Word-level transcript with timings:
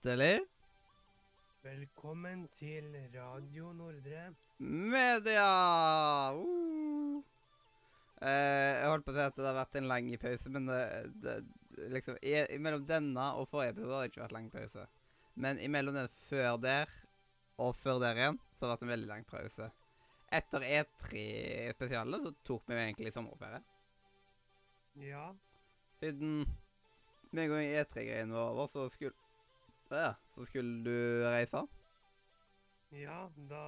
Hjertelig 0.00 0.46
Velkommen 1.60 2.46
til 2.56 2.86
Radio 3.12 3.72
Nordre. 3.76 4.34
media! 4.58 5.42
Uh. 6.32 7.20
Eh, 8.22 8.80
jeg 8.80 8.88
holdt 8.88 9.04
på 9.04 9.12
å 9.12 9.18
si 9.18 9.26
at 9.26 9.36
det 9.36 9.44
har 9.44 9.58
vært 9.58 9.76
en 9.76 9.90
lang 9.92 10.08
pause, 10.22 10.54
men 10.56 10.70
det, 10.70 10.80
det, 11.20 11.36
liksom, 11.92 12.16
i, 12.24 12.32
mellom 12.56 12.88
denne 12.88 13.28
og 13.36 13.50
forrige 13.52 13.74
episode 13.74 13.92
har 13.92 14.06
det 14.06 14.14
ikke 14.14 14.24
vært 14.24 14.36
lang 14.38 14.48
pause. 14.56 14.88
Men 15.34 15.60
imellom 15.60 16.00
den 16.00 16.10
før 16.30 16.56
der 16.64 16.96
og 17.60 17.76
før 17.76 18.00
der 18.00 18.24
igjen, 18.24 18.40
så 18.56 18.64
har 18.64 18.70
det 18.70 18.74
vært 18.78 18.88
en 18.88 18.96
veldig 18.96 19.12
lang 19.12 19.28
pause. 19.28 19.70
Etter 20.32 20.68
E3-spesialet 20.80 22.24
så 22.24 22.38
tok 22.48 22.64
vi 22.64 22.78
jo 22.78 22.86
egentlig 22.88 23.18
sommerferie. 23.18 23.60
Ja, 25.12 25.34
Siden 26.00 26.46
med 27.36 27.50
en 27.50 27.58
gang 27.58 27.74
E3-greien 27.82 28.32
var 28.32 28.54
over, 28.54 28.72
så 28.72 28.88
skulle 28.88 29.28
Ja, 29.90 30.12
så 30.34 30.44
skulle 30.46 30.84
du 30.84 31.24
reise. 31.26 31.64
ja, 32.92 33.28
da 33.50 33.64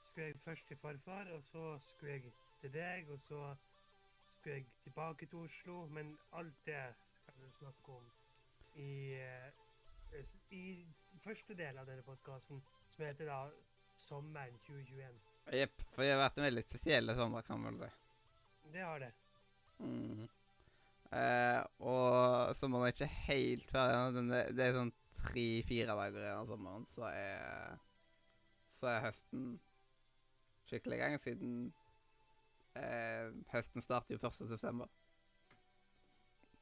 skulle 0.00 0.26
jeg 0.26 0.40
først 0.44 0.66
til 0.68 0.76
farfar, 0.76 1.28
og 1.34 1.42
så 1.44 1.78
skulle 1.88 2.12
jeg 2.12 2.32
til 2.60 2.72
deg, 2.74 3.10
og 3.10 3.18
så 3.20 3.54
skulle 4.30 4.54
jeg 4.56 4.66
tilbake 4.84 5.26
til 5.26 5.38
Oslo. 5.38 5.86
Men 5.86 6.18
alt 6.32 6.54
det 6.66 6.94
skal 7.12 7.34
vi 7.40 7.50
snakke 7.58 7.88
om 7.96 8.10
i, 8.74 9.12
eh, 9.14 10.24
i 10.50 10.86
første 11.24 11.54
del 11.54 11.78
av 11.78 11.86
denne 11.86 12.02
podkasten, 12.02 12.62
som 12.90 13.04
heter 13.06 13.26
da 13.30 13.40
Sommeren 13.96 14.58
2021. 14.66 15.18
Jepp. 15.52 15.82
For 15.94 16.02
det 16.02 16.12
har 16.12 16.22
vært 16.22 16.38
en 16.38 16.44
veldig 16.48 16.62
spesiell 16.64 17.14
sommer, 17.14 17.42
kan 17.46 17.60
man 17.60 17.78
vel 17.78 17.90
si. 17.90 18.70
Det 18.72 18.80
har 18.82 18.98
det. 18.98 19.12
Mm. 19.78 20.28
Eh, 21.12 21.62
og 21.84 22.54
sommeren 22.56 22.86
er 22.86 22.94
ikke 22.94 23.06
helt 23.28 23.74
ennå. 23.74 24.32
Er- 24.32 24.52
Det 24.52 24.66
er 24.66 24.72
sånn 24.72 24.92
tre-fire 25.16 25.86
dager 25.96 26.20
igjen 26.24 26.40
av 26.42 26.46
sommeren, 26.50 26.86
så 26.94 27.08
er 27.12 27.78
Så 28.80 28.86
er 28.90 29.00
høsten 29.04 29.60
skikkelig 30.66 30.96
i 30.96 31.00
gang, 31.02 31.18
siden 31.22 31.50
eh, 32.74 33.28
høsten 33.52 33.82
starter 33.84 34.16
jo 34.16 34.18
1. 34.26 34.48
september. 34.48 34.88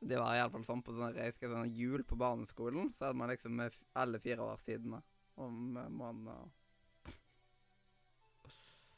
Det 0.00 0.18
var 0.18 0.34
iallfall 0.36 0.64
sånn 0.66 0.82
på 0.84 0.92
sånn, 0.96 1.14
jeg 1.16 1.30
husker 1.32 1.48
sånn 1.52 1.70
jul 1.76 2.02
på 2.04 2.16
barneskolen, 2.20 2.92
så 2.96 3.06
hadde 3.06 3.18
man 3.20 3.28
liksom 3.32 3.52
med 3.56 3.72
f- 3.72 3.80
alle 3.94 4.18
fire 4.20 4.40
årstidene 4.52 5.00
om 5.36 5.76
eh, 5.76 5.88
måneden. 5.88 6.28
og- 6.28 6.50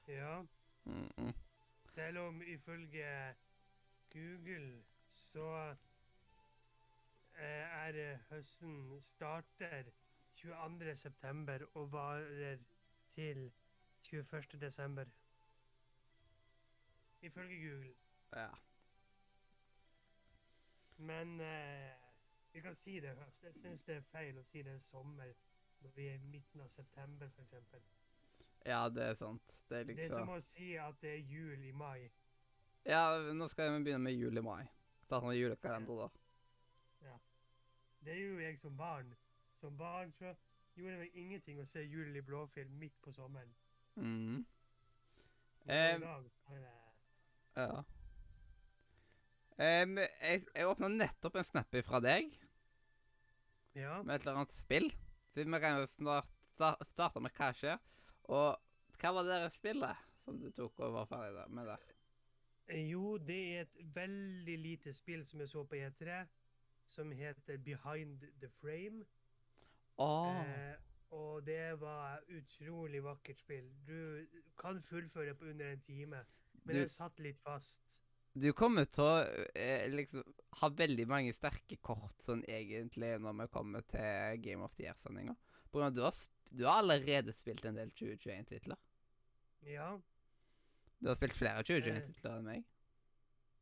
Ja. 0.08 0.45
-mm. 0.86 1.34
Selv 1.95 2.19
om 2.19 2.42
ifølge 2.42 3.34
Google 4.12 4.83
så 5.11 5.70
eh, 5.70 5.77
er 7.47 8.19
høsten 8.31 9.01
starter 9.03 9.91
22. 10.35 10.97
september 10.97 11.59
og 11.75 11.93
varer 11.93 12.59
til 13.07 13.53
21. 14.03 14.61
desember. 14.61 15.05
Ifølge 17.23 17.69
Google. 17.69 17.95
Ja. 18.33 18.48
Men 20.97 21.41
eh, 21.41 21.91
vi 22.53 22.61
kan 22.61 22.75
si 22.75 23.01
det 23.01 23.17
høst. 23.17 23.45
Jeg 23.45 23.55
syns 23.55 23.85
det 23.85 23.97
er 23.97 24.01
feil 24.13 24.39
å 24.39 24.43
si 24.43 24.63
det 24.63 24.75
er 24.75 24.79
sommer 24.79 25.35
når 25.83 25.91
vi 25.97 26.07
er 26.07 26.15
i 26.15 26.31
midten 26.31 26.61
av 26.63 26.69
september, 26.69 27.27
f.eks. 27.27 27.55
ja, 28.67 28.89
det 28.89 29.03
er 29.03 29.14
sant. 29.14 29.63
Det 29.69 29.79
er 29.79 29.85
Det 29.85 29.92
er 29.92 30.03
liksom 30.03 30.27
som 30.27 30.35
å 30.36 30.41
si 30.41 30.77
at 30.79 31.01
det 31.03 31.11
er 31.11 31.24
jul 31.27 31.64
i 31.64 31.73
mai. 31.73 32.11
Ja, 32.86 33.19
nå 33.35 33.48
skal 33.48 33.73
vi 33.73 33.85
begynne 33.85 34.05
med 34.05 34.14
jul 34.14 34.39
i 34.39 34.45
mai. 34.47 34.63
Ta 35.09 35.19
sånn 35.20 35.35
julekalender, 35.35 36.05
da. 36.05 36.23
Det 38.05 38.17
gjorde 38.18 38.42
jeg 38.45 38.58
som 38.58 38.77
barn. 38.77 39.14
Som 39.61 39.77
barn 39.79 40.13
så 40.18 40.35
gjorde 40.77 40.92
det 40.96 40.98
meg 41.05 41.17
ingenting 41.20 41.61
å 41.63 41.67
se 41.68 41.83
Jul 41.85 42.17
i 42.17 42.20
blåfilm 42.24 42.79
midt 42.80 42.96
på 43.02 43.13
sommeren. 43.13 43.52
Mhm. 43.96 44.45
Um, 45.63 46.30
Ja. 47.57 47.83
Um, 49.62 49.98
jeg 49.98 50.46
jeg 50.57 50.67
åpna 50.67 50.89
nettopp 50.89 51.36
en 51.36 51.45
snap 51.45 51.74
fra 51.86 52.01
deg 52.01 52.33
Ja. 53.77 54.02
med 54.02 54.14
et 54.17 54.20
eller 54.23 54.41
annet 54.41 54.51
spill. 54.52 54.89
Siden 55.35 55.52
vi 55.52 55.61
kan 55.61 55.86
snart 55.89 56.29
sta- 56.57 56.85
starte 56.92 57.20
med 57.20 57.30
hva 57.33 57.52
skjer. 57.55 57.79
Og 58.24 58.58
hva 58.98 59.12
var 59.14 59.23
det 59.29 59.52
spillet 59.52 59.96
som 60.24 60.41
du 60.41 60.51
tok 60.51 60.80
og 60.80 60.92
var 60.92 61.05
ferdig 61.07 61.51
med 61.51 61.67
der? 61.67 61.79
Jo, 62.91 63.18
det 63.18 63.39
er 63.57 63.61
et 63.67 63.95
veldig 63.95 64.58
lite 64.58 64.92
spill 64.92 65.24
som 65.27 65.41
jeg 65.41 65.48
så 65.48 65.64
på 65.64 65.74
E3, 65.77 66.27
som 66.92 67.11
heter 67.17 67.57
Behind 67.58 68.20
the 68.41 68.48
Frame. 68.61 69.05
Åh, 69.98 70.41
Eh, 70.42 70.77
og 71.13 71.42
det 71.47 71.75
var 71.80 72.23
utrolig 72.33 73.03
vakkert 73.05 73.39
spill. 73.42 73.67
Du 73.86 74.27
kan 74.61 74.79
fullføre 74.83 75.35
på 75.36 75.45
under 75.51 75.73
en 75.73 75.80
time, 75.85 76.23
men 76.64 76.77
Du- 76.77 76.83
det 76.83 76.91
satt 76.91 77.19
litt 77.20 77.41
fast. 77.45 77.79
du 78.35 78.53
kommer 78.53 78.85
til 78.85 79.05
å 79.05 79.48
eh, 79.55 79.89
liksom 79.92 80.23
ha 80.61 80.69
veldig 80.69 81.07
mange 81.08 81.33
sterke 81.36 81.77
kort 81.83 82.17
sånn 82.25 82.42
egentlig 82.48 83.19
når 83.20 83.42
vi 83.42 83.47
kommer 83.53 83.80
til 83.92 84.41
Game 84.42 84.63
of 84.64 84.74
the 84.77 84.85
Year-sendinga. 84.85 85.36
Du 85.73 85.79
har, 85.80 86.14
du 86.51 86.64
har 86.64 86.80
allerede 86.83 87.33
spilt 87.33 87.64
en 87.64 87.74
del 87.77 87.91
2021-titler. 87.91 88.77
Ja. 89.67 89.98
Du 91.01 91.09
har 91.09 91.14
spilt 91.17 91.33
flere 91.36 91.63
2021-titler 91.63 92.39
enn 92.39 92.45
meg. 92.45 92.64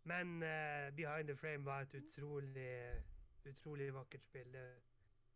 Men 0.04 0.42
uh, 0.42 0.91
Behind 0.97 1.28
the 1.28 1.36
Frame 1.36 1.64
var 1.64 1.80
et 1.82 1.94
utrolig, 1.94 3.02
utrolig 3.46 3.90
vakkert 3.94 4.24
spill. 4.24 4.56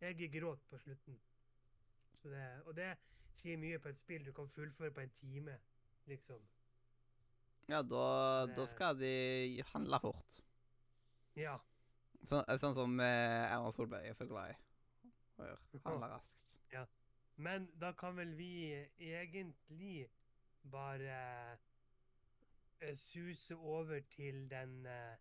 Jeg 0.01 0.31
gråt 0.33 0.65
på 0.69 0.77
slutten. 0.77 1.19
Så 2.13 2.29
det, 2.29 2.45
og 2.65 2.75
det 2.75 2.91
sier 3.35 3.57
mye 3.59 3.79
på 3.79 3.91
et 3.91 3.99
spill 3.99 4.25
du 4.25 4.31
kan 4.35 4.49
fullføre 4.49 4.91
på 4.91 5.03
en 5.03 5.15
time, 5.15 5.57
liksom. 6.05 6.43
Ja, 7.69 7.81
da, 7.81 8.05
da 8.55 8.67
skal 8.69 8.99
de 8.99 9.63
handle 9.73 9.99
fort. 9.99 10.43
Ja. 11.35 11.57
Så, 12.25 12.41
sånn 12.61 12.77
som 12.77 12.99
eh, 13.01 13.53
Erna 13.53 13.71
Solberg 13.73 14.07
er 14.09 14.17
så 14.17 14.27
glad 14.29 14.53
i 14.53 14.57
å 15.41 15.49
gjøre. 15.49 15.83
Handle 15.85 16.13
raskt. 16.15 16.35
Men 17.35 17.67
da 17.81 17.91
kan 17.91 18.15
vel 18.15 18.31
vi 18.37 18.71
egentlig 18.97 20.07
bare 20.71 21.17
eh, 22.79 22.95
suse 22.95 23.55
over 23.55 23.99
til 24.09 24.45
den 24.49 24.85
eh, 24.85 25.17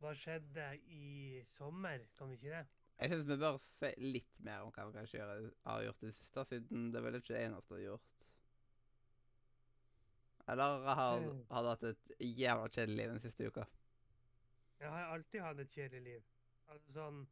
Hva 0.00 0.12
skjedde 0.14 0.64
i 0.92 1.40
sommer, 1.56 2.02
kan 2.18 2.28
vi 2.30 2.36
ikke 2.36 2.50
det? 2.52 2.64
Jeg 3.00 3.10
syns 3.12 3.26
vi 3.28 3.36
bør 3.40 3.56
si 3.60 3.90
litt 4.00 4.38
mer 4.44 4.62
om 4.64 4.70
hva 4.72 4.84
vi 4.88 4.92
kanskje 4.96 5.18
gjør, 5.20 5.46
har 5.64 5.82
gjort 5.84 6.02
i 6.02 6.06
det 6.10 6.14
siste, 6.16 6.44
siden 6.50 6.90
det 6.92 7.00
er 7.00 7.04
vel 7.06 7.18
ikke 7.20 7.34
det 7.34 7.42
eneste 7.46 7.68
du 7.72 7.76
har 7.78 7.84
gjort. 7.86 8.12
Eller 10.48 10.84
har, 10.94 11.20
Mm. 11.20 11.44
har 11.50 11.62
du 11.62 11.68
hatt 11.68 11.82
et 11.82 12.12
jævla 12.20 12.68
kjedelig 12.68 12.96
liv 12.96 13.08
den 13.10 13.20
siste 13.20 13.46
uka? 13.46 13.64
Jeg 14.80 14.90
har 14.90 15.04
alltid 15.14 15.40
hatt 15.40 15.58
et 15.58 15.70
kjedelig 15.70 16.02
liv. 16.02 16.22
Altså 16.68 16.92
sånn 16.92 17.26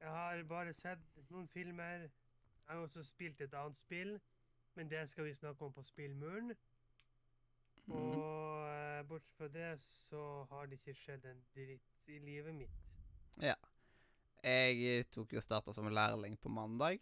Jeg 0.00 0.08
har 0.12 0.42
bare 0.44 0.72
sett 0.76 0.98
noen 1.30 1.46
filmer. 1.48 1.98
Jeg 2.66 2.74
har 2.76 2.82
også 2.84 3.02
spilt 3.02 3.40
et 3.40 3.54
annet 3.54 3.76
spill, 3.76 4.20
men 4.74 4.88
det 4.90 5.08
skal 5.08 5.24
vi 5.24 5.32
snakke 5.34 5.62
om 5.64 5.72
på 5.72 5.82
Spillmuren. 5.82 6.52
Mhm. 7.86 7.92
Og 7.96 8.65
eh, 8.65 8.65
bortsett 9.08 9.36
fra 9.38 9.48
det 9.52 9.70
så 9.82 10.22
har 10.50 10.66
det 10.66 10.78
ikke 10.80 10.94
skjedd 10.98 11.24
en 11.30 11.42
dritt 11.54 12.10
i 12.12 12.18
livet 12.22 12.54
mitt. 12.54 12.82
Ja. 13.42 13.54
Jeg 14.46 15.06
tok 15.10 15.32
jo 15.34 15.42
starta 15.42 15.72
som 15.74 15.88
lærling 15.90 16.36
på 16.38 16.48
mandag. 16.52 17.00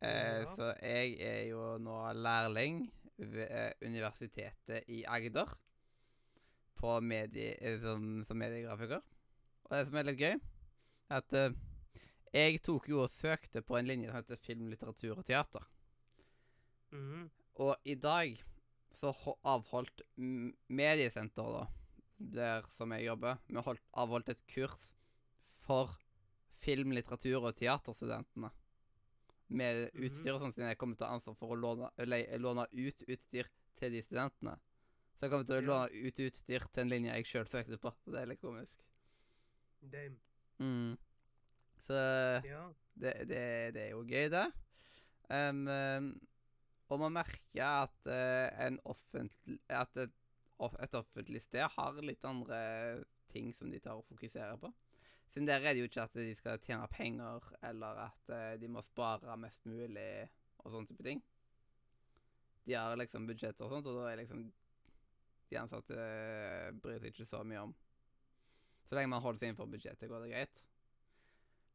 Eh, 0.00 0.42
Ja. 0.42 0.54
Så 0.56 0.72
jeg 0.82 1.16
er 1.20 1.42
jo 1.50 1.76
nå 1.78 1.98
lærling 2.12 2.82
ved 3.16 3.46
eh, 3.48 3.72
Universitetet 3.82 4.88
i 4.88 5.04
Agder. 5.08 5.52
På 6.76 6.98
medie, 7.00 7.54
eh, 7.60 7.78
som, 7.80 8.24
som 8.24 8.36
mediegrafiker. 8.36 9.00
Og 9.64 9.70
det 9.72 9.86
som 9.86 9.96
er 9.96 10.08
litt 10.10 10.20
gøy, 10.20 10.34
er 11.08 11.22
at 11.22 11.32
eh, 11.32 11.54
jeg 12.34 12.60
tok 12.66 12.88
jo 12.90 13.00
og 13.06 13.10
søkte 13.10 13.62
på 13.64 13.78
en 13.78 13.86
linje 13.88 14.10
som 14.10 14.18
heter 14.18 14.36
film, 14.42 14.66
litteratur 14.68 15.16
og 15.16 15.24
teater. 15.24 15.64
Mhm. 16.92 17.30
Og 17.64 17.76
i 17.88 17.94
dag 17.96 18.36
så 18.96 19.12
avholdt 19.44 20.00
Mediesenteret, 20.16 21.68
da, 22.16 22.28
der 22.36 22.68
som 22.76 22.92
jeg 22.96 23.04
jobber, 23.10 23.38
vi 23.48 23.60
holdt, 23.60 23.82
avholdt 24.00 24.30
et 24.32 24.42
kurs 24.48 24.92
for 25.66 25.90
film, 26.64 26.94
litteratur 26.96 27.44
og 27.44 27.56
teaterstudentene. 27.58 28.50
Med 29.48 29.90
Mhm. 29.94 30.04
utstyr 30.08 30.34
og 30.34 30.40
sånt, 30.40 30.54
siden 30.56 30.68
jeg 30.72 30.78
kommer 30.78 30.96
til 30.96 31.04
å 31.06 31.08
ha 31.10 31.14
ansvar 31.20 31.36
for 31.38 31.52
å 31.54 31.58
låne, 31.60 31.90
le, 32.06 32.22
låne 32.38 32.64
ut 32.72 33.02
utstyr 33.06 33.46
til 33.78 33.92
de 33.92 34.00
studentene. 34.02 34.56
Så 35.16 35.20
jeg 35.22 35.30
kommer 35.30 35.46
til 35.46 35.60
å 35.60 35.66
låne 35.66 36.06
ut 36.08 36.18
utstyr 36.18 36.66
til 36.72 36.80
en 36.82 36.88
linje 36.90 37.12
jeg 37.14 37.24
sjøl 37.26 37.46
søkte 37.48 37.78
på. 37.78 37.92
Så 38.04 38.10
det 38.12 38.22
er 38.22 38.26
litt 38.32 38.40
komisk. 38.42 38.80
Dame. 39.82 40.16
Mm. 40.58 40.96
Så 41.86 41.94
Ja. 42.44 42.72
det, 42.96 43.12
det, 43.28 43.74
det 43.74 43.82
er 43.86 43.90
jo 43.90 44.02
gøy, 44.04 44.28
det. 44.30 44.52
Em, 45.30 45.68
og 46.86 47.02
man 47.02 47.16
merker 47.16 47.66
at, 47.66 47.96
uh, 48.06 48.66
en 48.66 48.78
offentlig, 48.86 49.58
at 49.72 49.98
et, 49.98 50.12
et 50.84 50.98
offentlig 50.98 51.42
sted 51.42 51.66
har 51.74 52.02
litt 52.02 52.24
andre 52.26 52.58
ting 53.32 53.50
som 53.56 53.72
de 53.72 53.80
tar 53.82 53.98
og 53.98 54.06
fokuserer 54.06 54.58
på. 54.60 54.70
Siden 55.32 55.48
der 55.48 55.60
er 55.60 55.74
det 55.74 55.82
jo 55.82 55.88
ikke 55.90 56.04
at 56.06 56.14
de 56.16 56.34
skal 56.38 56.60
tjene 56.62 56.86
penger, 56.92 57.48
eller 57.66 58.04
at 58.06 58.30
uh, 58.30 58.52
de 58.60 58.70
må 58.70 58.84
spare 58.86 59.34
mest 59.40 59.66
mulig, 59.66 60.28
og 60.62 60.70
sånne 60.70 60.90
type 60.90 61.06
ting. 61.06 61.24
De 62.66 62.74
har 62.74 62.96
liksom 62.98 63.26
budsjetter 63.28 63.66
og 63.66 63.74
sånt, 63.74 63.90
og 63.90 64.00
da 64.00 64.08
er 64.10 64.22
liksom 64.22 64.46
De 65.46 65.58
ansatte 65.60 65.94
eh, 65.94 66.72
bryr 66.82 66.98
seg 66.98 67.12
ikke 67.12 67.24
så 67.30 67.44
mye 67.46 67.60
om. 67.68 67.74
Så 68.82 68.96
lenge 68.98 69.12
man 69.12 69.22
holder 69.22 69.38
seg 69.38 69.52
innenfor 69.52 69.68
budsjettet, 69.70 70.08
går 70.10 70.24
det 70.24 70.32
greit. 70.32 70.62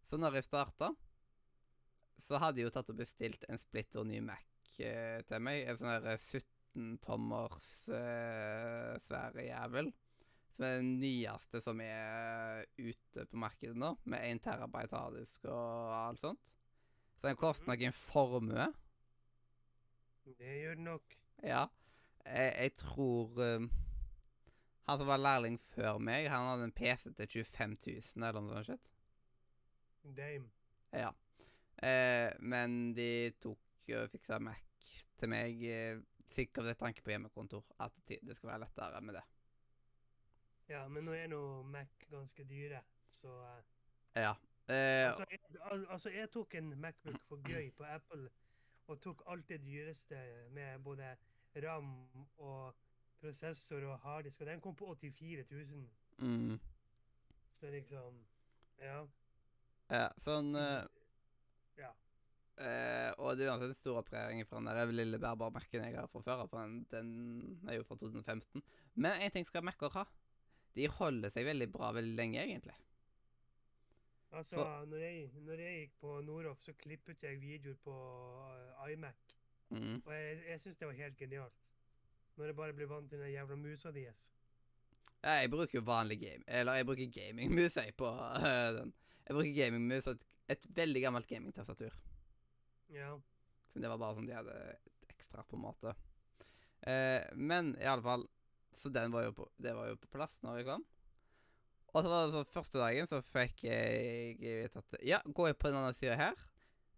Så 0.10 0.20
når 0.20 0.36
jeg 0.36 0.50
starta, 0.50 0.90
så 2.20 2.42
hadde 2.44 2.60
jeg 2.60 2.68
jo 2.68 2.74
tatt 2.76 2.92
og 2.92 3.00
bestilt 3.00 3.48
en 3.48 3.62
splitter 3.64 4.04
ny 4.04 4.20
Mac 4.28 4.51
eh, 4.80 5.20
til 5.28 5.44
meg. 5.44 5.66
En 5.68 5.80
sånn 5.80 6.06
der 6.06 6.22
17-tommers 6.22 7.72
eh, 7.98 8.94
svære 9.08 9.46
jævel. 9.48 9.92
Som 10.56 10.68
er 10.68 10.78
den 10.80 10.94
nyeste 11.02 11.62
som 11.64 11.82
er 11.84 12.66
ute 12.78 13.26
på 13.26 13.40
markedet 13.40 13.78
nå, 13.80 13.96
med 14.12 14.26
1 14.28 14.44
terabyte 14.46 14.98
harddisk 14.98 15.48
og 15.50 15.94
alt 15.96 16.24
sånt. 16.24 16.52
Så 17.18 17.28
den 17.28 17.40
koster 17.40 17.70
nok 17.70 17.86
en 17.86 17.96
formue. 17.96 18.68
Det 20.26 20.58
gjør 20.62 20.78
det 20.78 20.86
nok. 20.86 21.18
Ja. 21.44 21.66
Jeg, 22.26 22.54
jeg 22.54 22.74
tror 22.78 23.40
um, 23.42 23.72
Han 24.86 24.98
som 25.00 25.08
var 25.10 25.18
lærling 25.18 25.58
før 25.74 25.98
meg, 25.98 26.28
han 26.30 26.46
hadde 26.50 26.68
en 26.70 26.76
PC 26.76 27.10
til 27.18 27.28
25 27.46 27.78
000 27.88 28.28
eller 28.28 28.46
noe 28.46 28.64
sånt. 28.68 28.92
Dame. 30.18 30.50
Ja. 30.94 31.12
Eh, 31.82 32.30
men 32.40 32.94
de 32.98 33.32
tok 33.42 33.60
og 33.98 34.10
fikse 34.14 34.40
Mac 34.40 34.62
til 35.20 35.30
meg, 35.30 35.64
eh, 35.64 36.00
sikkert 36.32 36.66
med 36.66 36.80
tanke 36.80 37.04
på 37.04 37.14
hjemmekontor. 37.14 37.66
At 37.80 37.94
det 38.08 38.36
skal 38.38 38.50
være 38.54 38.64
lettere 38.66 39.02
med 39.02 39.20
det. 39.20 39.26
Ja, 40.70 40.88
men 40.88 41.04
nå 41.04 41.12
er 41.18 41.28
nå 41.28 41.42
Mac 41.68 42.08
ganske 42.12 42.44
dyre, 42.48 42.82
så 43.12 43.36
Ja. 44.16 44.36
Eh, 44.70 45.08
altså, 45.08 45.26
jeg, 45.32 45.40
al 45.62 45.86
altså, 45.90 46.10
jeg 46.10 46.30
tok 46.32 46.56
en 46.56 46.82
Macbook 46.82 47.20
for 47.28 47.42
gøy 47.50 47.72
på 47.76 47.84
Apple, 47.84 48.30
og 48.88 49.02
tok 49.02 49.24
alt 49.28 49.50
det 49.50 49.62
dyreste 49.66 50.20
med 50.52 50.80
både 50.80 51.16
RAM 51.56 52.08
og 52.38 52.76
prosessor 53.20 53.84
og 53.84 54.00
harddisk, 54.00 54.42
og 54.42 54.48
den 54.48 54.62
kom 54.62 54.76
på 54.76 54.96
84 54.96 55.44
000. 55.52 55.90
mm, 56.18 56.60
Så 57.54 57.70
liksom 57.70 58.26
Ja. 58.80 59.06
ja, 59.90 60.08
sånn 60.18 60.56
uh, 60.56 60.88
Ja. 61.78 61.92
Eh, 62.62 63.12
Og 63.18 63.38
det 63.38 63.46
er 63.48 63.52
uansett 63.54 63.74
en 63.74 63.78
stor 63.80 64.00
operering 64.02 64.44
fra 64.48 64.62
den 64.62 64.96
lille 64.96 65.20
bærbare 65.20 65.52
Mac-en 65.58 65.84
jeg 65.88 65.96
har 65.98 66.08
fra 66.12 66.22
før 66.26 66.44
av, 66.46 66.52
den, 66.54 66.78
den 66.92 67.12
er 67.70 67.80
jo 67.80 67.84
fra 67.88 67.96
2015. 68.00 68.64
Men 68.96 69.22
én 69.26 69.34
ting 69.34 69.46
skal 69.48 69.64
Mac-er 69.68 69.94
ha. 69.98 70.06
De 70.76 70.88
holder 70.88 71.30
seg 71.34 71.46
veldig 71.50 71.68
bra 71.74 71.92
veldig 71.98 72.16
lenge, 72.16 72.40
egentlig. 72.46 72.78
Altså, 74.32 74.56
For- 74.56 74.86
når 74.88 74.98
jeg, 75.04 75.30
når 75.44 75.60
jeg 75.60 75.80
gikk 75.82 75.96
på 76.00 76.14
Noroff, 76.24 76.62
så 76.64 76.74
klippet 76.80 77.24
jeg 77.24 77.42
videoer 77.42 77.76
på 77.84 77.96
uh, 77.98 78.92
iMac, 78.92 79.16
Mm. 79.72 80.02
og 80.06 80.12
jeg, 80.12 80.40
jeg 80.50 80.60
syns 80.60 80.78
det 80.82 80.88
var 80.88 80.94
helt 80.98 81.16
genialt. 81.18 81.70
Når 82.36 82.46
jeg 82.50 82.56
bare 82.58 82.74
blir 82.76 82.90
vant 82.92 83.10
til 83.10 83.20
den 83.22 83.30
jævla 83.32 83.56
musa 83.56 83.92
deres. 83.96 84.18
Ja, 85.24 85.38
jeg 85.40 85.52
bruker 85.54 85.78
jo 85.78 85.82
vanlig 85.86 86.18
game 86.20 86.44
Eller 86.48 86.74
jeg 86.80 86.86
bruker 86.90 87.12
gamingmus 87.14 87.76
jeg 87.78 87.94
på 87.96 88.10
uh, 88.10 88.72
den. 88.78 88.92
Jeg 89.28 89.36
bruker 89.38 89.54
gamingmus 89.56 90.08
og 90.12 90.18
et, 90.18 90.26
et 90.58 90.66
veldig 90.76 91.02
gammelt 91.06 91.28
gamingtastatur. 91.30 91.96
Ja. 92.92 93.16
Så 93.72 93.80
det 93.80 93.92
var 93.92 94.00
bare 94.02 94.18
sånn 94.18 94.28
de 94.28 94.36
hadde 94.36 94.56
et 94.74 95.12
ekstra, 95.14 95.46
på 95.48 95.58
en 95.58 95.66
måte. 95.66 95.94
Eh, 96.82 97.24
men 97.38 97.76
i 97.78 97.86
alle 97.86 98.02
fall 98.02 98.24
Så 98.74 98.90
den 98.90 99.12
var 99.14 99.28
jo 99.28 99.34
på, 99.38 99.46
det 99.62 99.74
var 99.78 99.90
jo 99.92 99.98
på 100.00 100.08
plass 100.16 100.38
når 100.42 100.62
jeg 100.62 100.68
kom. 100.70 100.86
Og 101.92 101.98
så 102.00 102.08
var 102.08 102.22
det 102.24 102.38
sånn 102.38 102.54
første 102.54 102.80
dagen 102.80 103.10
så 103.10 103.20
fikk 103.26 103.66
jeg 103.68 104.38
vite 104.40 104.80
at 104.80 104.96
Ja, 105.04 105.20
gå 105.28 105.50
på 105.52 105.58
på 105.60 105.72
denne 105.74 105.92
sida 105.94 106.16
her. 106.16 106.46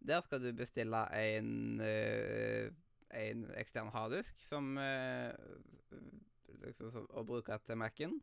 Der 0.05 0.21
skal 0.21 0.43
du 0.43 0.51
bestille 0.53 1.01
en 1.17 1.81
øh, 1.81 2.69
en 3.13 3.45
ekstern 3.57 3.89
harddisk 3.93 4.39
som 4.41 4.77
øh, 4.77 5.33
liksom, 6.61 6.91
som, 6.91 7.09
Å 7.09 7.25
bruke 7.27 7.57
til 7.65 7.77
Mac-en. 7.77 8.15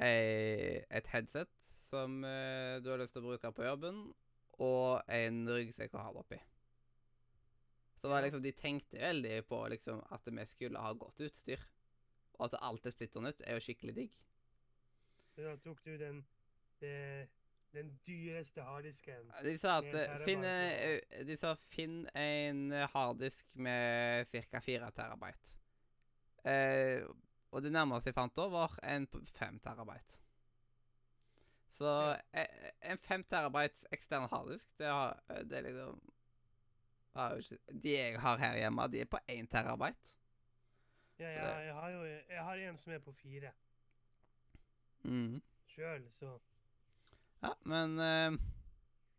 Et 0.00 1.12
headset 1.12 1.50
som 1.88 2.24
eh, 2.26 2.80
du 2.82 2.90
har 2.90 3.00
lyst 3.00 3.14
til 3.14 3.22
å 3.22 3.28
bruke 3.28 3.52
på 3.54 3.68
jobben. 3.68 4.02
Og 4.62 5.02
en 5.10 5.44
ryggsekk 5.50 5.96
å 5.96 6.02
ha 6.04 6.12
det 6.14 6.24
oppi. 6.24 6.40
Så 8.04 8.08
var 8.08 8.20
liksom, 8.22 8.42
De 8.42 8.52
tenkte 8.52 8.98
veldig 9.00 9.46
på 9.48 9.58
liksom, 9.72 10.02
at 10.12 10.26
vi 10.26 10.42
skulle 10.46 10.78
ha 10.78 10.90
godt 10.92 11.22
utstyr. 11.24 11.62
Og 12.34 12.42
at 12.44 12.58
alt 12.60 12.84
er 12.84 12.92
splitter 12.92 13.24
nytt, 13.24 13.40
er 13.40 13.56
jo 13.56 13.62
skikkelig 13.64 13.94
digg. 13.96 14.18
Så 15.32 15.46
da 15.46 15.54
tok 15.64 15.80
du 15.86 15.94
den, 15.96 16.18
det, 16.82 16.98
den 17.72 17.94
dyreste 18.04 18.60
harddisken. 18.60 19.32
De 19.46 19.56
sa 19.56 19.78
at 19.80 19.96
eh, 19.96 20.18
finn, 20.28 20.44
eh, 20.44 21.24
De 21.24 21.38
sa 21.40 21.54
finn 21.72 22.02
en 22.12 22.76
harddisk 22.92 23.56
med 23.56 24.28
ca. 24.36 24.60
4 24.60 24.90
terabyte. 25.00 25.56
Eh, 26.44 27.08
og 27.56 27.64
det 27.64 27.72
nærmeste 27.72 28.12
jeg 28.12 28.20
fant 28.20 28.36
da, 28.36 28.50
var 28.52 28.76
en 28.84 29.08
5 29.08 29.62
terabyte. 29.64 30.20
Så 31.72 31.88
eh, 32.36 32.68
en 32.84 33.00
5 33.08 33.30
terabytes 33.32 33.88
ekstern 33.96 34.28
harddisk, 34.28 34.68
det, 34.76 34.92
har, 34.92 35.24
eh, 35.32 35.40
det 35.48 35.62
er 35.62 35.70
liksom 35.70 36.04
De 37.14 37.92
jeg 37.94 38.20
har 38.20 38.38
her 38.42 38.56
hjemme, 38.58 38.88
de 38.90 39.00
er 39.04 39.10
på 39.10 39.18
1 39.30 39.50
terabyte. 39.50 40.14
Ja, 41.18 41.28
jeg, 41.30 41.66
jeg 41.66 41.74
har 41.74 41.90
jo 41.92 42.04
jeg 42.04 42.42
har 42.42 42.62
en 42.68 42.78
som 42.78 42.92
er 42.92 42.98
på 42.98 43.12
fire 43.12 43.52
Mm. 45.04 45.42
sjøl, 45.68 46.06
så 46.16 46.38
Ja, 47.42 47.50
men 47.68 47.98
uh, 48.00 48.38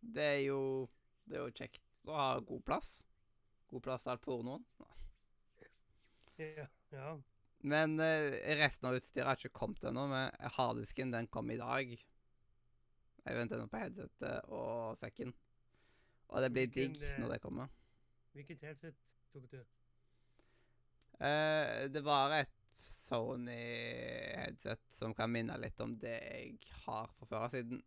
det 0.02 0.24
er 0.24 0.40
jo 0.48 0.90
Det 1.30 1.38
er 1.38 1.44
jo 1.46 1.52
kjekt 1.54 1.82
å 2.10 2.16
ha 2.18 2.40
god 2.40 2.64
plass. 2.66 2.90
God 3.70 3.82
plass 3.86 4.04
til 4.04 4.12
all 4.14 4.18
pornoen. 4.22 4.66
ja. 6.38 6.66
ja. 6.92 7.14
Men 7.66 8.00
uh, 8.00 8.34
resten 8.60 8.90
av 8.90 8.98
utstyret 8.98 9.26
har 9.30 9.40
ikke 9.40 9.58
kommet 9.58 9.84
ennå. 9.90 10.08
Men 10.12 10.30
harddisken 10.58 11.14
den 11.14 11.28
kom 11.28 11.50
i 11.50 11.58
dag. 11.58 11.96
Jeg 13.26 13.38
venter 13.40 13.58
nå 13.58 13.66
på 13.72 13.82
headsetet 13.82 14.52
og 14.54 14.98
sekken. 15.02 15.34
Og 16.30 16.42
det 16.42 16.52
blir 16.54 16.68
digg 16.70 17.00
når 17.22 17.36
det 17.36 17.42
kommer. 17.42 17.70
Hvilket 18.36 18.62
headset 18.68 18.96
tok 19.32 19.46
du? 19.52 19.62
Uh, 21.24 21.88
det 21.94 22.02
var 22.04 22.34
et 22.36 22.52
Sony-headset 22.76 24.82
som 24.92 25.14
kan 25.16 25.32
minne 25.32 25.56
litt 25.62 25.80
om 25.80 25.94
det 26.00 26.20
jeg 26.20 26.58
har 26.84 27.08
fra 27.16 27.26
før 27.30 27.46
av. 27.46 27.50
Siden 27.54 27.80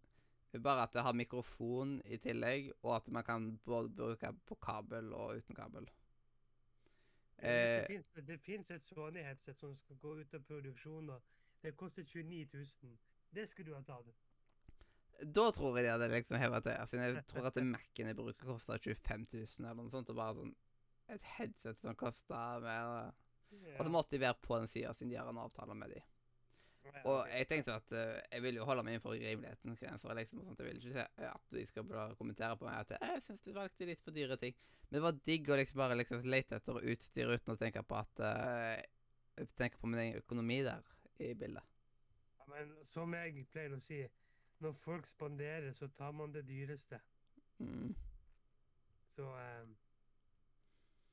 bare 0.65 0.83
at 0.87 0.95
det 0.97 1.03
har 1.05 1.13
mikrofon 1.13 2.01
i 2.09 2.17
tillegg, 2.25 2.73
og 2.83 2.97
at 2.97 3.09
man 3.13 3.25
kan 3.25 3.59
både 3.65 3.91
bruke 3.93 4.33
på 4.49 4.55
kabel 4.65 5.13
og 5.13 5.37
uten 5.43 5.55
kabel. 5.55 5.91
Eh, 7.39 7.85
Det 8.25 8.41
fins 8.41 8.71
et 8.71 8.89
Sony-headset 8.89 9.61
som 9.61 9.77
skal 9.77 9.97
gå 9.97 10.15
ut 10.17 10.35
av 10.35 10.41
produksjon. 10.41 11.11
og 11.11 11.23
Det 11.63 11.77
koster 11.77 12.05
29 12.05 12.49
000. 12.55 12.99
Det 13.35 13.51
skulle 13.51 13.71
du 13.71 13.77
ha 13.77 13.83
tatt. 13.83 14.07
Da 15.19 15.49
tror 15.51 15.79
jeg 15.79 15.89
de 15.89 15.91
hadde 15.91 16.11
liksom 16.13 16.39
heva 16.39 16.61
til. 16.63 16.77
Siden 16.91 17.05
jeg 17.05 17.23
tror 17.31 17.49
at 17.51 17.57
Mac-en 17.67 18.11
jeg 18.13 18.19
bruker, 18.19 18.53
koster 18.53 18.79
25 18.79 19.25
000 19.35 19.65
eller 19.65 19.81
noe 19.83 19.91
sånt. 19.95 20.13
Og 20.13 20.19
bare 20.19 20.37
sånn 20.39 20.53
et 21.09 21.25
headset 21.39 21.81
som 21.81 21.97
koster 21.97 22.61
mer 22.63 23.11
Og 23.79 23.81
så 23.81 23.91
måtte 23.91 24.13
de 24.13 24.21
være 24.21 24.37
på 24.45 24.59
den 24.61 24.69
sida 24.69 24.93
siden 24.95 25.11
de 25.13 25.17
har 25.19 25.29
en 25.31 25.41
avtale 25.41 25.75
med 25.75 25.95
de. 25.95 26.03
Og 27.05 27.29
jeg 27.29 27.49
tenkte 27.49 27.73
jo 27.73 27.77
at 27.77 27.95
uh, 27.97 28.19
jeg 28.33 28.43
vil 28.45 28.59
jo 28.61 28.67
holde 28.69 28.85
meg 28.85 28.95
innenfor 28.95 29.17
rimelighetens 29.17 29.81
grenser. 29.81 30.15
Liksom, 30.17 30.41
og 30.41 30.47
sånt. 30.49 30.61
Jeg 30.63 30.69
vil 30.69 30.79
ikke 30.81 30.95
se 30.95 31.31
at 31.31 31.57
de 31.57 31.65
skal 31.69 31.89
kommentere 32.21 32.57
på 32.57 32.69
meg 32.69 32.79
at 32.81 32.95
«Eh, 32.97 33.15
jeg 33.17 33.25
syns 33.27 33.43
du 33.45 33.51
valgte 33.57 33.89
litt 33.89 34.05
for 34.05 34.17
dyre 34.17 34.39
ting. 34.41 34.55
Men 34.89 34.97
det 34.97 35.03
var 35.05 35.19
digg 35.29 35.51
å 35.51 35.59
liksom 35.59 35.83
bare 35.83 35.99
liksom 35.99 36.29
lete 36.33 36.61
etter 36.61 36.81
utstyr 36.93 37.35
uten 37.35 37.55
å 37.55 37.59
tenke 37.61 37.83
på 37.85 37.99
at 37.99 38.25
uh, 38.25 38.79
Tenke 39.55 39.79
på 39.79 39.87
min 39.87 40.01
egen 40.03 40.17
økonomi 40.19 40.57
der 40.67 40.83
i 41.23 41.29
bildet. 41.39 41.63
Ja, 42.41 42.47
Men 42.51 42.73
som 42.91 43.13
jeg 43.15 43.45
pleier 43.53 43.77
å 43.77 43.79
si, 43.85 44.01
når 44.65 44.73
folk 44.83 45.07
spanderer, 45.07 45.73
så 45.73 45.89
tar 45.99 46.13
man 46.13 46.33
det 46.35 46.45
dyreste. 46.49 47.01
Mm. 47.59 47.95
Så 49.17 49.27
ehm, 49.39 49.77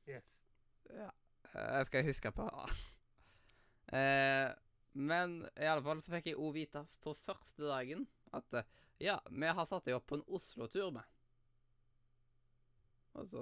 Yes. 0.08 0.48
Ja. 0.94 1.10
eh, 1.56 1.78
Jeg 1.78 1.86
skal 1.88 2.06
huske 2.06 2.32
på 2.32 2.46
eh, 3.98 4.52
Men 4.94 5.40
i 5.58 5.66
alle 5.66 5.82
fall 5.84 6.02
så 6.06 6.14
fikk 6.14 6.28
jeg 6.30 6.38
òg 6.38 6.54
vite 6.54 6.84
på 7.02 7.16
første 7.26 7.66
dagen 7.66 8.06
at 8.38 8.54
eh, 8.54 8.68
ja, 9.02 9.18
vi 9.30 9.50
har 9.50 9.66
satt 9.68 9.86
deg 9.90 9.98
opp 9.98 10.06
på 10.08 10.20
en 10.20 10.28
Oslo-tur 10.38 10.92
med. 10.96 11.04
Og 13.16 13.26
så 13.28 13.42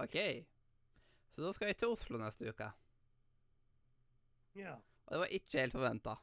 OK. 0.00 0.16
Så 1.34 1.44
da 1.44 1.52
skal 1.54 1.70
jeg 1.70 1.78
til 1.78 1.92
Oslo 1.94 2.18
neste 2.18 2.48
uke. 2.50 2.70
Ja. 4.58 4.74
Og 5.06 5.12
det 5.14 5.20
var 5.22 5.36
ikke 5.36 5.60
helt 5.62 5.76
forventa 5.76 6.16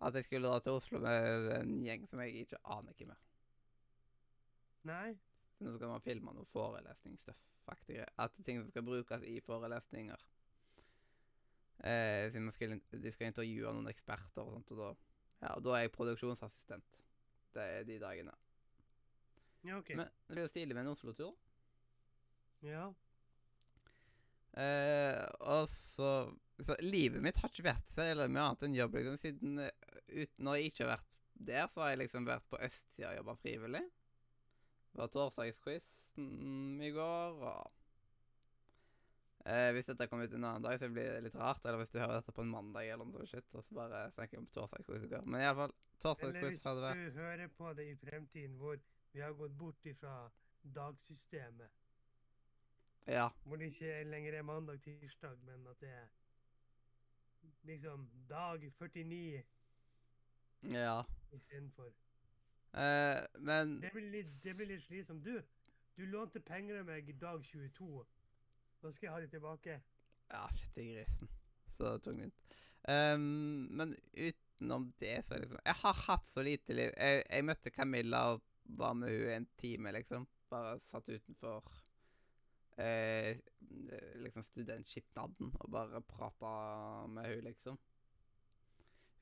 at 0.00 0.14
jeg 0.16 0.24
skulle 0.24 0.48
dra 0.48 0.60
til 0.60 0.72
Oslo 0.78 1.00
med 1.04 1.50
en 1.58 1.72
gjeng 1.84 2.06
som 2.08 2.22
jeg 2.24 2.44
ikke 2.44 2.60
aner 2.72 2.96
hvem 2.96 3.12
er. 3.12 3.24
Nei? 4.88 5.08
Nå 5.60 5.74
skal 5.76 5.92
man 5.92 6.04
filme 6.04 6.32
noe 6.32 6.48
forelesningsstuff-aktig. 6.54 7.98
At 8.24 8.38
ting 8.46 8.62
som 8.62 8.70
skal 8.72 8.86
brukes 8.86 9.26
i 9.28 9.40
forelesninger. 9.44 10.24
Eh, 11.84 12.30
siden 12.32 12.52
skal, 12.52 12.80
de 12.92 13.12
skal 13.12 13.30
intervjue 13.30 13.74
noen 13.76 13.92
eksperter 13.92 14.44
og 14.44 14.56
sånt, 14.56 14.72
og 14.72 14.80
da, 14.80 14.88
ja, 15.42 15.52
og 15.52 15.64
da 15.64 15.76
er 15.76 15.84
jeg 15.84 15.92
produksjonsassistent. 15.96 16.98
Det 17.54 17.68
er 17.76 17.86
de 17.88 18.00
dagene. 18.00 18.34
Ja, 19.64 19.76
OK. 19.76 19.92
Men 19.96 20.08
det 20.08 20.34
blir 20.34 20.46
jo 20.46 20.52
stilig 20.52 20.76
med 20.76 20.86
en 20.86 20.92
Oslo-tur. 20.94 21.36
ja. 22.64 22.88
Eh, 24.58 25.24
og 25.46 25.68
så, 25.70 26.10
så 26.58 26.76
Livet 26.82 27.22
mitt 27.22 27.38
har 27.38 27.52
ikke 27.52 27.68
vært 27.68 27.92
så 27.92 28.02
mye 28.02 28.26
annet 28.26 28.64
enn 28.66 28.74
jobb, 28.74 28.96
liksom, 28.98 29.18
siden 29.22 29.60
eh, 29.62 29.90
ut, 30.10 30.32
Når 30.42 30.56
jeg 30.58 30.72
ikke 30.72 30.84
har 30.84 30.96
vært 30.96 31.18
der, 31.40 31.66
så 31.70 31.84
har 31.84 31.92
jeg 31.92 32.00
liksom 32.02 32.26
vært 32.28 32.48
på 32.50 32.58
østsida 32.60 33.12
og 33.12 33.20
jobba 33.20 33.34
frivillig. 33.40 33.84
Det 34.90 34.98
var 35.00 35.12
torsdagsquizen 35.14 36.82
i 36.82 36.90
går, 36.92 37.38
og 37.46 37.70
eh, 39.46 39.70
Hvis 39.76 39.88
dette 39.88 40.08
kommer 40.10 40.26
ut 40.26 40.34
en 40.36 40.48
annen 40.50 40.66
dag, 40.66 40.76
så 40.82 40.90
blir 40.90 41.14
det 41.14 41.22
litt 41.28 41.38
rart. 41.40 41.64
Eller 41.64 41.80
hvis 41.80 41.94
du 41.94 42.00
hører 42.00 42.18
dette 42.18 42.34
på 42.34 42.44
en 42.44 42.52
mandag, 42.52 42.90
eller 42.90 43.08
noe 43.08 43.28
sånt, 43.30 43.54
og 43.54 43.64
så 43.64 43.78
bare 43.78 44.02
snakker 44.16 44.36
jeg 44.36 44.44
om 44.44 44.50
torsdagsquiz 44.56 45.06
i 45.06 45.12
går. 45.14 45.24
Men 45.24 45.46
iallfall, 45.46 45.72
Eller 45.72 46.02
torsdagsquiz 46.02 46.50
hvis 46.58 46.68
hadde 46.68 46.84
vært 46.88 47.00
du 47.06 47.20
hører 47.22 47.54
på 47.62 47.74
det 47.78 47.88
i 47.92 47.96
fremtiden, 48.02 48.58
hvor 48.60 48.82
vi 49.14 49.24
har 49.24 49.38
gått 49.38 49.56
bort 49.58 49.86
ifra 49.86 50.16
dagsystemet. 50.76 51.79
Ja. 53.10 53.28
Hvor 53.44 53.58
det 53.58 53.72
ikke 53.72 54.04
lenger 54.06 54.36
er 54.38 54.42
mandag-tirsdag, 54.46 55.38
men 55.46 55.66
at 55.66 55.80
det 55.82 55.88
er 55.90 56.06
liksom 57.66 58.08
dag 58.28 58.62
49 58.78 59.42
Ja. 60.62 61.02
istedenfor. 61.32 61.90
Eh, 62.74 63.26
men 63.38 63.80
Det 63.82 63.90
blir 63.92 64.10
litt, 64.10 64.30
det 64.44 64.54
blir 64.56 64.66
litt 64.66 64.82
slitsomt. 64.84 65.24
Du, 65.24 65.42
du 65.96 66.06
lånte 66.06 66.40
penger 66.40 66.78
av 66.80 66.86
meg 66.86 67.10
dag 67.20 67.42
22. 67.44 68.04
Da 68.82 68.92
skal 68.92 69.06
jeg 69.06 69.12
ha 69.14 69.20
de 69.20 69.28
tilbake. 69.32 69.80
Ja, 70.30 70.46
fytti 70.54 70.86
grisen. 70.92 71.28
Så 71.78 71.96
tungvint. 72.04 72.34
Um, 72.88 73.66
men 73.76 73.96
utenom 74.16 74.92
det, 74.98 75.24
så 75.26 75.36
liksom 75.36 75.58
Jeg 75.64 75.74
har 75.82 75.98
hatt 76.06 76.30
så 76.30 76.42
lite 76.42 76.72
liv. 76.72 76.94
Jeg, 76.96 77.24
jeg 77.30 77.44
møtte 77.44 77.70
Camilla 77.74 78.22
og 78.32 78.42
var 78.64 78.94
med 78.94 79.10
hun 79.10 79.34
en 79.34 79.48
time, 79.58 79.92
liksom. 79.92 80.28
Bare 80.50 80.78
satt 80.88 81.08
utenfor 81.08 81.66
eh, 82.76 83.38
liksom 84.22 84.44
studentskipnaden 84.46 85.54
og 85.60 85.70
bare 85.70 86.02
prata 86.02 86.52
med 87.06 87.34
hun, 87.34 87.44
liksom. 87.44 87.78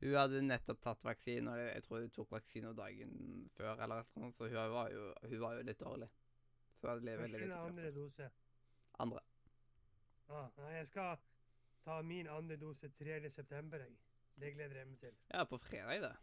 Hun 0.01 0.15
hadde 0.15 0.43
nettopp 0.47 0.79
tatt 0.83 1.05
vaksine, 1.05 1.51
og 1.51 1.59
jeg 1.59 1.83
tror 1.83 2.05
hun 2.05 2.13
tok 2.15 2.31
vaksine 2.37 2.75
dagen 2.79 3.15
før, 3.57 3.81
eller 3.83 4.07
noe 4.21 4.31
så 4.37 4.47
hun 4.47 4.75
var 4.75 4.93
jo, 4.95 5.09
hun 5.25 5.41
var 5.43 5.57
jo 5.59 5.65
litt 5.67 5.81
dårlig. 5.81 6.09
Så 6.79 6.87
hun 6.87 6.93
hadde 6.93 7.17
veldig 7.23 7.41
lite 7.43 7.59
andre 7.65 7.91
dose. 7.97 8.29
Andre. 9.03 9.25
Ah, 10.29 10.47
nei, 10.61 10.71
jeg 10.77 10.91
skal 10.93 11.19
ta 11.85 11.99
min 12.03 12.29
andre 12.31 12.57
dose 12.61 12.91
3. 13.01 13.31
september, 13.31 13.83
jeg. 13.83 13.97
Det 14.39 14.53
gleder 14.55 14.77
jeg 14.77 14.87
meg 14.87 14.99
til. 15.03 15.15
Ja, 15.33 15.45
på 15.45 15.59
fredag, 15.59 16.03
det. 16.05 16.15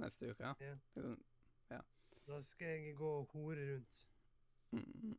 Neste 0.00 0.30
uke. 0.30 0.54
Ja. 0.60 0.76
ja. 1.70 1.80
Da 2.28 2.42
skal 2.42 2.66
jeg 2.68 2.94
gå 2.96 3.10
og 3.18 3.28
hore 3.32 3.74
rundt. 3.74 4.04
Mm. 4.70 5.18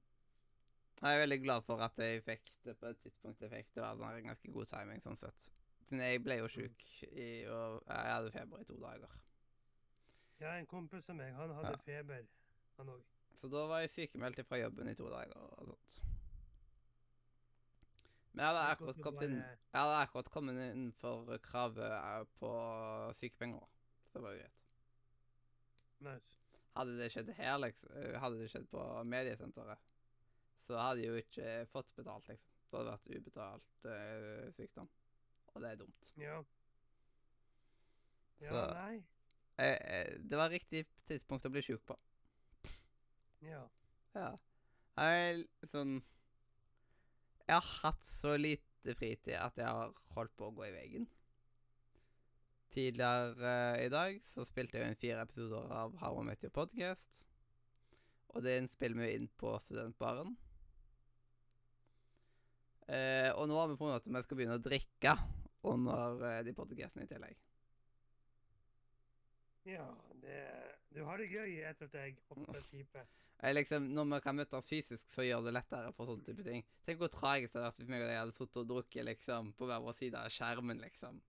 Jeg 1.00 1.15
er 1.15 1.22
veldig 1.22 1.38
glad 1.44 1.62
for 1.63 1.79
at 1.86 1.96
jeg 2.01 2.24
fikk 2.25 2.50
det 2.65 2.75
på 2.79 2.89
et 2.89 2.98
tidspunkt 3.06 3.41
jeg 3.41 3.51
fikk. 3.53 3.70
Det 3.75 3.84
var 4.01 4.18
en 4.18 4.25
ganske 4.34 4.51
god 4.51 4.65
timing, 4.72 5.00
sånn 5.06 5.18
sett. 5.22 5.46
Siden 5.88 6.03
jeg 6.03 6.24
ble 6.25 6.36
jo 6.41 6.50
sjuk 6.51 6.84
i 7.10 7.29
og 7.50 7.79
Jeg 7.88 8.12
hadde 8.13 8.34
feber 8.36 8.60
i 8.62 8.68
to 8.68 8.75
dager. 8.82 9.13
Ja, 10.39 10.51
en 10.60 10.68
kompis 10.72 11.08
av 11.12 11.15
meg, 11.20 11.34
han 11.36 11.51
hadde 11.56 11.72
Ja. 11.72 11.77
feber, 11.86 12.27
han 12.77 12.91
òg. 12.96 13.01
Så 13.39 13.48
da 13.51 13.65
var 13.68 13.79
jeg 13.86 13.89
sykemeldt 13.96 14.46
fra 14.48 14.58
jobben 14.60 14.89
i 14.91 14.96
to 14.96 15.08
dager 15.10 15.38
og 15.38 15.65
sånt. 15.72 16.01
Men 18.34 18.44
jeg 18.46 18.53
hadde 18.53 18.65
akkurat 18.75 19.01
kommet 19.03 19.24
inn 19.25 19.38
Jeg 19.39 19.79
hadde 19.79 20.01
akkurat 20.03 20.29
kommet 20.32 20.60
innenfor 20.75 21.25
for 21.25 21.38
kravet 21.38 21.91
eh, 21.91 22.24
på 22.39 22.51
sykepenger. 23.20 23.65
Det 24.13 24.22
var 24.22 24.32
jo 24.36 24.38
greit. 24.44 24.60
Nice. 26.00 26.36
Hadde 26.75 26.98
det 27.00 27.10
skjedd 27.12 27.32
her, 27.36 27.58
liksom, 27.63 27.91
eh, 27.98 28.20
hadde 28.20 28.39
det 28.39 28.50
skjedd 28.51 28.68
på 28.72 28.84
mediesenteret, 29.03 29.77
så 30.70 30.78
hadde 30.78 31.02
jeg 31.02 31.10
jo 31.10 31.22
ikke 31.24 31.54
fått 31.74 31.90
betalt, 31.98 32.28
liksom. 32.30 32.46
Det 32.70 32.78
hadde 32.78 32.92
vært 32.94 33.14
ubetalt 33.18 33.86
uh, 33.90 34.50
sykdom. 34.54 34.90
Og 35.56 35.64
det 35.64 35.72
er 35.72 35.80
dumt. 35.80 36.10
Ja. 36.22 36.36
Ja, 38.40 38.52
Så- 38.52 38.68
nei. 38.76 39.00
Eh, 39.60 39.78
eh, 39.82 40.20
det 40.30 40.38
var 40.38 40.54
riktig 40.54 40.86
tidspunkt 41.10 41.46
å 41.46 41.52
bli 41.52 41.64
sjuk 41.66 41.82
på. 41.90 41.98
Ja. 43.44 43.66
Ja. 44.16 44.30
Jeg 45.00 45.48
sånn 45.72 46.00
Jeg 47.48 47.56
har 47.56 47.68
hatt 47.82 48.06
så 48.06 48.36
lite 48.38 48.94
fritid 48.96 49.34
at 49.36 49.58
jeg 49.58 49.66
har 49.66 49.94
holdt 50.16 50.36
på 50.38 50.48
å 50.48 50.56
gå 50.56 50.68
i 50.68 50.72
veggen. 50.76 51.08
Tidligere 52.70 53.34
uh, 53.42 53.82
i 53.82 53.90
dag 53.90 54.22
så 54.30 54.46
spilte 54.46 54.78
jeg 54.78 54.92
inn 54.92 55.02
fire 55.02 55.24
episoder 55.26 55.72
av 55.74 55.98
How 55.98 56.22
I 56.22 56.28
Met 56.30 56.44
Your 56.46 56.54
Podcast. 56.54 57.24
Og 58.30 58.44
den 58.46 58.70
spiller 58.70 59.02
vi 59.02 59.16
inn 59.18 59.28
på 59.42 59.56
studentbaren. 59.66 60.38
Eh, 62.89 63.29
og 63.38 63.46
nå 63.50 63.58
har 63.60 63.69
vi 63.69 63.77
funnet 63.77 64.01
ut 64.01 64.08
at 64.08 64.15
vi 64.15 64.25
skal 64.25 64.39
begynne 64.39 64.58
å 64.58 64.65
drikke 64.65 65.13
under 65.69 66.24
eh, 66.25 66.41
de 66.48 66.53
podcastene 66.58 67.05
i 67.05 67.10
tillegg. 67.12 67.38
Ja, 69.69 69.86
det 70.24 70.39
Du 70.89 71.03
har 71.05 71.22
det 71.22 71.27
gøy 71.29 71.60
etter 71.69 71.86
at 71.86 71.98
jeg 72.00 72.15
hopper 72.31 72.63
pipe. 72.72 73.03
Jeg 73.39 73.55
liksom, 73.55 73.86
når 73.93 74.08
vi 74.10 74.17
kan 74.24 74.36
møtes 74.36 74.67
fysisk, 74.67 75.12
så 75.13 75.24
gjør 75.24 75.46
det 75.46 75.53
lettere 75.53 75.91
for 75.96 76.10
sånne 76.10 76.25
type 76.25 76.43
ting. 76.43 76.63
Tenk 76.88 76.98
hvor 77.00 77.12
tragisk 77.13 77.53
det 77.53 77.62
hadde 77.62 77.69
vært 77.69 77.77
hvis 77.79 77.91
meg 77.91 78.01
og 78.01 78.10
deg 78.10 78.17
hadde 78.19 78.36
sittet 78.36 78.58
og 78.60 78.72
drukket 78.72 79.05
liksom, 79.08 79.51
på 79.60 79.69
hver 79.69 79.84
vår 79.86 79.96
side 80.00 80.24
av 80.24 80.34
skjermen, 80.34 80.81
liksom. 80.81 81.22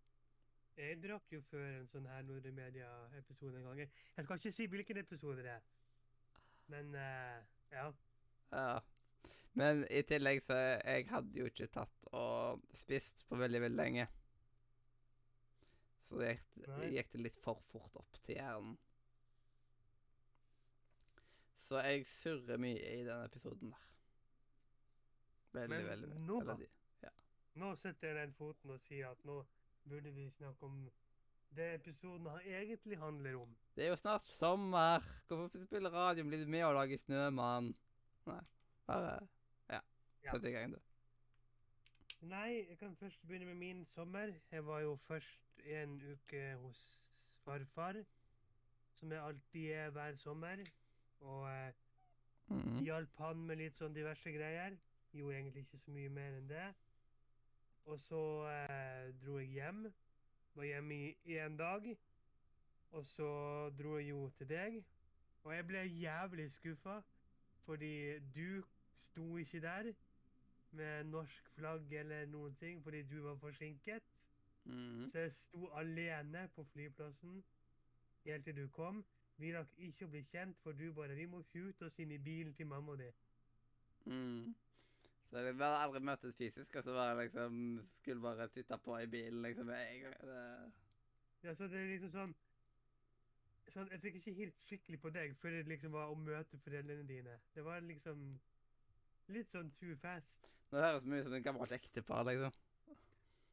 Jeg 0.81 0.97
drakk 1.03 1.35
jo 1.37 1.43
før 1.51 1.67
en 1.69 1.91
sånn 1.93 2.09
her 2.09 2.25
Nordre 2.25 2.55
Media-episode 2.57 3.61
en 3.61 3.69
gang. 3.69 3.83
Jeg 3.85 4.25
skal 4.27 4.41
ikke 4.41 4.55
si 4.57 4.67
hvilken 4.73 5.03
episode 5.03 5.45
det 5.45 5.53
er, 5.59 5.69
men 6.73 6.97
uh, 6.97 7.37
ja. 7.75 7.85
Ja. 8.49 8.81
Men 9.59 9.83
i 9.91 10.03
tillegg 10.07 10.43
så 10.47 10.57
jeg 10.57 11.09
hadde 11.11 11.41
jo 11.41 11.49
ikke 11.51 11.71
tatt 11.75 12.11
og 12.15 12.63
spist 12.77 13.25
på 13.29 13.39
veldig, 13.41 13.61
veldig 13.67 13.81
lenge. 13.81 14.07
Så 16.09 16.21
det 16.21 16.31
gikk, 16.37 16.71
gikk 16.95 17.13
det 17.13 17.25
litt 17.25 17.39
for 17.43 17.63
fort 17.71 17.99
opp 17.99 18.21
til 18.25 18.39
hjernen. 18.39 18.79
Så 21.67 21.79
jeg 21.87 22.07
surrer 22.11 22.59
mye 22.59 22.79
i 22.79 23.05
den 23.07 23.27
episoden 23.27 23.71
der. 23.71 23.87
Veldig, 25.55 25.77
Men 25.77 25.87
veldig, 25.87 26.09
nå 26.27 26.41
da? 26.47 26.57
Ja. 27.03 27.13
Nå 27.63 27.75
setter 27.79 28.11
jeg 28.11 28.19
den 28.19 28.35
foten 28.39 28.75
og 28.75 28.83
sier 28.83 29.11
at 29.11 29.23
nå 29.27 29.41
burde 29.91 30.13
vi 30.15 30.29
snakke 30.35 30.67
om 30.67 30.83
det 31.55 31.69
episoden 31.75 32.27
egentlig 32.47 32.99
handler 32.99 33.41
om. 33.43 33.55
Det 33.75 33.85
er 33.85 33.89
jo 33.95 33.99
snart 33.99 34.27
sommer. 34.27 35.07
Hvorfor 35.29 35.65
spille 35.67 35.91
radio? 35.91 36.25
Blir 36.25 36.45
du 36.45 36.51
med 36.51 36.65
og 36.65 36.75
lager 36.75 36.99
Snømann? 37.03 37.73
Nei, 38.31 38.41
bare 38.87 39.15
ja. 40.25 40.31
Ja. 40.31 40.33
Sett 40.33 40.45
i 40.45 40.51
gang, 40.51 40.75
du. 40.75 40.79
Nei, 42.21 42.67
jeg 42.69 42.79
kan 42.79 42.97
først 42.97 43.27
begynne 43.27 43.47
med 43.47 43.55
min 43.55 43.85
sommer. 43.85 44.33
Jeg 44.53 44.67
var 44.67 44.81
jo 44.81 44.97
først 44.97 45.61
en 45.65 46.03
uke 46.13 46.55
hos 46.55 46.99
farfar, 47.45 47.97
som 48.95 49.13
jeg 49.13 49.23
alltid 49.25 49.73
er 49.73 49.91
hver 49.91 50.17
sommer. 50.17 50.57
Og 51.21 51.51
eh, 51.51 51.73
hjalp 52.85 53.17
han 53.17 53.41
med 53.47 53.57
litt 53.63 53.79
sånn 53.79 53.97
diverse 53.97 54.33
greier. 54.37 54.77
Gjorde 55.17 55.39
egentlig 55.39 55.65
ikke 55.65 55.81
så 55.81 55.95
mye 55.97 56.13
mer 56.13 56.37
enn 56.37 56.51
det. 56.51 56.67
Og 57.87 57.97
så 58.01 58.23
eh, 58.51 59.09
dro 59.25 59.39
jeg 59.41 59.57
hjem. 59.57 59.87
Var 60.55 60.69
hjemme 60.75 61.01
i 61.25 61.41
én 61.41 61.57
dag. 61.57 61.89
Og 62.93 63.07
så 63.15 63.31
dro 63.79 63.97
jeg 63.97 64.11
jo 64.11 64.29
til 64.37 64.53
deg. 64.53 64.83
Og 65.45 65.55
jeg 65.57 65.67
ble 65.67 65.87
jævlig 65.89 66.51
skuffa, 66.53 67.01
fordi 67.65 68.19
du 68.37 68.63
sto 68.93 69.37
ikke 69.41 69.61
der 69.65 69.93
med 70.73 71.05
norsk 71.11 71.49
flagg 71.57 71.93
eller 71.93 72.27
noen 72.27 72.55
ting, 72.61 72.83
fordi 72.83 73.03
du 73.03 73.21
var 73.25 73.37
forsinket. 73.41 74.03
Mhm. 74.65 75.09
Så 75.09 75.19
jeg 75.19 75.33
sto 75.33 75.67
alene 75.67 76.49
på 76.55 76.65
flyplassen 76.65 77.43
helt 78.25 78.45
til 78.45 78.57
du 78.57 78.69
kom. 78.69 79.05
Vi 79.41 79.53
rakk 79.57 79.71
ikke 79.79 80.05
å 80.05 80.13
bli 80.13 80.21
kjent, 80.29 80.59
for 80.63 80.77
du 80.77 80.93
bare 80.93 81.15
Vi 81.17 81.27
må 81.27 81.43
skjute 81.43 81.87
oss 81.87 81.99
inn 81.99 82.13
i 82.13 82.19
bilen 82.19 82.55
til 82.55 82.67
mamma 82.67 82.97
di. 82.97 83.09
Mm. 84.05 84.55
Så 85.31 85.39
det, 85.39 85.55
vi 85.55 85.63
hadde 85.63 85.81
aldri 85.85 86.01
møttes 86.01 86.37
fysisk, 86.37 86.77
og 86.77 86.85
så 86.85 86.95
bare 86.95 87.23
liksom 87.23 87.89
skulle 88.01 88.21
bare 88.21 88.49
sitte 88.49 88.79
på 88.85 88.99
i 88.99 89.07
bilen 89.07 89.43
liksom 89.43 89.71
en 89.71 90.01
gang. 90.05 90.21
Det, 90.21 90.73
Ja, 91.43 91.55
så 91.55 91.69
det 91.69 91.81
er 91.81 91.93
liksom 91.95 92.11
sånn 92.11 92.35
Sånn, 93.71 93.91
Jeg 93.93 94.01
fikk 94.03 94.17
ikke 94.19 94.33
helt 94.35 94.65
skikkelig 94.67 94.99
på 95.01 95.11
deg 95.15 95.37
før 95.39 95.51
det 95.51 95.69
liksom 95.71 95.93
var 95.95 96.11
å 96.11 96.17
møte 96.19 96.59
foreldrene 96.59 97.07
dine. 97.07 97.37
Det 97.55 97.63
var 97.65 97.81
liksom 97.81 98.41
litt 99.35 99.53
sånn 99.53 99.71
too 99.81 99.97
fast. 100.01 100.49
nå 100.71 100.83
høres 100.83 101.07
vi 101.07 101.19
ut 101.19 101.25
som 101.27 101.37
et 101.39 101.45
gammelt 101.45 101.73
ektepar, 101.75 102.27
liksom. 102.29 102.59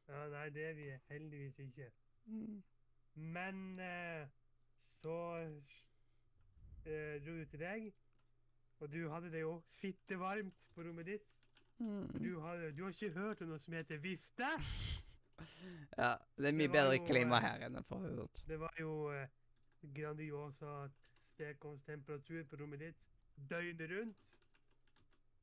Ja, 0.08 0.26
nei, 0.32 0.48
det 0.54 0.66
er 0.70 0.76
vi 0.78 0.90
heldigvis 1.10 1.58
ikke. 1.64 1.88
Mm. 2.26 2.60
Men 3.36 3.64
eh, 3.82 4.28
så 4.80 5.16
eh, 6.86 7.18
dro 7.24 7.34
du 7.40 7.44
til 7.50 7.60
deg, 7.60 7.90
og 8.78 8.92
du 8.92 9.02
hadde 9.10 9.32
det 9.34 9.42
jo 9.42 9.58
fittevarmt 9.80 10.64
på 10.74 10.86
rommet 10.86 11.06
ditt. 11.12 11.34
Mm. 11.78 12.08
Du, 12.22 12.40
har, 12.40 12.56
du 12.74 12.82
har 12.82 12.94
ikke 12.94 13.14
hørt 13.18 13.42
om 13.42 13.52
noe 13.52 13.62
som 13.62 13.76
heter 13.78 14.02
vifte? 14.02 14.54
Ja, 15.94 16.16
det 16.34 16.48
er 16.48 16.54
mye 16.56 16.66
Det 16.66 16.74
bedre 16.74 16.94
jo, 16.96 17.04
klima 17.06 17.36
eh, 17.38 17.44
her 17.44 17.64
enn 17.68 17.76
for 17.86 18.02
det 18.02 18.16
sånt. 18.16 18.40
Det 18.48 18.56
var 18.58 18.74
jo 18.80 18.94
eh, 19.14 19.28
Grandiosa 19.94 20.88
stekeovnstemperatur 21.34 22.42
på 22.50 22.58
rommet 22.58 22.82
ditt 22.82 23.04
døgnet 23.50 23.90
rundt. 23.92 24.38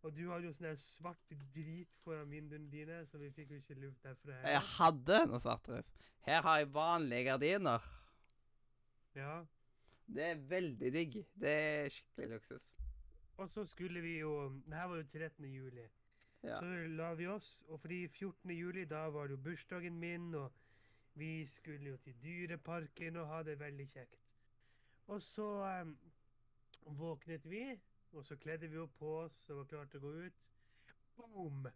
Og 0.06 0.14
du 0.14 0.28
hadde 0.30 0.46
jo 0.46 0.54
sånn 0.54 0.68
der 0.68 0.78
svart 0.78 1.32
drit 1.56 1.94
foran 2.06 2.30
vinduene 2.30 2.70
dine, 2.70 3.00
så 3.10 3.18
vi 3.18 3.32
fikk 3.34 3.56
jo 3.56 3.62
ikke 3.64 3.78
luft 3.82 4.04
derfra. 4.06 4.38
Jeg 4.46 4.62
hadde 4.76 5.22
noe 5.32 5.42
svartris. 5.42 5.90
Her 6.28 6.46
har 6.46 6.60
jeg 6.62 6.70
vanlige 6.76 7.26
gardiner. 7.32 7.88
Ja. 9.18 9.40
Det 10.06 10.28
er 10.30 10.44
veldig 10.52 10.92
digg. 10.94 11.18
Det 11.34 11.54
er 11.54 11.90
skikkelig 11.90 12.30
luksus. 12.36 12.68
Og 13.42 13.50
så 13.50 13.66
skulle 13.66 14.04
vi 14.06 14.20
jo 14.20 14.36
Det 14.66 14.78
her 14.78 14.92
var 14.92 15.02
jo 15.02 15.08
13. 15.10 15.46
juli. 15.50 15.88
Ja. 16.44 16.60
Så 16.60 16.70
la 17.00 17.14
vi 17.18 17.28
oss, 17.28 17.64
og 17.68 17.82
fordi 17.82 18.08
14. 18.08 18.52
juli, 18.52 18.86
da 18.86 19.08
var 19.10 19.26
det 19.28 19.32
jo 19.32 19.42
bursdagen 19.48 19.98
min, 20.00 20.36
og 20.36 20.52
vi 21.18 21.46
skulle 21.46 21.90
jo 21.90 21.98
til 21.98 22.14
dyreparken 22.24 23.18
og 23.18 23.28
ha 23.28 23.42
det 23.44 23.60
veldig 23.60 23.88
kjekt. 23.90 24.22
Og 25.08 25.22
så 25.22 25.50
um, 25.82 25.98
våknet 26.86 27.50
vi, 27.50 27.80
og 28.16 28.26
så 28.26 28.38
kledde 28.40 28.68
vi 28.72 28.80
opp 28.80 28.96
på 29.00 29.12
oss 29.26 29.38
og 29.50 29.62
var 29.62 29.70
klare 29.72 29.92
til 29.92 30.00
å 30.00 30.08
gå 30.08 30.14
ut. 30.28 30.44
Boom! 31.18 31.68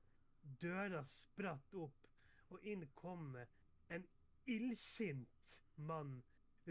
Døra 0.61 1.01
spratt 1.07 1.73
opp, 1.75 2.07
og 2.49 2.63
inn 2.67 2.85
kom 2.97 3.35
en 3.37 4.05
illsint 4.49 5.55
mann. 5.75 6.19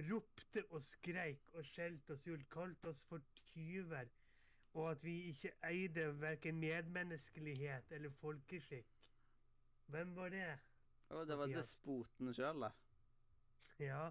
Ropte 0.09 0.63
og 0.71 0.83
skreik 0.85 1.49
og 1.59 1.67
skjelte 1.67 2.15
oss 2.15 2.27
ut, 2.29 2.45
kalte 2.53 2.93
oss 2.93 3.03
for 3.09 3.25
tyver, 3.51 4.09
og 4.79 4.93
at 4.93 5.05
vi 5.05 5.17
ikke 5.33 5.53
eide 5.67 6.07
verken 6.21 6.61
medmenneskelighet 6.63 7.93
eller 7.97 8.15
folkeskikk. 8.21 8.89
Hvem 9.89 10.15
var 10.17 10.33
det? 10.33 10.49
Og 11.09 11.27
det 11.27 11.39
var 11.41 11.51
despoten 11.51 12.35
sjøl, 12.37 12.67
da. 12.69 12.71
Ja, 13.81 14.09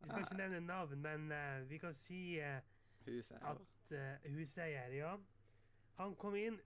vi 0.00 0.08
skal 0.08 0.26
ikke 0.26 0.40
nevne 0.42 0.60
navn, 0.66 0.98
men 1.00 1.30
uh, 1.32 1.70
vi 1.70 1.78
kan 1.78 1.94
si 1.96 2.20
uh, 2.42 2.58
Huset 3.06 3.38
her. 3.38 3.60
At 3.84 3.96
uh, 4.24 4.30
huseier, 4.36 4.92
ja. 4.96 5.14
Han 6.00 6.14
kom 6.18 6.36
inn 6.38 6.60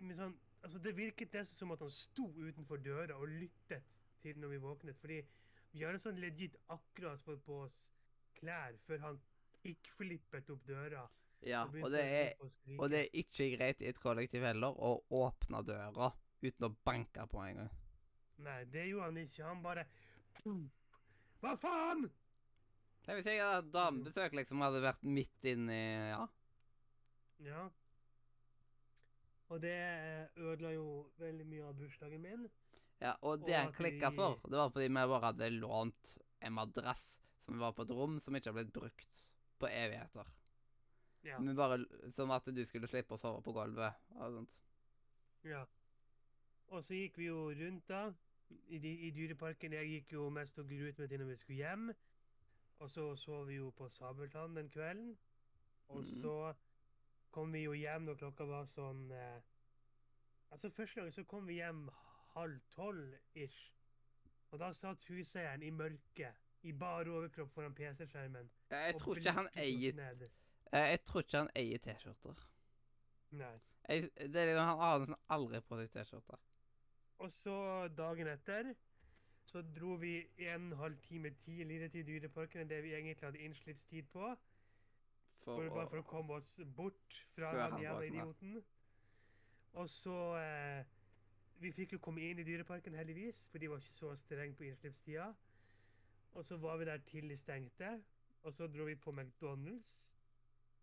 med 0.00 0.18
sånn 0.18 0.36
Altså, 0.58 0.80
det 0.82 0.96
virket 0.98 1.36
nesten 1.36 1.54
som 1.54 1.70
at 1.70 1.82
han 1.84 1.90
sto 1.94 2.24
utenfor 2.34 2.80
døra 2.82 3.14
og 3.14 3.30
lyttet 3.30 3.84
til 4.18 4.40
når 4.42 4.50
vi 4.50 4.56
våknet. 4.64 4.96
Fordi 4.98 5.20
vi 5.70 5.84
hadde 5.84 6.00
sånn 6.02 6.18
legit 6.18 6.56
akkurat 6.74 7.22
fått 7.22 7.44
på 7.46 7.60
oss 7.62 7.76
klær 8.40 8.74
før 8.88 9.04
han 9.04 9.20
kickflippet 9.60 10.50
opp 10.50 10.64
døra. 10.66 11.04
Ja, 11.46 11.62
og, 11.62 11.78
og 11.86 11.94
det, 11.94 12.02
er, 12.02 12.32
og 12.74 12.90
det 12.90 13.04
er 13.04 13.20
ikke 13.22 13.46
greit 13.54 13.84
i 13.84 13.86
et 13.92 14.02
kollektiv 14.02 14.42
heller 14.48 14.74
å 14.74 14.96
åpne 15.20 15.62
døra 15.62 16.10
uten 16.42 16.66
å 16.66 16.74
banke 16.82 17.26
på 17.30 17.44
en 17.44 17.62
gang. 17.62 17.70
Nei, 18.42 18.58
det 18.72 18.88
gjorde 18.88 19.12
han 19.12 19.22
ikke. 19.22 19.44
Han 19.46 19.62
bare 19.62 19.86
Hva 21.38 21.54
faen? 21.62 22.08
Tenk 23.08 23.22
hvis 23.22 23.28
jeg 23.30 23.40
hadde 23.40 23.70
damebesøk 23.72 24.34
liksom 24.36 24.60
hadde 24.60 24.82
vært 24.84 25.04
midt 25.08 25.46
inni 25.48 25.78
Ja. 26.12 26.26
Ja. 27.46 27.62
Og 29.48 29.62
det 29.62 29.76
ødela 30.36 30.74
jo 30.74 30.88
veldig 31.16 31.46
mye 31.48 31.68
av 31.70 31.78
bursdagen 31.78 32.20
min. 32.20 32.48
ja 33.00 33.14
og 33.22 33.46
det 33.46 33.54
han 33.56 33.72
klikka 33.72 34.10
for, 34.12 34.40
det 34.44 34.58
var 34.58 34.68
fordi 34.74 34.88
vi 34.90 34.94
bare 34.98 35.20
hadde 35.24 35.48
lånt 35.54 36.16
en 36.44 36.52
madrass 36.52 37.06
som 37.46 37.58
var 37.62 37.72
på 37.72 37.86
et 37.86 37.94
rom 37.96 38.18
som 38.20 38.36
ikke 38.36 38.50
har 38.50 38.58
blitt 38.58 38.72
brukt 38.74 39.22
på 39.58 39.70
evigheter. 39.70 40.26
Ja. 41.24 41.38
Men 41.40 41.56
bare 41.56 41.78
Som 42.12 42.30
at 42.30 42.44
du 42.44 42.60
skulle 42.66 42.86
slippe 42.90 43.16
å 43.16 43.18
sove 43.22 43.40
på 43.42 43.54
gulvet 43.56 43.96
og 44.18 44.36
sånt. 44.36 44.52
ja. 45.44 45.64
Og 46.68 46.84
så 46.84 46.92
gikk 46.92 47.16
vi 47.16 47.30
jo 47.30 47.48
rundt 47.56 47.88
da, 47.88 48.12
i, 48.68 48.76
i 48.76 49.10
dyreparken. 49.16 49.72
Jeg 49.72 49.88
gikk 49.88 50.12
jo 50.12 50.28
mest 50.28 50.58
og 50.60 50.68
gruet 50.68 50.98
meg 50.98 51.08
til 51.08 51.22
når 51.22 51.30
vi 51.30 51.36
skulle 51.40 51.58
hjem. 51.62 51.86
Og 52.78 52.90
så 52.90 53.04
sov 53.16 53.46
vi 53.48 53.56
jo 53.58 53.70
på 53.70 53.88
Sabeltann 53.90 54.54
den 54.56 54.68
kvelden. 54.70 55.16
Og 55.88 55.96
Mhm. 55.96 56.20
så 56.20 56.54
kom 57.30 57.52
vi 57.52 57.62
jo 57.64 57.72
hjem 57.72 58.02
når 58.02 58.14
klokka 58.14 58.44
var 58.46 58.64
sånn 58.66 59.10
eh, 59.12 59.40
Altså 60.50 60.70
Første 60.70 61.00
gang 61.00 61.10
så 61.12 61.24
kom 61.24 61.46
vi 61.46 61.54
hjem 61.54 61.90
halv 62.34 62.60
tolv 62.70 63.14
ish. 63.34 63.72
Og 64.50 64.58
da 64.58 64.72
satt 64.72 65.04
huseieren 65.04 65.62
i 65.62 65.70
mørket, 65.70 66.34
i 66.62 66.72
bar 66.72 67.04
overkropp 67.04 67.50
foran 67.52 67.74
PC-skjermen. 67.74 68.48
Jeg, 68.70 68.92
Jeg 68.92 69.00
tror 69.00 69.16
ikke 69.16 69.32
han 69.32 69.48
eier 69.56 70.28
Jeg 70.72 71.04
tror 71.04 71.20
ikke 71.20 71.38
han 71.38 71.50
eier 71.56 71.78
T-skjorter. 71.78 72.34
Nei. 73.30 73.58
Jeg- 73.88 74.10
Det 74.16 74.36
er 74.36 74.46
liksom, 74.46 74.64
Han 74.64 75.02
aner 75.02 75.16
aldri 75.30 75.60
på 75.60 75.76
seg 75.76 75.90
T-skjorter. 75.90 76.38
Og 77.18 77.30
så 77.32 77.88
dagen 77.94 78.26
etter 78.26 78.74
så 79.48 79.62
dro 79.62 79.94
vi 80.00 80.12
en 80.50 80.72
halv 80.76 80.98
time 81.08 81.30
tidligere 81.30 81.88
til 81.88 82.06
Dyreparken 82.06 82.60
enn 82.60 82.70
det 82.70 82.82
vi 82.84 82.92
egentlig 82.92 83.24
hadde 83.24 83.40
innslippstid 83.46 84.10
på. 84.12 84.34
For 85.44 85.54
For, 85.56 85.68
bare 85.72 85.88
for 85.88 86.02
å 86.02 86.08
komme 86.08 86.36
oss 86.36 86.48
bort 86.76 87.20
fra 87.32 87.54
han 87.56 87.80
jævla 87.80 88.04
idioten. 88.10 88.58
Og 89.80 89.88
så 89.90 90.16
eh, 90.42 90.84
Vi 91.58 91.72
fikk 91.74 91.96
jo 91.96 91.98
komme 91.98 92.22
inn 92.22 92.38
i 92.38 92.44
Dyreparken, 92.46 92.94
heldigvis, 92.94 93.40
for 93.50 93.58
de 93.58 93.70
var 93.70 93.80
ikke 93.82 93.96
så 93.96 94.12
strenge 94.20 94.54
på 94.54 94.68
innslippstida. 94.68 95.32
Og 96.38 96.44
så 96.44 96.56
var 96.56 96.76
vi 96.78 96.84
der 96.86 97.00
til 97.08 97.28
de 97.28 97.36
stengte. 97.36 97.96
Og 98.42 98.52
så 98.54 98.68
dro 98.70 98.84
vi 98.84 98.94
på 98.94 99.10
McDonald's 99.10 99.96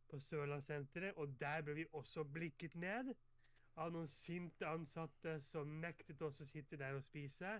på 0.10 0.19
Sørlandssenteret, 0.19 1.13
og 1.15 1.39
der 1.39 1.62
ble 1.62 1.75
vi 1.75 1.86
også 1.93 2.23
blikket 2.23 2.75
ned 2.75 3.13
av 3.75 3.91
noen 3.91 4.08
sinte 4.08 4.67
ansatte 4.67 5.39
som 5.43 5.80
nektet 5.82 6.21
oss 6.21 6.41
å 6.41 6.47
sitte 6.49 6.78
der 6.80 6.97
og 6.97 7.04
spise. 7.04 7.58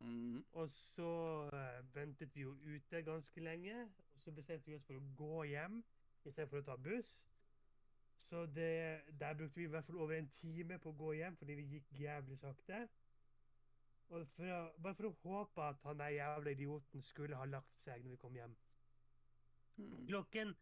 Mhm. 0.00 0.44
Og 0.52 0.70
så 0.70 1.10
eh, 1.52 1.80
ventet 1.94 2.34
vi 2.34 2.40
jo 2.46 2.54
ute 2.64 3.02
ganske 3.02 3.40
lenge, 3.40 3.82
og 4.14 4.20
så 4.22 4.32
bestemte 4.32 4.70
vi 4.70 4.76
oss 4.76 4.86
for 4.86 4.96
å 4.96 5.02
gå 5.16 5.42
hjem 5.50 5.82
istedenfor 6.24 6.62
å 6.62 6.66
ta 6.70 6.76
buss. 6.76 7.10
Så 8.20 8.46
det, 8.46 9.02
der 9.20 9.34
brukte 9.34 9.60
vi 9.60 9.64
i 9.66 9.72
hvert 9.72 9.84
fall 9.84 10.00
over 10.00 10.16
en 10.16 10.28
time 10.28 10.78
på 10.78 10.92
å 10.92 10.96
gå 10.96 11.12
hjem, 11.18 11.36
fordi 11.36 11.56
vi 11.58 11.68
gikk 11.76 11.92
jævlig 12.00 12.38
sakte. 12.38 12.82
Og 14.10 14.26
for 14.34 14.50
å, 14.50 14.60
bare 14.82 14.98
for 14.98 15.10
å 15.10 15.14
håpe 15.22 15.68
at 15.68 15.84
han 15.86 16.00
der 16.02 16.16
jævla 16.16 16.50
idioten 16.56 17.02
skulle 17.02 17.38
ha 17.38 17.46
lagt 17.48 17.84
seg 17.84 18.02
når 18.04 18.16
vi 18.16 18.20
kom 18.24 18.36
hjem. 18.40 18.56
Mhm. 19.76 20.06
Klokken 20.08 20.56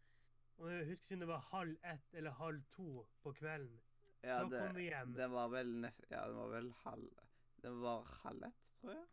og 0.59 0.67
jeg 0.71 0.87
husker 0.89 1.05
ikke 1.05 1.15
om 1.15 1.21
det 1.23 1.27
var 1.29 1.45
halv 1.53 1.75
ett 1.87 2.15
eller 2.19 2.35
halv 2.35 2.63
to 2.73 3.05
på 3.23 3.31
kvelden. 3.37 3.79
Ja, 4.23 4.41
så 4.41 4.49
det, 4.51 4.59
kom 4.59 4.75
vi 4.75 4.89
hjem. 4.89 5.13
det 5.15 5.29
var 5.31 5.47
vel 5.53 5.69
Ja, 6.09 6.25
det 6.27 6.35
var 6.35 6.49
vel 6.51 6.73
halv 6.81 7.21
Det 7.63 7.71
var 7.79 8.09
halv 8.23 8.43
ett, 8.43 8.65
tror 8.81 8.91
jeg. 8.91 9.05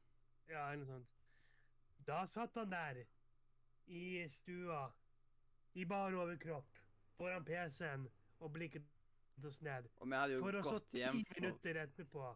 Ja, 0.48 0.66
eller 0.72 0.84
noe 0.84 0.90
sånt. 0.90 1.12
Da 2.06 2.20
satt 2.30 2.54
han 2.54 2.70
der 2.70 3.02
i 3.86 4.26
stua, 4.30 4.84
i 5.74 5.84
bar 5.84 6.14
overkropp, 6.14 6.78
foran 7.18 7.44
PC-en 7.46 8.06
og 8.38 8.52
blikket 8.54 8.86
oss 9.44 9.60
ned. 9.62 9.88
Og 10.00 10.10
vi 10.10 10.18
hadde 10.20 10.36
jo 10.36 10.44
For 10.44 10.60
gått 10.68 10.90
ti 10.92 11.02
hjem 11.02 11.22
for 11.24 11.40
minutter 11.40 11.80
etterpå 11.82 12.28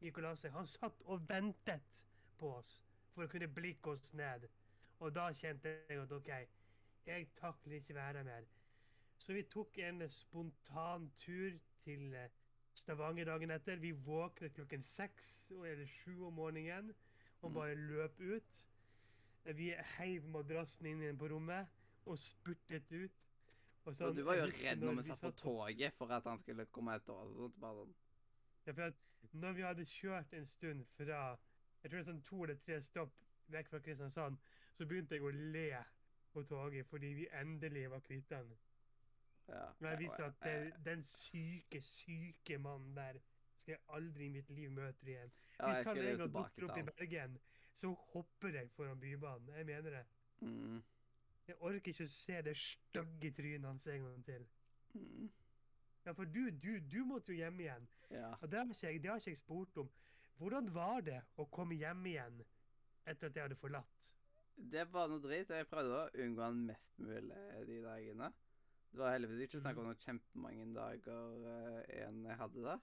gikk 0.00 0.20
og 0.20 0.24
la 0.24 0.32
seg. 0.38 0.54
Han 0.56 0.68
satt 0.68 1.02
og 1.12 1.26
ventet 1.28 2.00
på 2.40 2.54
oss 2.56 2.72
for 3.12 3.26
å 3.26 3.30
kunne 3.30 3.50
blikke 3.52 3.92
oss 3.94 4.08
ned. 4.16 4.48
Og 5.00 5.12
da 5.16 5.28
kjente 5.36 5.74
jeg 5.88 6.00
at 6.00 6.12
OK, 6.16 6.30
jeg 7.08 7.28
takler 7.40 7.80
ikke 7.80 7.96
være 7.96 8.24
mer. 8.24 8.48
Så 9.20 9.36
vi 9.36 9.44
tok 9.52 9.76
en 9.84 10.06
spontan 10.12 11.10
tur 11.20 11.56
til 11.84 12.14
eh, 12.16 12.32
Stavanger 12.80 13.28
dagen 13.28 13.52
etter. 13.52 13.80
Vi 13.82 13.90
våknet 13.92 14.54
klokken 14.56 14.82
seks 14.86 15.50
eller 15.52 15.84
sju 16.00 16.22
om 16.28 16.38
morgenen 16.38 16.94
og 17.42 17.50
Mm. 17.50 17.54
bare 17.54 17.74
løp 17.74 18.20
ut. 18.20 18.64
Vi 19.44 19.70
heiv 19.96 20.24
madrassen 20.28 20.86
inn 20.86 21.18
på 21.18 21.28
rommet 21.30 21.66
og 22.06 22.18
spurtet 22.18 22.92
ut. 22.92 23.10
Og 23.84 23.86
Og 23.86 23.94
sånn, 23.96 24.14
du 24.16 24.22
var 24.22 24.34
jo 24.36 24.44
redd 24.44 24.78
når 24.82 25.02
vi 25.02 25.08
satt 25.08 25.20
på 25.20 25.30
toget 25.40 25.94
for 25.94 26.12
at 26.12 26.24
han 26.24 26.38
skulle 26.38 26.66
komme 26.66 26.94
etter 26.94 27.12
oss. 27.12 27.36
og 27.36 27.52
bare 27.60 27.74
sånn. 27.84 27.94
Ja, 28.66 28.72
for 28.72 28.82
at 28.82 28.94
når 29.32 29.52
vi 29.52 29.62
hadde 29.62 29.84
kjørt 29.84 30.32
en 30.32 30.46
stund 30.46 30.84
fra 30.96 31.38
jeg 31.82 31.90
tror 31.90 31.98
det 31.98 32.08
er 32.08 32.12
sånn 32.12 32.22
to 32.22 32.42
eller 32.42 32.54
tre 32.56 32.80
stopp 32.82 33.12
vekk 33.48 33.68
fra 33.68 33.78
Kristiansand, 33.78 34.36
så 34.76 34.84
begynte 34.86 35.14
jeg 35.16 35.22
å 35.22 35.30
le 35.52 35.84
på 36.34 36.42
toget 36.46 36.86
fordi 36.86 37.14
vi 37.14 37.28
endelig 37.32 37.90
var 37.90 38.00
kvitt 38.00 38.28
den. 38.28 38.52
Ja. 39.48 39.72
Men 39.80 39.90
jeg 39.90 39.98
viste 39.98 40.24
at 40.24 40.84
den 40.84 41.02
syke, 41.04 41.80
syke 41.80 42.58
mannen 42.58 42.94
der 42.94 43.18
skal 43.60 43.76
jeg 43.76 43.82
aldri 43.96 44.26
i 44.26 44.32
mitt 44.34 44.50
liv 44.54 44.70
møte 44.74 45.06
igjen. 45.06 45.32
ja, 45.58 45.66
Hvis 45.66 45.76
han 45.76 45.96
skulle 45.96 46.14
en 46.14 46.22
gang 46.22 46.32
dukker 46.36 46.68
opp 46.68 46.80
i. 46.80 46.86
Bergen, 46.90 47.36
så 47.80 47.92
hopper 48.12 48.56
jeg 48.56 48.70
foran 48.76 49.00
Bybanen. 49.00 49.52
Jeg 49.56 49.66
mener 49.66 49.98
det. 49.98 50.06
Mm. 50.40 50.80
Jeg 51.46 51.56
orker 51.60 51.92
ikke 51.92 52.06
å 52.06 52.12
se 52.14 52.40
det 52.46 52.56
stygge 52.56 53.32
trynet 53.36 53.68
hans 53.68 53.86
en 53.90 54.08
gang 54.08 54.24
til. 54.24 54.46
Mm. 54.94 55.30
Ja, 56.06 56.12
for 56.16 56.24
du, 56.24 56.50
du, 56.50 56.72
du 56.80 57.00
måtte 57.04 57.32
jo 57.34 57.40
hjem 57.42 57.60
igjen. 57.60 57.88
Ja. 58.10 58.32
Og 58.40 58.50
det 58.50 58.58
har, 58.58 58.70
ikke 58.72 58.86
jeg, 58.86 59.02
det 59.02 59.10
har 59.10 59.22
ikke 59.22 59.34
jeg 59.34 59.40
spurt 59.42 59.80
om. 59.82 59.90
Hvordan 60.40 60.70
var 60.74 61.02
det 61.04 61.18
å 61.36 61.44
komme 61.52 61.76
hjem 61.76 62.06
igjen 62.08 62.38
etter 63.04 63.28
at 63.28 63.36
jeg 63.36 63.44
hadde 63.44 63.58
forlatt? 63.60 63.96
Det 64.70 64.86
var 64.92 65.08
noe 65.08 65.20
dritt. 65.24 65.52
Jeg 65.52 65.68
prøvde 65.68 65.98
å 65.98 66.22
unngå 66.24 66.44
han 66.44 66.62
mest 66.68 66.96
mulig 67.00 67.42
de 67.68 67.80
dagene. 67.84 68.30
Det 68.90 68.98
var 68.98 69.14
heldigvis 69.14 69.44
ikke 69.46 69.60
snakk 69.62 69.78
om 69.78 69.86
noen 69.86 70.00
kjempemange 70.02 70.66
dager 70.74 71.44
uh, 71.44 71.82
igjen 71.86 72.24
jeg 72.26 72.38
hadde 72.40 72.64
der. 72.64 72.80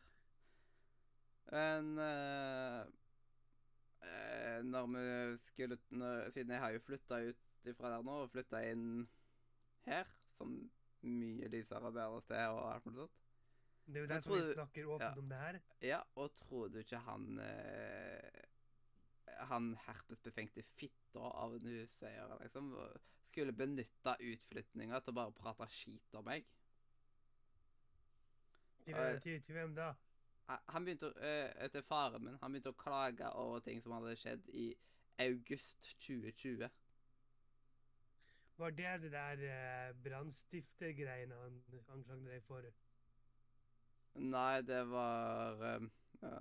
Men 1.52 2.00
eh, 2.04 2.80
eh, 4.04 4.64
når 4.68 4.90
vi 4.94 5.38
skulle 5.48 5.78
når, 5.90 6.32
Siden 6.32 6.52
jeg 6.52 6.60
har 6.60 6.74
jo 6.76 6.84
flytta 6.84 7.22
ut 7.30 7.70
ifra 7.72 7.92
der 7.92 8.04
nå 8.04 8.18
og 8.24 8.32
flytta 8.32 8.64
inn 8.72 9.08
her, 9.88 10.10
som 10.38 10.58
mye 11.08 11.48
lysere 11.52 11.88
og 11.88 11.96
bedre 11.96 12.22
sted 12.24 12.44
og 12.52 12.62
alt 12.74 12.86
mulig 12.88 13.02
sånt. 13.02 13.24
Det 13.88 13.96
er 13.96 14.04
jo 14.04 14.12
derfor 14.12 14.36
vi 14.36 14.54
snakker 14.54 14.88
åpent 14.96 15.16
ja. 15.16 15.22
om 15.22 15.30
det 15.30 15.38
her. 15.40 15.60
Ja, 15.82 16.00
og 16.16 16.34
tror 16.36 16.68
du 16.68 16.82
ikke 16.82 17.00
han 17.06 17.40
eh, 17.40 18.42
Han 19.52 19.78
herpesbefengte 19.86 20.64
fitta 20.76 21.30
av 21.44 21.56
en 21.56 21.70
huseier 21.72 22.34
liksom 22.42 22.74
skulle 23.38 23.54
benytta 23.54 24.16
utflyttinga 24.18 25.00
til 25.04 25.14
å 25.14 25.18
bare 25.20 25.36
prate 25.38 25.68
skit 25.70 26.16
om 26.18 26.26
meg? 26.26 26.48
Til, 28.82 28.96
til, 29.22 29.42
til 29.46 29.58
hvem 29.60 29.76
da? 29.78 29.92
Han- 30.48 30.64
Han 30.74 30.86
begynte 30.88 31.12
eh, 31.22 31.52
etter 31.66 31.82
faren 31.88 32.24
min 32.24 32.38
Han 32.42 32.52
begynte 32.56 32.72
å 32.74 32.78
klage 32.84 33.30
over 33.36 33.60
ting 33.66 33.82
som 33.84 33.96
hadde 33.98 34.16
skjedd 34.20 34.48
i 34.54 34.68
august 35.20 35.90
2020. 36.06 36.70
Var 38.58 38.72
det 38.72 38.94
det 39.04 39.12
der 39.14 39.42
eh, 39.46 39.94
brannstiftergreiene 40.04 41.36
han 41.44 41.60
anklagde 41.94 42.32
deg 42.32 42.44
for? 42.48 42.66
Nei, 44.18 44.62
det 44.66 44.82
var 44.90 45.62
eh, 45.72 45.90
ja. 46.22 46.38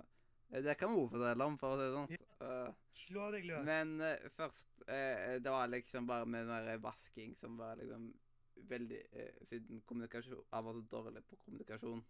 Det 0.49 0.77
kan 0.79 0.93
vi 0.95 1.03
fortelle 1.11 1.43
om, 1.45 1.57
for 1.59 1.75
å 1.75 1.77
si 1.77 1.83
det 1.83 1.93
sånn. 1.93 2.47
Eh, 2.47 2.69
Slå 2.97 3.27
deg 3.35 3.45
løs. 3.45 3.67
Men 3.67 3.91
uh, 4.01 4.29
først 4.35 4.81
uh, 4.87 5.35
Det 5.43 5.51
var 5.53 5.67
liksom 5.69 6.07
bare 6.09 6.25
med 6.25 6.47
den 6.47 6.65
der 6.69 6.79
vasking 6.81 7.35
som 7.37 7.57
var 7.59 7.77
liksom 7.79 8.07
veldig 8.71 9.01
uh, 9.13 9.43
Siden 9.51 9.83
kommunikasjon 9.85 10.41
Han 10.51 10.65
var 10.65 10.79
så 10.79 10.85
dårlig 10.95 11.23
på 11.29 11.37
kommunikasjon. 11.45 12.01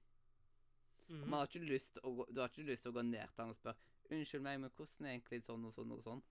Mhm. 1.09 1.29
Man 1.29 1.39
har 1.39 1.47
gå, 2.15 2.25
Du 2.33 2.39
har 2.41 2.49
ikke 2.49 2.65
lyst 2.67 2.81
til 2.83 2.91
å 2.91 2.95
gå 2.95 3.03
ned 3.05 3.27
til 3.29 3.43
han 3.43 3.49
og 3.49 3.55
spørre 3.55 3.77
Unnskyld 4.09 4.41
meg, 4.41 4.59
men 4.59 4.69
hvordan 4.71 5.05
er 5.05 5.13
egentlig 5.19 5.43
sånn 5.43 5.65
og 5.67 5.73
sånn 5.75 5.91
og 5.91 6.03
sånn? 6.03 6.21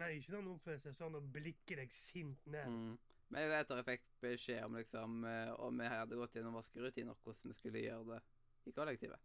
Nei, 0.00 0.14
ikke 0.16 0.32
når 0.32 0.40
han 0.42 0.52
oppfører 0.54 0.80
seg 0.80 0.94
sånn 0.96 1.16
og 1.18 1.26
blikker 1.34 1.76
deg 1.76 1.90
sint 1.92 2.46
ned. 2.46 2.68
Mm. 2.68 2.98
Men 3.30 3.42
jeg 3.42 3.50
vet 3.50 3.70
at 3.70 3.76
jeg 3.76 3.86
fikk 3.90 4.06
beskjed 4.22 4.64
om 4.64 4.74
liksom 4.78 5.24
eh, 5.28 5.50
om 5.60 5.82
jeg 5.84 5.90
hadde 5.92 6.16
gått 6.16 6.32
gjennom 6.38 6.56
vaskerutiner, 6.56 7.14
hvordan 7.24 7.52
vi 7.52 7.58
skulle 7.58 7.82
gjøre 7.84 8.06
det 8.14 8.22
i 8.66 8.72
kollektivet. 8.72 9.20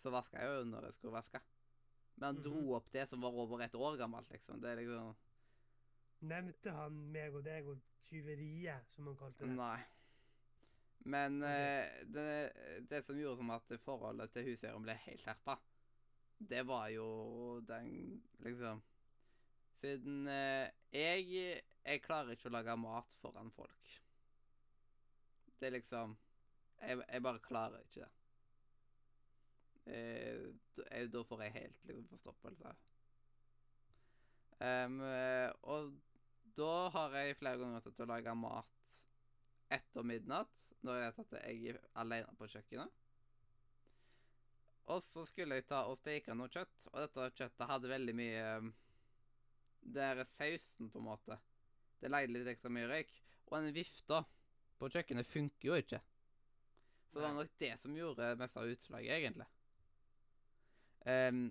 Så 0.00 0.10
vaska 0.14 0.40
jeg 0.40 0.48
jo 0.56 0.64
når 0.70 0.88
jeg 0.88 0.94
skulle 0.94 1.12
vaske. 1.18 1.42
Men 2.16 2.26
han 2.26 2.36
Mhm. 2.36 2.42
dro 2.42 2.74
opp 2.74 2.90
det 2.92 3.08
som 3.08 3.20
var 3.20 3.30
over 3.36 3.60
et 3.60 3.74
år 3.74 3.96
gammelt, 3.98 4.28
liksom. 4.30 4.60
Det 4.60 4.70
er 4.70 4.76
liksom 4.82 5.14
Nevnte 6.22 6.72
han 6.72 7.12
meg 7.12 7.34
og 7.34 7.44
deg 7.44 7.66
og 7.68 7.78
tyveriet, 8.08 8.86
som 8.88 9.06
han 9.06 9.16
kalte 9.16 9.44
det? 9.44 9.54
Nei. 9.54 9.84
Men 11.06 11.42
eh, 11.46 12.02
det, 12.10 12.52
det 12.90 13.02
som 13.06 13.18
gjorde 13.18 13.38
som 13.38 13.50
at 13.54 13.74
forholdet 13.84 14.32
til 14.34 14.48
huseieren 14.50 14.82
ble 14.86 14.96
helt 15.04 15.22
skjerpa, 15.22 15.54
det 16.50 16.64
var 16.68 16.88
jo 16.92 17.06
den 17.68 18.22
liksom 18.44 18.82
Siden 19.76 20.26
eh, 20.28 20.70
jeg 20.92 21.28
Jeg 21.84 22.02
klarer 22.02 22.32
ikke 22.34 22.48
å 22.50 22.54
lage 22.56 22.74
mat 22.80 23.12
foran 23.20 23.52
folk. 23.54 23.90
Det 25.60 25.68
er 25.68 25.76
liksom 25.76 26.16
Jeg, 26.80 26.98
jeg 27.06 27.22
bare 27.24 27.44
klarer 27.44 27.84
ikke 27.86 28.02
det. 28.04 28.12
Eh, 29.86 31.06
da- 31.12 31.24
får 31.24 31.42
jeg 31.42 31.52
helt 31.52 31.84
liksom 31.84 32.08
forstoppelse. 32.10 32.74
Eh, 34.60 35.52
og 35.62 35.94
da 36.56 36.88
har 36.88 37.14
jeg 37.20 37.36
flere 37.38 37.58
ganger 37.62 37.84
tatt 37.84 38.00
å 38.02 38.08
lage 38.10 38.34
mat 38.34 38.98
etter 39.70 40.02
midnatt, 40.06 40.65
når 40.86 41.00
jeg 41.00 41.10
vet 41.10 41.20
at 41.24 41.36
jeg 41.42 41.74
er 41.74 41.82
alene 42.02 42.38
på 42.38 42.48
kjøkkenet. 42.52 43.02
Og 44.94 45.02
så 45.02 45.24
skulle 45.26 45.58
jeg 45.58 45.66
ta 45.66 45.82
og 45.90 45.98
steke 45.98 46.34
noe 46.36 46.50
kjøtt, 46.52 46.88
og 46.92 47.00
dette 47.02 47.30
kjøttet 47.40 47.70
hadde 47.70 47.90
veldig 47.90 48.14
mye 48.14 48.44
Der 49.86 50.14
Det 50.18 50.24
er 50.24 50.30
sausen, 50.30 50.90
på 50.90 50.98
en 50.98 51.04
måte. 51.06 51.38
Det 52.00 52.10
leide 52.10 52.32
litt 52.34 52.48
ekstra 52.50 52.70
mye 52.70 52.88
røyk. 52.90 53.12
Og 53.46 53.58
den 53.58 53.74
vifta 53.74 54.22
på 54.78 54.90
kjøkkenet 54.90 55.26
funker 55.30 55.68
jo 55.68 55.76
ikke. 55.78 56.00
Så 57.06 57.18
det 57.18 57.22
var 57.22 57.36
nok 57.36 57.52
det 57.58 57.70
som 57.80 57.94
gjorde 57.96 58.34
mest 58.40 58.56
av 58.58 58.72
utslaget, 58.72 59.12
egentlig. 59.14 59.46
Um, 61.06 61.44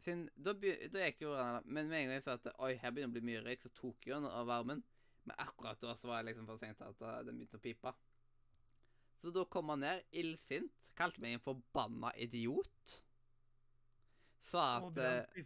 sin, 0.00 0.24
da, 0.36 0.54
da 0.54 1.02
gikk 1.02 1.20
jo 1.26 1.32
Men 1.66 1.90
med 1.90 1.98
en 1.98 2.06
gang 2.06 2.14
jeg 2.14 2.22
sa 2.24 2.36
at 2.38 2.46
oi, 2.54 2.70
her 2.80 2.92
begynner 2.94 3.12
det 3.12 3.18
å 3.18 3.18
bli 3.18 3.28
mye 3.28 3.42
røyk, 3.44 3.64
så 3.64 3.72
tok 3.76 4.08
jeg 4.08 4.16
den 4.16 4.30
av 4.30 4.48
varmen. 4.48 4.80
Men 5.28 5.36
akkurat 5.44 5.80
da 5.82 5.92
så 5.98 6.08
var 6.08 6.22
jeg 6.22 6.30
liksom 6.30 6.48
for 6.48 6.60
sent 6.62 6.80
til 6.80 6.88
at 6.88 7.04
uh, 7.04 7.20
den 7.26 7.36
begynte 7.36 7.60
å 7.60 7.64
pipe. 7.64 7.92
Så 9.18 9.32
da 9.34 9.44
kom 9.50 9.72
han 9.74 9.82
ned, 9.82 10.04
illsint, 10.14 10.92
kalte 10.98 11.22
meg 11.22 11.36
en 11.38 11.44
forbanna 11.44 12.12
idiot. 12.16 12.98
Sa 14.48 14.66
at 14.78 15.00
eh. 15.02 15.40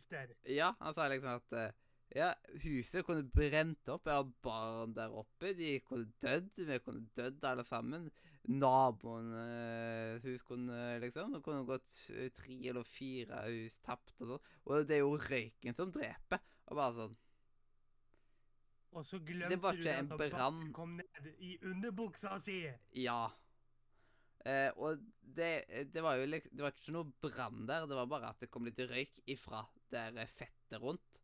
Ja, 0.58 0.74
han 0.80 0.94
sa 0.94 1.08
liksom 1.10 1.38
at 1.40 1.56
eh, 1.58 1.72
ja, 2.14 2.28
huset 2.60 3.06
kunne 3.06 3.24
brent 3.32 3.88
opp. 3.88 4.06
Jeg 4.06 4.18
har 4.20 4.28
barn 4.44 4.92
der 4.96 5.14
oppe. 5.16 5.54
De 5.56 5.78
kunne 5.86 6.12
dødd. 6.20 6.60
Vi 6.68 6.78
kunne 6.84 7.08
dødd 7.16 7.44
alle 7.48 7.64
sammen. 7.64 8.10
Naboene 8.52 9.42
eh, 9.46 10.20
hus 10.24 10.42
kunne 10.42 10.98
liksom 10.98 11.36
Det 11.36 11.42
kunne 11.46 11.64
gått 11.66 11.94
eh, 12.10 12.28
tre 12.34 12.56
eller 12.72 12.82
fire 12.86 13.44
hus 13.46 13.76
tapt 13.86 14.16
og 14.20 14.32
sånn. 14.34 14.48
Og 14.66 14.88
det 14.88 14.98
er 14.98 15.04
jo 15.04 15.14
røyken 15.16 15.78
som 15.78 15.92
dreper. 15.94 16.42
Og 16.68 16.78
bare 16.78 16.96
sånn 16.98 17.14
Og 18.92 19.06
så 19.08 19.20
glemte 19.24 19.72
du 19.78 19.88
at 19.88 20.18
brann. 20.18 20.66
kom 20.76 20.98
ned 20.98 21.30
i 21.38 21.54
underbuksa 21.64 22.36
si. 22.44 22.64
Ja. 22.98 23.30
Eh, 24.44 24.70
og 24.74 24.98
det, 25.22 25.50
det 25.94 26.02
var 26.02 26.18
jo 26.18 26.26
Det 26.26 26.58
var 26.58 26.74
ikke 26.74 26.94
noe 26.96 27.12
brann 27.22 27.66
der, 27.68 27.86
det 27.86 27.94
var 27.94 28.08
bare 28.10 28.32
at 28.32 28.40
det 28.42 28.50
kom 28.50 28.66
litt 28.66 28.80
røyk 28.90 29.20
ifra 29.30 29.62
der 29.92 30.18
fettet 30.26 30.80
rundt. 30.82 31.20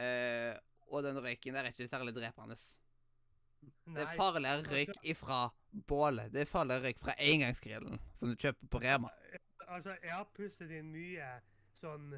Eh, 0.00 0.56
og 0.90 1.04
den 1.04 1.20
røyken 1.20 1.54
der 1.54 1.66
er 1.66 1.74
ikke 1.74 1.90
særlig 1.90 2.14
drepende. 2.16 2.56
Det 3.60 4.02
er 4.06 4.16
farligere 4.16 4.64
røyk 4.64 4.88
altså- 4.88 5.10
ifra 5.12 5.40
bålet. 5.86 6.32
Det 6.32 6.40
er 6.40 6.50
farligere 6.50 6.88
røyk 6.88 6.98
fra 6.98 7.14
engangsgrillen 7.18 8.00
som 8.16 8.28
du 8.28 8.36
kjøper 8.36 8.66
på 8.72 8.80
Rema. 8.80 9.10
Altså, 9.68 9.96
jeg 10.02 10.12
har 10.12 10.26
pusset 10.34 10.70
inn 10.70 10.90
mye 10.90 11.28
sånn 11.78 12.14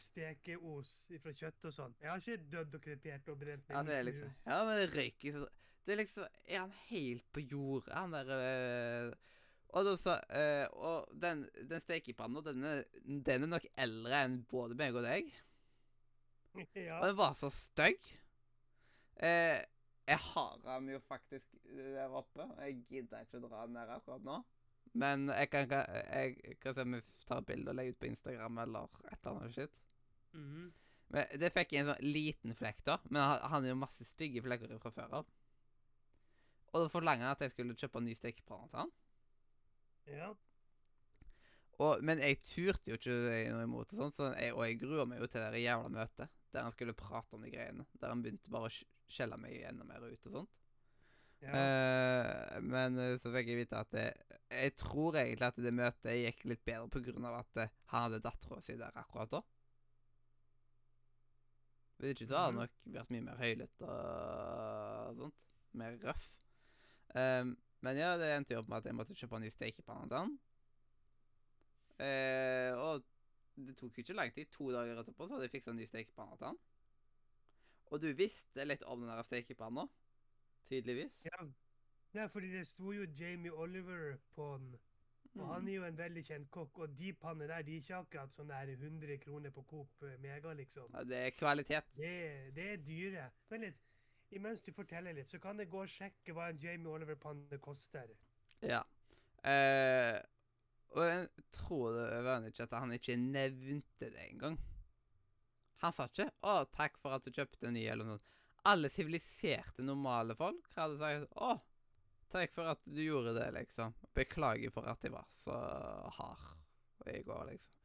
stekeos 0.00 0.92
fra 1.22 1.32
kjøtt 1.32 1.68
og 1.68 1.74
sånn. 1.74 1.94
Jeg 2.00 2.10
har 2.10 2.22
ikke 2.22 2.50
dødd 2.52 2.74
og 2.78 2.82
krepert 2.82 3.28
og 3.28 3.38
brent 3.40 3.70
Ja, 3.70 3.82
det 3.82 3.94
er 3.94 4.02
liksom 4.02 4.32
Ja, 4.46 4.64
men 4.64 4.80
det 4.80 4.94
røyker 4.94 5.48
Det 5.86 5.92
er 5.92 5.96
liksom 5.96 6.26
Er 6.46 6.58
han 6.60 6.72
helt 6.88 7.32
på 7.32 7.40
jordet, 7.40 7.92
han 7.94 8.12
der 8.12 8.32
eh, 8.36 9.14
Og 9.74 9.86
da 9.86 9.94
sa 9.98 10.16
eh, 10.30 10.66
Og 10.78 11.08
den, 11.22 11.44
den 11.68 11.82
stekepanna, 11.82 12.42
den 12.46 12.64
er, 12.64 12.84
den 13.02 13.48
nok 13.50 13.66
eldre 13.76 14.22
enn 14.24 14.38
både 14.50 14.78
meg 14.78 14.96
og 14.96 15.06
deg. 15.06 15.32
ja. 16.86 17.00
Og 17.00 17.08
den 17.10 17.18
var 17.18 17.34
så 17.38 17.50
stygg. 17.52 18.02
Uh, 19.16 19.58
jeg 20.06 20.20
har 20.22 20.58
den 20.62 20.90
jo 20.92 21.00
faktisk 21.08 21.56
der 21.64 22.12
oppe. 22.14 22.44
og 22.44 22.62
Jeg 22.62 22.84
gidder 22.90 23.24
ikke 23.24 23.40
å 23.40 23.48
dra 23.48 23.64
den 23.66 23.76
ned 23.76 23.92
akkurat 23.96 24.26
nå. 24.26 24.40
Men 24.96 25.28
jeg 25.28 25.50
kan, 25.52 25.72
jeg 25.72 26.58
kan 26.62 26.76
se 26.76 26.84
om 26.86 26.96
jeg 26.96 27.04
tar 27.26 27.42
et 27.42 27.48
bilde 27.50 27.72
og 27.72 27.76
legger 27.76 27.96
ut 27.96 28.00
på 28.00 28.08
Instagram 28.08 28.60
eller 28.62 29.00
et 29.10 29.16
eller 29.18 29.32
annet 29.32 29.56
shit. 29.56 29.80
Mhm. 30.36 30.68
Men 31.14 31.40
Det 31.40 31.52
fikk 31.54 31.72
jeg 31.72 31.84
en 31.84 31.92
sånn 31.92 32.06
liten 32.06 32.54
flekk, 32.58 32.80
da. 32.86 32.96
Men 33.10 33.22
han, 33.22 33.42
han 33.50 33.66
har 33.66 33.70
jo 33.70 33.78
masse 33.78 34.06
stygge 34.08 34.42
flekker 34.42 34.78
fra 34.82 34.94
før 34.94 35.18
av. 35.20 35.34
Og 36.72 36.82
da 36.82 36.92
forlanger 36.92 37.28
han 37.28 37.36
at 37.36 37.44
jeg 37.44 37.54
skulle 37.54 37.76
kjøpe 37.78 38.00
en 38.00 38.08
ny 38.08 38.14
stekepanne 38.18 38.70
til 38.72 38.82
han. 38.82 38.94
Ja. 40.06 40.32
Og, 41.78 42.00
men 42.02 42.22
jeg 42.24 42.38
turte 42.40 42.88
jo 42.88 42.96
ikke 42.96 43.14
noe 43.52 43.64
imot 43.66 43.90
det, 43.90 43.98
sånn, 44.00 44.12
så 44.16 44.28
jeg, 44.40 44.54
og 44.56 44.62
jeg 44.64 44.78
gruer 44.80 45.04
meg 45.08 45.20
jo 45.20 45.26
til 45.28 45.42
det 45.52 45.60
jævla 45.60 45.90
møtet 45.92 46.30
der 46.56 46.62
han 46.64 46.72
skulle 46.72 46.94
prate 46.96 47.36
om 47.36 47.42
de 47.44 47.50
greiene. 47.52 47.84
Der 48.00 48.08
han 48.14 48.22
begynte 48.24 48.48
bare 48.48 48.70
å 48.70 49.12
skjelle 49.12 49.36
meg 49.36 49.58
enda 49.68 49.84
mer 49.84 50.06
ut 50.08 50.28
og 50.30 50.38
sånt. 50.38 50.54
ja. 51.44 51.52
Uh, 51.52 52.62
men 52.64 52.96
eh, 53.02 53.18
så 53.20 53.28
fikk 53.34 53.50
jeg 53.52 53.58
vite 53.60 53.76
at 53.82 53.90
det, 53.92 54.06
jeg 54.48 54.72
tror 54.80 55.18
egentlig 55.20 55.50
at 55.50 55.60
det 55.60 55.74
møtet 55.76 56.16
gikk 56.16 56.40
litt 56.48 56.64
bedre 56.64 57.28
av 57.28 57.36
at 57.42 57.50
det, 57.60 57.66
han 57.92 58.06
hadde 58.06 58.22
dattera 58.24 58.62
si 58.64 58.78
der 58.80 58.96
akkurat 58.96 59.34
da. 59.36 59.42
Hvis 62.00 62.14
ikke 62.14 62.26
så 62.30 62.38
hadde 62.40 62.46
han 62.46 62.54
Mhm. 62.56 62.62
nok 62.62 62.96
vært 62.96 63.12
mye 63.12 63.26
mer 63.28 63.38
høylytt 63.40 63.84
og 63.84 65.20
sånt. 65.20 65.38
Mer 65.76 65.98
røff. 66.08 66.26
Eh, 67.16 67.44
men 67.84 67.96
ja, 68.00 68.16
det 68.18 68.30
endte 68.36 68.54
jo 68.54 68.60
opp 68.62 68.68
med 68.68 68.78
at 68.78 68.86
jeg 68.90 68.94
måtte 68.96 69.14
kjøpe 69.18 69.36
en 69.36 69.44
ny 69.46 69.50
stekepanne 69.52 70.08
til 70.08 70.16
han. 70.18 70.32
Eh, 71.98 72.72
og 72.76 73.04
det 73.56 73.76
tok 73.78 73.96
jo 73.98 74.04
ikke 74.04 74.16
lang 74.16 74.32
tid. 74.34 74.48
To 74.56 74.70
dager 74.74 75.00
etterpå 75.00 75.26
så 75.28 75.36
hadde 75.36 75.46
jeg 75.48 75.54
fiksa 75.56 75.72
en 75.72 75.78
ny 75.80 75.86
stekepanne 75.88 76.36
til 76.40 76.50
han. 76.50 76.58
Og 77.92 78.02
du 78.02 78.08
visste 78.18 78.64
litt 78.66 78.82
om 78.90 79.04
den 79.04 79.12
der 79.12 79.22
stekepanna, 79.28 79.86
tydeligvis. 80.68 81.20
ja. 81.24 81.46
ja, 82.16 82.26
fordi 82.32 82.50
det 82.56 82.66
sto 82.66 82.92
jo 82.92 83.06
Jamie 83.18 83.52
Oliver 83.52 84.16
på 84.34 84.56
den. 84.58 84.74
Og 85.36 85.42
Mm. 85.44 85.48
han 85.52 85.68
er 85.68 85.74
jo 85.74 85.84
en 85.84 85.98
veldig 85.98 86.22
kjent 86.24 86.46
kokk, 86.50 86.78
og 86.78 86.92
de 86.98 87.10
pannene 87.12 87.48
der, 87.50 87.62
de 87.62 87.74
er 87.76 87.82
ikke 87.82 87.96
akkurat 87.96 88.32
sånn 88.32 88.48
der 88.48 88.70
100 88.72 89.18
kroner 89.20 89.50
på 89.52 89.62
Coop 89.68 90.02
eh, 90.02 90.14
Mega, 90.22 90.52
liksom. 90.56 90.88
Ja, 90.94 91.02
det 91.04 91.18
er 91.26 91.34
kvalitet. 91.36 91.90
Det, 91.96 92.12
det 92.56 92.68
er 92.72 92.76
dyre. 92.86 93.26
Vent 93.50 93.66
litt. 93.66 93.82
Imens 94.34 94.62
du 94.62 94.72
forteller 94.74 95.14
litt, 95.14 95.28
så 95.30 95.38
kan 95.42 95.58
jeg 95.62 95.70
gå 95.70 95.82
og 95.84 95.90
sjekke 95.90 96.34
hva 96.34 96.48
en 96.50 96.58
Jamie 96.58 96.90
Oliver-panne 96.90 97.58
koster. 97.62 98.10
Ja. 98.64 98.82
Eh, 99.46 100.18
og 100.96 101.04
jeg 101.04 101.44
tror 101.54 101.94
det 101.94 102.22
var 102.24 102.48
ikke 102.48 102.66
at 102.66 102.74
han 102.80 102.94
ikke 102.96 103.16
nevnte 103.20 104.10
det 104.10 104.24
engang. 104.30 104.58
Han 105.84 105.92
sa 105.92 106.06
ikke 106.08 106.30
'Å, 106.42 106.64
takk 106.72 106.98
for 106.98 107.14
at 107.14 107.24
du 107.24 107.30
kjøpte 107.30 107.68
en 107.68 107.74
ny', 107.76 107.86
eller 107.92 108.04
noe. 108.04 108.20
alle 108.66 108.88
siviliserte, 108.90 109.82
normale 109.84 110.34
folk 110.34 110.72
hadde 110.74 110.98
sagt 110.98 111.36
Å, 111.38 111.60
takk 112.32 112.54
for 112.56 112.66
at 112.72 112.80
du 112.84 113.02
gjorde 113.04 113.36
det, 113.36 113.52
liksom. 113.54 113.94
Beklager 114.16 114.72
for 114.74 114.88
at 114.90 115.04
jeg 115.04 115.12
var 115.12 115.26
så 115.30 115.54
hard 116.16 117.12
i 117.12 117.22
går, 117.22 117.52
liksom. 117.52 117.76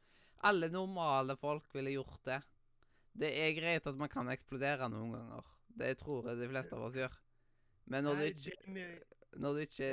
Alle 0.42 0.68
normale 0.68 1.36
folk 1.36 1.68
ville 1.74 1.94
gjort 1.94 2.24
det. 2.24 2.40
Det 3.14 3.30
er 3.30 3.54
greit 3.54 3.86
at 3.86 3.98
man 4.00 4.10
kan 4.10 4.26
eksplodere 4.32 4.88
noen 4.90 5.12
ganger. 5.14 5.44
Det 5.78 5.96
tror 5.98 6.28
jeg 6.28 6.40
de 6.42 6.48
fleste 6.50 6.76
av 6.76 6.86
oss 6.88 6.96
gjør. 6.96 7.16
Men 7.92 8.04
når 8.04 8.20
du 8.20 8.24
ikke, 8.28 8.56
når 9.40 9.56
du 9.56 9.60
ikke 9.64 9.88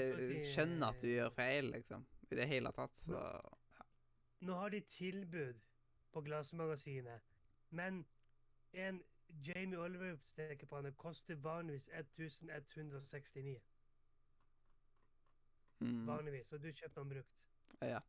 skjønner 0.53 0.91
at 0.91 1.01
du 1.01 1.07
gjør 1.07 1.31
feil, 1.35 1.71
liksom, 1.73 2.05
i 2.29 2.37
det 2.37 2.47
hele 2.51 2.71
tatt, 2.75 2.97
så 3.05 3.23
Nå 4.39 4.55
har 4.55 4.71
de 4.71 4.79
tilbud 4.87 5.57
på 6.13 6.21
Glassmagasinet, 6.23 7.25
men 7.75 8.05
en 8.73 9.01
Jamie 9.47 9.77
Oliver-stekepanne 9.79 10.91
koster 10.97 11.35
vanligvis 11.35 11.89
1169. 11.93 13.59
mm, 15.79 16.07
Vanligvis, 16.07 16.53
og 16.53 16.63
du 16.63 16.71
kjøpte 16.71 16.99
den 16.99 17.09
brukt. 17.09 17.45
Ja. 17.81 17.99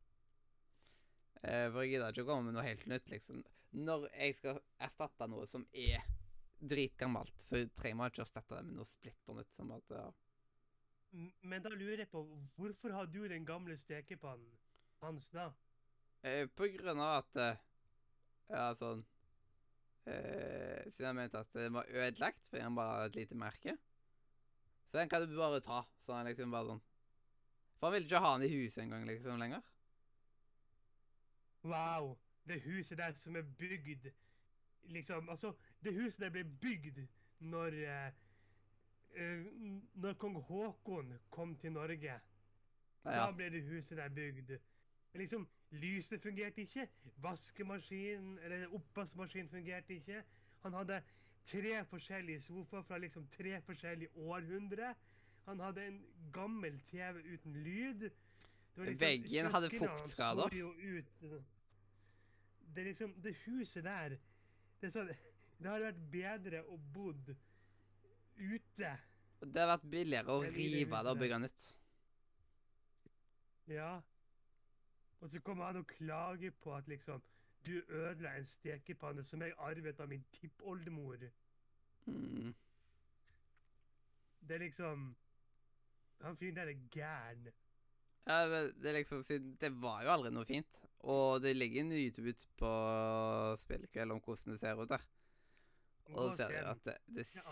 Eh, 1.42 1.66
for 1.72 1.82
jeg 1.82 1.90
gidder 1.94 2.14
ikke 2.14 2.24
å 2.24 2.30
komme 2.30 2.48
med 2.48 2.56
noe 2.56 2.64
helt 2.66 2.86
nytt, 2.86 3.10
liksom. 3.10 3.44
Når 3.70 4.08
jeg 4.14 4.38
skal 4.38 4.62
erstatte 4.82 5.28
noe 5.30 5.46
som 5.50 5.66
er 5.72 6.02
dritgammelt, 6.60 7.34
så 7.48 7.62
trenger 7.78 7.96
man 7.96 8.10
ikke 8.10 8.22
å 8.22 8.26
erstatte 8.26 8.56
det 8.58 8.64
med 8.68 8.76
noe 8.80 8.88
splitter 8.90 9.38
nytt. 9.38 9.52
Som 9.56 9.72
at, 9.76 9.94
ja. 9.96 10.08
Men 11.42 11.62
da 11.64 11.72
lurer 11.74 12.04
jeg 12.04 12.10
på, 12.12 12.22
hvorfor 12.56 12.92
har 12.94 13.06
du 13.10 13.28
den 13.28 13.46
gamle 13.46 13.76
stekepannen 13.78 14.52
hans 15.02 15.28
da? 15.34 15.50
eh, 16.22 16.46
på 16.46 16.68
grunn 16.76 17.00
av 17.00 17.22
at 17.22 17.40
eh, 17.40 17.58
Ja, 18.50 18.64
sånn 18.78 19.04
eh, 20.10 20.86
Siden 20.90 21.06
jeg 21.08 21.16
mente 21.20 21.40
at 21.44 21.52
den 21.54 21.74
var 21.76 21.90
ødelagt 21.90 22.46
fordi 22.48 22.62
han 22.64 22.76
bare 22.78 22.96
hadde 22.96 23.10
et 23.12 23.18
lite 23.22 23.38
merke. 23.38 23.76
Så 24.90 24.98
den 24.98 25.08
kan 25.08 25.22
du 25.26 25.36
bare 25.38 25.60
ta. 25.62 25.84
Så 26.04 26.14
han 26.16 26.26
liksom 26.26 26.50
bare 26.54 26.72
sånn 26.72 26.82
For 27.78 27.88
han 27.88 27.94
ville 27.96 28.10
ikke 28.10 28.22
ha 28.24 28.32
den 28.36 28.48
i 28.48 28.54
huset 28.54 28.82
engang, 28.84 29.06
liksom, 29.08 29.38
lenger. 29.40 29.62
Wow! 31.62 32.18
Det 32.48 32.60
huset 32.64 32.98
der 32.98 33.12
som 33.12 33.36
er 33.36 33.42
bygd 33.42 34.10
Liksom, 34.82 35.28
altså 35.28 35.52
Det 35.84 35.94
huset 35.94 36.20
der 36.20 36.30
ble 36.30 36.44
bygd 36.44 36.98
når 37.40 37.76
eh, 37.84 38.12
eh, 39.16 39.44
Når 39.94 40.12
kong 40.20 40.36
Haakon 40.48 41.14
kom 41.30 41.56
til 41.56 41.72
Norge. 41.72 42.20
Da 43.04 43.10
Ja. 43.16 43.30
ble 43.32 43.50
det 43.50 43.62
huset 43.64 43.96
der 43.96 44.08
bygd. 44.08 44.50
Men 45.12 45.20
liksom, 45.20 45.48
Lyset 45.72 46.22
fungerte 46.22 46.60
ikke. 46.64 46.88
Vaskemaskinen, 47.22 48.38
eller 48.42 48.66
oppvaskmaskinen 48.74 49.48
fungerte 49.48 49.94
ikke. 49.94 50.22
Han 50.62 50.72
hadde 50.72 51.02
tre 51.44 51.84
forskjellige 51.84 52.40
sofaer 52.40 52.82
fra 52.82 52.98
liksom 52.98 53.28
tre 53.30 53.60
forskjellige 53.62 54.08
århundre. 54.16 54.94
Han 55.46 55.60
hadde 55.60 55.86
en 55.86 56.00
gammel 56.32 56.80
TV 56.90 57.22
uten 57.34 57.52
lyd. 57.62 58.00
Det 58.00 58.12
var 58.76 58.84
liksom- 58.84 59.00
Veggen 59.06 59.46
hadde 59.50 59.70
fuktskader. 59.70 60.48
Det 62.74 62.84
liksom, 62.84 63.14
det 63.22 63.34
huset 63.46 63.84
der 63.84 64.08
Det 64.80 64.86
er 64.86 64.90
sånn, 64.90 65.10
det 65.60 65.68
hadde 65.68 65.90
vært 65.90 66.04
bedre 66.12 66.62
å 66.72 66.78
bodd 66.94 67.34
ute. 68.40 68.92
Det 69.40 69.60
har 69.60 69.68
vært 69.74 69.90
billigere 69.92 70.32
å 70.32 70.44
rive 70.44 71.02
det 71.04 71.12
og 71.12 71.20
bygge 71.20 71.40
nytt. 71.44 71.66
Ja. 73.70 73.90
Og 75.20 75.28
så 75.30 75.40
kommer 75.44 75.68
han 75.68 75.82
og 75.82 75.86
klager 75.86 76.56
på 76.62 76.74
at 76.76 76.88
liksom 76.88 77.22
Du 77.60 77.82
ødela 77.92 78.38
en 78.38 78.46
stekepanne 78.48 79.20
som 79.24 79.42
jeg 79.44 79.52
arvet 79.60 79.98
av 80.00 80.08
min 80.08 80.22
tippoldemor. 80.32 81.26
Mm. 82.06 82.54
Det 84.40 84.54
er 84.54 84.62
liksom 84.64 85.10
Han 86.22 86.36
fyren 86.36 86.56
der 86.56 86.72
er 86.72 86.80
gæren. 86.94 87.52
Ja, 88.26 88.48
det 88.48 88.94
liksom 88.94 89.24
Det 89.60 89.72
var 89.82 90.02
jo 90.04 90.10
aldri 90.10 90.32
noe 90.32 90.48
fint. 90.48 90.80
Og 91.00 91.42
det 91.42 91.56
ligger 91.56 91.80
en 91.80 91.92
YouTube 91.92 92.28
ute 92.28 92.48
på 92.56 92.70
Spillkveld 93.60 94.12
om 94.12 94.20
hvordan 94.20 94.52
det 94.52 94.60
ser 94.60 94.82
ut 94.82 94.88
der. 94.88 95.04
Og 96.14 96.30
da 96.30 96.36
ser 96.36 96.54
du 96.54 96.70
at 96.70 96.84
det, 96.84 96.96
det 97.16 97.26
ser 97.30 97.42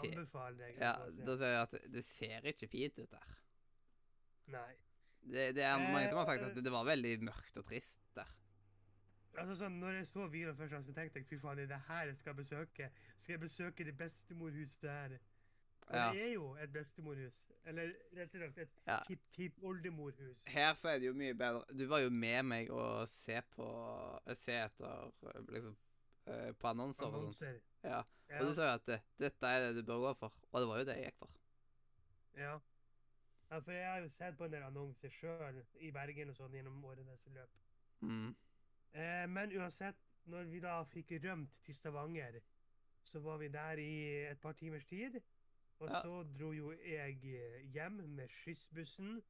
Ja, 0.81 0.93
da 1.27 1.37
ser 1.37 1.39
du 1.39 1.45
at 1.63 1.77
det, 1.93 2.05
ser 2.05 2.49
ikke 2.53 2.69
fint 2.69 2.99
ut 2.99 3.11
der. 3.11 3.37
Nei. 4.55 4.75
Det, 5.29 5.55
det 5.57 5.63
er 5.67 5.79
mange 5.79 6.09
som 6.09 6.19
har 6.23 6.27
sagt 6.31 6.43
Eh, 6.43 6.47
at 6.51 6.57
det, 6.57 6.65
det 6.65 6.73
var 6.73 6.85
veldig 6.89 7.15
mørkt 7.29 7.57
og 7.61 7.67
trist 7.69 7.99
der. 8.17 8.29
Altså 9.39 9.55
sånn, 9.61 9.77
når 9.79 10.01
jeg 10.01 10.07
så 10.11 10.27
videoen 10.33 10.57
først, 10.59 10.87
så 10.89 10.95
tenkte 10.97 11.21
jeg 11.21 11.27
fy 11.29 11.39
faen, 11.43 11.59
det 11.61 11.67
er 11.69 11.75
det 11.77 11.83
her 11.87 12.07
jeg 12.11 12.17
skal 12.19 12.35
besøke. 12.35 12.89
Skal 13.21 13.33
jeg 13.37 13.41
besøke 13.45 13.85
det 13.87 13.95
bestemorhuset 13.99 14.89
her? 14.91 15.19
Og 15.89 15.95
Ja. 15.97 16.09
det 16.13 16.23
er 16.23 16.33
jo 16.35 16.49
et 16.61 16.73
bestemorhus. 16.73 17.37
Eller 17.65 17.93
rett 18.17 18.35
og 18.35 18.41
slett 18.41 18.59
et 18.59 18.73
Ja. 18.87 18.99
tipp-tipp-oldemorhus. 19.07 20.43
Her 20.47 20.75
så 20.75 20.89
er 20.89 20.99
det 20.99 21.07
jo 21.07 21.15
mye 21.15 21.35
bedre 21.35 21.63
Du 21.79 21.87
var 21.87 21.99
jo 22.03 22.11
med 22.11 22.43
meg 22.45 22.69
å 22.71 23.07
se 23.13 23.41
på 23.55 23.69
Se 24.37 24.53
etter 24.53 25.13
liksom 25.49 25.77
eh, 26.27 26.53
På 26.53 26.69
annonser. 26.69 27.07
Annonser. 27.07 27.61
Ja. 27.85 28.03
Ja. 28.29 28.41
Og 28.43 28.51
du 28.51 28.55
sa 28.55 28.67
jo 28.69 28.75
at 28.79 28.87
det, 28.87 28.99
dette 29.23 29.47
er 29.47 29.61
det 29.67 29.77
du 29.79 29.87
bør 29.89 30.03
gå 30.09 30.15
for. 30.21 30.35
Og 30.53 30.61
det 30.61 30.69
var 30.69 30.79
jo 30.83 30.89
det 30.89 30.97
jeg 30.99 31.09
gikk 31.11 31.23
for. 31.23 31.31
Ja. 32.39 32.59
ja, 33.51 33.59
for 33.59 33.73
jeg 33.73 33.87
har 33.91 34.03
jo 34.05 34.11
sett 34.13 34.37
på 34.39 34.45
en 34.47 34.53
del 34.53 34.67
annonser 34.67 35.11
sjøl 35.11 35.63
i 35.81 35.91
Bergen 35.95 36.31
og 36.31 36.37
sånn 36.39 36.55
gjennom 36.55 36.85
årenes 36.85 37.25
løp. 37.35 37.57
Mm. 38.05 38.35
Eh, 38.93 39.25
men 39.33 39.55
uansett, 39.59 39.99
når 40.29 40.53
vi 40.53 40.61
da 40.61 40.77
fikk 40.93 41.17
rømt 41.25 41.57
til 41.67 41.75
Stavanger, 41.75 42.41
så 43.09 43.21
var 43.25 43.41
vi 43.41 43.49
der 43.49 43.81
i 43.81 43.93
et 44.29 44.41
par 44.45 44.53
timers 44.59 44.85
tid. 44.87 45.21
Og 45.79 45.89
Ja. 45.91 46.01
så 46.03 46.23
dro 46.39 46.53
jo 46.53 46.73
jeg 46.73 47.21
eh, 47.25 47.61
hjem 47.75 48.01
med 48.19 48.29
skyssbussen. 48.29 49.23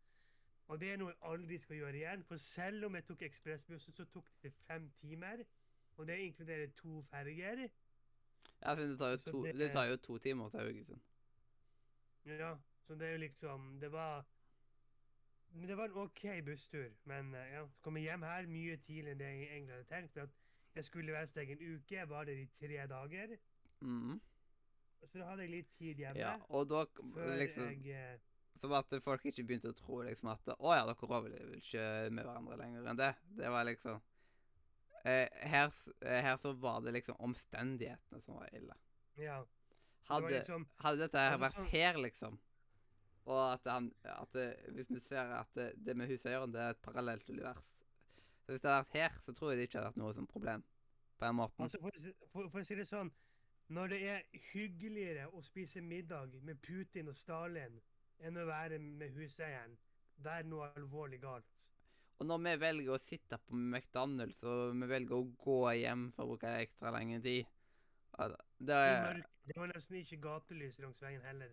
Og 0.69 0.81
det 0.81 0.93
er 0.93 0.99
noe 1.01 1.13
jeg 1.15 1.23
aldri 1.25 1.59
skal 1.59 1.77
gjøre 1.79 1.97
igjen, 1.97 2.25
for 2.29 2.37
selv 2.37 2.85
om 2.89 2.95
jeg 2.99 3.05
tok 3.09 3.23
ekspressbussen, 3.23 3.95
så 3.97 4.05
tok 4.13 4.27
det 4.43 4.53
fem 4.67 4.91
timer. 5.01 5.45
Og 5.97 6.07
det 6.07 6.19
inkluderer 6.27 6.73
to 6.77 7.03
ferger. 7.09 7.69
Ja, 8.63 8.75
for 8.75 8.81
det 8.83 8.99
tar 8.99 9.11
jo 9.15 9.17
to, 9.23 9.43
det- 9.45 9.55
det 9.59 9.71
tar 9.73 9.87
jo 9.91 9.97
to 9.97 10.19
timer 10.19 10.49
til 10.51 10.61
Haugesund. 10.61 11.01
Ja, 12.27 12.57
så 12.87 12.95
det 12.99 13.07
er 13.09 13.13
jo 13.13 13.19
liksom 13.19 13.79
Det 13.81 13.89
var 13.93 14.25
Det 15.55 15.77
var 15.77 15.85
en 15.85 15.97
OK 15.97 16.25
busstur, 16.45 16.91
men 17.05 17.35
eh, 17.35 17.53
ja, 17.55 17.63
så 17.67 17.81
kom 17.83 17.97
jeg 17.97 18.05
hjem 18.05 18.23
her 18.23 18.47
mye 18.47 18.77
tidligere 18.77 19.13
enn 19.15 19.19
det 19.19 19.29
jeg 19.29 19.49
egentlig 19.49 19.75
hadde 19.75 19.89
tenkt. 19.89 20.13
For 20.13 20.21
at 20.21 20.31
jeg 20.75 20.85
skulle 20.85 21.13
være 21.13 21.25
hos 21.27 21.33
deg 21.33 21.51
en 21.51 21.63
uke, 21.75 22.09
var 22.09 22.25
der 22.29 22.33
i 22.43 22.49
tre 22.59 22.87
dager. 22.87 23.37
Mm. 23.81 24.21
Så 25.07 25.19
da 25.19 25.25
hadde 25.31 25.43
jeg 25.47 25.51
litt 25.51 25.71
tid 25.71 25.95
hjemme. 26.03 26.19
Ja, 26.21 26.35
og 26.51 26.69
da 26.69 26.85
liksom 27.39 27.71
jeg 27.85 28.13
eh, 28.15 28.19
Som 28.61 28.73
at 28.75 28.93
folk 29.03 29.25
ikke 29.25 29.45
begynte 29.47 29.71
å 29.71 29.77
tro 29.79 30.01
liksom 30.03 30.29
at 30.33 30.49
Å 30.59 30.73
ja, 30.75 30.85
dere 30.85 31.09
overlever 31.09 31.55
ikke 31.57 32.11
med 32.11 32.25
hverandre 32.27 32.57
lenger 32.59 32.89
enn 32.91 32.99
det. 32.99 33.13
Det 33.39 33.51
var 33.55 33.65
liksom 33.65 34.01
her, 35.05 35.73
eh, 36.03 36.21
her 36.25 36.37
så 36.37 36.53
var 36.53 36.81
det 36.85 36.93
liksom 36.99 37.17
omstendighetene 37.29 38.21
som 38.25 38.35
var 38.41 38.49
ille. 38.53 38.75
Ja. 39.17 39.41
Det 39.43 40.15
Hadde, 40.15 40.29
liksom 40.33 40.63
hadde 40.81 41.03
dette 41.05 41.19
her 41.21 41.39
vært 41.39 41.55
sånn- 41.59 41.67
her, 41.69 41.99
liksom 42.01 42.39
Og 43.29 43.53
at, 43.53 43.67
han, 43.69 43.91
at 44.05 44.33
det, 44.33 44.45
hvis 44.73 44.89
vi 44.91 45.01
ser 45.05 45.35
at 45.37 45.51
det, 45.55 45.67
det 45.85 45.95
med 45.97 46.09
huseieren, 46.09 46.53
det 46.53 46.61
er 46.63 46.71
et 46.71 46.81
parallelt 46.81 47.29
univers 47.29 47.59
Så 48.47 48.55
hvis 48.55 48.63
det 48.63 48.71
hadde 48.71 48.87
vært 48.87 48.97
her, 48.97 49.19
så 49.27 49.35
tror 49.37 49.51
jeg 49.51 49.59
det 49.59 49.67
ikke 49.69 49.79
hadde 49.83 49.91
vært 49.91 50.01
noe 50.01 50.15
sånn 50.17 50.27
problem. 50.31 50.65
På 51.19 51.27
den 51.27 51.35
måten. 51.37 51.63
Altså, 51.67 51.79
for, 51.83 51.91
for, 52.33 52.49
for 52.55 52.61
å 52.61 52.65
si 52.65 52.75
det 52.79 52.87
sånn 52.89 53.11
Når 53.69 53.89
det 53.93 53.99
er 54.15 54.23
hyggeligere 54.55 55.27
å 55.29 55.43
spise 55.45 55.83
middag 55.85 56.33
med 56.41 56.57
Putin 56.65 57.09
og 57.13 57.17
Stalin 57.21 57.77
enn 58.25 58.41
å 58.41 58.47
være 58.49 58.79
med 58.81 59.13
huseieren, 59.13 59.77
da 60.17 60.39
er 60.39 60.43
det 60.47 60.51
noe 60.51 60.73
alvorlig 60.75 61.21
galt. 61.21 61.69
Og 62.19 62.27
når 62.27 62.41
vi 62.43 62.55
velger 62.61 62.95
å 62.97 62.99
sitte 63.03 63.39
på 63.47 63.55
McDonald's, 63.55 64.43
og 64.43 64.75
vi 64.75 64.89
velger 64.91 65.15
å 65.15 65.29
gå 65.39 65.59
hjem 65.79 66.09
for 66.17 66.25
å 66.25 66.33
bruke 66.33 66.55
ekstra 66.65 66.93
lenge 66.97 67.21
tid 67.23 67.47
det 68.59 68.75
er, 68.75 69.21
Det 69.47 69.55
var 69.55 69.71
nesten 69.71 70.01
ikke 70.01 70.17
gatelys 70.25 70.79
langs 70.83 71.03
veien 71.03 71.23
heller. 71.23 71.53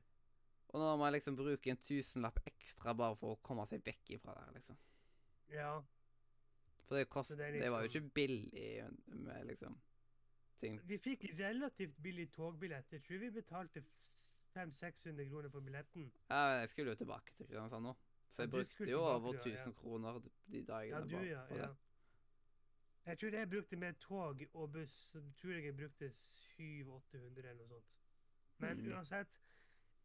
Og 0.73 0.81
når 0.81 0.95
man 0.97 1.13
liksom 1.13 1.35
bruker 1.37 1.71
en 1.71 1.81
tusenlapp 1.85 2.39
ekstra 2.49 2.95
bare 2.97 3.15
for 3.19 3.35
å 3.35 3.41
komme 3.45 3.67
seg 3.69 3.83
vekk 3.85 4.15
ifra 4.17 4.33
der, 4.39 4.55
liksom. 4.57 4.79
Ja. 5.53 5.75
For 6.87 6.97
det, 6.97 7.05
kost, 7.13 7.35
det, 7.37 7.51
liksom... 7.53 7.61
det, 7.61 7.69
var 7.71 7.83
jo 7.85 7.89
liksom- 7.89 8.07
ikke 8.07 8.15
billig 8.17 9.21
med 9.27 9.45
liksom 9.51 9.77
ting 10.59 10.79
Vi 10.89 10.97
fikk 10.97 11.27
relativt 11.37 11.97
billig 12.01 12.31
togbillett. 12.33 12.91
Jeg 12.91 13.03
tror 13.05 13.21
vi 13.21 13.31
betalte 13.37 13.83
500-600 14.55 15.29
kroner 15.29 15.49
for 15.53 15.59
billetten. 15.59 16.11
Ja, 16.29 16.41
men 16.49 16.59
jeg 16.63 16.69
skulle 16.73 16.93
jo 16.95 17.01
tilbake 17.03 17.33
til 17.35 17.45
Kristiansand 17.45 17.85
nå. 17.85 17.95
Så 18.35 18.41
jeg 18.41 18.51
du 18.51 18.55
brukte 18.57 18.91
jo 18.91 18.99
over 18.99 19.33
ja, 19.33 19.39
1000 19.39 19.51
ja. 19.65 19.71
kroner 19.81 20.21
de 20.51 20.61
dagene 20.67 20.95
Ja, 20.95 21.01
du, 21.03 21.09
bare 21.15 21.25
ja. 21.25 21.43
for 21.47 21.55
ja. 21.55 21.67
det. 21.67 21.75
Jeg 23.05 23.19
tror 23.19 23.29
jeg 23.37 23.49
brukte 23.49 23.75
med 23.75 23.93
tog 23.93 24.41
og 24.53 24.71
buss, 24.71 24.93
så 25.11 25.21
tror 25.41 25.51
jeg 25.51 25.65
jeg 25.65 25.77
brukte 25.77 26.09
700-800 26.09 27.37
eller 27.37 27.53
noe 27.55 27.67
sånt. 27.67 27.91
Men 28.57 28.77
Mm. 28.77 28.91
uansett 28.91 29.41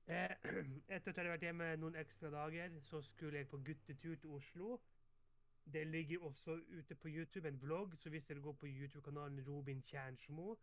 eh, 0.06 0.36
Etter 0.94 0.96
at 0.96 1.06
jeg 1.06 1.14
hadde 1.16 1.30
vært 1.30 1.46
hjemme 1.48 1.76
noen 1.76 1.94
ekstra 1.96 2.30
dager, 2.30 2.80
så 2.80 3.00
skulle 3.02 3.38
jeg 3.38 3.48
på 3.48 3.58
guttetur 3.66 4.14
til 4.16 4.30
Oslo. 4.30 4.80
Det 5.72 5.86
ligger 5.86 6.22
også 6.24 6.60
ute 6.78 6.94
på 6.94 7.08
YouTube 7.08 7.48
en 7.48 7.62
vlogg, 7.62 7.96
så 7.98 8.10
hvis 8.10 8.24
dere 8.24 8.40
går 8.40 8.52
på 8.52 8.66
YouTube-kanalen 8.66 9.44
Robin 9.48 9.82
Kjernsmo 9.82 10.56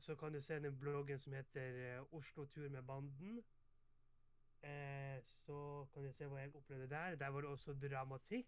så 0.00 0.14
kan 0.16 0.32
du 0.32 0.40
se 0.40 0.54
den 0.60 0.78
bloggen 0.78 1.18
som 1.20 1.32
heter 1.32 1.96
eh, 1.98 2.14
Oslo 2.14 2.44
tur 2.46 2.68
med 2.68 2.82
banden. 2.82 3.44
Eh, 4.62 5.18
så 5.24 5.86
kan 5.94 6.04
du 6.04 6.12
se 6.12 6.26
hva 6.26 6.40
jeg 6.40 6.54
opplevde 6.54 6.88
der. 6.90 7.16
Der 7.16 7.28
var 7.34 7.40
det 7.40 7.50
også 7.50 7.74
dramatikk. 7.74 8.46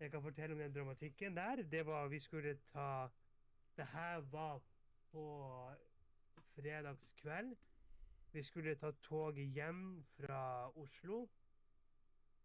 Jeg 0.00 0.10
kan 0.10 0.22
fortelle 0.22 0.54
om 0.54 0.60
den 0.60 0.74
dramatikken 0.74 1.36
der. 1.36 1.62
Det 1.62 1.86
var 1.86 2.08
Vi 2.08 2.18
skulle 2.18 2.58
ta 2.72 3.08
Det 3.76 3.86
her 3.86 4.20
var 4.20 4.60
på 5.12 5.24
fredagskveld. 6.54 7.56
Vi 8.32 8.42
skulle 8.42 8.74
ta 8.74 8.90
toget 8.90 9.46
hjem 9.46 10.04
fra 10.16 10.70
Oslo 10.78 11.28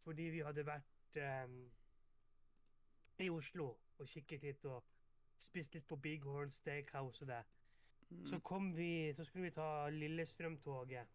fordi 0.03 0.23
vi 0.23 0.39
hadde 0.39 0.65
vært 0.65 1.17
eh, 1.17 1.53
i 3.25 3.29
Oslo 3.29 3.71
og 3.97 4.07
kikket 4.07 4.43
litt 4.43 4.65
og 4.69 4.83
spist 5.41 5.73
litt 5.73 5.87
på 5.87 5.95
Big 5.95 6.23
Horn 6.23 6.51
Steakhouse 6.51 7.23
og 7.23 7.31
det. 7.31 7.41
Mm. 8.09 8.25
Så 8.25 8.39
kom 8.39 8.77
vi, 8.77 9.13
så 9.17 9.25
skulle 9.25 9.49
vi 9.49 9.55
ta 9.55 9.89
Lillestrøm-toget. 9.89 11.07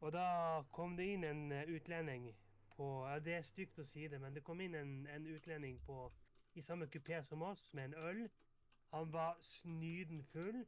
Og 0.00 0.12
da 0.12 0.62
kom 0.72 0.96
det 0.96 1.06
inn 1.14 1.24
en 1.26 1.52
eh, 1.52 1.70
utlending 1.74 2.28
på 2.76 2.88
ja, 3.08 3.18
Det 3.18 3.34
er 3.34 3.46
stygt 3.46 3.78
å 3.82 3.86
si 3.88 4.06
det, 4.08 4.20
men 4.22 4.34
det 4.34 4.44
kom 4.46 4.60
inn 4.60 4.74
en, 4.78 4.92
en 5.10 5.26
utlending 5.26 5.80
på, 5.86 6.12
i 6.54 6.62
samme 6.62 6.86
kupé 6.86 7.22
som 7.26 7.42
oss 7.42 7.64
med 7.74 7.90
en 7.90 7.94
øl. 8.10 8.28
Han 8.94 9.12
var 9.12 9.36
snyden 9.42 10.22
full. 10.32 10.62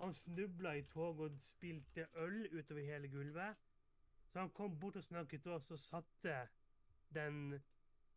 Han 0.00 0.14
snubla 0.14 0.74
i 0.74 0.82
toget 0.90 1.30
og 1.30 1.46
spilte 1.46 2.08
øl 2.14 2.48
utover 2.50 2.82
hele 2.82 3.08
gulvet. 3.08 3.56
Så 4.32 4.40
han 4.40 4.50
kom 4.50 4.80
bort 4.80 4.96
og 4.96 5.04
snakket 5.04 5.42
til 5.42 5.54
oss 5.54 5.70
og 5.70 5.78
satte 5.78 6.34
den 7.14 7.60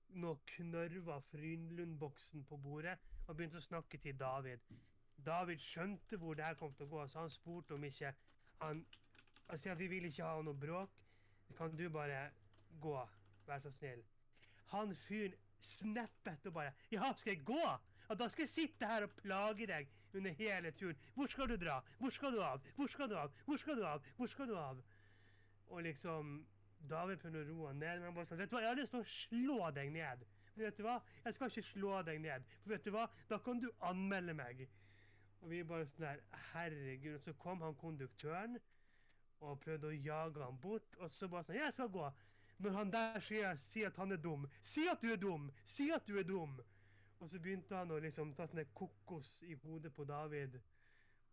nå 0.10 0.34
knørva 0.56 1.20
Frynlund-boksen 1.30 2.46
på 2.50 2.58
bordet 2.58 2.98
og 3.28 3.36
begynte 3.36 3.62
å 3.62 3.66
snakke 3.66 4.00
til 4.02 4.18
David. 4.20 4.64
David 5.26 5.62
skjønte 5.62 6.18
hvor 6.18 6.34
det 6.34 6.46
her 6.46 6.58
kom 6.58 6.74
til 6.74 6.88
å 6.88 6.94
gå, 6.96 7.08
så 7.08 7.26
han 7.26 7.34
spurte 7.34 7.76
om 7.76 7.84
ikke 7.84 8.14
han 8.62 8.86
Altså, 9.50 9.76
vi 9.76 9.88
vil 9.88 10.06
ikke 10.10 10.24
ha 10.24 10.42
noe 10.44 10.60
bråk. 10.60 10.94
Kan 11.58 11.76
du 11.78 11.88
bare 11.90 12.30
gå? 12.82 12.98
Vær 13.48 13.62
så 13.64 13.72
snill. 13.72 14.04
Han 14.74 14.96
fyren 15.08 15.38
snappet 15.64 16.46
og 16.46 16.54
bare 16.54 16.74
Ja, 16.92 17.14
skal 17.16 17.34
jeg 17.34 17.46
gå? 17.46 17.62
Ja, 18.10 18.16
da 18.16 18.28
skal 18.30 18.44
jeg 18.44 18.50
sitte 18.50 18.88
her 18.88 19.04
og 19.08 19.16
plage 19.22 19.68
deg 19.68 19.88
under 20.16 20.32
hele 20.32 20.72
turen. 20.72 21.00
Hvor 21.16 21.28
skal 21.32 21.50
du 21.50 21.56
dra? 21.56 21.80
Hvor 22.00 22.10
skal 22.10 22.32
du 22.32 22.44
av? 22.44 22.62
Hvor 22.76 22.88
skal 22.88 23.10
du 23.10 23.16
av? 23.18 23.34
Hvor 23.46 23.58
skal 23.58 23.78
du 23.78 23.86
av? 23.86 24.04
Hvor 24.18 24.28
skal 24.28 24.48
du 24.48 24.58
av? 24.58 24.84
Og 25.68 25.84
liksom 25.84 26.38
David 26.90 27.18
prøvde 27.18 27.42
å 27.42 27.48
roe 27.50 27.72
han 27.72 27.80
ned, 27.82 28.00
men 28.00 28.10
han 28.10 28.16
bare 28.16 28.30
sa 28.30 28.38
Vet 28.40 28.52
du 28.52 28.56
hva, 28.56 28.64
jeg 28.64 28.72
har 28.72 28.80
lyst 28.80 28.94
til 28.96 29.04
å 29.04 29.12
slå 29.12 29.72
deg 29.76 29.92
ned. 29.92 30.24
Men 30.56 30.66
vet 30.66 30.78
du 30.78 30.84
hva? 30.86 30.98
Jeg 31.26 31.36
skal 31.36 31.52
ikke 31.52 31.70
slå 31.72 32.02
deg 32.08 32.22
ned. 32.24 32.46
For 32.64 32.76
vet 32.76 32.86
du 32.86 32.92
hva? 32.96 33.08
Da 33.30 33.40
kan 33.44 33.60
du 33.64 33.68
anmelde 33.90 34.36
meg. 34.38 34.68
Og 35.42 35.52
vi 35.52 35.64
bare 35.68 35.88
sånn 35.90 36.06
der 36.06 36.24
Herregud. 36.52 37.18
Og 37.18 37.24
så 37.26 37.34
kom 37.42 37.66
han 37.66 37.76
konduktøren 37.82 38.58
og 39.40 39.60
prøvde 39.60 39.88
å 39.92 39.98
jage 39.98 40.44
ham 40.44 40.58
bort. 40.62 40.96
Og 41.00 41.12
så 41.12 41.28
bare 41.28 41.44
sånn 41.48 41.60
Jeg 41.60 41.74
skal 41.74 41.90
gå. 41.94 42.08
Når 42.58 42.74
han 42.74 42.92
der 42.92 43.20
sier, 43.22 43.56
sier 43.62 43.92
at 43.92 44.00
han 44.02 44.12
er 44.12 44.18
dum. 44.22 44.48
Si 44.64 44.88
at 44.90 45.02
du 45.02 45.12
er 45.14 45.20
dum! 45.22 45.52
Si 45.66 45.92
at 45.94 46.08
du 46.08 46.18
er 46.18 46.26
dum! 46.26 46.58
Og 47.20 47.30
så 47.30 47.40
begynte 47.42 47.76
han 47.76 47.92
å 47.92 48.00
liksom 48.02 48.34
ta 48.38 48.48
sånn 48.50 48.66
kokos 48.78 49.44
i 49.46 49.54
hodet 49.64 49.94
på 49.94 50.06
David. 50.10 50.58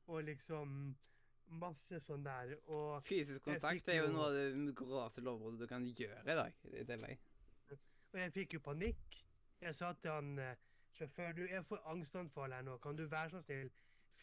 Og 0.07 0.23
liksom 0.25 0.95
Masse 1.61 1.99
sånn 2.01 2.23
der. 2.25 2.55
Og 2.73 3.03
Fysisk 3.05 3.43
kontakt 3.45 3.88
er 3.88 3.99
jo 3.99 4.07
jo- 4.07 4.12
noe 4.12 4.29
av 4.31 4.33
det 4.35 4.75
groveste 4.75 5.21
lovbruddet 5.21 5.61
du 5.61 5.67
kan 5.67 5.85
gjøre 5.85 6.23
i 6.23 6.37
dag. 6.38 6.53
i 6.73 6.85
tillegg. 6.85 7.19
Og 8.12 8.21
jeg 8.21 8.33
fikk 8.33 8.55
jo 8.55 8.61
panikk. 8.61 9.19
Jeg 9.61 9.75
sa 9.75 9.93
til 9.93 10.11
han 10.11 10.38
eh, 10.38 10.57
sjåfør 10.97 11.35
du, 11.35 11.47
jeg 11.47 11.64
får 11.64 11.83
angstanfall 11.90 12.53
her 12.53 12.62
nå, 12.62 12.79
kan 12.79 12.97
du 12.97 13.07
være 13.07 13.31
så 13.31 13.40
snill 13.43 13.71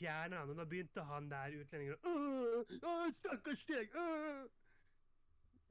fjerne 0.02 0.42
han? 0.42 0.50
Og 0.50 0.58
da 0.60 0.66
begynte 0.66 1.06
han 1.08 1.30
der 1.32 1.56
utlendingen 1.62 1.96
å 1.96 2.12
«Åh, 2.12 2.74
åh, 2.82 3.06
Stakkars 3.20 3.64
deg! 3.70 3.96
åh!» 3.96 4.50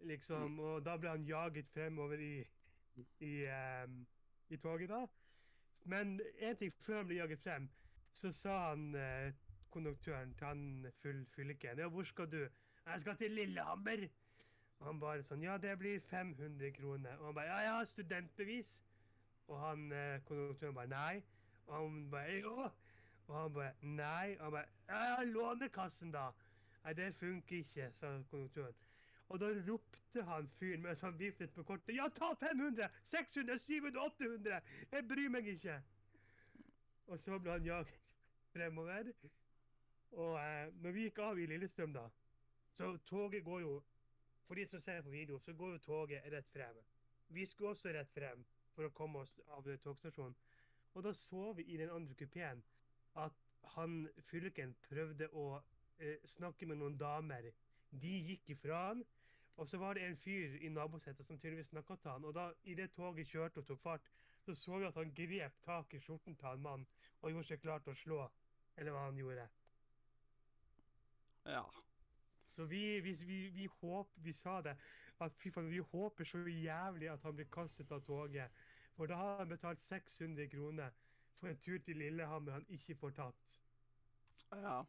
Liksom, 0.09 0.57
og 0.65 0.85
da 0.87 0.95
ble 0.97 1.13
han 1.13 1.27
jaget 1.29 1.69
fremover 1.75 2.23
i, 2.25 2.35
i, 3.21 3.33
um, 3.85 3.99
i 4.49 4.57
toget, 4.57 4.89
da. 4.89 5.05
Men 5.85 6.17
en 6.41 6.57
ting 6.57 6.73
før 6.87 7.03
han 7.03 7.11
ble 7.11 7.19
jaget 7.21 7.43
frem, 7.45 7.69
så 8.17 8.33
sa 8.33 8.57
han 8.71 8.95
eh, 8.97 9.33
konduktøren 9.71 10.35
til 10.39 10.47
han 10.47 10.65
full 11.03 11.21
fylliken 11.35 11.79
Ja, 11.79 11.89
hvor 11.89 12.05
skal 12.05 12.31
du? 12.33 12.41
Jeg 12.87 13.01
skal 13.01 13.17
til 13.17 13.31
Lillehammer. 13.31 14.09
Og 14.81 14.87
han 14.87 15.01
bare 15.01 15.25
sånn 15.25 15.45
Ja, 15.45 15.59
det 15.61 15.77
blir 15.79 16.01
500 16.11 16.73
kroner. 16.77 17.19
Og 17.21 17.31
han 17.31 17.37
bare 17.37 17.51
Ja, 17.53 17.59
jeg 17.67 17.75
har 17.77 17.91
studentbevis. 17.93 18.73
Og 19.49 19.61
han 19.61 19.93
eh, 19.93 20.23
konduktøren 20.25 20.75
bare 20.75 20.93
Nei. 20.93 21.23
Og 21.67 21.77
han 21.77 22.01
bare 22.11 22.39
Jo. 22.41 22.71
Og 23.31 23.43
han 23.43 23.53
bare 23.55 23.73
Nei. 23.83 24.37
Og 24.39 24.45
han 24.45 24.53
bare 24.53 25.27
Lånekassen, 25.27 26.13
da. 26.13 26.31
Nei, 26.85 26.95
det 26.99 27.15
funker 27.15 27.57
ikke, 27.57 27.91
sa 27.95 28.11
konduktøren. 28.31 28.79
Og 29.31 29.39
da 29.39 29.51
ropte 29.69 30.23
han 30.27 30.49
fyren 30.59 30.83
mens 30.83 31.05
han 31.07 31.19
viftet 31.19 31.53
på 31.55 31.63
kortet 31.63 31.95
Ja, 31.95 32.09
ta 32.11 32.33
500! 32.41 32.89
600! 33.05 33.59
700! 33.63 34.01
800! 34.03 34.63
Jeg 34.93 35.07
bryr 35.09 35.29
meg 35.31 35.51
ikke! 35.53 35.77
Og 37.07 37.21
så 37.23 37.39
ble 37.39 37.53
han 37.55 37.67
jaget 37.67 38.01
fremover. 38.51 39.13
Og 40.11 40.35
eh, 40.41 40.73
når 40.83 40.97
vi 40.97 41.07
gikk 41.07 41.21
av 41.23 41.39
i 41.39 41.47
Lillestrøm, 41.47 41.95
da 41.95 42.09
Så 42.75 42.97
toget 43.07 43.45
går 43.45 43.61
jo 43.61 43.77
For 44.49 44.59
de 44.59 44.67
som 44.67 44.81
ser 44.83 45.03
på 45.07 45.15
video, 45.15 45.39
så 45.39 45.55
går 45.55 45.77
jo 45.77 45.79
toget 45.79 46.27
rett 46.33 46.51
frem. 46.51 46.83
Vi 47.29 47.47
skulle 47.47 47.71
også 47.71 47.95
rett 47.95 48.11
frem 48.11 48.43
for 48.75 48.89
å 48.89 48.91
komme 48.91 49.23
oss 49.23 49.37
av 49.55 49.69
togstasjonen. 49.85 50.35
Og 50.95 51.05
da 51.07 51.13
så 51.15 51.53
vi 51.53 51.69
i 51.71 51.77
den 51.79 51.91
andre 51.95 52.15
kupeen 52.19 52.63
at 53.15 53.33
han 53.75 54.09
fylken 54.31 54.75
prøvde 54.89 55.29
å 55.33 55.47
eh, 55.99 56.19
snakke 56.27 56.67
med 56.67 56.81
noen 56.81 56.99
damer. 56.99 57.51
De 57.91 58.13
gikk 58.31 58.51
ifra 58.57 58.87
han. 58.89 59.05
Og 59.61 59.69
så 59.69 59.79
var 59.79 59.95
det 59.95 60.07
en 60.07 60.17
fyr 60.17 60.57
i 60.65 60.71
nabosetet 60.73 61.27
som 61.27 61.39
tydeligvis 61.39 61.69
snakka 61.69 61.97
til 62.01 62.11
han. 62.11 62.25
Og 62.25 62.35
da 62.35 62.51
i 62.65 62.75
det 62.75 62.91
toget 62.97 63.29
kjørte 63.29 63.61
og 63.61 63.67
tok 63.69 63.83
fart, 63.83 64.07
så 64.41 64.55
så 64.55 64.79
vi 64.79 64.87
at 64.89 64.97
han 64.97 65.13
grep 65.15 65.59
tak 65.65 65.95
i 65.95 66.01
skjorten 66.01 66.37
til 66.37 66.49
en 66.49 66.63
mann 66.63 66.87
og 67.21 67.31
gjorde 67.31 67.49
seg 67.51 67.61
klar 67.61 67.83
til 67.85 67.93
å 67.93 68.01
slå. 68.03 68.21
Eller 68.77 68.95
hva 68.95 69.05
han 69.05 69.19
gjorde. 69.21 69.49
Ja. 71.45 71.65
Så 72.49 72.65
vi, 72.65 73.01
vi, 73.01 73.13
vi, 73.27 73.41
vi 73.55 73.67
håp, 73.81 74.17
vi 74.17 74.33
sa 74.33 74.61
det, 74.65 74.77
at 75.21 75.37
fy 75.37 75.53
faen, 75.53 75.69
vi 75.71 75.83
håper 75.93 76.25
så 76.25 76.41
jævlig 76.49 77.11
at 77.13 77.23
han 77.23 77.37
blir 77.37 77.49
kastet 77.53 77.93
av 77.93 78.01
toget. 78.07 78.63
For 78.97 79.11
da 79.11 79.17
har 79.21 79.39
han 79.43 79.49
betalt 79.49 79.83
600 79.83 80.49
kroner 80.49 80.91
for 81.41 81.49
en 81.49 81.57
tur 81.65 81.79
til 81.85 81.97
Lillehammer 81.97 82.53
han 82.59 82.67
ikke 82.69 82.95
får 83.01 83.11
tatt. 83.17 83.59
Ja. 84.53 84.81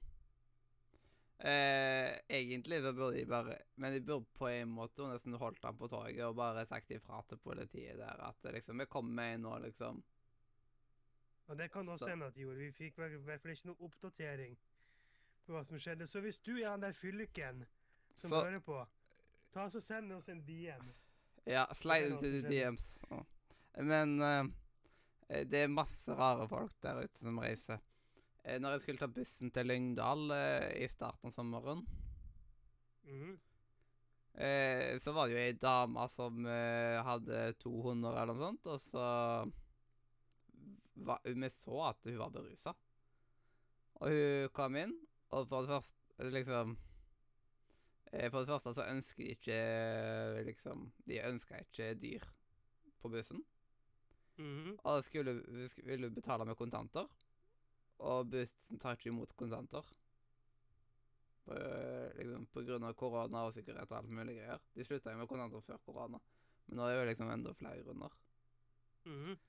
Eh, 1.42 2.20
egentlig 2.30 2.82
så 2.84 2.92
burde 2.94 3.18
de 3.18 3.26
bare 3.26 3.56
Men 3.82 3.94
de 3.94 4.02
burde 4.06 4.26
på 4.38 4.48
en 4.52 4.70
måte 4.76 5.08
nesten 5.10 5.34
holdt 5.42 5.64
han 5.66 5.78
på 5.78 5.88
toget 5.90 6.20
og 6.28 6.36
bare 6.38 6.66
sagt 6.70 6.92
ifra 6.94 7.24
til 7.30 7.38
politiet 7.42 7.98
der 7.98 8.22
at 8.28 8.52
liksom 8.54 8.78
Vi 8.80 8.86
kommer 8.86 9.14
med 9.24 9.40
nå, 9.42 9.56
liksom. 9.64 10.04
Og 11.48 11.58
det 11.58 11.72
kan 11.72 11.90
også 11.90 12.06
Så- 12.06 12.10
hende 12.10 12.26
at 12.26 12.36
de 12.36 12.42
gjorde. 12.42 12.58
Vi 12.58 12.72
fikk 12.72 12.98
i 13.00 13.18
hvert 13.18 13.42
fall 13.42 13.52
ikke 13.52 13.66
noe 13.66 13.82
oppdatering 13.82 14.58
på 15.46 15.52
hva 15.54 15.64
som 15.66 15.80
skjedde. 15.80 16.08
Så 16.08 16.22
hvis 16.22 16.40
du 16.40 16.56
er 16.58 16.70
han 16.70 16.82
der 16.82 16.92
fylliken 16.94 17.66
som 18.16 18.30
Så- 18.30 18.44
hører 18.44 18.60
på, 18.60 18.86
ta 19.54 19.70
så 19.70 19.82
send 19.82 20.12
oss 20.12 20.30
en 20.30 20.42
DM. 20.48 20.94
Ja, 21.48 21.66
slide 21.74 22.08
into 22.08 22.22
the. 22.22 22.42
DMs. 22.50 23.02
Men 23.78 24.22
eh, 24.22 24.44
det 25.48 25.64
er 25.64 25.72
masse 25.72 26.12
rare 26.18 26.48
folk 26.52 26.74
der 26.84 27.06
ute 27.06 27.22
som 27.22 27.40
reiser. 27.40 27.80
Eh, 28.44 28.58
når 28.60 28.76
jeg 28.76 28.82
skulle 28.84 29.02
ta 29.04 29.10
bussen 29.12 29.52
til 29.54 29.70
Lyngdal 29.70 30.34
eh, 30.34 30.84
i 30.84 30.88
starten 30.90 31.30
av 31.30 31.36
sommeren, 31.36 31.84
mm. 33.06 33.34
eh, 34.42 34.98
så 35.04 35.14
var 35.14 35.30
det 35.30 35.36
jo 35.36 35.44
ei 35.44 35.58
dame 35.62 36.08
som 36.12 36.46
eh, 36.50 36.98
hadde 37.06 37.44
to 37.62 37.74
hunder 37.86 38.18
eller 38.18 38.34
noe 38.34 38.48
sånt, 38.48 38.72
og 38.74 38.82
så 38.88 39.06
var, 41.06 41.22
Vi 41.26 41.50
så 41.54 41.84
at 41.92 42.10
hun 42.10 42.18
var 42.18 42.34
berusa. 42.34 42.74
Og 44.02 44.10
hun 44.10 44.50
kom 44.58 44.78
inn, 44.82 44.98
og 45.30 45.46
for 45.48 45.64
det 45.64 45.76
første 45.76 46.32
liksom 46.34 46.76
eh, 48.12 48.28
For 48.30 48.42
det 48.42 48.50
første 48.50 48.74
så 48.78 48.90
ønsker 48.90 49.24
de 49.24 49.36
ikke 49.36 49.62
liksom 50.46 50.92
De 51.08 51.22
ønska 51.26 51.62
ikke 51.62 51.94
dyr 52.02 52.26
på 53.02 53.10
bussen. 53.10 53.46
Mhm. 54.42 54.78
Og 54.90 55.04
skulle, 55.06 55.36
vi 55.46 55.68
ville 55.86 56.10
betale 56.14 56.46
med 56.46 56.58
kontanter. 56.58 57.10
Og 58.02 58.32
bussen 58.32 58.80
tar 58.82 58.98
ikke 58.98 59.12
imot 59.12 59.36
kontanter. 59.38 59.86
På, 61.46 61.58
liksom, 62.18 62.48
på 62.54 62.64
grunn 62.66 62.86
av 62.86 62.98
korona 62.98 63.46
og 63.48 63.56
sikkerhet 63.56 63.90
og 63.92 64.00
alt 64.00 64.10
mulig 64.14 64.40
greier. 64.40 64.62
De 64.76 64.86
slutta 64.86 65.14
jo 65.14 65.22
med 65.22 65.30
kontanter 65.30 65.64
før 65.66 65.82
korona. 65.86 66.20
Men 66.68 66.80
nå 66.80 66.88
er 66.88 66.96
det 66.96 67.00
jo 67.02 67.08
liksom 67.12 67.34
enda 67.36 67.56
flere 67.58 67.86
grunner. 67.86 68.20
Mhm. 69.06 69.40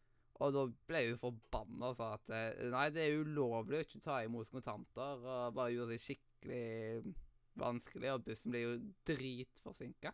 Og 0.43 0.55
da 0.57 0.63
ble 0.89 1.03
hun 1.07 1.19
forbanna 1.21 1.91
og 1.93 1.99
sa 1.99 2.15
at 2.17 2.31
eh, 2.35 2.63
nei, 2.73 2.87
det 2.91 3.03
er 3.05 3.21
ulovlig 3.21 3.79
å 3.79 3.85
ikke 3.85 4.01
ta 4.03 4.23
imot 4.25 4.51
kontanter. 4.51 5.21
Og 5.23 5.57
bare 5.57 5.75
gjorde 5.75 5.95
det 5.95 6.03
skikkelig 6.03 7.15
vanskelig, 7.61 8.13
og 8.15 8.25
bussen 8.27 8.55
ble 8.55 8.63
jo 8.65 8.73
dritforsinka. 9.09 10.13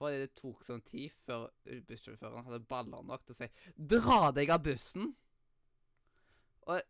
Fordi 0.00 0.20
det 0.22 0.30
tok 0.38 0.62
sånn 0.64 0.80
tid 0.88 1.12
før 1.26 1.50
bussjåføren 1.88 2.46
hadde 2.46 2.62
baller 2.70 3.02
nok 3.04 3.26
til 3.26 3.34
å 3.34 3.40
si 3.42 3.48
'dra 3.76 4.30
deg 4.32 4.52
av 4.54 4.62
bussen'! 4.64 5.10
Og 6.72 6.80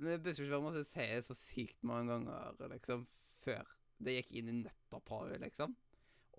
bussjåføren 0.00 0.64
måtte 0.64 0.82
si 0.88 1.06
det 1.12 1.22
så 1.28 1.36
sykt 1.38 1.84
mange 1.86 2.10
ganger 2.10 2.72
liksom, 2.74 3.06
før 3.44 3.68
det 4.02 4.16
gikk 4.16 4.32
inn 4.40 4.50
i 4.50 4.56
nøtta 4.64 4.98
på 4.98 5.20
henne, 5.22 5.38
liksom. 5.44 5.76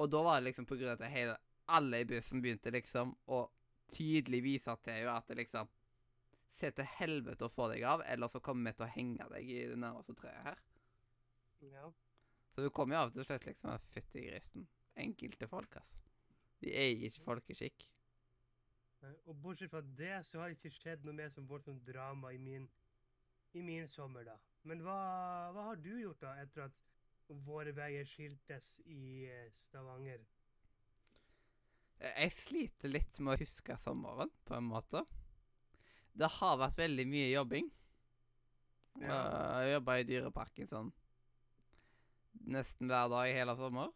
Og 0.01 0.09
da 0.11 0.23
var 0.25 0.39
det 0.39 0.49
liksom 0.49 0.67
på 0.67 0.75
grunn 0.79 0.91
av 0.95 1.01
at 1.01 1.13
hele, 1.13 1.37
alle 1.71 2.01
i 2.01 2.07
bussen 2.09 2.41
begynte 2.43 2.73
liksom 2.73 3.13
å 3.31 3.45
tydelig 3.91 4.41
vise 4.43 4.75
til 4.83 4.97
henne 4.97 5.15
at 5.15 5.31
det 5.31 5.43
liksom 5.45 5.71
Se 6.61 6.67
til 6.75 6.85
helvete 6.99 7.47
å 7.47 7.49
få 7.49 7.69
deg 7.71 7.81
av, 7.87 8.01
eller 8.05 8.27
så 8.29 8.41
kommer 8.43 8.69
vi 8.69 8.77
til 8.77 8.83
å 8.85 8.91
henge 8.91 9.25
deg 9.31 9.47
i 9.49 9.61
det 9.71 9.77
nærmeste 9.79 10.13
treet 10.19 10.43
her. 10.45 10.57
Ja. 11.63 11.87
Så 12.51 12.65
du 12.65 12.69
kommer 12.75 12.97
jo 12.97 12.99
av 13.05 13.13
til 13.15 13.25
slett 13.25 13.47
liksom 13.47 13.87
fytti 13.93 14.25
grisen. 14.27 14.67
Enkelte 14.99 15.47
folk, 15.47 15.75
ass. 15.79 15.97
De 16.61 16.73
eier 16.77 17.07
ikke 17.07 17.25
folkeskikk. 17.25 17.87
Og 19.25 19.33
bortsett 19.41 19.71
fra 19.71 19.81
det, 19.81 20.13
så 20.27 20.41
har 20.41 20.51
det 20.51 20.59
ikke 20.59 20.75
skjedd 20.75 21.05
noe 21.07 21.17
mer 21.17 21.31
som 21.33 21.47
voldsomt 21.49 21.81
drama 21.87 22.33
i 22.35 22.37
min, 22.41 22.67
i 23.57 23.63
min 23.65 23.87
sommer, 23.89 24.27
da. 24.27 24.35
Men 24.69 24.83
hva, 24.85 24.97
hva 25.55 25.71
har 25.71 25.81
du 25.81 25.89
gjort, 25.95 26.21
da, 26.21 26.35
etter 26.43 26.67
at 26.67 26.77
våre 27.47 27.73
veier 27.73 28.05
skiltes 28.05 28.67
i 28.85 29.25
eh, 29.25 29.49
Stavanger? 29.55 30.21
Jeg 32.01 32.33
sliter 32.33 32.91
litt 32.91 33.19
med 33.21 33.35
å 33.35 33.41
huske 33.41 33.77
sommeren, 33.81 34.29
på 34.45 34.57
en 34.57 34.69
måte. 34.69 35.01
Det 36.13 36.29
har 36.37 36.59
vært 36.61 36.81
veldig 36.81 37.07
mye 37.09 37.29
jobbing. 37.31 37.69
Ja. 39.01 39.17
Jeg 39.63 39.77
jobba 39.77 39.97
i 39.97 40.05
Dyreparken 40.09 40.69
sånn 40.69 40.89
nesten 42.47 42.89
hver 42.89 43.09
dag 43.11 43.29
i 43.29 43.35
hele 43.35 43.55
sommer. 43.59 43.91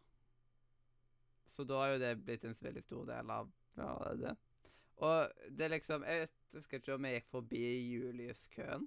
Så 1.46 1.64
da 1.64 1.80
har 1.82 1.94
jo 1.94 2.02
det 2.02 2.12
blitt 2.24 2.44
en 2.44 2.56
veldig 2.60 2.82
stor 2.84 3.06
del 3.08 3.32
av 3.32 3.50
ja, 3.76 3.92
det. 4.18 4.34
Og 5.04 5.50
det 5.52 5.66
er 5.66 5.74
liksom 5.74 6.04
Jeg 6.08 6.28
husker 6.56 6.80
ikke 6.80 6.96
om 6.96 7.06
jeg 7.06 7.18
gikk 7.18 7.28
forbi 7.32 7.64
Julius-køen. 7.92 8.86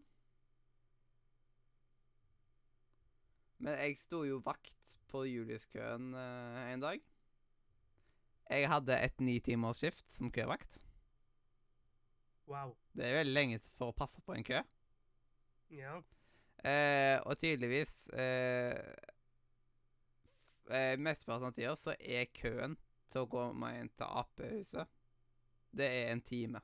Men 3.60 3.76
jeg 3.84 3.98
sto 4.00 4.24
jo 4.24 4.40
vakt 4.44 4.98
på 5.12 5.26
Juliuskøen 5.28 6.14
eh, 6.16 6.60
en 6.74 6.84
dag. 6.84 7.02
Jeg 8.50 8.70
hadde 8.72 8.96
et 8.98 9.22
nitimersskift 9.22 10.08
som 10.16 10.32
køvakt. 10.32 10.80
Wow. 12.50 12.74
Det 12.98 13.06
er 13.06 13.20
veldig 13.20 13.36
lenge 13.36 13.60
for 13.78 13.92
å 13.92 13.98
passe 13.98 14.24
på 14.26 14.34
en 14.34 14.48
kø. 14.48 14.62
Ja. 15.76 16.00
Eh, 16.66 17.20
og 17.30 17.38
tydeligvis 17.40 18.08
eh, 18.10 18.74
eh, 20.70 20.96
Mesteparten 21.00 21.50
av 21.50 21.56
tida 21.58 21.76
så 21.76 21.96
er 22.00 22.30
køen 22.36 22.78
til 23.10 23.24
å 23.26 23.30
meg 23.58 23.80
inn 23.82 23.92
til 23.98 24.06
Ap-huset 24.22 24.88
Det 25.72 25.86
er 25.86 26.12
en 26.12 26.22
time. 26.26 26.62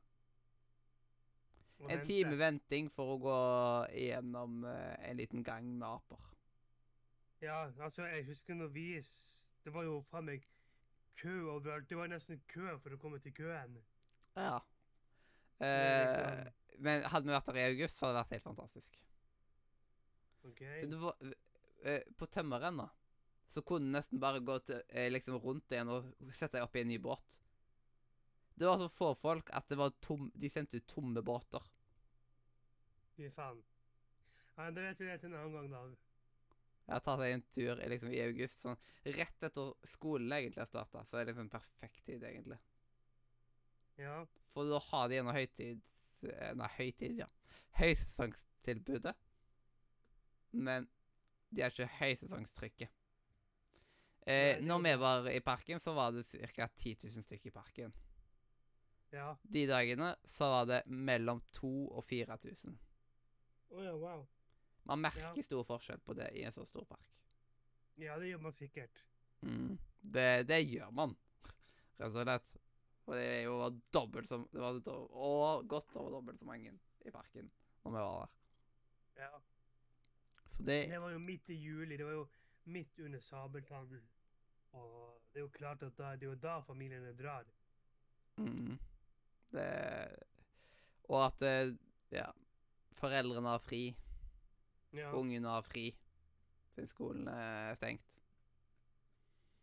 og 1.80 1.91
En 1.91 1.99
vente. 1.99 2.08
time 2.08 2.38
venting 2.39 2.89
for 2.93 3.16
å 3.16 3.18
gå 3.22 3.39
gjennom 3.93 4.64
eh, 4.66 5.10
en 5.10 5.18
liten 5.18 5.43
gang 5.43 5.68
med 5.78 5.88
aper. 5.88 6.22
Ja, 7.41 7.66
altså, 7.80 8.06
jeg 8.10 8.26
husker 8.26 8.56
når 8.58 8.68
vi 8.74 8.86
Det 9.66 9.74
var 9.74 9.84
jo 9.84 10.01
faen 10.10 10.26
meg 10.26 10.45
kø 11.18 11.34
overalt. 11.56 11.89
Det 11.89 11.97
var 11.97 12.08
nesten 12.08 12.41
kø 12.47 12.78
for 12.82 12.93
å 12.93 12.99
komme 13.01 13.20
til 13.20 13.34
køen. 13.34 13.80
Ja. 14.36 14.60
Eh, 15.64 16.45
men 16.78 17.06
hadde 17.10 17.30
vi 17.30 17.34
vært 17.34 17.49
der 17.49 17.62
i 17.62 17.68
august, 17.72 17.97
så 17.97 18.06
hadde 18.08 18.18
det 18.18 18.24
vært 18.24 18.36
helt 18.36 18.47
fantastisk. 18.49 19.01
OK? 20.45 20.62
Så 20.82 20.89
det 20.91 20.99
var, 21.01 21.16
eh, 21.84 22.01
på 22.18 22.26
tømmerrenna 22.30 22.89
så 23.56 23.64
kunne 23.64 23.88
du 23.88 23.95
nesten 23.95 24.20
bare 24.20 24.41
gått 24.43 24.70
eh, 24.76 25.08
liksom 25.14 25.38
rundt 25.39 25.72
igjen 25.72 25.91
og 25.93 26.10
sette 26.36 26.58
deg 26.58 26.66
opp 26.66 26.76
i 26.76 26.82
en 26.84 26.89
ny 26.91 26.97
båt. 26.99 27.38
Det 28.56 28.68
var 28.68 28.82
så 28.82 28.89
få 28.91 29.14
folk 29.20 29.51
at 29.56 29.70
det 29.72 29.78
var 29.80 29.93
tom, 30.03 30.28
de 30.36 30.49
sendte 30.51 30.80
ut 30.80 30.88
tomme 30.91 31.24
båter. 31.24 31.64
Fy 33.16 33.30
faen. 33.32 33.62
Ja, 34.58 34.70
det 34.72 34.84
vet 34.89 34.99
vi 35.01 35.08
det 35.08 35.16
til 35.22 35.32
en 35.32 35.39
annen 35.39 35.56
gang, 35.56 35.72
da. 35.72 35.84
Jeg 36.86 36.93
har 36.93 37.03
tatt 37.03 37.24
en 37.26 37.43
tur 37.56 37.80
i, 37.82 37.88
liksom, 37.89 38.12
i 38.14 38.22
august, 38.24 38.60
sånn 38.62 38.78
rett 39.18 39.45
etter 39.47 39.72
skolen 39.89 40.36
egentlig 40.36 40.62
har 40.62 40.70
starta. 40.70 41.03
Så 41.08 41.18
er 41.18 41.24
det 41.26 41.32
liksom 41.34 41.49
perfekt 41.51 42.03
tid, 42.06 42.24
egentlig. 42.28 42.60
Ja. 43.99 44.20
For 44.53 44.68
da 44.70 44.82
har 44.89 45.08
de 45.12 45.22
en 45.24 45.32
høytids... 45.34 46.12
eh, 46.28 46.51
Nei, 46.60 46.70
høytid, 46.78 47.24
ja. 47.24 47.30
Høysesongstilbudet. 47.80 49.16
Men 50.56 50.88
de 51.49 51.64
har 51.64 51.74
ikke 51.74 51.89
høysesongstrykket. 51.97 53.05
Eh, 54.26 54.57
når 54.65 54.80
vi 54.84 54.95
var 54.97 55.28
i 55.30 55.39
parken, 55.45 55.80
så 55.80 55.93
var 55.93 56.11
det 56.11 56.23
ca. 56.26 56.67
10 56.67 56.95
000 57.03 57.23
stykker 57.23 57.47
i 57.51 57.53
parken. 57.53 57.93
Ja. 59.13 59.36
De 59.43 59.65
dagene 59.69 60.15
så 60.26 60.47
var 60.49 60.65
det 60.65 60.80
mellom 60.88 61.41
2000 61.53 61.91
og 61.93 62.03
4000. 62.09 62.78
Å 63.76 63.84
ja, 63.86 63.93
wow. 64.01 64.26
Man 64.86 65.01
merker 65.01 65.21
Ja. 65.38 65.43
stor 65.45 65.63
forskjell 65.65 65.99
på 66.05 66.13
det 66.17 66.32
i 66.38 66.43
en 66.45 66.53
så 66.53 66.65
stor 66.65 66.86
park. 66.86 67.05
Ja, 68.01 68.17
det 68.19 68.28
gjør 68.32 68.41
man 68.41 68.53
sikkert. 68.53 69.03
Mm. 69.41 69.78
Det, 70.01 70.47
det 70.49 70.59
gjør 70.65 70.91
man, 70.91 71.15
rett 71.99 72.09
og 72.09 72.26
slett. 72.26 72.55
Og 73.05 73.13
det 73.13 73.26
er 73.30 73.43
jo 73.45 73.55
dobbelt 73.93 74.28
som 74.28 74.47
Det 74.51 74.57
var 74.61 74.80
og 74.89 75.67
godt 75.69 75.95
over 76.01 76.15
dobbelt 76.17 76.39
så 76.41 76.45
mange 76.49 76.71
i 77.05 77.11
parken 77.13 77.51
når 77.84 77.91
vi 77.93 78.01
var 78.01 78.15
der. 78.23 78.32
Ja. 79.21 79.30
Så 80.57 80.63
det 80.65 80.80
Det 80.89 80.99
var 81.01 81.11
jo 81.13 81.19
midt 81.19 81.49
i 81.53 81.59
juli. 81.61 81.97
Det 81.97 82.05
var 82.05 82.13
jo 82.17 82.28
midt 82.65 82.99
under 82.99 83.19
sabeltann. 83.21 84.01
Og 84.76 85.21
det 85.34 85.39
er 85.41 85.45
jo 85.45 85.51
klart 85.55 85.84
at 85.84 85.95
da, 85.97 86.13
det 86.19 86.28
er 86.28 86.34
jo 86.34 86.39
da 86.43 86.57
familiene 86.67 87.13
drar. 87.19 87.45
mm, 88.38 88.78
Det 89.55 89.67
Og 91.09 91.21
at 91.26 91.41
eh, 91.45 91.73
ja, 92.11 92.30
foreldrene 92.97 93.47
har 93.53 93.59
fri, 93.63 93.95
Ja. 94.95 95.11
ungene 95.13 95.47
har 95.51 95.61
fri, 95.61 95.89
siden 96.73 96.88
skolen 96.89 97.28
er 97.28 97.76
stengt. 97.76 98.01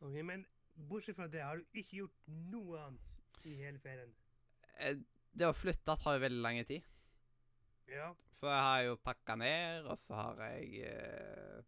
Ok, 0.02 0.16
men 0.24 0.44
bortsett 0.88 1.16
fra 1.16 1.26
det, 1.30 1.40
har 1.42 1.56
du 1.56 1.64
ikke 1.78 1.96
gjort 2.02 2.28
noe 2.52 2.78
annet 2.86 3.44
i 3.48 3.54
hele 3.58 3.78
ferien? 3.82 4.12
Eh, 4.78 4.96
Det 5.34 5.46
å 5.48 5.54
flytte 5.56 5.94
tar 5.96 6.18
jo 6.18 6.20
veldig 6.26 6.42
lang 6.44 6.58
tid. 6.68 6.82
Ja. 7.88 8.10
Så 8.30 8.46
jeg 8.52 8.60
har 8.62 8.82
jo 8.84 8.96
pakka 9.00 9.34
ned, 9.36 9.86
og 9.88 9.96
så 9.98 10.14
har 10.14 10.42
jeg 10.52 10.82
eh, 10.92 11.62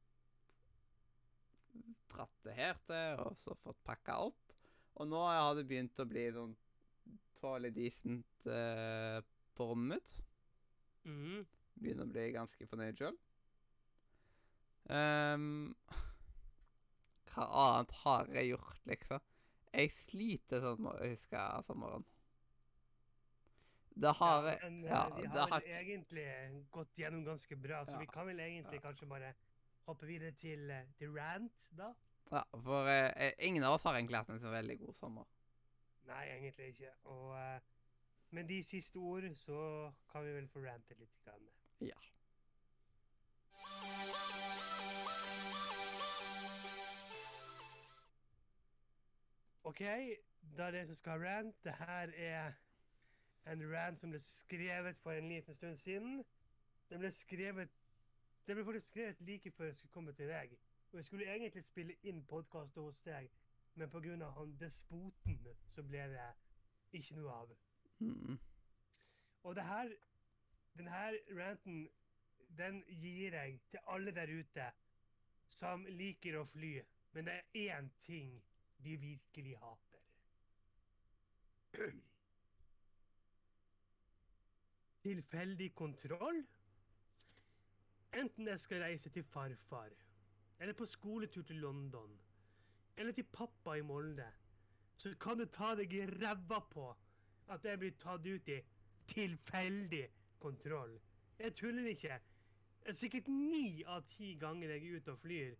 dratt 2.14 2.44
det 2.46 2.54
her 2.56 2.78
til, 2.88 3.20
og 3.24 3.36
så 3.40 3.56
fått 3.62 3.80
pakka 3.86 4.18
opp. 4.28 4.54
Og 5.00 5.08
nå 5.10 5.20
har 5.26 5.54
det 5.58 5.66
begynt 5.68 5.98
å 5.98 6.06
bli 6.08 6.28
noen 6.34 6.54
tålelig 7.40 7.74
decent 7.76 8.46
uh, 8.46 9.18
på 9.54 9.66
rommet 9.72 9.98
mitt. 9.98 10.16
Mhm. 11.04 11.44
Begynner 11.74 12.06
å 12.06 12.12
bli 12.14 12.28
ganske 12.32 12.66
fornøyd 12.70 13.00
sjøl. 13.00 13.16
hva 17.34 17.44
annet 17.64 17.94
har 18.04 18.28
jeg 18.36 18.50
gjort, 18.52 18.82
liksom? 18.86 19.22
Jeg 19.74 19.90
sliter 20.04 20.62
sånn 20.62 20.82
med 20.84 20.92
å 20.94 21.08
huske 21.10 21.40
sommeren. 21.66 22.04
Det 23.94 24.12
har 24.18 24.48
jeg 24.50 24.60
men, 24.62 24.78
eh, 24.84 24.90
ja, 24.90 25.02
vi 25.14 25.22
det 25.22 25.40
har 25.40 25.50
har 25.50 25.66
egentlig 25.80 26.26
gått 26.74 26.96
gjennom 26.98 27.24
ganske 27.26 27.56
bra, 27.56 27.84
så 27.84 27.92
Ja. 27.94 27.98
vi 27.98 28.06
kan 28.06 28.26
vel 28.26 28.40
egentlig 28.40 28.80
Ja. 28.82 28.90
kanskje 28.90 29.08
bare 29.08 29.34
hoppe 29.86 30.06
videre 30.06 30.32
til, 30.32 30.70
eh, 30.70 30.90
til 30.98 31.12
rant, 31.14 31.68
da? 31.78 31.92
Ja, 32.32 32.42
for 32.62 32.88
eh, 32.88 33.12
eh, 33.16 33.32
ingen 33.38 33.62
av 33.62 33.76
oss 33.76 33.82
har 33.82 33.94
egentlig 33.94 34.16
hatt 34.16 34.30
en 34.32 34.40
så 34.40 34.50
veldig 34.50 34.78
god 34.78 34.94
sommer. 34.94 35.24
Nei, 36.08 36.24
egentlig 36.36 36.72
ikke. 36.72 36.90
Og 37.04 37.36
eh, 37.38 37.60
med 38.30 38.48
de 38.48 38.62
siste 38.62 38.96
ord 38.96 39.28
så 39.34 39.92
kan 40.12 40.24
vi 40.24 40.34
vel 40.34 40.48
få 40.48 40.64
rante 40.64 40.94
litt. 40.98 41.14
Grann. 41.24 41.48
Ja. 41.80 42.00
OK, 49.64 49.80
da 50.56 50.66
er 50.66 50.70
det 50.70 50.86
som 50.86 50.94
skal 50.94 51.12
ha 51.12 51.28
rant. 51.28 51.56
Det 51.64 51.72
her 51.78 52.12
er 52.16 52.52
en 53.52 53.64
rant 53.72 54.00
som 54.00 54.12
ble 54.12 54.20
skrevet 54.20 54.98
for 54.98 55.12
en 55.12 55.28
liten 55.28 55.54
stund 55.54 55.76
siden. 55.76 56.24
Den 56.90 57.00
ble 57.00 57.10
skrevet 57.12 57.72
Den 58.46 58.56
ble 58.56 58.64
faktisk 58.64 58.86
skrevet 58.86 59.20
like 59.20 59.50
før 59.50 59.64
jeg 59.64 59.74
skulle 59.74 59.92
komme 59.92 60.12
til 60.12 60.28
deg. 60.28 60.56
Og 60.92 60.96
jeg 60.96 61.04
skulle 61.04 61.34
egentlig 61.34 61.64
spille 61.64 61.94
inn 62.02 62.24
podkast 62.26 62.76
hos 62.76 62.98
deg, 63.06 63.30
men 63.74 63.90
pga. 63.90 64.30
han 64.30 64.56
despoten 64.60 65.38
så 65.66 65.82
ble 65.82 65.98
det 66.12 66.32
ikke 66.92 67.14
noe 67.16 67.32
av. 67.32 67.54
Mm. 67.98 68.38
Og 69.42 69.54
det 69.56 69.64
her 69.64 69.94
Den 70.76 70.88
her 70.88 71.14
ranten, 71.38 71.88
den 72.58 72.84
gir 72.88 73.34
jeg 73.34 73.60
til 73.70 73.78
alle 73.86 74.10
der 74.14 74.26
ute 74.38 74.72
som 75.48 75.86
liker 75.86 76.38
å 76.40 76.44
fly, 76.44 76.82
men 77.12 77.24
det 77.28 77.32
er 77.32 77.42
én 77.78 77.90
ting 78.06 78.42
de 78.82 78.96
virkelig 78.96 79.58
hater. 79.58 80.00
Tilfeldig 85.04 85.74
kontroll? 85.74 86.46
Enten 88.14 88.48
jeg 88.48 88.60
skal 88.60 88.82
reise 88.82 89.10
til 89.10 89.24
farfar, 89.24 89.90
eller 90.60 90.74
på 90.74 90.86
skoletur 90.86 91.42
til 91.42 91.56
London, 91.56 92.18
eller 92.96 93.12
til 93.12 93.24
pappa 93.32 93.74
i 93.74 93.80
Molde, 93.82 94.28
så 94.96 95.14
kan 95.20 95.38
du 95.38 95.44
ta 95.50 95.74
deg 95.74 95.92
i 95.92 96.06
ræva 96.06 96.60
på 96.70 96.86
at 97.50 97.64
jeg 97.64 97.78
blir 97.78 97.96
tatt 97.98 98.26
ut 98.26 98.48
i 98.48 98.60
tilfeldig 99.10 100.04
kontroll. 100.38 100.94
Jeg 101.38 101.54
tuller 101.54 101.90
ikke. 101.90 102.20
sikkert 102.92 103.28
ni 103.28 103.82
av 103.86 104.04
ti 104.08 104.34
ganger 104.40 104.70
jeg 104.70 104.84
er 104.86 104.96
ute 104.96 105.12
og 105.12 105.18
flyr, 105.18 105.54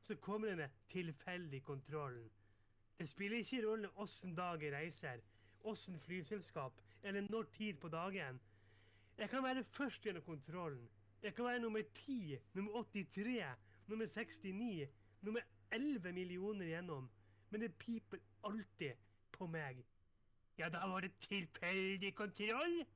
så 0.00 0.16
kommer 0.16 0.48
denne 0.48 0.70
tilfeldig 0.88 1.62
kontrollen. 1.62 2.30
Det 2.98 3.08
spiller 3.08 3.36
ikke 3.36 3.66
rolle 3.66 3.88
åssen 3.96 4.34
dag 4.34 4.62
jeg 4.62 4.72
reiser, 4.72 5.20
åssen 5.64 6.00
flyselskap, 6.00 6.72
eller 7.02 7.20
når 7.30 7.42
tid 7.42 7.74
på 7.74 7.88
dagen. 7.88 8.40
Jeg 9.18 9.30
kan 9.30 9.44
være 9.44 9.64
først 9.64 10.02
gjennom 10.02 10.22
kontrollen. 10.22 10.88
Jeg 11.22 11.34
kan 11.34 11.44
være 11.44 11.58
nummer 11.58 11.82
10, 11.94 12.38
nummer 12.54 12.82
83, 12.82 13.44
nummer 13.86 14.06
69, 14.06 14.88
nummer 15.20 15.40
11 15.72 16.12
millioner 16.12 16.64
igjennom. 16.64 17.10
Men 17.50 17.60
det 17.60 17.74
piper 17.74 18.18
alltid 18.44 18.92
på 19.32 19.46
meg. 19.46 19.84
Ja, 20.58 20.68
da 20.68 20.86
var 20.88 21.00
det 21.00 21.12
tilfeldig 21.20 22.14
kontroll, 22.14 22.86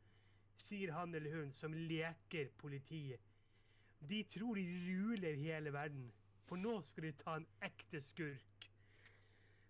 sier 0.56 0.92
han 0.92 1.14
eller 1.14 1.36
hun 1.36 1.52
som 1.52 1.72
leker 1.72 2.48
politiet. 2.58 3.20
De 4.08 4.22
tror 4.22 4.54
de 4.54 4.64
ruler 4.88 5.36
hele 5.36 5.72
verden, 5.72 6.12
for 6.46 6.56
nå 6.56 6.80
skal 6.88 7.08
de 7.08 7.12
ta 7.20 7.36
en 7.36 7.46
ekte 7.64 8.00
skurk. 8.00 8.68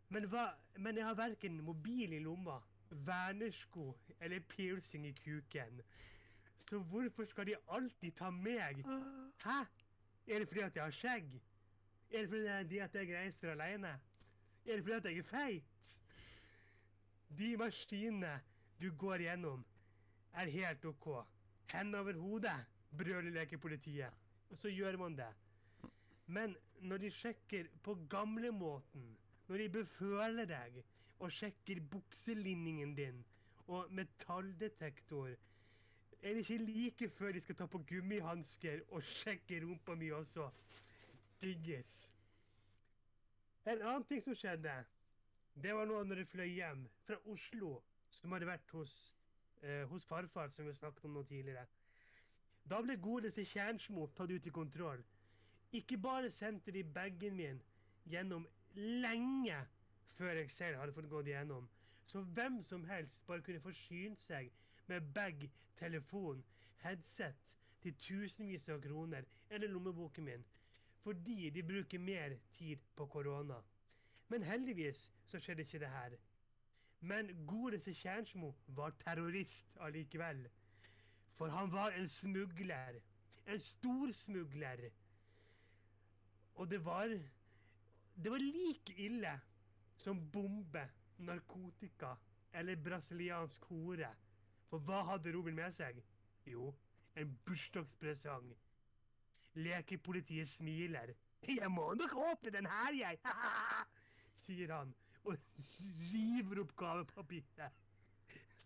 Men, 0.09 0.29
hva, 0.31 0.49
men 0.79 0.97
jeg 0.97 1.07
har 1.07 1.19
verken 1.19 1.63
mobil 1.63 2.13
i 2.13 2.23
lomma, 2.23 2.61
vernesko 2.91 3.95
eller 4.21 4.41
piercing 4.55 5.07
i 5.07 5.15
kuken. 5.25 5.83
Så 6.71 6.79
hvorfor 6.79 7.25
skal 7.25 7.47
de 7.47 7.57
alltid 7.69 8.13
ta 8.17 8.31
meg? 8.31 8.85
Hæ? 9.45 9.59
Er 10.27 10.39
det 10.39 10.49
fordi 10.49 10.61
at 10.61 10.77
jeg 10.77 10.85
har 10.85 10.91
skjegg? 10.91 11.35
Er 12.11 12.19
det 12.19 12.29
fordi 12.29 12.79
at 12.79 12.95
jeg 12.95 13.17
reiser 13.17 13.51
alene? 13.51 14.01
Er 14.67 14.77
det 14.77 14.83
fordi 14.83 14.97
at 14.97 15.05
jeg 15.05 15.19
er 15.19 15.23
feit? 15.23 15.97
De 17.39 17.57
maskinene 17.57 18.41
du 18.81 18.91
går 18.99 19.17
gjennom, 19.27 19.65
er 20.35 20.51
helt 20.51 20.85
OK. 20.85 21.09
Hend 21.73 21.97
over 21.97 22.13
hodet, 22.21 22.67
brøler 22.99 23.31
lekepolitiet. 23.31 24.13
Og 24.51 24.59
så 24.59 24.69
gjør 24.69 24.97
man 24.97 25.17
det. 25.19 25.31
Men 26.27 26.57
når 26.81 26.97
de 26.97 27.11
sjekker 27.11 27.69
på 27.83 27.95
gamlemåten, 28.11 29.17
når 29.49 29.57
de 29.59 29.69
beføler 29.69 30.49
deg 30.49 30.83
og 31.19 31.33
sjekker 31.33 31.81
bukselinningen 31.91 32.95
din 32.97 33.25
og 33.67 33.91
metalldetektor, 33.93 35.35
er 36.25 36.35
det 36.35 36.51
ikke 36.51 36.65
like 36.65 37.09
før 37.19 37.33
de 37.33 37.41
skal 37.41 37.57
ta 37.57 37.67
på 37.67 37.79
gummihansker 37.89 38.81
og 38.97 39.03
sjekke 39.05 39.61
rumpa 39.65 39.95
mi 39.95 40.09
også. 40.11 40.49
Digges. 41.43 41.97
En 43.67 43.83
annen 43.83 44.05
ting 44.09 44.23
som 44.25 44.37
skjedde, 44.37 44.73
det 45.63 45.75
var 45.77 45.85
nå 45.85 46.01
når 46.05 46.23
jeg 46.23 46.31
fløy 46.33 46.49
hjem 46.49 46.87
fra 47.05 47.19
Oslo, 47.33 47.75
som 48.17 48.33
hadde 48.33 48.49
vært 48.49 48.73
hos, 48.73 48.95
eh, 49.63 49.85
hos 49.93 50.07
farfar, 50.09 50.49
som 50.49 50.67
vi 50.67 50.73
snakket 50.75 51.05
om 51.05 51.19
nå 51.19 51.23
tidligere. 51.29 51.67
Da 52.71 52.81
ble 52.81 52.97
godeste 52.97 53.45
Kjernsmo 53.45 54.09
tatt 54.17 54.33
ut 54.33 54.47
i 54.47 54.57
kontroll. 54.63 55.05
Ikke 55.73 55.99
bare 55.99 56.31
sendte 56.31 56.73
de 56.73 56.85
bagen 56.85 57.37
min 57.37 57.61
gjennom 58.09 58.49
lenge 58.75 59.61
før 60.17 60.41
jeg 60.41 60.51
selv 60.51 60.81
hadde 60.81 60.97
fått 60.97 61.11
gått 61.11 61.29
igjennom, 61.29 61.69
så 62.07 62.23
hvem 62.37 62.63
som 62.63 62.85
helst 62.89 63.27
bare 63.27 63.45
kunne 63.45 63.61
forsyne 63.61 64.17
seg 64.17 64.53
med 64.87 65.13
bag, 65.15 65.51
telefon, 65.77 66.45
headset 66.85 67.57
til 67.83 67.97
tusenvis 67.99 68.69
av 68.69 68.83
kroner 68.85 69.25
eller 69.51 69.69
lommeboken 69.69 70.25
min, 70.25 70.45
fordi 71.05 71.51
de 71.51 71.63
bruker 71.63 71.99
mer 71.99 72.37
tid 72.53 72.81
på 72.97 73.07
korona. 73.07 73.61
Men 74.29 74.43
heldigvis 74.43 75.13
så 75.25 75.41
skjedde 75.41 75.63
ikke 75.63 75.79
det 75.79 75.91
her. 75.93 76.17
Men 77.01 77.47
godeste 77.47 77.93
Kjernsmo 77.95 78.55
var 78.67 78.95
terrorist 79.05 79.77
allikevel. 79.81 80.47
For 81.37 81.53
han 81.53 81.73
var 81.73 81.93
en 81.99 82.09
smugler. 82.09 83.01
En 83.47 83.59
stor 83.59 84.13
smugler. 84.13 84.89
Og 86.55 86.71
det 86.71 86.85
var 86.85 87.19
Det 88.17 88.31
var 88.31 88.39
like 88.39 88.95
ille 88.97 89.41
som 89.97 90.31
bombe, 90.31 90.89
narkotika 91.19 92.15
eller 92.53 92.77
brasiliansk 92.77 93.65
hore. 93.65 94.09
For 94.75 94.83
hva 94.83 95.05
hadde 95.07 95.31
Robin 95.31 95.55
med 95.55 95.71
seg? 95.71 96.01
Jo, 96.51 96.73
en 97.15 97.35
bursdagspresang. 97.47 98.49
Lekepolitiet 99.55 100.49
smiler. 100.51 101.13
'Jeg 101.47 101.71
må 101.71 101.85
nok 101.95 102.15
åpne 102.19 102.51
den 102.51 102.67
her, 102.67 102.97
jeg', 102.99 103.21
sier 104.35 104.73
han 104.75 104.91
og 105.31 105.39
river 106.11 106.65
opp 106.65 106.75
gavepapiret. 106.77 107.79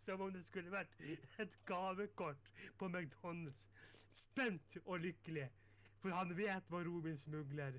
Som 0.01 0.25
om 0.25 0.33
det 0.33 0.47
skulle 0.47 0.73
vært 0.73 0.97
et 1.45 1.61
gavekort 1.69 2.51
på 2.81 2.89
McDonald's. 2.89 3.69
Spent 4.13 4.81
og 4.87 5.05
lykkelig, 5.05 5.51
for 6.01 6.17
han 6.17 6.33
vet 6.41 6.73
hva 6.73 6.81
Robin 6.89 7.21
smugler. 7.21 7.77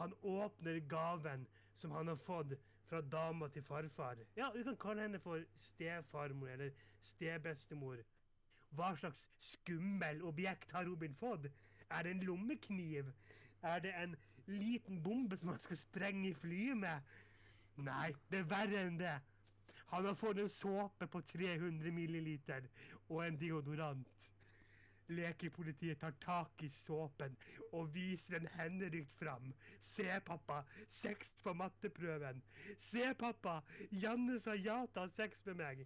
Han 0.00 0.16
åpner 0.22 0.80
gaven 0.88 1.44
som 1.76 1.92
han 1.92 2.08
har 2.08 2.24
fått 2.24 2.56
fra 2.92 3.00
dama 3.00 3.48
til 3.48 3.62
farfar. 3.62 4.16
Ja, 4.36 4.50
vi 4.54 4.62
kan 4.62 4.76
kalle 4.76 5.02
henne 5.02 5.18
for 5.20 5.40
stefarmor 5.56 6.48
eller 6.52 6.70
stebestemor. 7.02 7.96
Hva 8.76 8.90
slags 9.00 9.22
skummel 9.40 10.20
objekt 10.28 10.72
har 10.76 10.84
Robin 10.84 11.14
fått? 11.16 11.48
Er 11.90 12.02
det 12.04 12.12
en 12.12 12.24
lommekniv? 12.28 13.08
Er 13.62 13.78
det 13.78 13.94
en 13.96 14.16
liten 14.46 15.00
bombe 15.02 15.36
som 15.36 15.54
han 15.54 15.62
skal 15.64 15.80
sprenge 15.80 16.28
i 16.28 16.34
flyet 16.34 16.76
med? 16.76 17.00
Nei, 17.80 18.10
det 18.28 18.42
er 18.42 18.50
verre 18.52 18.84
enn 18.84 19.00
det. 19.00 19.16
Han 19.94 20.10
har 20.10 20.20
fått 20.20 20.42
en 20.44 20.52
såpe 20.52 21.08
på 21.08 21.24
300 21.32 21.92
milliliter 21.96 22.68
og 23.08 23.24
en 23.26 23.40
deodorant. 23.40 24.28
Lekepolitiet 25.16 26.00
tar 26.00 26.14
tak 26.24 26.62
i 26.64 26.68
såpen 26.82 27.36
og 27.72 27.90
viser 27.94 28.38
en 28.38 28.48
henrykt 28.56 29.14
fram. 29.18 29.52
Se, 29.80 30.06
pappa, 30.26 30.62
sex 30.88 31.32
på 31.44 31.54
matteprøven. 31.58 32.42
Se, 32.90 33.04
pappa, 33.18 33.58
Janne 34.04 34.38
sa 34.44 34.54
ja 34.58 34.80
til 34.86 35.02
å 35.02 35.06
ha 35.06 35.14
sex 35.16 35.42
med 35.48 35.60
meg. 35.62 35.84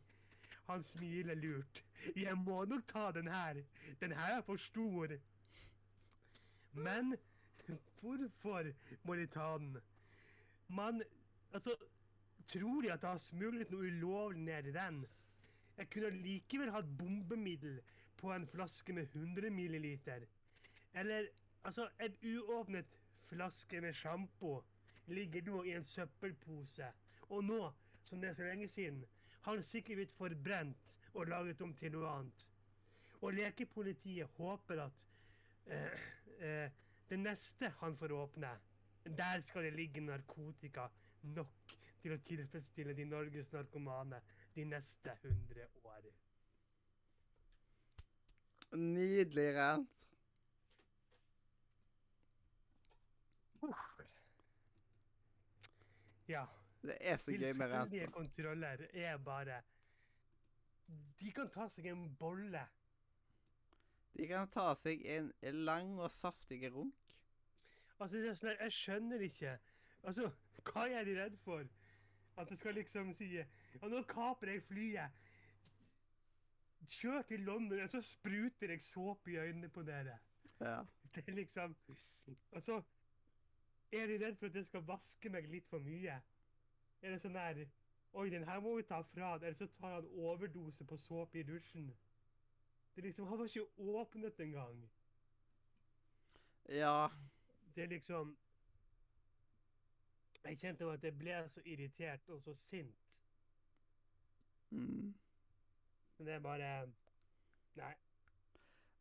Han 0.66 0.82
smiler 0.82 1.38
lurt. 1.38 1.82
Jeg 2.16 2.34
må 2.38 2.64
nok 2.66 2.86
ta 2.90 3.10
den 3.14 3.28
her. 3.30 3.60
Den 4.00 4.14
her 4.18 4.38
er 4.38 4.46
for 4.46 4.56
stor. 4.62 5.14
Men 6.74 7.14
hvorfor 8.00 8.72
må 9.04 9.14
de 9.14 9.26
ta 9.26 9.52
den? 9.58 9.76
Man 10.68 11.02
Altså, 11.54 11.76
tror 12.46 12.80
de 12.82 12.90
at 12.92 13.02
jeg 13.02 13.10
har 13.10 13.18
smuglet 13.22 13.70
noe 13.70 13.86
ulovlig 13.88 14.40
ned 14.44 14.66
i 14.68 14.72
den? 14.74 14.98
Jeg 15.78 15.88
kunne 15.92 16.10
likevel 16.10 16.72
hatt 16.74 16.90
bombemiddel 16.98 17.78
på 18.16 18.32
en 18.32 18.46
flaske 18.46 18.92
med 18.92 19.08
100 19.14 19.50
milliliter. 19.50 20.26
Eller 20.94 21.28
altså, 21.62 21.88
en 22.00 22.16
uåpnet 22.22 22.98
flaske 23.28 23.80
med 23.80 23.94
sjampo 23.94 24.60
ligger 25.06 25.42
nå 25.46 25.62
i 25.64 25.74
en 25.76 25.84
søppelpose. 25.84 26.90
Og 27.28 27.44
nå, 27.44 27.60
som 28.02 28.20
det 28.20 28.30
er 28.30 28.38
så 28.38 28.48
lenge 28.48 28.68
siden, 28.68 29.04
har 29.42 29.54
den 29.54 29.64
sikkert 29.64 29.96
blitt 29.96 30.16
forbrent 30.18 30.92
og 31.14 31.26
laget 31.26 31.60
om 31.62 31.74
til 31.74 31.92
noe 31.94 32.10
annet. 32.10 32.46
Og 33.20 33.34
lekepolitiet 33.34 34.28
håper 34.36 34.82
at 34.86 35.06
eh, 35.66 36.06
eh, 36.38 36.70
det 37.08 37.18
neste 37.22 37.70
han 37.80 37.96
får 37.96 38.12
åpne, 38.12 38.50
der 39.06 39.40
skal 39.46 39.64
det 39.64 39.76
ligge 39.76 40.02
narkotika 40.02 40.88
nok 41.22 41.76
til 42.02 42.14
å 42.14 42.22
tilfredsstille 42.26 42.94
de 42.98 43.06
Norges 43.08 43.52
narkomane 43.54 44.20
de 44.54 44.64
neste 44.66 45.14
100 45.22 45.68
år. 45.86 46.10
Nydelig 48.76 49.50
rent. 49.56 49.92
Ja. 56.28 56.46
Det 56.82 56.96
er 57.00 57.16
så 57.16 57.30
gøy 57.30 57.52
med 57.52 57.70
rent. 57.70 57.90
Tilfeldige 57.90 58.12
kontroller 58.12 58.86
er 58.92 59.16
bare 59.18 59.62
De 61.20 61.32
kan 61.32 61.48
ta 61.50 61.68
seg 61.72 61.86
en 61.90 62.04
bolle. 62.18 62.62
De 64.16 64.26
kan 64.28 64.48
ta 64.52 64.72
seg 64.82 65.02
en 65.06 65.32
lang 65.42 65.96
og 66.00 66.10
saftig 66.10 66.60
runk. 66.72 66.94
Altså, 67.98 68.16
det 68.20 68.30
er 68.30 68.38
sånn, 68.38 68.60
Jeg 68.60 68.72
skjønner 68.76 69.24
ikke. 69.30 69.56
Altså, 70.04 70.30
Hva 70.66 70.86
er 70.90 71.04
de 71.06 71.16
redd 71.16 71.36
for? 71.44 71.64
At 72.36 72.50
det 72.50 72.58
skal 72.60 72.74
liksom 72.76 73.14
si 73.16 73.30
Ja, 73.36 73.88
nå 73.88 74.02
kaper 74.08 74.52
jeg 74.52 74.62
flyet. 74.68 75.22
Kjør 76.88 77.22
til 77.22 77.40
London, 77.40 77.80
og 77.80 77.90
så 77.90 78.00
spruter 78.02 78.70
jeg 78.70 78.82
såpe 78.82 79.30
i 79.30 79.36
øynene 79.36 79.68
på 79.68 79.82
dere. 79.82 80.18
Ja. 80.60 80.82
Det 81.14 81.28
er 81.28 81.32
liksom 81.32 81.76
Altså 82.52 82.82
Er 83.92 84.06
de 84.06 84.26
redd 84.26 84.36
for 84.36 84.46
at 84.46 84.54
jeg 84.54 84.66
skal 84.66 84.86
vaske 84.86 85.28
meg 85.30 85.48
litt 85.48 85.68
for 85.68 85.78
mye? 85.78 86.16
Er 87.02 87.10
det 87.10 87.20
sånn 87.22 87.36
der 87.36 87.66
Oi, 88.16 88.30
den 88.30 88.44
her 88.48 88.60
må 88.60 88.76
vi 88.76 88.82
ta 88.88 89.02
fra 89.04 89.34
eller 89.34 89.54
så 89.54 89.66
tar 89.66 89.94
han 89.94 90.06
overdose 90.08 90.84
på 90.84 90.96
såpe 90.96 91.38
i 91.38 91.42
dusjen. 91.42 91.90
Det 92.94 93.02
er 93.02 93.06
liksom 93.06 93.26
Han 93.26 93.38
var 93.38 93.44
ikke 93.44 93.66
åpnet 93.78 94.40
engang. 94.40 94.90
Ja. 96.68 97.08
Det 97.74 97.82
er 97.82 97.88
liksom 97.88 98.36
Jeg 100.44 100.58
kjente 100.58 100.92
at 100.92 101.04
jeg 101.04 101.18
ble 101.18 101.48
så 101.48 101.60
irritert 101.64 102.28
og 102.28 102.42
så 102.42 102.54
sint. 102.54 103.06
Mm. 104.70 105.14
Men 106.16 106.26
det 106.28 106.34
er 106.34 106.44
bare 106.44 106.68
Nei. 107.76 107.94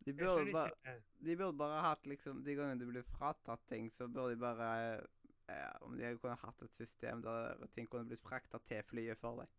De 0.05 0.13
burde, 0.13 0.51
bare, 0.53 0.95
de 1.25 1.35
burde 1.39 1.57
bare 1.57 1.81
hatt 1.81 2.05
liksom 2.05 2.43
De 2.45 2.53
gangene 2.57 2.79
du 2.81 2.89
blir 2.91 3.05
fratatt 3.15 3.63
ting, 3.71 3.87
så 3.91 4.07
burde 4.07 4.35
de 4.35 4.41
bare 4.41 4.67
eh, 5.49 5.71
Om 5.81 5.95
de 5.97 6.11
kunne 6.21 6.35
hatt 6.43 6.61
et 6.61 6.75
system 6.75 7.23
der 7.25 7.63
ting 7.73 7.87
kunne 7.89 8.09
blitt 8.09 8.21
frakta 8.25 8.59
til 8.67 8.83
flyet 8.89 9.17
for 9.21 9.41
deg. 9.41 9.49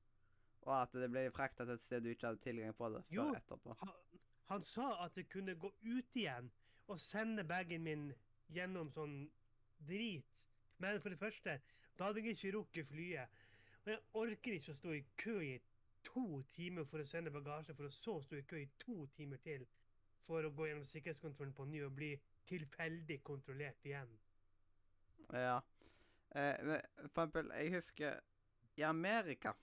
Og 0.67 0.75
at 0.77 0.95
det 0.99 1.09
ble 1.11 1.25
frakta 1.35 1.65
til 1.65 1.77
et 1.79 1.83
sted 1.87 2.05
du 2.05 2.11
ikke 2.13 2.29
hadde 2.31 2.43
tilgang 2.45 2.75
på 2.77 2.91
det 2.95 3.03
Jo. 3.15 3.25
før 3.25 3.41
etterpå. 3.41 3.77
Han, 3.83 3.93
han 4.51 4.65
sa 4.67 4.89
at 5.05 5.17
jeg 5.17 5.29
kunne 5.31 5.55
gå 5.55 5.71
ut 5.83 6.19
igjen 6.19 6.51
og 6.87 7.01
sende 7.03 7.45
bagen 7.47 7.83
min 7.87 8.09
gjennom 8.55 8.91
sånn 8.95 9.17
drit. 9.87 10.43
Men 10.83 11.01
for 11.01 11.15
det 11.15 11.19
første, 11.19 11.57
da 11.99 12.09
hadde 12.11 12.23
jeg 12.23 12.37
ikke 12.37 12.53
rukket 12.59 12.91
flyet. 12.91 13.43
Og 13.85 13.93
jeg 13.93 14.03
orker 14.23 14.59
ikke 14.59 14.75
å 14.75 14.79
stå 14.81 14.95
i 14.95 15.05
kø 15.19 15.37
i 15.43 15.55
to 16.07 16.43
timer 16.55 16.87
for 16.89 17.03
å 17.03 17.09
sende 17.09 17.33
bagasje, 17.35 17.75
for 17.75 17.89
å 17.89 17.95
så 17.95 18.17
stå 18.23 18.39
i 18.39 18.47
kø 18.49 18.63
i 18.63 18.71
to 18.83 19.05
timer 19.17 19.43
til 19.43 19.67
for 20.27 20.47
å 20.47 20.51
gå 20.55 20.67
gjennom 20.67 20.87
sikkerhetskontrollen 20.87 21.55
på 21.55 21.67
ny 21.71 21.83
og 21.87 21.95
bli 21.95 22.11
tilfeldig 22.49 23.21
kontrollert 23.27 23.85
igjen. 23.87 24.11
Ja. 25.35 25.61
Eh, 26.35 26.59
for 26.67 27.07
eksempel, 27.07 27.51
jeg 27.55 27.75
husker 27.77 28.19
i 28.77 28.85
Amerika 28.87 29.55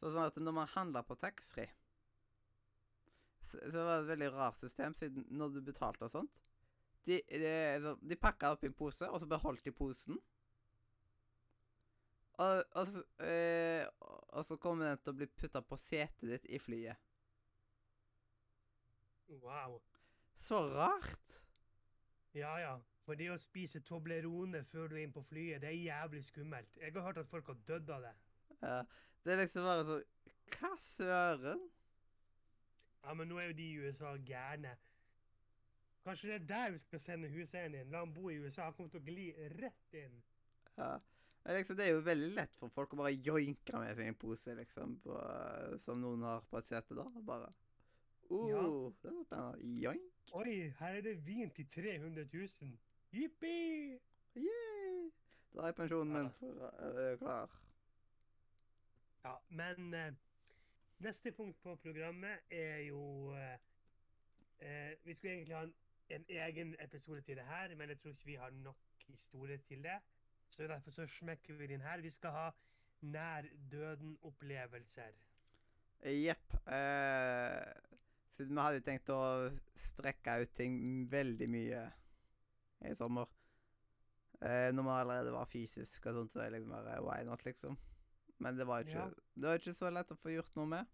så 0.00 0.08
sånn 0.08 0.30
at 0.30 0.38
når 0.40 0.56
man 0.56 0.70
handla 0.72 1.02
på 1.04 1.18
taxfree, 1.20 1.68
så, 3.50 3.58
så 3.58 3.82
var 3.84 3.90
det 3.90 4.04
et 4.04 4.12
veldig 4.14 4.30
rart 4.32 4.62
system, 4.62 4.94
siden 4.96 5.26
når 5.34 5.56
du 5.56 5.64
betalte 5.66 6.06
og 6.06 6.14
sånt 6.14 6.38
De, 7.08 7.18
de, 7.26 7.94
de 8.06 8.16
pakka 8.20 8.52
opp 8.54 8.64
i 8.64 8.68
en 8.70 8.76
pose, 8.76 9.06
og 9.08 9.20
så 9.20 9.26
beholdt 9.26 9.64
de 9.64 9.72
posen. 9.74 10.18
Og, 12.40 12.62
og, 12.72 12.86
så, 12.88 13.02
eh, 13.26 13.86
og 14.32 14.44
så 14.48 14.56
kommer 14.56 14.88
den 14.88 15.00
til 15.04 15.12
å 15.12 15.18
bli 15.18 15.26
putta 15.28 15.60
på 15.60 15.76
setet 15.76 16.28
ditt 16.30 16.46
i 16.48 16.60
flyet. 16.62 16.96
Wow. 19.42 19.76
Så 20.40 20.62
rart! 20.72 21.36
Ja, 22.34 22.54
ja. 22.62 22.78
For 23.04 23.18
det 23.18 23.28
å 23.32 23.38
spise 23.42 23.82
Toblerone 23.84 24.62
før 24.70 24.88
du 24.88 24.96
er 24.96 25.04
inne 25.04 25.16
på 25.16 25.24
flyet, 25.26 25.60
det 25.62 25.68
er 25.68 25.82
jævlig 25.82 26.22
skummelt. 26.28 26.78
Jeg 26.80 26.94
har 26.94 27.04
hørt 27.04 27.20
at 27.20 27.28
folk 27.28 27.50
har 27.50 27.60
dødd 27.68 27.92
av 27.96 28.06
det. 28.06 28.14
Ja, 28.62 28.80
det 29.24 29.32
er 29.34 29.42
liksom 29.42 29.66
bare 29.66 29.84
sånn 29.88 30.08
Hva 30.54 30.70
søren? 30.84 31.62
Ja, 33.04 33.14
men 33.16 33.30
nå 33.30 33.38
er 33.40 33.50
jo 33.50 33.58
de 33.58 33.66
i 33.66 33.78
USA 33.84 34.14
gærne. 34.28 34.74
Kanskje 36.04 36.30
det 36.30 36.36
er 36.38 36.48
der 36.48 36.74
vi 36.74 36.80
skal 36.80 37.02
sende 37.04 37.30
huseieren 37.32 37.76
din? 37.76 37.92
La 37.92 38.04
han 38.04 38.12
bo 38.14 38.30
i 38.32 38.38
USA. 38.40 38.68
Han 38.68 38.76
kommer 38.76 38.92
til 38.94 39.02
å 39.02 39.08
gli 39.08 39.28
rett 39.58 39.96
inn. 40.00 40.20
Ja. 40.76 40.94
Liksom, 41.44 41.76
det 41.76 41.86
er 41.86 41.94
jo 41.94 42.02
veldig 42.04 42.28
lett 42.36 42.52
for 42.60 42.68
folk 42.74 42.92
å 42.94 42.98
bare 43.00 43.16
joinke 43.24 43.78
med 43.80 43.94
seg 43.96 44.10
en 44.10 44.18
pose, 44.20 44.54
liksom, 44.58 44.98
på, 45.04 45.16
som 45.86 46.00
noen 46.02 46.22
har 46.26 46.44
på 46.50 46.60
et 46.60 46.68
sete, 46.68 46.94
da. 46.98 47.06
Bare 47.26 47.48
uh, 48.30 48.48
Ja. 48.50 48.60
Det 48.60 49.14
var 49.14 49.24
spennende. 49.24 49.70
Joink! 49.82 50.10
Oi, 50.36 50.52
her 50.78 50.98
er 50.98 51.02
det 51.02 51.16
vin 51.26 51.50
til 51.56 51.66
300 51.74 52.26
000. 52.32 52.76
Jippi! 53.12 53.98
Yay! 54.36 55.08
Da 55.56 55.66
er 55.66 55.72
pensjonen 55.74 56.12
min 56.12 56.28
Ja. 56.60 56.68
øh, 56.86 57.18
klar. 57.18 57.56
Ja, 59.24 59.34
men 59.48 59.94
uh, 59.94 60.12
neste 61.02 61.32
punkt 61.32 61.58
på 61.62 61.74
programmet 61.82 62.38
er 62.50 62.78
jo 62.86 63.00
uh, 63.32 63.56
uh, 64.62 64.92
Vi 65.04 65.14
skulle 65.14 65.32
egentlig 65.32 65.56
ha 65.56 65.64
en, 65.64 65.74
en 66.08 66.24
egen 66.28 66.76
episode 66.80 67.20
til 67.22 67.36
det 67.36 67.44
her, 67.44 67.74
men 67.76 67.88
jeg 67.88 67.98
tror 67.98 68.10
ikke 68.10 68.26
vi 68.26 68.34
har 68.34 68.50
nok 68.50 68.76
historie 69.08 69.58
til 69.58 69.82
det. 69.82 69.98
Så 70.50 70.66
derfor 70.68 70.90
så 70.90 71.06
smekker 71.06 71.54
vi 71.54 71.66
den 71.70 71.80
her. 71.84 72.00
Vi 72.02 72.10
skal 72.10 72.30
ha 72.34 72.46
nær 73.00 73.46
døden-opplevelser. 73.70 75.12
Jepp. 76.04 76.54
Eh, 76.66 77.72
siden 78.36 78.56
vi 78.56 78.64
hadde 78.64 78.84
tenkt 78.84 79.12
å 79.12 79.20
strekke 79.90 80.38
ut 80.42 80.54
ting 80.56 80.78
veldig 81.12 81.48
mye 81.52 81.84
i 82.88 82.94
sommer. 82.96 83.28
Eh, 84.40 84.70
når 84.72 84.86
vi 84.86 84.96
allerede 84.96 85.32
var 85.34 85.48
fysisk 85.52 86.06
og 86.08 86.16
sånt, 86.16 86.32
så 86.32 86.40
er 86.40 86.50
det 86.50 86.60
liksom 86.60 86.72
bare 86.72 87.00
why 87.04 87.20
not, 87.28 87.44
liksom. 87.44 87.76
Men 88.40 88.56
det 88.56 88.66
var 88.66 88.80
ikke, 88.80 88.96
Ja. 88.96 89.08
det 89.36 89.48
var 89.48 89.58
ikke 89.58 89.74
så 89.76 89.90
lett 89.92 90.12
å 90.12 90.16
få 90.16 90.32
gjort 90.32 90.56
noe 90.56 90.66
med. 90.66 90.86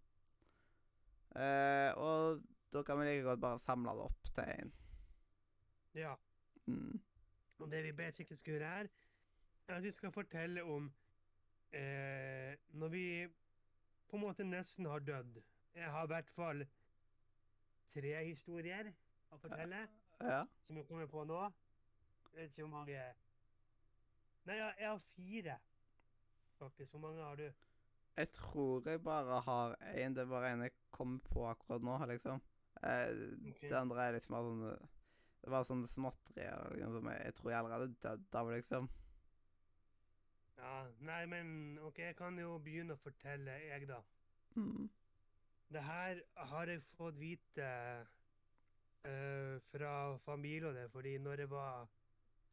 Eh, 1.37 1.93
og 1.95 2.43
da 2.73 2.83
kan 2.83 2.99
vi 2.99 3.05
like 3.07 3.23
godt 3.23 3.41
bare 3.41 3.59
samle 3.63 3.95
det 3.95 4.07
opp 4.09 4.31
til 4.35 4.45
en. 4.45 4.73
Ja. 5.95 6.15
Mm. 6.67 7.01
Og 7.61 7.71
det 7.71 7.85
vi 7.85 7.93
basically 7.93 8.37
skulle 8.37 8.59
gjøre 8.59 8.69
her, 8.75 8.85
er 8.85 8.89
at 9.69 9.83
vi 9.83 9.91
skal 9.93 10.13
fortelle 10.15 10.63
om 10.65 10.89
eh, 11.75 12.55
når 12.79 12.89
vi 12.93 13.05
på 14.09 14.17
en 14.17 14.23
måte 14.23 14.45
nesten 14.47 14.87
har 14.87 15.03
dødd. 15.03 15.41
Jeg 15.75 15.91
har 15.93 16.05
i 16.07 16.13
hvert 16.13 16.31
fall 16.31 16.65
tre 17.93 18.13
historier 18.25 18.93
å 19.33 19.39
fortelle, 19.43 19.87
Ja. 20.23 20.45
som 20.67 20.77
jeg 20.77 20.87
kommer 20.89 21.07
på 21.07 21.25
nå. 21.29 21.41
Jeg 22.33 22.43
vet 22.43 22.51
ikke 22.51 22.63
hvor 22.67 22.75
mange 22.79 23.01
Nei, 24.47 24.55
jeg, 24.61 24.75
jeg 24.79 24.89
har 24.89 24.99
fire, 25.17 25.55
faktisk. 26.61 26.93
Hvor 26.93 27.01
mange 27.03 27.23
har 27.23 27.37
du? 27.37 27.49
Jeg 28.17 28.29
tror 28.33 28.87
jeg 28.87 29.01
bare 29.03 29.41
har 29.43 29.73
én. 29.99 30.15
Det 30.15 30.23
er 30.23 30.29
bare 30.31 30.53
en 30.53 30.63
jeg 30.63 30.73
kommer 30.95 31.19
på 31.27 31.43
akkurat 31.51 31.83
nå, 31.83 31.97
liksom. 32.07 32.41
Eh, 32.83 33.11
okay. 33.51 33.69
Det 33.69 33.75
andre 33.77 34.05
er 34.07 34.15
litt 34.21 34.29
mer 34.31 34.45
sånn 34.47 34.63
Det 35.43 35.51
var 35.51 35.65
sånne 35.67 35.89
småtterier 35.91 36.73
liksom, 36.77 36.95
som 36.95 37.09
jeg, 37.11 37.21
jeg 37.25 37.35
tror 37.35 37.51
jeg 37.51 37.59
allerede 37.59 37.99
døde 38.05 38.39
av, 38.39 38.51
liksom. 38.55 38.89
Ja, 40.57 40.87
Nei, 41.01 41.27
men 41.27 41.79
OK, 41.79 41.99
jeg 41.99 42.17
kan 42.17 42.39
jo 42.39 42.59
begynne 42.65 42.97
å 42.97 43.01
fortelle, 43.01 43.57
jeg, 43.69 43.89
da. 43.89 44.01
Mm. 44.57 44.87
Det 45.69 45.83
her 45.83 46.21
har 46.53 46.71
jeg 46.71 46.83
fått 46.97 47.19
vite 47.21 47.67
uh, 49.05 49.57
fra 49.71 49.93
familien, 50.25 50.75
det, 50.75 50.91
fordi 50.91 51.19
når 51.19 51.45
jeg 51.45 51.51
var 51.51 51.89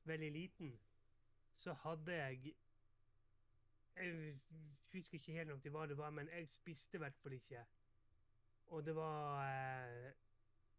veldig 0.03 0.31
liten, 0.31 0.79
så 1.57 1.73
hadde 1.73 2.13
jeg 2.13 2.53
Jeg 3.95 4.39
husker 4.91 5.15
ikke 5.15 5.31
helt 5.31 5.49
nok 5.49 5.65
hva 5.69 5.85
det 5.85 5.97
var, 5.97 6.09
men 6.09 6.29
jeg 6.33 6.47
spiste 6.49 6.97
i 6.97 6.99
hvert 6.99 7.17
fall 7.21 7.33
ikke. 7.33 7.61
Og 8.73 8.85
det 8.85 8.95
var 8.95 9.45
uh, 9.45 10.11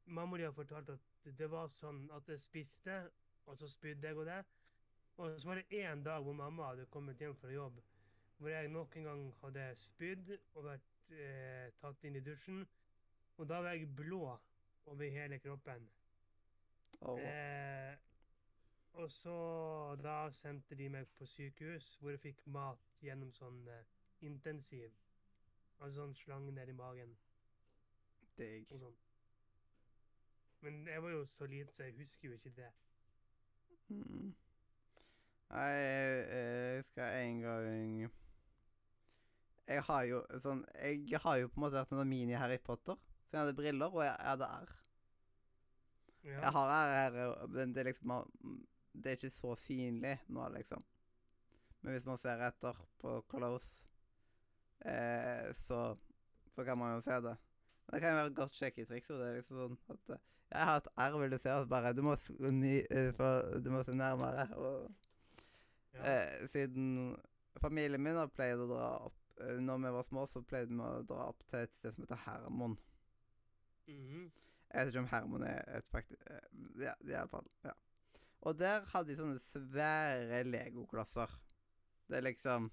Mamma 0.07 0.37
di 0.37 0.43
har 0.43 0.53
fortalt 0.53 0.91
at 0.91 1.39
det 1.39 1.47
var 1.51 1.70
sånn 1.72 2.11
at 2.12 2.29
jeg 2.29 2.41
spiste, 2.43 2.99
og 3.47 3.57
så 3.57 3.68
spydde 3.68 4.09
jeg 4.09 4.18
og 4.18 4.27
det. 4.27 4.43
Og 5.17 5.41
så 5.41 5.49
var 5.49 5.55
det 5.61 5.73
én 5.73 6.03
dag 6.05 6.23
hvor 6.23 6.33
mamma 6.33 6.71
hadde 6.71 6.87
kommet 6.87 7.19
hjem 7.19 7.37
fra 7.37 7.51
jobb, 7.51 7.83
hvor 8.37 8.49
jeg 8.49 8.69
nok 8.69 8.97
en 8.97 9.05
gang 9.05 9.35
hadde 9.43 9.67
spydd 9.79 10.33
og 10.55 10.65
vært 10.65 11.12
eh, 11.15 11.69
tatt 11.81 12.05
inn 12.05 12.19
i 12.19 12.25
dusjen. 12.25 12.65
Og 13.37 13.49
da 13.49 13.61
var 13.62 13.75
jeg 13.75 13.95
blå 13.97 14.39
over 14.87 15.11
hele 15.11 15.39
kroppen. 15.39 15.87
Oh. 17.01 17.21
Eh, 17.21 17.95
og 18.95 19.11
så 19.11 19.37
da 20.03 20.31
sendte 20.31 20.75
de 20.75 20.89
meg 20.89 21.07
på 21.19 21.27
sykehus, 21.27 21.97
hvor 22.01 22.11
jeg 22.11 22.21
fikk 22.21 22.47
mat 22.47 23.03
gjennom 23.03 23.33
sånn 23.35 23.65
eh, 23.69 23.87
intensiv. 24.27 24.91
Altså 25.79 26.01
sånn 26.01 26.15
slange 26.15 26.55
ned 26.55 26.71
i 26.71 26.77
magen 26.79 27.17
digg. 28.39 28.71
sånn. 28.71 28.97
Men 30.65 30.87
jeg 30.89 31.03
var 31.03 31.11
jo 31.11 31.27
så 31.27 31.47
liten, 31.47 31.75
så 31.75 31.89
jeg 31.89 31.99
husker 31.99 32.29
jo 32.29 32.39
ikke 32.39 32.55
det. 32.57 32.71
Mm. 33.89 34.35
Jeg, 35.55 36.28
jeg 36.34 36.78
husker 36.80 37.05
en 37.22 37.40
gang 37.40 37.98
Jeg 39.68 39.82
har 39.86 40.07
jo 40.09 40.22
sånn 40.42 40.64
Jeg 40.82 41.20
har 41.22 41.36
jo 41.38 41.50
på 41.52 41.61
en 41.61 41.64
måte 41.66 41.78
vært 41.78 41.94
en 41.94 42.11
mini-Harry 42.11 42.59
Potter. 42.59 42.98
Så 43.28 43.36
jeg 43.36 43.44
hadde 43.44 43.55
briller, 43.59 43.94
og 43.94 44.02
jeg, 44.02 44.16
hadde 44.18 44.48
R. 44.50 44.72
Ja. 46.24 46.40
Jeg 46.40 46.52
har 46.57 46.72
R 46.72 46.96
her, 46.96 47.46
men 47.55 47.74
det 47.74 47.84
er 47.84 47.90
liksom 47.92 48.16
Det 48.94 49.12
er 49.12 49.18
ikke 49.20 49.30
så 49.36 49.55
synlig 49.62 50.16
nå, 50.26 50.48
liksom. 50.57 50.84
Men 51.84 51.94
hvis 51.94 52.07
man 52.09 52.18
ser 52.18 52.42
etter 52.46 52.78
på 53.02 53.14
close, 53.28 53.84
eh, 54.88 55.50
så, 55.66 55.80
så 56.55 56.64
kan 56.64 56.78
man 56.80 56.94
jo 56.94 57.02
se 57.05 57.18
det. 57.26 57.34
Det 57.90 58.00
kan 58.00 58.14
jo 58.14 58.20
være 58.20 58.30
et 58.30 58.38
godt 58.38 58.55
sjekketriks. 58.57 59.11
Det 59.11 59.26
er 59.26 59.36
liksom 59.36 59.59
sånn 59.61 59.76
at 59.92 60.14
eh, 60.16 60.22
Jeg 60.55 60.68
har 60.70 60.80
et 60.80 60.88
R, 61.07 61.18
vil 61.20 61.34
du 61.34 61.38
se? 61.42 61.50
at 61.52 61.68
Bare, 61.68 61.92
du 61.92 62.00
må, 62.07 62.14
eh, 62.16 63.26
du 63.61 63.70
må 63.74 63.82
se 63.84 63.96
nærmere. 63.98 64.46
Og 64.57 65.03
ja. 65.95 66.05
eh, 66.12 66.47
siden 66.53 67.16
familien 67.62 68.03
min 68.03 68.18
har 68.18 68.32
pleid 68.34 68.61
å 68.61 68.68
dra 68.70 68.88
opp 69.09 69.40
eh, 69.40 69.59
Når 69.62 69.82
vi 69.84 69.92
var 69.97 70.09
små, 70.09 70.26
så 70.30 70.42
pleide 70.42 70.74
vi 70.74 70.82
å 70.82 71.05
dra 71.09 71.28
opp 71.30 71.45
til 71.51 71.64
et 71.64 71.76
sted 71.76 71.95
som 71.95 72.07
heter 72.07 72.24
Hermon. 72.26 72.78
Mhm. 73.90 74.30
Jeg 74.74 74.86
vet 74.86 74.90
ikke 74.90 75.03
om 75.05 75.11
Hermon 75.12 75.45
er 75.47 75.68
et 75.76 75.90
faktisk 75.90 76.30
eh, 76.30 76.47
Ja, 76.82 76.95
i 77.07 77.14
alle 77.14 77.30
fall. 77.30 77.51
Ja. 77.64 77.74
Og 78.45 78.59
der 78.61 78.84
hadde 78.90 79.12
de 79.12 79.18
sånne 79.18 79.40
svære 79.40 80.42
legoklosser. 80.49 81.30
Det 82.11 82.18
er 82.18 82.26
liksom 82.26 82.70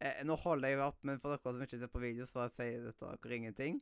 eh, 0.00 0.22
Nå 0.24 0.36
holder 0.40 0.72
jeg 0.72 0.84
opp, 0.84 1.00
men 1.04 1.20
for 1.20 1.34
dere 1.34 1.54
som 1.56 1.64
ikke 1.66 1.80
ser 1.82 1.92
på 1.92 2.02
video, 2.04 2.28
så 2.30 2.46
sier 2.54 2.86
dette 2.86 3.16
dere 3.24 3.36
ingenting. 3.36 3.80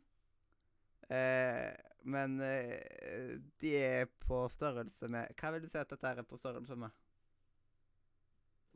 Eh, 1.14 1.68
men 2.08 2.40
eh, 2.44 3.36
de 3.60 3.74
er 3.78 4.08
på 4.20 4.42
størrelse 4.52 5.08
med 5.08 5.30
Hva 5.40 5.54
vil 5.54 5.64
du 5.64 5.70
si 5.70 5.78
at 5.80 5.88
dette 5.88 6.10
er 6.10 6.26
på 6.28 6.36
størrelse 6.40 6.76
med? 6.76 6.92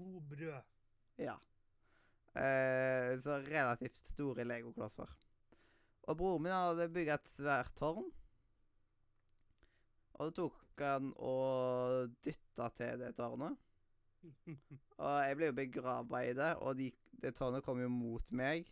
To 0.03 0.20
brød. 0.20 0.62
Ja. 1.22 1.36
Eh, 2.34 3.20
så 3.22 3.38
relativt 3.46 3.96
store 3.96 4.44
legoklosser. 4.44 5.11
Og 6.11 6.18
broren 6.18 6.42
min 6.42 6.55
hadde 6.55 6.88
bygd 6.90 7.12
et 7.14 7.28
svært 7.30 7.74
tårn. 7.78 8.09
Og 10.18 10.28
så 10.28 10.34
tok 10.40 10.82
han 10.82 11.12
og 11.22 12.11
dytta 12.24 12.68
til 12.78 13.05
det 13.05 13.12
tårnet. 13.18 13.59
Og 15.03 15.14
jeg 15.26 15.38
ble 15.38 15.50
jo 15.50 15.59
begrava 15.59 16.22
i 16.22 16.34
det, 16.38 16.50
og 16.62 16.76
de, 16.78 16.92
det 17.22 17.32
tårnet 17.34 17.64
kom 17.66 17.80
jo 17.82 17.88
mot 17.90 18.28
meg 18.38 18.68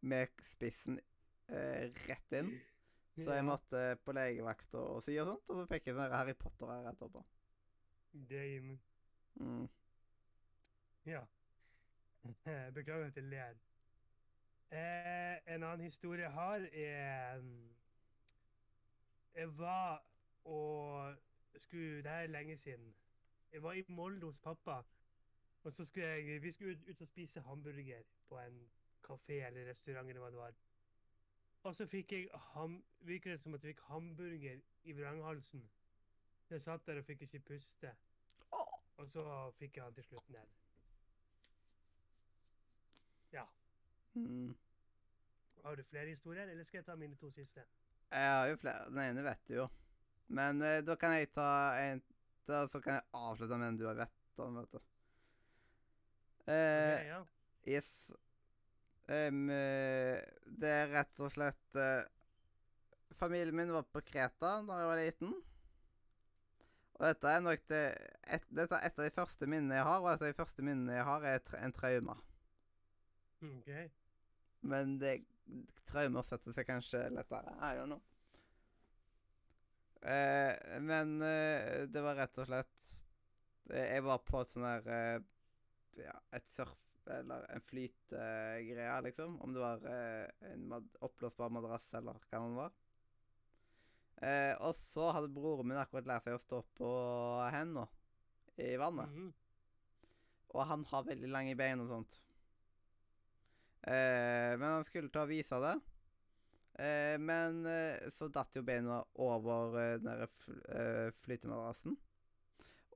med 0.00 0.32
spissen 0.48 0.96
eh, 1.52 1.90
rett 2.08 2.38
inn. 2.38 2.54
Så 3.20 3.34
jeg 3.36 3.44
måtte 3.44 3.82
på 4.00 4.14
legevakta 4.16 4.80
og 4.80 5.02
sy 5.04 5.18
og 5.20 5.28
sånt, 5.28 5.44
og 5.50 5.58
så 5.58 5.66
fikk 5.68 5.90
jeg 5.90 5.98
sånn 5.98 6.14
Harry 6.16 6.32
Potter 6.40 6.72
her 6.72 6.88
etterpå. 6.94 7.20
Damn. 8.30 8.78
Mm. 9.40 9.66
Ja. 11.06 11.20
Beklager 12.74 13.06
at 13.06 13.16
jeg 13.16 13.24
ler. 13.24 13.54
Eh, 14.70 15.54
en 15.54 15.62
annen 15.62 15.80
historie 15.80 16.22
jeg 16.22 16.32
har, 16.32 16.68
er 16.72 17.40
mm, 17.40 17.74
Jeg 19.34 19.58
var 19.58 20.04
og 20.44 21.16
skulle 21.56 21.96
Det 21.96 22.06
er 22.06 22.26
lenge 22.26 22.58
siden. 22.58 22.94
Jeg 23.52 23.62
var 23.62 23.72
i 23.72 23.84
Molde 23.88 24.26
hos 24.26 24.38
pappa. 24.38 24.82
Og 25.62 25.72
så 25.72 25.84
skulle 25.84 26.06
jeg 26.06 26.42
Vi 26.42 26.52
skulle 26.52 26.72
ut, 26.72 26.88
ut 26.88 27.00
og 27.00 27.06
spise 27.06 27.40
hamburger 27.40 28.02
på 28.28 28.38
en 28.38 28.70
kafé 29.08 29.32
eller 29.46 29.70
restaurant 29.70 30.08
eller 30.08 30.20
hva 30.20 30.30
det 30.30 30.38
var. 30.38 30.54
Og 31.62 31.74
så 31.74 31.86
fikk 31.86 32.12
jeg 32.12 32.28
ham, 32.32 32.84
virker 33.00 33.30
det 33.30 33.40
som 33.40 33.54
at 33.54 33.64
jeg 33.64 33.74
fikk 33.74 33.80
hamburger 33.80 34.60
i 34.82 34.92
vranghalsen. 34.92 35.70
Jeg 36.50 36.62
satt 36.62 36.86
der 36.86 36.98
og 36.98 37.04
fikk 37.04 37.22
ikke 37.22 37.40
puste. 37.40 37.94
Og 38.96 39.08
så 39.08 39.50
fikk 39.58 39.76
jeg 39.76 39.84
han 39.84 39.94
til 39.94 40.04
slutt 40.04 40.30
ned. 40.30 40.61
Mm. 44.14 44.54
Har 45.64 45.76
du 45.76 45.82
flere 45.88 46.10
historier, 46.10 46.48
eller 46.50 46.64
skal 46.64 46.78
jeg 46.78 46.86
ta 46.86 46.96
mine 46.98 47.16
to 47.16 47.30
siste? 47.30 47.64
Jeg 48.12 48.30
har 48.30 48.46
jo 48.50 48.56
flere. 48.60 48.88
Den 48.90 48.98
ene 49.04 49.24
vet 49.24 49.44
du 49.48 49.54
jo. 49.54 49.68
Men 50.32 50.62
eh, 50.62 50.80
da 50.84 50.96
kan 51.00 51.14
jeg 51.16 51.30
ta 51.32 51.50
en 51.80 52.02
da, 52.48 52.66
Så 52.68 52.80
kan 52.80 52.98
jeg 52.98 53.08
avslutte 53.14 53.56
med 53.56 53.66
den 53.66 53.78
du 53.80 53.86
har 53.86 54.00
vett 54.00 54.42
om, 54.42 54.58
vet 54.58 54.72
du. 54.72 54.80
Eh, 56.50 56.94
okay, 56.94 57.06
ja. 57.06 57.20
Yes. 57.70 58.10
Em, 59.12 59.44
eh, 59.50 60.18
det 60.58 60.72
er 60.72 60.90
rett 60.90 61.22
og 61.22 61.30
slett 61.34 61.78
eh, 61.78 62.02
Familien 63.18 63.54
min 63.54 63.70
var 63.70 63.86
på 63.86 64.02
Kreta 64.06 64.56
da 64.66 64.80
jeg 64.80 64.90
var 64.90 64.98
liten. 64.98 65.32
Og 66.98 67.06
dette 67.06 67.30
er 67.30 67.42
nok 67.44 67.64
det 67.70 67.82
et, 68.26 68.44
Dette 68.50 68.78
er 68.78 68.88
et 68.88 68.98
av 68.98 69.06
de 69.06 69.14
første 69.14 69.46
minnene 69.46 69.78
jeg 69.78 69.86
har, 69.86 70.02
og 70.02 70.10
et 70.10 70.22
av 70.22 70.32
de 70.32 70.38
første 70.38 70.66
minnene 70.66 70.98
jeg 70.98 71.06
har, 71.06 71.26
er 71.26 71.58
en 71.62 71.74
trauma. 71.76 72.18
OK. 73.42 73.70
Men 74.60 74.98
det 75.02 75.16
traumer 75.88 76.24
setter 76.26 76.54
seg 76.54 76.68
kanskje 76.68 77.02
lettere. 77.14 77.54
I 77.58 77.74
don't 77.78 77.90
know. 77.90 78.02
Eh, 80.02 80.78
men 80.82 81.18
eh, 81.22 81.82
det 81.90 82.02
var 82.02 82.18
rett 82.18 82.38
og 82.42 82.48
slett 82.48 82.86
eh, 83.70 83.92
Jeg 83.92 84.02
var 84.02 84.18
på 84.26 84.40
et 84.42 84.50
sånn 84.50 84.64
der 84.66 84.88
eh, 84.90 85.18
Ja, 86.08 86.16
et 86.34 86.48
surf... 86.50 86.74
Eller 87.10 87.42
en 87.50 87.62
flytegreie, 87.66 88.98
liksom. 89.06 89.40
Om 89.42 89.54
det 89.54 89.62
var 89.62 89.86
eh, 89.90 90.50
en 90.52 90.68
mad 90.70 90.86
oppblåsbar 91.02 91.50
madrass 91.50 91.88
eller 91.98 92.18
hva 92.30 92.42
det 92.42 92.58
var. 92.60 92.76
Eh, 94.22 94.52
og 94.62 94.76
så 94.78 95.08
hadde 95.16 95.32
broren 95.34 95.66
min 95.66 95.80
akkurat 95.82 96.06
lært 96.06 96.28
seg 96.28 96.38
å 96.38 96.42
stå 96.44 96.60
på 96.78 96.90
hendene 97.50 97.88
i 98.62 98.76
vannet. 98.78 99.10
Mhm. 99.10 99.32
Og 100.52 100.66
han 100.68 100.86
har 100.92 101.08
veldig 101.08 101.30
lange 101.32 101.58
bein 101.58 101.82
og 101.82 101.90
sånt. 101.90 102.21
Eh, 103.82 104.52
men 104.58 104.68
han 104.68 104.84
skulle 104.86 105.10
ta 105.10 105.24
og 105.24 105.30
vise 105.32 105.58
det. 105.64 105.74
Eh, 106.82 107.16
men 107.20 107.64
eh, 107.66 108.08
så 108.14 108.28
datt 108.32 108.54
jo 108.56 108.62
beina 108.64 109.00
over 109.20 109.74
eh, 109.80 109.94
den 110.00 110.06
der 110.22 110.30
fl 110.44 110.58
eh, 110.70 111.08
flytemadrassen. 111.24 111.96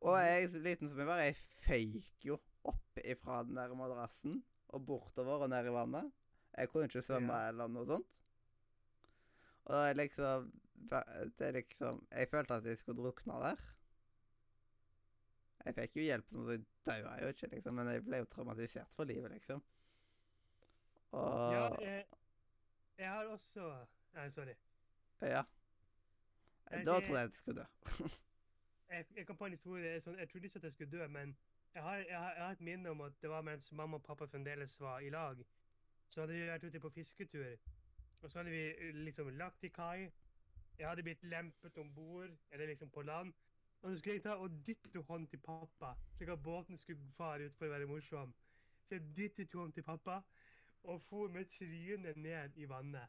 Og 0.07 0.13
Mhm. 0.15 0.27
jeg, 0.27 0.51
liten 0.63 0.89
som 0.91 0.99
jeg 1.03 1.07
var, 1.09 1.23
jeg 1.25 1.37
føyk 1.67 2.25
jo 2.29 2.37
opp 2.71 3.01
ifra 3.03 3.43
den 3.47 3.57
der 3.59 3.75
madrassen 3.75 4.43
og 4.69 4.85
bortover 4.87 5.43
og 5.47 5.51
ned 5.51 5.67
i 5.67 5.73
vannet. 5.75 6.13
Jeg 6.57 6.69
kunne 6.71 6.87
ikke 6.89 7.03
svømme 7.03 7.33
Ja. 7.35 7.49
eller 7.49 7.69
noe 7.69 7.87
sånt. 7.87 8.07
Og 9.67 9.73
det 9.75 9.91
er 9.91 9.95
liksom 9.99 10.53
Det 10.87 11.47
er 11.49 11.53
liksom 11.57 12.07
Jeg 12.13 12.29
følte 12.31 12.55
at 12.55 12.65
jeg 12.69 12.79
skulle 12.79 13.03
drukne 13.03 13.41
der. 13.43 13.57
Jeg 15.67 15.75
fikk 15.75 15.97
jo 15.99 16.03
hjelp, 16.07 16.29
så 16.31 16.45
jeg 16.53 16.65
daua 16.87 17.17
jo 17.23 17.31
ikke, 17.33 17.49
liksom, 17.51 17.75
men 17.75 17.89
jeg 17.91 18.05
ble 18.07 18.19
jo 18.23 18.29
traumatisert 18.31 18.93
for 18.95 19.05
livet, 19.09 19.33
liksom. 19.33 19.63
Og 21.17 21.53
Ja, 21.53 21.67
jeg, 21.81 22.05
jeg 22.99 23.09
har 23.11 23.25
også 23.33 23.67
Nei, 24.17 24.31
sorry. 24.31 24.55
ja. 25.23 25.43
Da 26.71 26.77
jeg, 26.77 26.87
trodde 26.87 27.19
jeg 27.21 27.29
jeg 27.29 27.31
skulle 27.35 27.61
dø. 27.61 27.67
Jeg, 28.91 29.05
jeg 29.17 29.27
kom 29.27 29.37
på 29.37 29.47
en 29.49 29.55
historie 29.57 30.01
sånn, 30.01 30.19
Jeg 30.19 30.29
trodde 30.31 30.47
ikke 30.47 30.61
at 30.61 30.65
jeg 30.69 30.73
skulle 30.73 30.91
dø, 30.93 31.07
men 31.11 31.33
jeg 31.75 31.83
har, 31.83 31.97
jeg, 31.97 32.19
har, 32.19 32.33
jeg 32.37 32.45
har 32.45 32.53
et 32.55 32.61
minne 32.69 32.91
om 32.91 33.01
at 33.03 33.17
det 33.23 33.31
var 33.31 33.43
mens 33.43 33.73
mamma 33.73 33.99
og 33.99 34.05
pappa 34.07 34.29
fremdeles 34.31 34.77
var 34.81 35.01
i 35.03 35.11
lag. 35.11 35.41
Så 36.09 36.21
hadde 36.23 36.37
vi 36.37 36.45
vært 36.47 36.65
ute 36.65 36.81
på 36.81 36.91
fisketur, 36.95 37.57
og 38.23 38.31
så 38.31 38.39
hadde 38.39 38.55
vi 38.55 38.63
eh, 38.71 38.95
liksom 39.09 39.29
lagt 39.37 39.59
til 39.61 39.73
kai. 39.75 40.07
Jeg 40.79 40.89
hadde 40.89 41.03
blitt 41.03 41.25
lempet 41.27 41.79
om 41.83 41.91
bord, 41.95 42.31
eller 42.51 42.71
liksom 42.71 42.91
på 42.95 43.03
land. 43.03 43.35
Og 43.83 43.91
så 43.91 43.99
skulle 43.99 44.15
jeg 44.15 44.23
ta 44.23 44.39
og 44.41 44.55
dytte 44.67 45.03
hånd 45.09 45.27
til 45.29 45.43
pappa, 45.45 45.93
slik 46.17 46.31
at 46.33 46.43
båten 46.43 46.79
skulle 46.79 47.11
fare 47.19 47.51
ut 47.51 47.59
for 47.59 47.67
å 47.67 47.75
være 47.75 47.91
morsom. 47.91 48.33
Så 48.87 48.95
jeg 48.97 49.11
dyttet 49.17 49.59
hånd 49.59 49.75
til 49.75 49.83
pappa, 49.83 50.21
og 50.87 51.03
for 51.03 51.29
med 51.29 51.45
trynet 51.45 52.17
ned 52.17 52.57
i 52.57 52.69
vannet. 52.69 53.09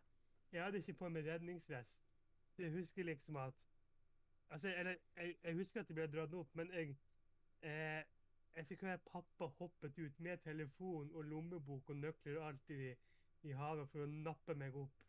Jeg 0.51 0.63
hadde 0.63 0.77
ikke 0.77 0.93
på 0.93 1.09
meg 1.09 1.27
redningsvest. 1.27 2.01
Jeg 2.57 2.71
husker 2.71 3.03
liksom 3.03 3.35
at 3.35 3.53
Altså, 4.49 4.73
eller, 4.77 4.95
jeg, 5.17 5.35
jeg 5.43 5.53
husker 5.55 5.79
at 5.79 5.89
jeg 5.89 5.95
ble 5.95 6.07
dratt 6.07 6.33
opp, 6.33 6.55
men 6.55 6.69
jeg 6.73 6.95
eh, 7.61 8.03
Jeg 8.55 8.65
fikk 8.65 8.81
høre 8.81 8.97
pappa 8.97 9.45
hoppet 9.59 9.99
ut 9.99 10.19
med 10.19 10.37
telefon 10.37 11.11
og 11.13 11.23
lommebok 11.23 11.89
og 11.89 11.95
nøkler 11.95 12.39
og 12.39 12.47
alt 12.47 12.69
i, 12.69 12.95
i 13.43 13.51
havet 13.51 13.89
for 13.89 14.01
å 14.01 14.07
nappe 14.07 14.55
meg 14.57 14.75
opp. 14.75 15.03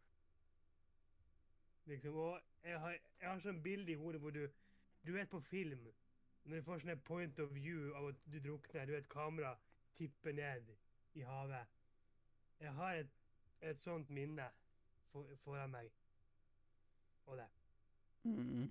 Liksom, 1.89 2.15
og 2.15 2.41
jeg 2.65 2.81
har, 2.81 2.99
jeg 3.21 3.31
har 3.31 3.41
sånn 3.41 3.63
bilde 3.63 3.95
i 3.95 3.97
hodet 3.97 4.21
hvor 4.21 4.31
du 4.37 4.49
Du 5.07 5.13
vet 5.13 5.31
på 5.31 5.41
film 5.41 5.87
Når 6.45 6.57
du 6.57 6.63
får 6.63 6.83
sånn 6.83 7.01
point 7.01 7.39
of 7.39 7.55
view 7.55 7.95
av 7.95 8.11
at 8.11 8.21
du 8.27 8.39
drukner, 8.41 8.87
du 8.87 8.93
vet 8.93 9.09
kamera 9.09 9.55
tipper 9.97 10.33
ned 10.33 10.75
i 11.15 11.25
havet. 11.25 11.78
Jeg 12.61 12.73
har 12.73 12.93
et, 12.93 13.11
et 13.61 13.81
sånt 13.83 14.11
minne 14.11 14.49
for, 15.13 15.27
foran 15.45 15.71
meg. 15.71 15.91
Og 17.27 17.37
det. 17.37 17.49
Mm. 18.23 18.63
Eh, 18.63 18.69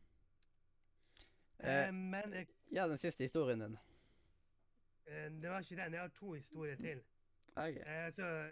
Eh, 1.59 1.93
men 1.93 2.33
jeg 2.33 2.47
ja, 2.71 2.87
den 2.87 2.97
siste 2.97 3.23
historien 3.23 3.61
din. 3.61 3.77
Eh, 5.07 5.41
Det 5.41 5.49
var 5.49 5.59
ikke 5.59 5.83
den. 5.83 5.93
Jeg 5.93 6.01
har 6.01 6.07
to 6.07 6.33
historier 6.33 6.75
til. 6.75 7.03
Ok. 7.55 7.75
Eh, 7.75 8.13
så, 8.13 8.51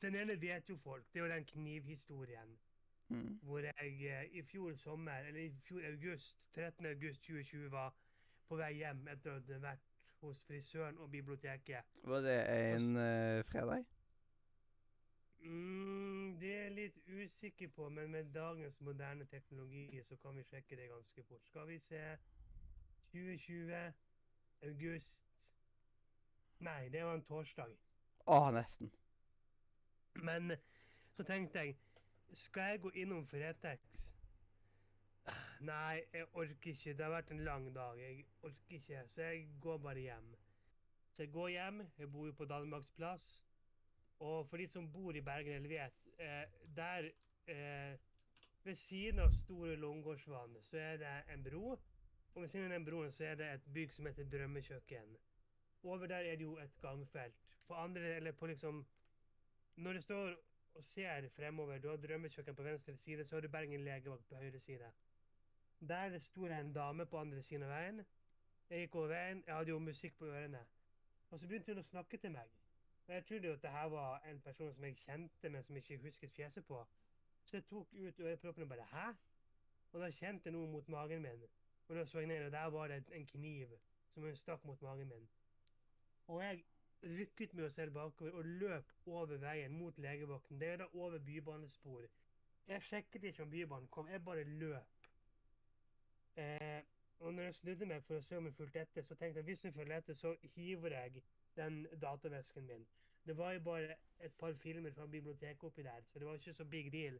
den 0.00 0.14
ene 0.14 0.40
vet 0.40 0.68
jo 0.68 0.76
folk. 0.76 1.04
Det 1.12 1.20
er 1.20 1.24
jo 1.24 1.32
den 1.34 1.44
knivhistorien. 1.44 2.58
Mm. 3.08 3.38
Hvor 3.42 3.58
jeg 3.58 4.20
eh, 4.22 4.24
i 4.32 4.42
fjor 4.42 4.74
sommer, 4.74 5.18
eller 5.18 5.40
i 5.40 5.54
fjor 5.62 5.80
august, 5.86 6.38
13. 6.54 6.86
august 6.86 7.20
2020, 7.20 7.70
var 7.70 7.94
på 8.48 8.56
vei 8.56 8.72
hjem 8.72 9.08
etter 9.08 9.30
å 9.30 9.40
ha 9.40 9.58
vært 9.62 9.84
hos 10.22 10.42
frisøren 10.46 10.98
og 10.98 11.10
biblioteket. 11.10 11.84
Var 12.04 12.20
det 12.20 12.36
en 12.74 12.96
uh, 12.96 13.44
fredag? 13.50 13.84
Mm, 15.46 16.38
det 16.40 16.50
er 16.54 16.62
jeg 16.62 16.72
litt 16.74 16.96
usikker 17.06 17.68
på, 17.68 17.88
men 17.88 18.10
med 18.10 18.32
dagens 18.34 18.80
moderne 18.80 19.24
teknologi 19.24 20.02
så 20.02 20.16
kan 20.16 20.36
vi 20.36 20.42
sjekke 20.42 20.76
det 20.76 20.88
ganske 20.90 21.22
fort. 21.22 21.46
Skal 21.46 21.68
vi 21.68 21.78
se 21.78 22.02
2020, 23.12 23.92
august 24.62 25.24
Nei, 26.58 26.88
det 26.88 27.04
var 27.04 27.14
en 27.14 27.22
torsdag. 27.22 27.72
Å, 28.26 28.38
nesten. 28.50 28.90
Men 30.24 30.56
så 31.16 31.24
tenkte 31.28 31.62
jeg 31.62 31.76
Skal 32.32 32.72
jeg 32.72 32.80
gå 32.80 32.90
innom 32.96 33.26
Fretex? 33.28 34.06
Nei, 35.60 36.00
jeg 36.12 36.26
orker 36.32 36.72
ikke. 36.72 36.94
Det 36.96 37.04
har 37.04 37.12
vært 37.12 37.30
en 37.30 37.44
lang 37.44 37.68
dag. 37.74 38.00
Jeg 38.00 38.24
orker 38.42 38.78
ikke. 38.80 39.02
Så 39.06 39.22
jeg 39.22 39.46
går 39.60 39.78
bare 39.78 40.00
hjem. 40.00 40.32
Så 41.12 41.22
jeg 41.22 41.32
går 41.32 41.48
hjem. 41.48 41.84
Jeg 41.98 42.12
bor 42.12 42.26
jo 42.26 42.32
på 42.32 42.44
Danmarksplass. 42.44 43.45
Og 44.18 44.48
for 44.48 44.56
de 44.56 44.66
som 44.68 44.92
bor 44.92 45.12
i 45.12 45.20
Bergen 45.20 45.52
eller 45.52 45.68
vet, 45.68 46.06
eh, 46.18 46.44
der 46.76 47.10
eh, 47.46 47.98
ved 48.64 48.74
siden 48.74 49.18
av 49.18 49.30
Store 49.30 49.76
Långårdsvann 49.76 50.56
så 50.62 50.78
er 50.78 50.96
det 50.96 51.34
en 51.34 51.44
bro. 51.44 51.78
Og 52.34 52.42
ved 52.42 52.48
siden 52.48 52.66
av 52.66 52.72
den 52.72 52.84
broen 52.84 53.12
så 53.12 53.24
er 53.24 53.34
det 53.34 53.52
et 53.52 53.68
bygg 53.74 53.92
som 53.92 54.06
heter 54.06 54.24
Drømmekjøkken. 54.24 55.16
Over 55.82 56.06
der 56.06 56.16
er 56.16 56.36
det 56.36 56.44
jo 56.44 56.58
et 56.58 56.80
gangfelt. 56.80 57.34
På 57.66 57.74
andre, 57.74 58.00
eller 58.00 58.32
på 58.32 58.46
liksom 58.46 58.86
Når 59.76 59.92
du 59.92 60.00
står 60.00 60.36
og 60.74 60.84
ser 60.84 61.28
fremover, 61.28 61.78
du 61.78 61.88
har 61.88 61.96
Drømmekjøkken 61.96 62.56
på 62.56 62.62
venstre 62.62 62.96
side, 62.96 63.24
så 63.24 63.36
har 63.36 63.40
du 63.40 63.48
Bergen 63.48 63.84
legevakt 63.84 64.28
på 64.28 64.36
høyre 64.36 64.58
side. 64.60 64.92
Der 65.88 66.18
sto 66.18 66.48
det 66.48 66.60
en 66.60 66.72
dame 66.72 67.06
på 67.06 67.18
andre 67.18 67.42
siden 67.42 67.62
av 67.62 67.68
veien. 67.68 68.06
Jeg 68.70 68.78
gikk 68.78 68.94
over 68.94 69.08
veien, 69.08 69.42
jeg 69.46 69.54
hadde 69.54 69.70
jo 69.70 69.78
musikk 69.78 70.18
på 70.18 70.26
ørene. 70.26 70.66
Og 71.30 71.38
så 71.38 71.46
begynte 71.46 71.72
hun 71.72 71.82
å 71.82 71.86
snakke 71.86 72.16
til 72.16 72.32
meg. 72.32 72.48
Og 73.06 73.14
jeg 73.14 73.24
trodde 73.26 73.46
jo 73.46 73.52
at 73.52 73.62
det 73.62 73.70
her 73.70 73.84
var 73.84 74.18
en 74.18 74.40
person 74.40 74.74
som 74.74 74.84
jeg 74.84 74.96
kjente, 74.96 75.48
men 75.48 75.62
som 75.62 75.76
jeg 75.76 75.90
ikke 75.90 76.02
husket 76.02 76.30
fjeset 76.30 76.66
på. 76.66 76.86
Så 77.44 77.56
jeg 77.56 77.64
tok 77.64 77.94
ut 77.94 78.20
øreproppen 78.20 78.62
og 78.62 78.68
bare 78.68 78.86
'hæ?' 78.92 79.14
Og 79.92 80.00
da 80.00 80.10
kjente 80.10 80.46
jeg 80.46 80.52
noe 80.52 80.66
mot 80.68 80.88
magen 80.88 81.22
min. 81.22 81.42
Og 81.88 81.96
da 81.96 82.04
så 82.04 82.18
jeg 82.18 82.26
ned, 82.26 82.46
og 82.46 82.52
der 82.52 82.64
var 82.64 82.88
det 82.88 83.04
en 83.12 83.26
kniv 83.26 83.68
som 84.08 84.22
hun 84.22 84.36
stakk 84.36 84.64
mot 84.64 84.82
magen 84.82 85.08
min. 85.08 85.28
Og 86.26 86.44
jeg 86.44 86.64
rykket 87.02 87.54
meg 87.54 87.72
selv 87.72 87.90
bakover 87.90 88.30
og 88.30 88.44
løp 88.44 88.92
over 89.06 89.36
veien 89.36 89.78
mot 89.78 89.98
legevakten. 89.98 90.60
Det 90.60 90.68
er 90.68 90.76
da 90.76 90.86
over 90.92 91.18
bybanespor. 91.18 92.06
Jeg 92.66 92.82
sjekket 92.82 93.24
ikke 93.24 93.42
om 93.42 93.50
bybanen 93.50 93.88
kom, 93.88 94.08
jeg 94.08 94.24
bare 94.24 94.44
løp. 94.44 95.08
Eh, 96.36 96.82
og 97.18 97.34
når 97.34 97.42
jeg 97.42 97.54
snudde 97.54 97.86
meg 97.86 98.02
for 98.04 98.18
å 98.18 98.20
se 98.20 98.36
om 98.36 98.44
hun 98.44 98.52
fulgte 98.52 98.80
etter, 98.80 99.02
så 99.02 99.14
tenkte 99.14 99.38
jeg 99.38 99.44
at 99.44 99.50
hvis 99.50 99.62
hun 99.62 99.72
følger 99.72 99.96
etter, 99.96 100.14
så 100.14 100.36
hiver 100.54 100.88
jeg 100.88 101.22
den 101.56 101.86
datavesken 102.02 102.66
min. 102.66 102.86
Det 103.26 103.36
var 103.36 103.52
jo 103.52 103.60
bare 103.60 103.96
et 104.20 104.32
par 104.38 104.52
filmer 104.52 104.92
fra 104.92 105.06
biblioteket 105.06 105.64
oppi 105.64 105.82
der, 105.82 106.00
så 106.06 106.18
det 106.18 106.26
var 106.26 106.34
ikke 106.34 106.54
så 106.54 106.64
big 106.64 106.92
deal. 106.92 107.18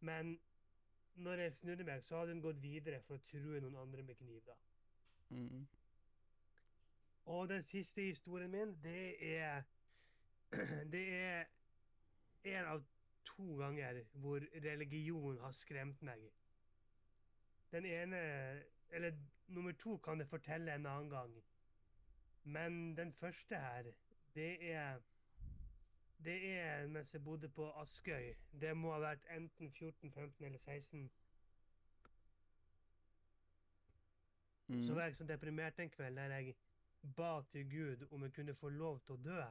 Men 0.00 0.40
når 1.14 1.32
jeg 1.32 1.52
snudde 1.52 1.84
meg, 1.84 2.02
så 2.02 2.18
hadde 2.18 2.32
hun 2.32 2.42
gått 2.42 2.62
videre 2.62 3.00
for 3.00 3.18
å 3.18 3.24
true 3.30 3.60
noen 3.60 3.76
andre 3.76 4.02
med 4.02 4.14
kniv. 4.14 4.42
da. 4.46 4.54
Mm. 5.28 5.66
Og 7.24 7.48
den 7.48 7.62
siste 7.62 8.02
historien 8.02 8.50
min, 8.50 8.76
det 8.82 9.36
er 9.38 9.62
Det 10.92 11.02
er 11.14 11.44
en 12.44 12.64
av 12.64 12.84
to 13.24 13.56
ganger 13.56 14.02
hvor 14.12 14.40
religion 14.64 15.38
har 15.38 15.52
skremt 15.52 16.02
meg. 16.02 16.30
Den 17.72 17.84
ene 17.84 18.18
Eller 18.90 19.12
nummer 19.46 19.72
to 19.72 19.96
kan 19.96 20.20
jeg 20.20 20.28
fortelle 20.28 20.74
en 20.74 20.86
annen 20.86 21.10
gang. 21.10 21.34
Men 22.44 22.96
den 22.96 23.12
første 23.12 23.56
her, 23.56 23.82
det 24.34 24.72
er 24.72 25.00
Det 26.24 26.50
er 26.50 26.86
mens 26.86 27.12
jeg 27.14 27.24
bodde 27.24 27.48
på 27.48 27.70
Askøy. 27.70 28.34
Det 28.60 28.76
må 28.76 28.92
ha 28.92 28.98
vært 28.98 29.26
enten 29.30 29.70
14, 29.70 30.10
15 30.10 30.44
eller 30.44 30.58
16. 30.58 31.10
Mm. 34.66 34.82
Så 34.82 34.94
var 34.94 35.02
jeg 35.02 35.14
så 35.16 35.24
deprimert 35.24 35.78
en 35.78 35.90
kveld 35.90 36.16
der 36.16 36.34
jeg 36.34 36.56
ba 37.16 37.42
til 37.48 37.70
Gud 37.70 38.06
om 38.10 38.22
jeg 38.22 38.32
kunne 38.32 38.54
få 38.54 38.68
lov 38.68 39.00
til 39.00 39.14
å 39.14 39.22
dø. 39.22 39.44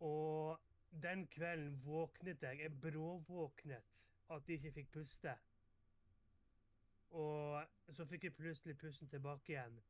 Og 0.00 0.60
den 1.02 1.26
kvelden 1.26 1.80
våknet 1.84 2.42
jeg. 2.42 2.60
Jeg 2.60 2.80
bråvåknet 2.80 3.82
at 4.30 4.48
jeg 4.48 4.56
ikke 4.56 4.72
fikk 4.72 4.92
puste. 4.92 5.34
Og 7.10 7.64
så 7.92 8.06
fikk 8.06 8.24
jeg 8.24 8.34
plutselig 8.34 8.78
pusten 8.78 9.08
tilbake 9.08 9.52
igjen. 9.52 9.80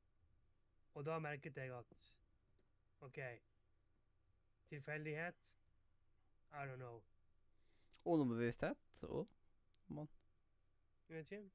Og 0.95 1.07
da 1.07 1.18
merket 1.18 1.57
jeg 1.57 1.72
at 1.78 1.97
OK 3.01 3.18
Tilfeldighet? 4.68 5.34
I 6.53 6.66
don't 6.66 6.76
know. 6.76 7.03
Underbevissthet 8.05 8.76
og 9.03 9.28
mann. 9.88 10.09
vet 11.09 11.32
ikke. 11.32 11.51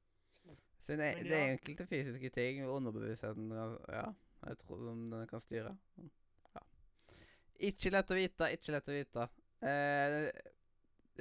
Siden 0.86 1.00
det, 1.00 1.24
det 1.24 1.34
er 1.36 1.52
enkelte 1.52 1.86
fysiske 1.86 2.30
ting 2.30 2.66
underbevisstheten 2.66 3.50
Ja, 3.88 4.04
jeg 4.46 4.58
tror 4.58 4.76
den 4.88 5.12
den 5.12 5.26
kan 5.26 5.40
styre. 5.40 5.76
Ja. 6.54 6.60
Ikke 7.60 7.90
lett 7.90 8.12
å 8.12 8.18
vite, 8.18 8.50
ikke 8.52 8.72
lett 8.74 8.88
å 8.88 8.94
vite. 8.94 9.26
Eh, 9.66 10.16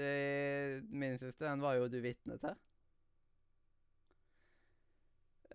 eh, 0.06 0.84
min 0.90 1.18
siste, 1.18 1.46
den 1.46 1.64
var 1.64 1.80
jo 1.80 1.88
du 1.90 1.98
vitne 2.04 2.38
til. 2.38 2.60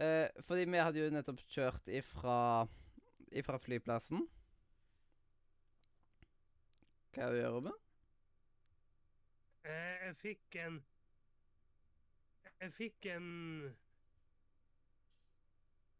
Eh, 0.00 0.28
fordi 0.48 0.64
vi 0.64 0.80
hadde 0.80 1.00
jo 1.02 1.12
nettopp 1.12 1.42
kjørt 1.52 1.88
ifra, 1.92 2.36
ifra 3.36 3.58
flyplassen. 3.60 4.22
Hva 7.12 7.26
er 7.26 7.34
det 7.34 7.36
du 7.36 7.42
gjør, 7.42 7.56
Robin? 7.58 7.76
Eh, 9.68 10.06
jeg 10.06 10.16
fikk 10.22 10.56
en 10.62 10.78
Jeg 12.60 12.72
fikk 12.76 13.06
en 13.12 13.28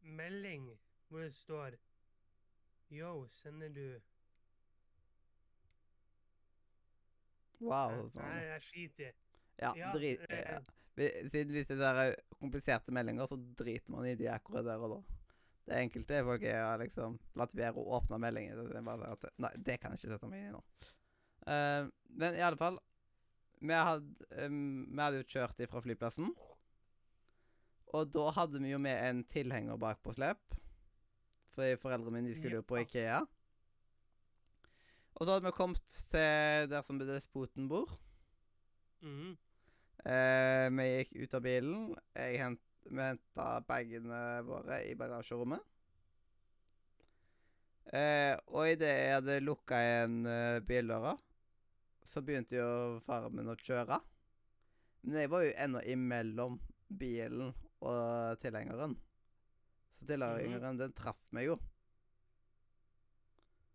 melding 0.01 0.71
hvor 1.09 1.27
det 1.27 1.35
står 1.37 1.77
Yo, 2.91 3.27
sender 3.29 3.69
du 3.69 4.01
Wow. 7.61 8.11
Nei, 8.15 8.37
jeg 8.47 8.63
skiter. 8.63 9.17
Ja, 9.61 9.75
ja, 9.77 9.91
drit, 9.93 10.23
ja. 10.31 10.61
Siden 11.01 11.55
hvis 11.55 11.69
det 11.71 11.81
er 11.81 12.15
kompliserte 12.37 12.93
meldinger, 12.95 13.31
så 13.31 13.39
driter 13.59 13.93
man 13.95 14.09
i 14.09 14.17
de 14.19 14.29
akkurat 14.33 14.67
der 14.67 14.85
og 14.85 14.97
da. 14.97 15.01
Det 15.71 15.79
enkelte 15.79 16.17
er 16.17 16.27
folk 16.27 16.45
har 16.49 16.81
liksom 16.81 17.17
latt 17.39 17.53
være 17.55 17.79
å 17.79 17.99
åpne 17.99 18.19
meldinger. 18.23 18.63
Det 18.73 18.85
bare 18.85 19.13
at, 19.15 19.27
nei, 19.39 19.51
det 19.57 19.77
kan 19.81 19.95
jeg 19.95 20.03
ikke 20.03 20.15
sette 20.17 20.31
meg 20.31 20.43
inn 20.43 20.49
i 20.51 20.55
nå. 20.57 20.63
Uh, 21.47 21.91
men 22.21 22.37
i 22.37 22.43
alle 22.45 22.59
fall 22.61 22.75
Vi 23.65 23.73
hadde, 23.73 24.27
um, 24.45 24.85
vi 24.91 25.01
hadde 25.01 25.21
jo 25.21 25.29
kjørt 25.31 25.61
ifra 25.61 25.83
flyplassen. 25.85 26.31
Og 27.97 28.13
da 28.15 28.31
hadde 28.37 28.61
vi 28.63 28.71
jo 28.73 28.81
med 28.81 28.97
en 29.05 29.21
tilhenger 29.29 29.81
bak 29.81 30.01
på 30.05 30.15
slep. 30.17 30.57
Fordi 31.55 31.77
foreldrene 31.83 32.23
mine 32.23 32.37
skulle 32.39 32.61
jo 32.61 32.67
på 32.67 32.79
Ikea. 32.81 33.21
Og 35.19 35.27
så 35.27 35.35
hadde 35.35 35.45
vi 35.45 35.53
kommet 35.59 35.83
til 36.13 36.71
der 36.73 36.87
som 36.87 37.01
despoten 37.03 37.69
bor. 37.69 37.93
Mhm. 39.05 39.37
Eh, 40.05 40.67
vi 40.73 40.87
gikk 40.89 41.17
ut 41.25 41.35
av 41.37 41.43
bilen. 41.45 41.91
Hent, 42.17 42.63
vi 42.89 43.03
henta 43.03 43.49
bagene 43.69 44.21
våre 44.47 44.81
i 44.89 44.95
bagasjerommet. 44.99 45.61
Eh, 47.91 48.37
og 48.55 48.71
idet 48.71 48.91
jeg 48.91 49.15
hadde 49.17 49.41
lukka 49.43 49.81
igjen 49.83 50.21
eh, 50.31 50.61
bildøra, 50.63 51.17
så 52.07 52.23
begynte 52.23 52.55
jo 52.55 53.01
faren 53.03 53.35
min 53.35 53.51
å 53.51 53.57
kjøre. 53.59 53.99
Men 55.03 55.23
jeg 55.25 55.33
var 55.33 55.43
jo 55.43 55.57
ennå 55.65 55.83
imellom 55.91 56.61
bilen 56.87 57.51
og 57.81 58.39
tilhengeren. 58.45 58.95
Så 59.99 60.07
tilhengeren, 60.07 60.79
den 60.79 60.95
traff 60.97 61.21
meg 61.35 61.49
jo. 61.49 61.59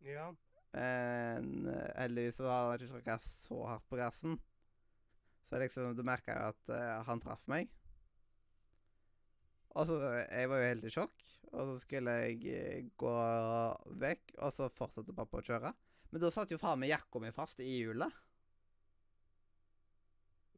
Ja. 0.06 0.30
Men 0.76 1.68
eh, 1.72 1.92
heldigvis 2.00 2.40
så 2.40 2.48
hadde 2.48 2.72
han 2.72 2.80
ikke 2.80 2.94
tråkka 2.94 3.20
så 3.26 3.62
hardt 3.68 3.88
på 3.92 4.00
gassen. 4.00 4.40
Så 5.50 5.60
liksom, 5.62 5.94
du 5.98 6.04
merka 6.08 6.36
jo 6.36 6.52
at 6.54 6.74
uh, 6.74 7.04
han 7.08 7.22
traff 7.22 7.44
meg. 7.52 7.70
Og 9.76 9.88
så 9.90 10.00
Jeg 10.32 10.50
var 10.50 10.62
jo 10.62 10.70
helt 10.70 10.88
i 10.88 10.94
sjokk. 10.94 11.26
Og 11.56 11.70
så 11.70 11.76
skulle 11.84 12.12
jeg 12.26 12.40
eh, 12.52 12.88
gå 13.00 13.16
vekk, 14.02 14.34
og 14.44 14.56
så 14.58 14.68
fortsatte 14.76 15.16
pappa 15.16 15.40
å 15.40 15.46
kjøre. 15.46 15.72
Men 16.12 16.24
da 16.24 16.32
satt 16.34 16.52
jo 16.52 16.60
faen 16.60 16.82
meg 16.82 16.92
jakka 16.92 17.22
mi 17.22 17.32
fast 17.36 17.62
i 17.64 17.70
hjulet. 17.78 18.12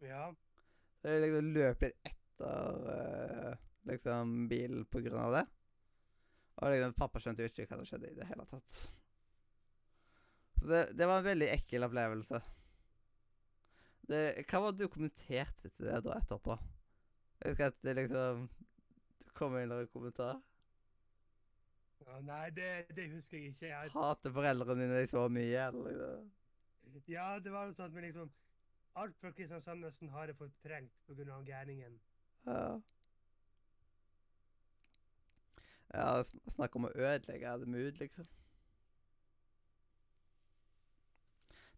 Ja. 0.06 0.30
Så 1.02 1.14
jeg 1.14 1.24
liksom 1.26 1.52
løp 1.54 1.86
litt 1.86 2.10
etter 2.10 2.82
uh, 2.88 3.54
liksom 3.90 4.34
bilen 4.50 4.86
på 4.90 5.04
grunn 5.06 5.22
av 5.22 5.36
det. 5.38 5.46
Og 6.58 6.74
liksom, 6.74 6.98
pappa 6.98 7.22
skjønte 7.22 7.46
jo 7.46 7.52
ikke 7.52 7.68
hva 7.70 7.80
som 7.82 7.90
skjedde 7.90 8.12
i 8.12 8.18
det 8.18 8.30
hele 8.32 8.46
tatt. 8.50 8.86
Så 10.58 10.70
det, 10.72 10.84
det 10.98 11.06
var 11.06 11.22
en 11.22 11.30
veldig 11.30 11.50
ekkel 11.54 11.86
opplevelse. 11.86 12.42
Det, 14.08 14.45
hva 14.47 14.60
var 14.64 14.72
det 14.72 14.86
du 14.86 14.91
kommenterte 14.93 15.70
til 15.70 15.86
det 15.89 15.97
da 16.05 16.14
etterpå? 16.22 16.55
Jeg 17.41 17.51
husker 17.51 17.66
at 17.74 17.82
det 17.84 17.95
liksom 17.97 18.45
Det 19.20 19.34
kom 19.38 19.55
en 19.55 19.62
eller 19.66 19.82
annen 19.82 19.91
kommentar. 19.93 20.39
ja 22.08 22.20
nei, 22.24 22.49
det, 22.55 22.70
det 22.95 23.10
husker 23.12 23.38
jeg 23.38 23.51
ikke. 23.51 23.68
Jeg, 23.68 23.91
Hater 23.93 24.32
foreldrene 24.32 24.86
dine 24.88 25.08
så 25.12 25.26
mye, 25.30 25.68
eller 25.68 25.89
liksom. 25.91 27.01
ja, 27.12 27.28
det 27.43 27.51
var 27.51 27.68
noe 27.68 27.76
sånn 27.76 27.89
at 27.89 27.97
men 27.97 28.08
liksom 28.08 28.32
Alt 28.97 29.18
fra 29.22 29.30
Kristiansand 29.32 29.84
nesten 29.84 30.10
har 30.10 30.26
jeg 30.32 30.38
fortrengt 30.39 30.93
pga. 31.05 31.36
gærningen. 31.45 31.99
Ja. 32.47 32.80
Ja, 35.93 36.08
sn- 36.24 36.41
snakk 36.55 36.76
om 36.80 36.88
å 36.88 36.93
ødelegge 36.95 37.51
det 37.62 37.68
mood, 37.70 37.99
liksom. 38.01 38.26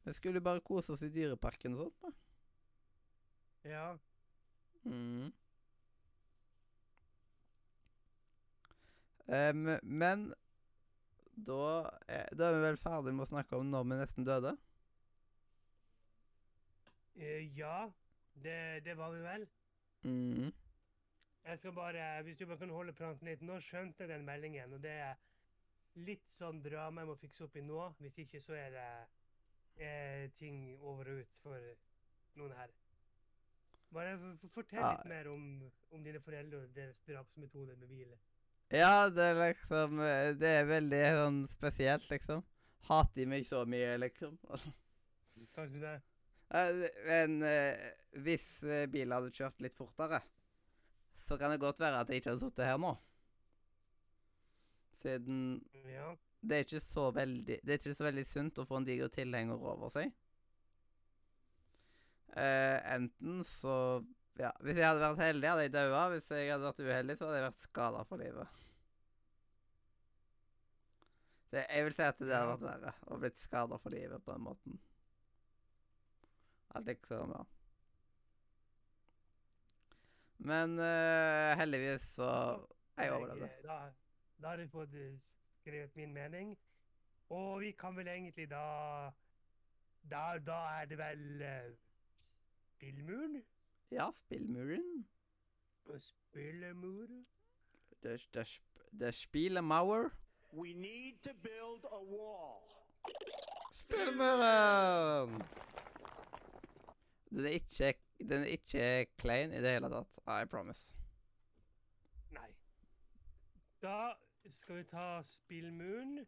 Vi 0.05 0.13
skulle 0.15 0.41
bare 0.41 0.63
kose 0.63 0.93
oss 0.95 1.03
i 1.03 1.09
dyreparken 1.11 1.75
og 1.75 1.82
sånt. 1.84 2.01
da. 2.05 2.13
Ja. 3.64 3.97
Mm. 4.84 5.34
Um, 9.30 9.68
men 9.84 10.34
da 11.47 11.89
er, 12.07 12.26
da 12.34 12.47
er 12.47 12.55
vi 12.55 12.64
vel 12.64 12.80
ferdig 12.82 13.14
med 13.14 13.28
å 13.28 13.30
snakke 13.30 13.60
om 13.60 13.70
når 13.70 13.86
vi 13.86 13.99
nesten 13.99 14.26
døde. 14.28 14.55
Uh, 17.20 17.43
ja, 17.57 17.91
det, 18.34 18.86
det 18.88 18.97
var 18.97 19.14
vi 19.14 19.22
vel. 19.28 19.45
Mm. 20.07 20.49
Jeg 21.49 21.60
skal 21.60 21.74
bare, 21.74 22.24
Hvis 22.24 22.38
du 22.38 22.45
bare 22.45 22.57
kan 22.57 22.70
holde 22.70 22.93
pranten 22.93 23.28
litt 23.28 23.41
Nå 23.43 23.57
skjønte 23.60 24.05
jeg 24.05 24.12
den 24.14 24.26
meldingen, 24.26 24.74
og 24.74 24.84
det 24.84 24.95
er 25.03 25.18
litt 25.99 26.28
sånn 26.32 26.62
drama 26.64 27.03
jeg 27.03 27.10
må 27.10 27.16
fikse 27.20 27.43
opp 27.45 27.57
i 27.60 27.64
nå. 27.66 27.80
Hvis 27.99 28.20
ikke 28.24 28.41
så 28.43 28.55
er 28.55 28.76
det 28.76 28.89
er 29.80 30.28
ting 30.39 30.78
over 30.82 31.12
og 31.12 31.24
ut 31.24 31.41
for 31.43 31.72
noen 32.39 32.55
her. 32.57 32.72
Bare 33.91 34.17
fortell 34.53 34.83
litt 34.83 35.05
Ja. 35.05 35.09
mer 35.09 35.27
om, 35.31 35.45
om 35.91 36.03
dine 36.05 36.19
foreldre 36.21 36.59
og 36.63 36.73
deres 36.75 36.99
drapsmetoder 37.07 37.75
med 37.79 37.89
bil. 37.89 38.11
Ja, 38.71 39.09
det 39.09 39.23
er 39.31 39.39
liksom 39.39 39.99
eh, 40.05 40.33
Det 40.37 40.51
er 40.59 40.67
veldig 40.69 40.99
sånn 41.17 41.39
spesielt, 41.49 42.05
liksom. 42.11 42.43
Hater 42.89 43.15
de 43.17 43.25
meg 43.25 43.47
så 43.49 43.63
mye, 43.65 43.95
liksom? 43.97 44.37
Kanskje 45.55 45.81
det? 45.81 45.95
Men 47.07 47.41
eh, 47.45 47.89
hvis 48.25 48.51
eh, 48.63 48.85
bilen 48.89 49.13
hadde 49.17 49.33
kjørt 49.33 49.61
litt 49.61 49.73
fortere, 49.77 50.21
så 51.25 51.37
kan 51.37 51.51
det 51.53 51.59
godt 51.61 51.79
være 51.81 51.99
at 52.03 52.09
jeg 52.09 52.21
ikke 52.21 52.31
hadde 52.35 52.47
sittet 52.49 52.65
her 52.69 52.77
nå. 52.81 52.93
Siden 55.01 55.61
Ja. 55.85 56.15
det 56.41 56.55
er 56.57 56.63
ikke 56.65 56.81
så 56.83 57.09
veldig 57.15 57.59
Det 57.63 57.69
er 57.73 57.77
ikke 57.79 57.95
så 57.95 58.03
veldig 58.07 58.25
sunt 58.27 58.57
å 58.59 58.65
få 58.67 58.77
en 58.79 58.85
diger 58.87 59.07
tilhenger 59.13 59.55
over 59.61 59.89
seg. 59.93 60.11
Eh, 62.38 62.93
enten 62.95 63.43
så 63.43 64.05
Ja, 64.39 64.53
hvis 64.63 64.77
jeg 64.77 64.88
hadde 64.88 65.03
vært 65.03 65.19
heldig, 65.19 65.47
hadde 65.49 65.63
jeg 65.65 65.73
daua. 65.73 66.03
Hvis 66.13 66.30
jeg 66.32 66.51
hadde 66.51 66.63
vært 66.63 66.80
uheldig, 66.80 67.15
så 67.17 67.25
hadde 67.27 67.39
jeg 67.41 67.47
vært 67.49 67.65
skada 67.65 68.03
for 68.07 68.21
livet. 68.21 68.59
Det, 71.51 71.65
jeg 71.65 71.86
vil 71.86 71.95
si 71.97 72.05
at 72.05 72.19
det 72.21 72.30
hadde 72.32 72.51
vært 72.53 72.63
verre 72.63 72.93
å 73.09 73.17
blitt 73.19 73.41
skada 73.41 73.80
for 73.82 73.91
livet 73.91 74.23
på 74.23 74.32
den 74.32 74.45
måten. 74.45 74.77
Alt 76.77 76.88
liksom, 76.88 77.34
ja. 77.34 77.43
Men 80.39 80.77
uh, 80.80 81.57
heldigvis 81.59 82.05
så 82.15 82.30
Jeg 82.95 83.11
overlevde. 83.11 83.49
Da, 83.65 83.80
da 84.39 84.53
har 84.53 84.61
du 84.61 84.69
fått 84.71 84.93
eh, 84.95 85.17
skrevet 85.59 85.95
min 85.99 86.13
mening. 86.13 86.53
Og 87.30 87.59
vi 87.65 87.73
kan 87.75 87.97
vel 87.97 88.07
egentlig 88.07 88.47
da 88.49 89.11
Da, 90.09 90.38
da 90.39 90.59
er 90.80 90.86
det 90.86 90.97
vel 90.97 91.25
uh, 91.43 91.88
spillmuren? 92.80 93.43
Ja, 93.91 94.11
spillmuren. 94.15 95.07
Spillemur? 95.97 97.07
Det, 98.03 98.27
det, 98.34 98.43
sp- 98.47 98.99
det 98.99 99.13
Spielemauer. 99.15 100.09
We 100.53 100.73
need 100.73 101.19
to 101.21 101.34
build 101.34 101.84
a 101.91 101.99
wall. 102.03 102.63
Spillmuren! 103.73 105.41
Den 107.30 107.45
er 107.45 107.49
ikke 107.49 107.93
Den 108.19 108.41
er 108.41 108.45
ikke 108.45 109.05
klein 109.17 109.53
i 109.53 109.61
det 109.61 109.71
hele 109.73 109.89
tatt. 109.89 110.21
I 110.27 110.45
promise. 110.45 110.93
Nei. 112.32 112.49
Da 113.82 114.13
skal 114.49 114.75
vi 114.75 114.84
ta 114.84 115.21
spillmuren. 115.23 116.25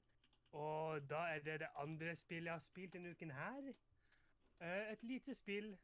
Og 0.51 1.09
da 1.09 1.21
er 1.35 1.39
det 1.39 1.59
det 1.59 1.71
andre 1.75 2.15
spillet 2.15 2.45
jeg 2.45 2.53
har 2.53 2.65
spilt 2.65 2.93
denne 2.93 3.11
uken 3.15 3.31
her. 3.31 3.71
Eh, 4.61 4.91
et 4.91 5.03
lite 5.03 5.35
spill 5.35 5.77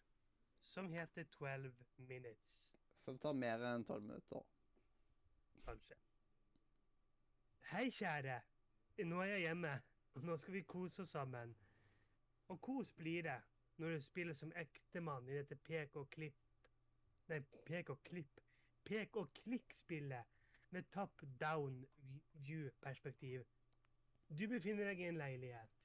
som 0.67 0.89
heter 0.89 1.23
12 1.23 1.73
Minutes. 1.97 2.73
Som 3.05 3.19
tar 3.19 3.33
mer 3.33 3.63
enn 3.63 3.85
tolv 3.87 4.03
minutter. 4.03 4.43
kanskje. 5.65 5.95
Hei, 7.71 7.89
kjære. 7.91 8.41
Nå 9.05 9.21
er 9.21 9.31
jeg 9.31 9.39
hjemme, 9.39 9.71
og 10.15 10.23
nå 10.23 10.37
skal 10.37 10.53
vi 10.53 10.61
kose 10.61 11.01
oss 11.01 11.09
sammen. 11.15 11.55
Og 12.47 12.61
kos 12.61 12.91
blir 12.91 13.23
det 13.23 13.39
når 13.77 13.89
du 13.95 14.01
spiller 14.01 14.33
som 14.33 14.51
ektemann 14.55 15.27
i 15.29 15.37
dette 15.37 15.55
pek 15.55 15.95
og 15.95 16.09
klipp 16.09 16.43
Nei, 17.27 17.41
pek 17.65 17.89
og 17.91 18.03
klipp. 18.07 18.39
Pek 18.87 19.15
og 19.19 19.33
klikk-spillet 19.35 20.23
med 20.71 20.83
top 20.93 21.21
down 21.41 21.81
view-perspektiv. 22.47 23.43
Du 24.29 24.47
befinner 24.47 24.87
deg 24.87 25.01
i 25.01 25.09
en 25.09 25.19
leilighet. 25.19 25.81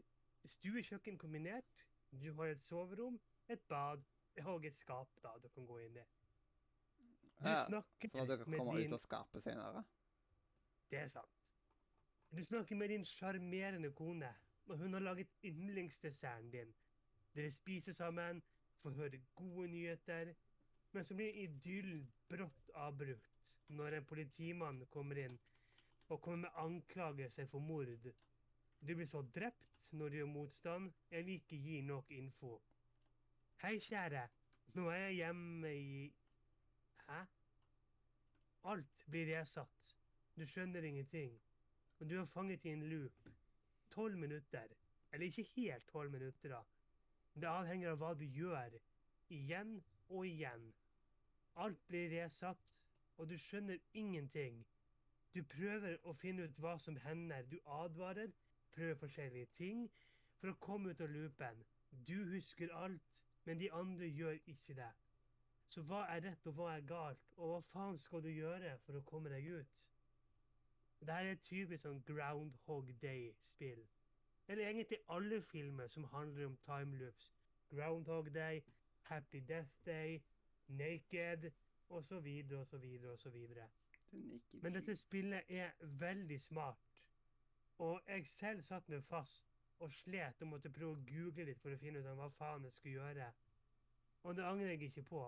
Stue, 0.46 0.84
kjøkken 0.86 1.18
kombinert. 1.18 1.66
Du 2.12 2.28
har 2.38 2.54
et 2.54 2.62
soverom, 2.62 3.18
et 3.48 3.60
bad 3.68 4.04
og 4.40 4.64
et 4.66 4.74
skap 4.74 5.20
da 5.22 5.34
du 5.42 5.48
kan 5.48 5.66
gå 5.66 5.78
inn 5.86 5.96
i. 5.96 6.04
Du 7.42 7.48
Ja, 7.48 7.64
snakker 7.66 8.08
For 8.12 8.22
at 8.22 8.28
dere 8.28 8.46
med 8.46 8.58
kommer 8.58 8.78
din 8.78 8.92
ut 8.92 8.98
av 8.98 9.02
skapet 9.06 9.42
senere. 9.42 9.84
Det 10.90 10.98
er 10.98 11.08
sant. 11.08 11.28
Du 12.32 12.44
snakker 12.44 12.76
med 12.76 12.88
din 12.88 13.04
sjarmerende 13.04 13.90
kone, 13.92 14.30
og 14.66 14.78
hun 14.78 14.92
har 14.92 15.00
laget 15.00 15.28
yndlingsdesserten 15.44 16.50
din. 16.50 16.74
Dere 17.34 17.50
spiser 17.50 17.92
sammen, 17.92 18.42
får 18.82 18.90
høre 18.90 19.20
gode 19.34 19.68
nyheter, 19.68 20.34
men 20.92 21.04
så 21.04 21.14
blir 21.14 21.34
idyllen 21.44 22.06
brått 22.28 22.70
avbrutt 22.74 23.28
når 23.68 23.98
en 23.98 24.04
politimann 24.04 24.86
kommer 24.92 25.18
inn 25.18 25.38
og 26.08 26.20
kommer 26.20 26.48
med 26.48 26.58
anklagelser 26.60 27.46
for 27.46 27.60
mord. 27.60 27.88
Du 28.80 28.94
blir 28.94 29.06
så 29.06 29.22
drept 29.22 29.92
når 29.92 30.08
du 30.08 30.16
gjør 30.16 30.26
motstand, 30.26 30.92
eller 31.10 31.32
ikke 31.32 31.56
gir 31.56 31.82
nok 31.82 32.10
info. 32.10 32.60
Hei, 33.62 33.78
kjære. 33.78 34.28
Nå 34.74 34.88
er 34.90 34.96
jeg 34.96 35.14
hjemme 35.14 35.68
i 35.76 36.12
Hæ? 37.08 37.18
Alt 38.64 39.04
blir 39.10 39.28
resatt. 39.38 39.92
Du 40.36 40.42
skjønner 40.46 40.82
ingenting. 40.82 41.36
Og 42.00 42.10
du 42.10 42.16
er 42.20 42.24
fanget 42.24 42.64
i 42.64 42.72
en 42.72 42.82
loop. 42.82 43.28
Tolv 43.90 44.18
minutter. 44.18 44.66
Eller 45.12 45.26
ikke 45.26 45.42
helt 45.42 45.86
tolv 45.88 46.10
minutter, 46.10 46.48
da. 46.48 46.60
Det 47.40 47.46
avhenger 47.52 47.92
av 47.92 48.00
hva 48.02 48.10
du 48.18 48.24
gjør. 48.24 48.74
Igjen 49.30 49.76
og 50.08 50.26
igjen. 50.26 50.66
Alt 51.54 51.86
blir 51.86 52.10
resatt, 52.16 52.66
og 53.16 53.30
du 53.30 53.38
skjønner 53.38 53.78
ingenting. 53.94 54.58
Du 55.34 55.44
prøver 55.54 56.00
å 56.02 56.16
finne 56.24 56.48
ut 56.50 56.58
hva 56.58 56.74
som 56.82 56.98
hender. 57.06 57.46
Du 57.46 57.60
advarer, 57.78 58.34
prøver 58.74 58.98
forskjellige 59.06 59.54
ting 59.54 59.86
for 60.40 60.50
å 60.50 60.58
komme 60.58 60.90
ut 60.90 61.06
av 61.06 61.14
loopen. 61.14 61.62
Du 62.08 62.16
husker 62.34 62.74
alt, 62.74 63.12
men 63.44 63.60
de 63.60 63.72
andre 63.72 64.06
gjør 64.06 64.36
ikke 64.46 64.74
det. 64.74 64.90
Så 65.68 65.82
hva 65.88 66.02
er 66.12 66.20
rett 66.26 66.46
og 66.46 66.56
hva 66.58 66.74
er 66.76 66.84
galt, 66.86 67.30
og 67.36 67.48
hva 67.48 67.60
faen 67.72 67.98
skal 67.98 68.22
du 68.22 68.28
gjøre 68.28 68.76
for 68.84 68.98
å 68.98 69.06
komme 69.08 69.32
deg 69.32 69.46
ut? 69.48 69.78
Dette 71.00 71.14
er 71.18 71.32
et 71.32 71.46
typisk 71.46 71.82
sånn 71.82 72.02
Groundhog 72.06 72.90
Day-spill. 73.02 73.80
Eller 74.48 74.68
egentlig 74.68 74.98
alle 75.10 75.40
filmer 75.42 75.88
som 75.88 76.04
handler 76.12 76.46
om 76.50 76.58
timeloops. 76.66 77.30
Groundhog 77.72 78.28
Day, 78.34 78.62
Happy 79.08 79.40
Death 79.40 79.72
Day, 79.86 80.20
Naked, 80.68 81.48
osv., 81.88 82.28
osv., 82.60 82.86
osv. 83.14 83.38
Men 84.52 84.74
dette 84.76 84.96
spillet 84.96 85.50
er 85.50 85.72
veldig 85.80 86.40
smart. 86.40 87.02
Og 87.78 88.00
jeg 88.08 88.26
selv 88.26 88.62
satt 88.62 88.88
meg 88.88 89.02
fast 89.08 89.51
og 89.82 89.92
slet 89.92 90.42
og 90.42 90.50
måtte 90.52 90.70
prøve 90.70 90.94
å 90.94 91.04
google 91.08 91.46
litt 91.48 91.60
for 91.62 91.74
å 91.74 91.80
finne 91.80 92.02
ut 92.02 92.10
hva 92.18 92.28
faen 92.38 92.66
jeg 92.68 92.76
skulle 92.76 93.00
gjøre. 93.00 93.30
Og 94.22 94.36
det 94.38 94.44
angrer 94.46 94.74
jeg 94.74 94.82
ikke 94.90 95.02
på. 95.08 95.22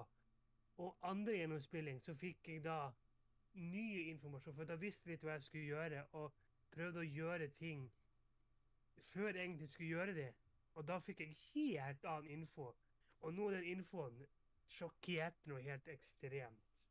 Og 0.84 1.06
andre 1.06 1.34
gjennomspilling 1.38 2.00
så 2.02 2.14
fikk 2.18 2.48
jeg 2.48 2.62
da 2.64 2.78
ny 3.54 4.10
informasjon, 4.10 4.54
for 4.54 4.70
da 4.70 4.78
visste 4.78 5.08
jeg 5.08 5.14
litt 5.14 5.26
hva 5.26 5.36
jeg 5.36 5.46
skulle 5.48 5.70
gjøre, 5.72 6.04
og 6.18 6.32
prøvde 6.74 7.02
å 7.02 7.06
gjøre 7.08 7.50
ting 7.54 7.84
før 9.10 9.30
jeg 9.30 9.44
egentlig 9.44 9.68
skulle 9.70 9.90
gjøre 9.90 10.14
det. 10.14 10.30
Og 10.74 10.86
da 10.88 10.98
fikk 11.02 11.20
jeg 11.22 11.36
helt 11.52 12.06
annen 12.10 12.30
info. 12.40 12.72
Og 13.22 13.34
nå 13.34 13.48
er 13.48 13.60
den 13.60 13.70
infoen 13.76 14.22
sjokkerte 14.74 15.50
noe 15.50 15.62
helt 15.62 15.88
ekstremt. 15.88 16.88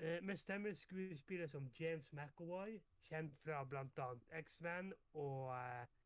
Eh, 0.00 0.22
med 0.24 0.38
stemmeskuespillere 0.38 1.48
som 1.48 1.66
James 1.80 2.12
McAvoy, 2.12 2.78
kjent 3.08 3.34
fra 3.44 3.64
bl.a. 3.64 4.06
X-Men 4.38 4.94
og 5.12 5.50
eh, 5.56 5.99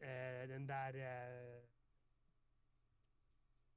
den 0.00 0.68
der 0.68 0.88
eh, 0.88 1.62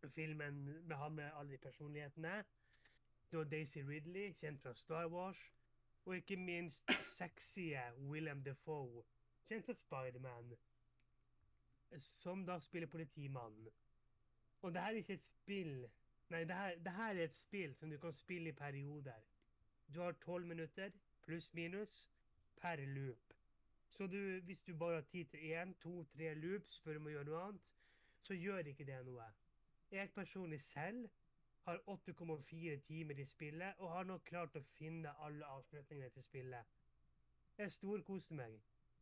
filmen 0.10 0.88
med 0.88 0.96
han 0.96 1.12
med 1.12 1.32
alle 1.36 1.52
de 1.52 1.58
personlighetene. 1.58 2.46
Du 3.32 3.38
har 3.38 3.44
Daisy 3.44 3.78
Ridley, 3.78 4.34
kjent 4.34 4.62
fra 4.62 4.74
Star 4.74 5.08
Wars. 5.08 5.54
Og 6.06 6.16
ikke 6.16 6.38
minst 6.38 6.92
sexy 7.18 7.74
Willem 7.98 8.44
Defoe, 8.44 9.04
kjent 9.48 9.66
fra 9.66 9.74
Spiderman. 9.74 10.58
Som 11.98 12.46
da 12.46 12.60
spiller 12.60 12.88
politimannen. 12.88 13.68
Og 14.62 14.74
det 14.74 14.82
her 14.82 14.90
er 14.90 14.96
ikke 14.96 15.14
et 15.14 15.26
spill 15.26 15.90
Nei, 16.30 16.44
det 16.46 16.56
her, 16.56 16.76
det 16.86 16.92
her 16.94 17.16
er 17.16 17.24
et 17.24 17.36
spill 17.36 17.72
som 17.76 17.90
du 17.90 17.98
kan 17.98 18.14
spille 18.14 18.50
i 18.50 18.54
perioder. 18.54 19.22
Du 19.94 20.02
har 20.02 20.12
tolv 20.12 20.46
minutter, 20.46 20.92
pluss 21.26 21.54
minus, 21.54 22.12
per 22.62 22.76
loop. 22.76 23.34
Så 23.90 24.08
du, 24.08 24.40
hvis 24.40 24.62
du 24.62 24.74
bare 24.78 24.94
har 24.94 25.02
tid 25.02 25.26
til 25.26 25.40
én, 25.40 25.74
to, 25.82 26.04
tre 26.04 26.34
loops 26.34 26.80
før 26.80 26.94
du 26.94 27.00
må 27.00 27.10
gjøre 27.10 27.26
noe 27.26 27.42
annet, 27.48 27.62
så 28.22 28.34
gjør 28.34 28.70
ikke 28.72 28.86
det 28.86 29.00
noe. 29.06 29.26
Jeg 29.92 30.12
personlig 30.16 30.62
selv 30.62 31.10
har 31.66 31.78
8,4 31.88 32.80
timer 32.80 33.20
i 33.20 33.26
spillet, 33.26 33.74
og 33.78 33.92
har 33.92 34.04
nå 34.04 34.18
klart 34.18 34.56
å 34.56 34.62
finne 34.78 35.14
alle 35.26 35.46
avslutningene 35.46 36.10
til 36.10 36.24
spillet. 36.24 36.76
Jeg 37.58 37.72
storkoste 37.72 38.34
meg, 38.34 38.56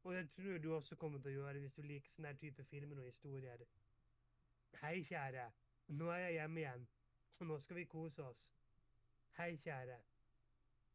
og 0.03 0.13
det 0.13 0.29
tror 0.35 0.51
jeg 0.51 0.63
du 0.63 0.73
også 0.75 0.95
kommer 0.95 1.21
til 1.21 1.31
å 1.31 1.41
gjøre 1.41 1.61
hvis 1.63 1.75
du 1.77 1.81
liker 1.81 2.11
sånne 2.11 2.33
type 2.41 2.63
filmer 2.71 3.01
og 3.03 3.09
historier. 3.11 3.65
Hei, 4.81 5.01
kjære. 5.03 5.49
Nå 5.87 6.09
er 6.11 6.23
jeg 6.25 6.37
hjemme 6.39 6.63
igjen, 6.63 6.87
og 7.39 7.51
nå 7.51 7.59
skal 7.59 7.79
vi 7.79 7.85
kose 7.91 8.23
oss. 8.23 8.45
Hei, 9.37 9.55
kjære. 9.63 9.99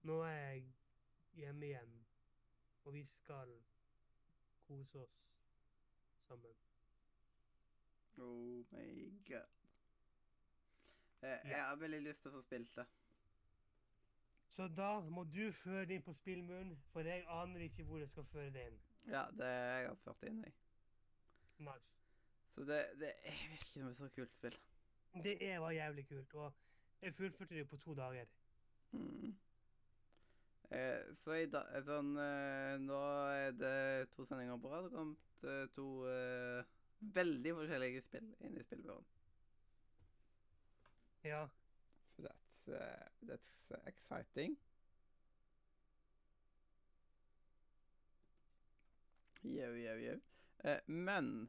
Nå 0.09 0.23
er 0.27 0.39
jeg 0.39 0.65
hjemme 1.39 1.67
igjen, 1.67 1.95
og 2.85 2.95
vi 2.95 3.05
skal 3.07 3.55
kose 4.73 4.99
oss 4.99 5.17
sammen. 6.29 6.55
Oh 8.17 8.65
my 8.73 9.23
god. 9.29 9.51
Jeg, 11.23 11.41
jeg 11.45 11.65
har 11.65 11.77
veldig 11.77 12.01
lyst 12.03 12.23
til 12.23 12.33
å 12.33 12.39
få 12.39 12.43
spilt 12.47 12.77
det. 12.77 12.87
Så 14.53 14.67
da 14.69 14.89
må 15.01 15.25
du 15.25 15.45
føre 15.63 15.85
det 15.89 15.99
inn 15.99 16.05
på 16.05 16.13
spillmuren, 16.17 16.75
for 16.93 17.09
jeg 17.09 17.25
aner 17.29 17.69
ikke 17.69 17.85
hvor 17.89 18.03
jeg 18.03 18.09
skal 18.13 18.27
føre 18.33 18.51
det 18.53 18.67
inn. 18.69 18.81
Ja, 19.09 19.23
det 19.39 19.49
jeg 19.49 19.87
har 19.87 20.01
ført 20.05 20.27
inn, 20.29 20.43
jeg. 20.45 20.57
Nice. 21.69 21.95
Så 22.55 22.67
det, 22.69 22.83
det 23.01 23.15
er 23.29 23.39
virkelig 23.55 23.85
noe 23.85 23.95
så 23.97 24.09
kult 24.17 24.35
spill. 24.35 24.59
Det 25.25 25.37
er, 25.41 25.59
var 25.63 25.73
jævlig 25.77 26.05
kult, 26.09 26.35
og 26.35 26.53
jeg 27.03 27.15
fullførte 27.15 27.55
det 27.55 27.69
på 27.69 27.81
to 27.81 27.95
dager. 27.95 28.29
Mm. 28.93 29.33
Eh, 30.73 31.15
så 31.15 31.37
i 31.37 31.47
da, 31.53 31.67
eh, 31.77 31.85
sånn, 31.85 32.15
eh, 32.17 32.77
nå 32.81 33.01
er 33.37 33.53
det 33.53 34.11
to 34.15 34.25
sendinger 34.25 34.61
på 34.61 34.71
rad. 34.73 34.87
Det 34.87 34.95
kom 34.97 35.17
eh, 35.45 35.67
to 35.75 35.89
veldig 37.03 37.53
forskjellige 37.59 38.05
spill 38.07 38.29
inn 38.47 38.57
i 38.57 38.65
spillbjørn. 38.65 39.09
Ja. 41.29 41.47
So 42.17 42.23
that's, 42.23 42.69
uh, 42.69 43.09
that's 43.29 43.73
exciting. 43.87 44.57
Jau, 49.43 49.73
jau, 49.75 49.99
jau. 49.99 50.19
Eh, 50.65 50.81
men 50.87 51.49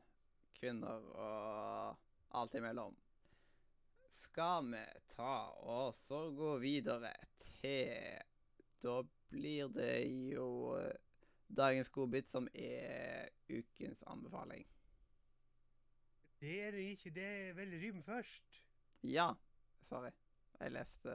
kvinner 0.57 1.03
og 1.13 1.97
alt 2.33 2.55
imellom 2.57 2.95
Skal 4.23 4.71
vi 4.71 4.81
ta 5.13 5.35
og 5.61 5.93
så 6.07 6.23
gå 6.33 6.55
videre 6.63 7.11
til 7.59 8.22
Da 8.83 9.01
blir 9.31 9.67
det 9.71 10.03
jo 10.33 10.75
eh, 10.77 10.91
dagens 11.47 11.89
godbit 11.89 12.29
som 12.29 12.47
er 12.53 13.29
ukens 13.49 14.03
anbefaling. 14.07 14.67
Det 16.41 16.61
er 16.61 16.71
det 16.71 16.83
ikke. 16.91 17.09
Det 17.15 17.23
er 17.23 17.53
vel 17.53 17.79
Rym 17.79 18.03
først. 18.03 18.61
Ja, 19.03 19.33
sorry. 19.87 20.11
Jeg 20.59 20.71
leste 20.71 21.09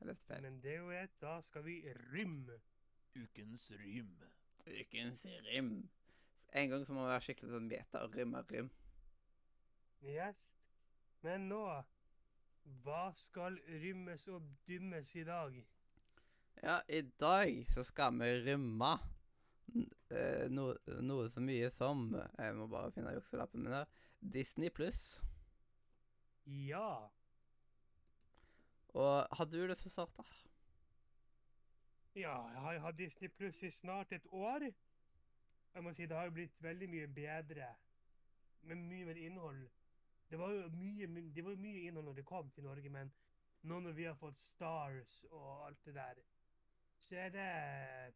Jeg 0.00 0.08
leste 0.08 0.26
feil. 0.26 0.42
Men 0.42 0.62
det 0.62 0.74
er 0.74 0.78
jo 0.78 0.90
et. 0.90 1.10
Da 1.20 1.40
skal 1.40 1.64
vi 1.64 1.84
rymme. 2.12 2.58
Ukens 3.16 3.70
rym. 3.70 4.16
Ukens 4.66 5.24
rym. 5.24 5.88
En 6.52 6.70
gang 6.70 6.86
så 6.86 6.92
må 6.92 7.04
vi 7.04 7.12
være 7.12 7.20
skikkelig 7.20 7.52
sånn 7.52 7.68
meta 7.70 8.02
og 8.02 8.16
rymme 8.16 8.42
rym. 8.50 8.70
Yes. 10.02 10.42
Men 11.22 11.46
nå 11.48 11.62
Hva 12.82 13.12
skal 13.18 13.58
rymmes 13.82 14.26
og 14.28 14.42
dymmes 14.66 15.14
i 15.18 15.24
dag? 15.26 15.62
Ja, 16.62 16.82
i 16.88 17.00
dag 17.02 17.66
så 17.70 17.82
skal 17.84 18.14
vi 18.20 18.28
rymme 18.44 18.92
eh, 20.14 20.44
no, 20.50 20.68
noe 21.02 21.26
så 21.30 21.42
mye 21.42 21.70
som 21.74 22.04
Jeg 22.14 22.54
må 22.54 22.68
bare 22.70 22.92
finne 22.94 23.14
jukselappen 23.16 23.64
min 23.64 23.74
her. 23.74 23.88
Disney 24.20 24.70
pluss. 24.70 25.18
Ja. 26.46 27.10
Og 28.94 29.26
har 29.36 29.50
du 29.50 29.58
lyst 29.66 29.82
til 29.82 29.90
å 29.90 29.94
starte? 29.96 30.24
Ja, 32.14 32.36
jeg 32.52 32.60
har 32.60 32.78
hatt 32.84 32.98
Disney 32.98 33.30
Pluss 33.32 33.62
i 33.66 33.70
snart 33.70 34.12
et 34.12 34.26
år. 34.30 34.66
Jeg 35.74 35.82
må 35.82 35.94
si 35.96 36.06
det 36.06 36.16
har 36.16 36.28
jo 36.28 36.36
blitt 36.36 36.58
veldig 36.62 36.88
mye 36.92 37.08
bedre. 37.08 37.70
Med 38.68 38.76
mye 38.76 39.08
mer 39.08 39.18
innhold. 39.18 39.64
Det 40.30 40.38
var 40.38 40.52
jo 40.52 40.68
mye, 40.76 41.08
det 41.34 41.44
var 41.44 41.56
mye 41.56 41.88
innhold 41.88 42.06
når 42.06 42.20
det 42.20 42.26
kom 42.28 42.50
til 42.50 42.68
Norge, 42.68 42.90
men 42.90 43.10
nå 43.62 43.80
når 43.80 43.96
vi 43.98 44.06
har 44.06 44.14
fått 44.20 44.38
Stars 44.38 45.24
og 45.30 45.66
alt 45.66 45.84
det 45.84 45.94
der, 45.96 46.22
så 47.02 47.16
er 47.16 47.28
det 47.28 48.14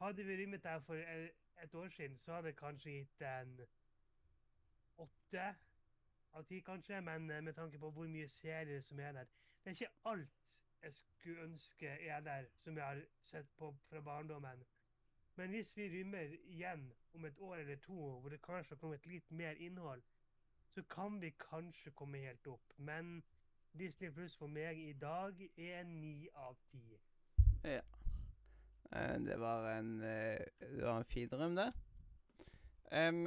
Hadde 0.00 0.24
vi 0.24 0.36
rymmet 0.36 0.62
der 0.64 0.78
for 0.80 0.94
et 0.94 1.74
år 1.74 1.88
siden, 1.88 2.18
så 2.18 2.32
hadde 2.32 2.48
jeg 2.48 2.56
kanskje 2.56 2.90
gitt 2.90 3.22
en 3.22 3.60
åtte 4.98 5.54
av 6.32 6.44
ti, 6.48 6.60
kanskje. 6.64 7.00
Men 7.00 7.30
eh, 7.30 7.42
med 7.44 7.52
tanke 7.52 7.78
på 7.78 7.90
hvor 7.90 8.08
mye 8.08 8.28
serier 8.28 8.80
som 8.80 9.00
er 9.00 9.12
der 9.12 9.24
Det 9.64 9.66
er 9.66 9.70
ikke 9.70 9.92
alt 10.04 10.60
jeg 10.82 10.92
skulle 10.92 11.42
ønske 11.42 11.86
er 11.86 12.20
der, 12.20 12.44
som 12.54 12.76
jeg 12.76 12.84
har 12.84 13.02
sett 13.20 13.46
på 13.56 13.74
fra 13.88 14.00
barndommen. 14.00 14.64
Men 15.36 15.50
hvis 15.50 15.76
vi 15.76 15.88
rymmer 15.88 16.36
igjen 16.44 16.92
om 17.14 17.24
et 17.24 17.38
år 17.38 17.56
eller 17.56 17.76
to, 17.76 18.20
hvor 18.20 18.28
det 18.28 18.42
kanskje 18.42 18.74
har 18.74 18.80
kommet 18.80 19.06
litt 19.06 19.30
mer 19.30 19.50
innhold, 19.50 20.02
så 20.68 20.82
kan 20.82 21.20
vi 21.20 21.30
kanskje 21.50 21.90
komme 21.90 22.18
helt 22.18 22.46
opp. 22.46 22.72
Men 22.76 23.22
Disney 23.78 24.10
Pluss 24.10 24.36
for 24.36 24.46
meg 24.46 24.78
i 24.78 24.92
dag 24.92 25.42
er 25.56 25.82
ni 25.82 26.28
av 26.34 26.56
ti. 26.70 26.98
Eh, 28.92 29.16
det 29.22 29.36
var 29.38 29.68
en 29.70 30.02
eh, 30.02 30.40
Det 30.58 30.82
var 30.82 30.98
en 30.98 31.04
fin 31.04 31.28
drøm, 31.28 31.56
det. 31.56 31.72
Um, 32.90 33.26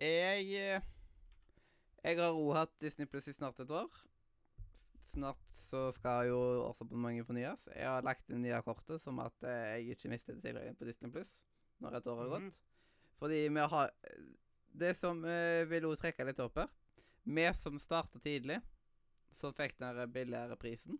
jeg 0.00 0.82
Jeg 2.04 2.18
har 2.18 2.32
òg 2.32 2.54
hatt 2.56 2.80
Disney 2.80 3.06
Pluss 3.06 3.28
i 3.28 3.34
snart 3.36 3.60
et 3.60 3.70
år. 3.70 3.90
Snart 5.12 5.40
så 5.68 5.90
skal 5.92 6.28
jo 6.28 6.38
årsabonnementet 6.64 7.26
fornyes. 7.26 7.68
Jeg 7.76 7.88
har 7.88 8.04
lagt 8.04 8.30
inn 8.30 8.42
nye 8.42 8.60
kortet, 8.64 9.00
som 9.02 9.20
at 9.24 9.36
jeg 9.44 9.94
ikke 9.94 10.12
mister 10.12 10.40
tilgangen 10.40 10.76
på 10.76 10.88
Disney 10.88 11.12
Pluss 11.12 11.42
når 11.80 11.98
et 11.98 12.06
år 12.06 12.22
har 12.22 12.32
gått. 12.32 12.48
Mhm. 12.48 12.54
Fordi 13.18 13.48
vi 13.48 13.60
har 13.74 13.90
Det 14.74 14.96
som 14.96 15.20
uh, 15.24 15.70
vil 15.70 15.84
også 15.86 16.02
trekke 16.02 16.24
litt 16.26 16.40
opp 16.42 16.56
her 16.58 16.68
Vi 17.24 17.44
som 17.54 17.78
starta 17.78 18.18
tidlig, 18.18 18.60
så 19.36 19.52
fikk 19.52 19.78
den 19.78 20.12
billigere 20.12 20.56
prisen. 20.56 20.98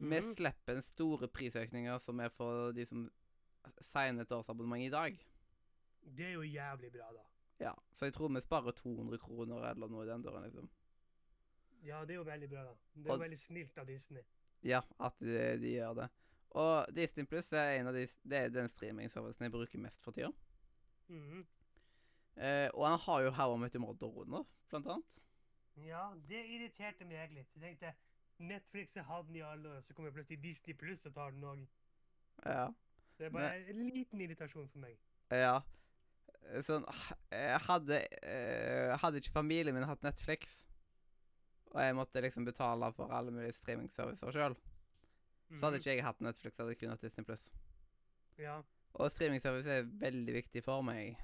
Vi 0.00 0.20
Mhm. 0.20 0.34
slipper 0.34 0.76
en 0.76 0.82
store 0.82 1.28
prisøkninger 1.28 1.98
som 2.00 2.20
er 2.20 2.28
for 2.28 2.72
de 2.72 2.86
som 2.86 3.10
signer 3.92 4.22
et 4.22 4.32
årsabonnement 4.32 4.80
i 4.86 4.88
dag. 4.90 5.18
Det 6.16 6.26
er 6.26 6.32
jo 6.32 6.42
jævlig 6.42 6.92
bra, 6.92 7.12
da. 7.12 7.22
Ja, 7.60 7.72
Så 7.92 8.06
jeg 8.06 8.14
tror 8.14 8.28
vi 8.34 8.40
sparer 8.40 8.72
200 8.72 9.18
kroner 9.18 9.70
eller 9.70 9.88
noe 9.88 10.04
i 10.04 10.08
den 10.08 10.22
døren, 10.22 10.42
liksom. 10.44 10.70
Ja, 11.84 12.00
det 12.00 12.10
er 12.10 12.14
jo 12.14 12.24
veldig 12.24 12.48
bra, 12.50 12.64
da. 12.64 12.74
Det 12.94 13.06
er 13.06 13.10
Og- 13.12 13.18
jo 13.18 13.24
veldig 13.24 13.38
snilt 13.38 13.78
av 13.78 13.86
Disney. 13.86 14.22
Ja, 14.62 14.80
at 15.00 15.12
de, 15.20 15.58
de 15.60 15.76
gjør 15.76 15.94
det. 15.94 16.08
Og 16.50 16.86
Disney 16.94 17.24
Pluss 17.26 17.52
er 17.52 17.78
en 17.80 17.86
av 17.86 17.94
de 17.94 18.06
Det 18.28 18.32
er 18.32 18.48
den 18.48 18.68
streamingservicen 18.68 19.40
jeg 19.40 19.52
bruker 19.52 19.78
mest 19.78 20.02
for 20.02 20.12
tida. 20.12 20.32
Mhm. 21.08 21.46
Eh, 22.36 22.68
og 22.74 22.86
han 22.88 22.98
har 22.98 23.20
jo 23.22 23.30
How 23.30 23.54
I 23.54 23.58
Met 23.58 23.74
Your 23.74 23.80
Mother 23.86 24.06
under, 24.18 24.44
blant 24.70 24.86
annet. 24.86 25.18
Ja, 25.76 26.14
det 26.28 26.46
irriterte 26.46 27.04
meg 27.04 27.30
litt. 27.32 27.48
Jeg 27.60 27.78
tenkte 27.78 27.94
Netflix 28.40 28.94
har 28.96 29.04
hatt 29.04 29.26
den 29.28 29.36
i 29.36 29.42
alle 29.44 29.68
år, 29.76 29.80
så 29.84 29.94
kommer 29.94 30.10
plutselig 30.14 30.40
Disney 30.42 30.74
Pluss 30.74 31.06
og 31.06 31.14
tar 31.14 31.30
den 31.34 31.44
òg. 31.44 31.66
Ja. 32.46 32.66
Det 33.18 33.26
er 33.26 33.30
bare 33.34 33.58
en 33.68 33.82
liten 33.92 34.20
irritasjon 34.24 34.68
for 34.72 34.78
meg. 34.80 34.96
Ja. 35.30 35.58
Sånn 36.64 36.86
jeg 37.30 37.58
hadde, 37.66 37.98
Jeg 38.24 38.98
hadde 39.02 39.20
ikke 39.20 39.34
familien 39.34 39.74
min 39.76 39.84
hatt 39.86 40.02
Netflix, 40.02 40.64
og 41.70 41.80
jeg 41.84 41.94
måtte 41.94 42.22
liksom 42.24 42.44
betale 42.48 42.88
for 42.96 43.12
alle 43.12 43.30
mulige 43.30 43.52
streamingservicer 43.60 44.32
sjøl, 44.32 44.56
så 44.56 45.60
hadde 45.66 45.76
Mhm. 45.76 45.80
ikke 45.82 45.94
jeg 45.96 46.04
hatt 46.04 46.20
Netflix, 46.20 46.56
hadde 46.56 46.68
jeg 46.72 46.78
kun 46.80 46.88
hatt 46.94 47.00
Disney 47.02 47.24
Pluss. 47.24 47.52
Ja. 48.38 48.62
Og 48.94 49.10
streamingservice 49.10 49.68
er 49.70 49.82
veldig 49.84 50.32
viktig 50.34 50.64
for 50.64 50.82
meg. 50.82 51.16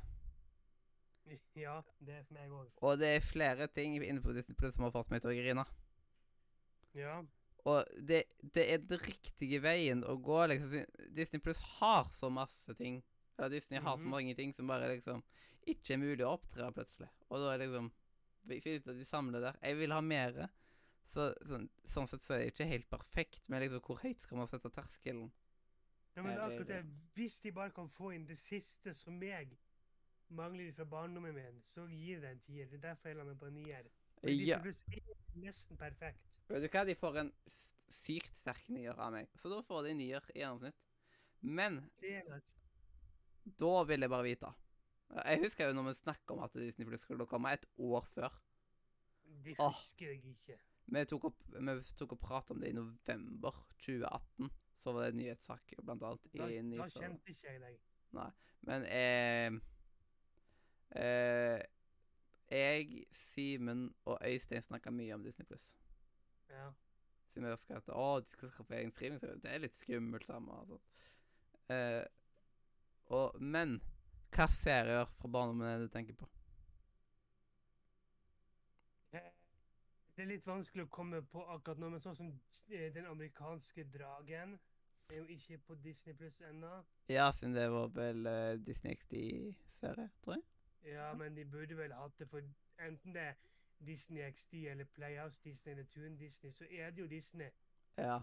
ja, 1.56 1.80
det 2.04 2.14
er 2.14 2.22
for 2.24 2.34
meg 2.34 2.50
òg. 2.50 2.68
Og 2.82 2.98
det 2.98 3.08
er 3.16 3.20
flere 3.20 3.66
ting 3.66 3.96
inne 4.04 4.20
på 4.22 4.32
Disney 4.36 4.54
Pluss 4.54 4.74
som 4.76 4.84
har 4.84 4.92
fått 4.94 5.10
meg 5.10 5.22
til 5.22 5.30
å 5.30 5.34
grine. 5.34 5.64
Ja. 6.96 7.20
Og 7.66 7.84
det, 8.08 8.22
det 8.54 8.64
er 8.72 8.78
den 8.78 9.00
riktige 9.02 9.58
veien 9.64 10.04
å 10.06 10.14
gå, 10.22 10.38
liksom. 10.52 10.84
Disney 11.16 11.40
Pluss 11.42 11.58
har 11.80 12.04
så 12.14 12.30
masse 12.30 12.74
ting. 12.78 13.00
Eller 13.38 13.50
Disney 13.56 13.80
har 13.82 13.96
så 13.96 14.02
Mhm. 14.04 14.10
mange 14.10 14.34
ting 14.38 14.52
som 14.54 14.66
bare 14.70 14.88
liksom 14.94 15.22
ikke 15.66 15.94
er 15.94 15.98
mulig 15.98 16.22
å 16.24 16.36
opptre 16.38 16.70
plutselig. 16.72 17.08
Og 17.28 17.40
da 17.42 17.54
er 17.54 17.58
det 17.58 17.66
liksom 17.68 17.92
Fint 18.46 18.86
at 18.86 18.94
de 18.94 19.04
samler 19.04 19.40
der. 19.42 19.56
Jeg 19.60 19.76
vil 19.76 19.90
ha 19.90 20.00
mer. 20.00 20.48
Så, 21.10 21.32
sånn, 21.46 21.68
sånn 21.84 22.06
sett 22.06 22.22
så 22.22 22.34
er 22.34 22.38
det 22.44 22.52
ikke 22.54 22.66
helt 22.70 22.88
perfekt, 22.90 23.48
men 23.50 23.60
liksom 23.60 23.80
hvor 23.82 23.98
høyt 23.98 24.20
skal 24.22 24.38
man 24.38 24.46
sette 24.46 24.70
terskelen? 24.70 25.32
ja, 26.16 26.22
men 26.22 26.32
Jeg 26.32 26.40
akkurat 26.40 26.68
det, 26.68 26.84
hvis 27.14 27.40
de 27.42 27.50
bare 27.52 27.70
kan 27.70 27.88
få 27.90 28.12
inn 28.14 28.24
det 28.26 28.38
siste 28.38 28.94
som 28.94 29.18
meg 29.18 29.56
mangler 30.30 30.72
fra 30.72 30.84
barndommen 30.84 31.34
min, 31.34 31.60
så 31.64 31.88
gir 31.90 32.20
det 32.20 32.30
en 32.30 32.38
tier. 32.40 32.66
Det 32.70 32.78
er 32.78 32.94
derfor 32.94 33.08
jeg 33.08 33.16
la 33.16 33.24
meg 33.24 33.38
på 33.38 33.46
en 33.46 33.54
nier. 33.54 33.82
Disney 34.22 34.46
Ja. 34.46 34.60
Pluss 34.62 34.80
er 34.92 35.00
nesten 35.34 35.76
perfekt. 35.76 36.35
Vet 36.48 36.62
du 36.62 36.68
hva? 36.70 36.84
De 36.86 36.94
får 36.98 37.22
en 37.22 37.32
sykt 37.92 38.36
sterk 38.38 38.68
nier 38.72 38.98
av 38.98 39.14
meg. 39.14 39.30
Så 39.40 39.50
da 39.50 39.62
får 39.66 39.88
de 39.88 39.96
nier 39.98 40.30
i 40.34 40.42
gjennomsnitt. 40.42 40.78
Men 41.40 41.80
da 43.60 43.74
vil 43.86 44.06
jeg 44.06 44.12
bare 44.12 44.26
vite. 44.26 44.52
Jeg 45.16 45.42
husker 45.44 45.70
jo 45.70 45.76
når 45.76 45.90
vi 45.90 45.98
snakka 46.00 46.34
om 46.34 46.42
at 46.46 46.56
Disney 46.58 46.86
Plus 46.88 47.04
skulle 47.06 47.26
komme 47.30 47.52
et 47.54 47.66
år 47.78 48.06
før. 48.14 48.34
Det 49.44 49.54
husker 49.58 50.10
jeg 50.10 50.34
ikke. 50.34 50.58
Vi 50.86 51.02
tok 51.10 51.28
opp, 51.30 51.38
vi 51.50 51.74
tok 51.98 52.14
opp 52.14 52.22
prat 52.22 52.50
om 52.54 52.60
det 52.62 52.70
i 52.70 52.76
november 52.76 53.62
2018. 53.82 54.50
Så 54.82 54.92
var 54.92 55.06
det 55.06 55.14
en 55.14 55.18
nyhetssak, 55.22 55.72
blant 55.82 56.02
annet. 56.06 56.26
Da, 56.34 56.46
i 56.50 56.60
da 56.78 56.88
kjente 56.94 57.32
ikke 57.32 57.48
jeg 57.48 57.62
deg. 57.62 57.78
Men 58.66 58.84
eh, 58.90 59.56
eh, 60.98 61.64
Jeg, 62.50 63.06
Simen 63.32 63.88
og 64.06 64.20
Øystein 64.22 64.62
snakka 64.62 64.92
mye 64.94 65.14
om 65.14 65.24
Disney 65.24 65.46
Pluss. 65.48 65.72
Ja. 66.50 66.70
Siden 67.32 67.48
jeg 67.48 67.58
skal 67.58 67.80
at 67.80 67.90
å, 67.92 68.06
de 68.20 68.36
skal 68.36 68.52
skaffe 68.54 68.78
egen 68.78 68.92
streaming, 68.94 69.42
det 69.42 69.50
er 69.50 69.62
litt 69.64 69.76
skummelt 69.76 70.24
sammen. 70.26 70.70
sånt. 70.70 71.10
Eh, 71.74 72.04
og, 73.12 73.40
men 73.42 73.80
hva 74.34 74.46
serier 74.50 75.10
fra 75.18 75.28
barndommen 75.30 75.66
er 75.68 75.78
det 75.80 75.90
du 75.90 75.94
tenker 75.94 76.16
på? 76.18 76.28
Eh, 79.12 79.32
Det 80.16 80.24
er 80.24 80.30
litt 80.30 80.46
vanskelig 80.46 80.86
å 80.86 80.92
komme 80.92 81.20
på 81.22 81.44
akkurat 81.52 81.82
nå, 81.82 81.90
men 81.92 82.00
sånn 82.00 82.16
som 82.16 82.32
eh, 82.70 82.88
Den 82.94 83.06
amerikanske 83.10 83.84
dragen 83.92 84.56
er 85.10 85.20
jo 85.20 85.26
ikke 85.30 85.58
på 85.68 85.74
Disney 85.84 86.14
Pluss 86.18 86.40
ennå. 86.40 86.72
Ja, 87.08 87.30
siden 87.36 87.54
det 87.54 87.68
var 87.70 87.92
vel 87.94 88.26
uh, 88.26 88.56
Disney 88.66 88.96
XD-serie, 88.96 90.08
tror 90.24 90.34
jeg. 90.34 90.42
Ja, 90.92 91.12
men 91.14 91.36
de 91.36 91.44
burde 91.44 91.76
vel 91.78 91.94
hatt 91.94 92.18
det 92.18 92.26
for 92.30 92.42
enten 92.82 93.14
det 93.14 93.22
er 93.22 93.36
Disney 93.86 94.30
XD 94.32 94.54
eller 94.54 94.84
Playhouse 94.84 95.38
Disney 95.44 95.72
eller 95.72 95.84
Toon 95.84 96.16
Disney, 96.16 96.52
så 96.52 96.66
er 96.70 96.90
det 96.90 97.02
jo 97.02 97.06
Disney. 97.06 97.48
Ja. 97.98 98.18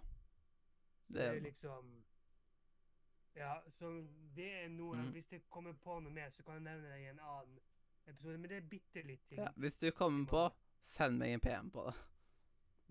Det 1.07 1.15
det 1.15 1.23
er 1.27 1.33
jo- 1.33 1.39
liksom 1.43 2.03
Ja, 3.35 3.53
så 3.69 4.07
det 4.35 4.51
er 4.63 4.67
noe 4.69 4.95
mm. 4.95 5.11
Hvis 5.11 5.25
det 5.25 5.49
kommer 5.49 5.73
på 5.73 5.99
noe 5.99 6.13
mer, 6.13 6.29
så 6.29 6.43
kan 6.43 6.53
jeg 6.53 6.61
nevne 6.61 6.89
det 6.89 6.99
i 7.01 7.07
en 7.09 7.19
annen 7.19 7.59
episode. 8.07 8.37
Men 8.37 8.49
det 8.49 8.57
er 8.57 8.67
bitte 8.69 9.01
litt 9.01 9.27
ting. 9.29 9.39
ja. 9.39 9.47
Hvis 9.55 9.77
du 9.77 9.91
kommer 9.91 10.25
på, 10.25 10.49
send 10.83 11.17
meg 11.17 11.33
en 11.33 11.39
PM 11.39 11.71
på 11.71 11.85
det. 11.85 11.93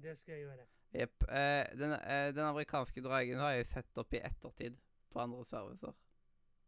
Det 0.02 0.18
skal 0.18 0.32
jeg 0.34 0.40
gjøre. 0.46 0.66
Jepp. 0.94 1.22
Eh, 1.28 1.78
den, 1.78 1.92
eh, 1.92 2.34
den 2.34 2.44
amerikanske 2.44 3.02
dragen 3.02 3.38
har 3.38 3.50
jeg 3.50 3.66
sett 3.66 3.98
opp 3.98 4.12
i 4.12 4.16
ettertid 4.18 4.76
på 5.10 5.18
andre 5.20 5.44
servicer. 5.44 5.92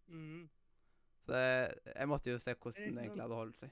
Mhm. 0.06 0.50
Så 1.24 1.32
det, 1.32 1.74
jeg 1.96 2.08
måtte 2.08 2.30
jo 2.30 2.38
se 2.38 2.54
hvordan 2.54 2.74
det 2.94 3.02
egentlig 3.02 3.22
hadde 3.22 3.34
holdt 3.34 3.58
seg. 3.58 3.70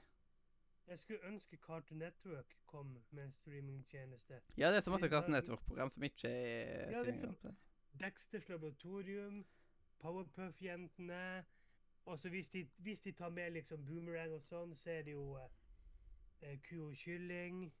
Jeg 0.87 0.99
skulle 0.99 1.19
ønske 1.27 1.57
Cartoon 1.57 1.99
Network 1.99 2.57
kom 2.65 2.97
med 3.11 3.23
en 3.23 3.31
streamingtjeneste. 3.31 4.41
Ja, 4.57 4.69
det 4.69 4.77
er 4.77 4.81
så 4.81 4.91
masse 4.91 5.09
Cartoon 5.09 5.31
Network-program 5.31 5.89
som 5.91 6.03
ikke 6.03 6.27
er 6.27 6.91
Ja, 6.91 7.03
liksom-. 7.03 7.55
Dexters 7.99 8.49
Laboratorium, 8.49 9.45
Powerpuff-jentene. 9.99 11.45
Og 12.05 12.19
så 12.19 12.29
hvis 12.29 12.51
hvis 12.77 13.01
de 13.01 13.11
tar 13.11 13.29
med 13.29 13.49
liksom 13.51 13.85
Boomerang 13.85 14.33
og 14.33 14.41
sånn, 14.41 14.75
så 14.75 14.89
er 14.89 15.01
det 15.07 15.11
jo 15.11 15.37
eh, 15.39 15.49
eh, 16.41 16.57
Ku 16.69 16.89
og 16.89 16.95
kylling 16.99 17.73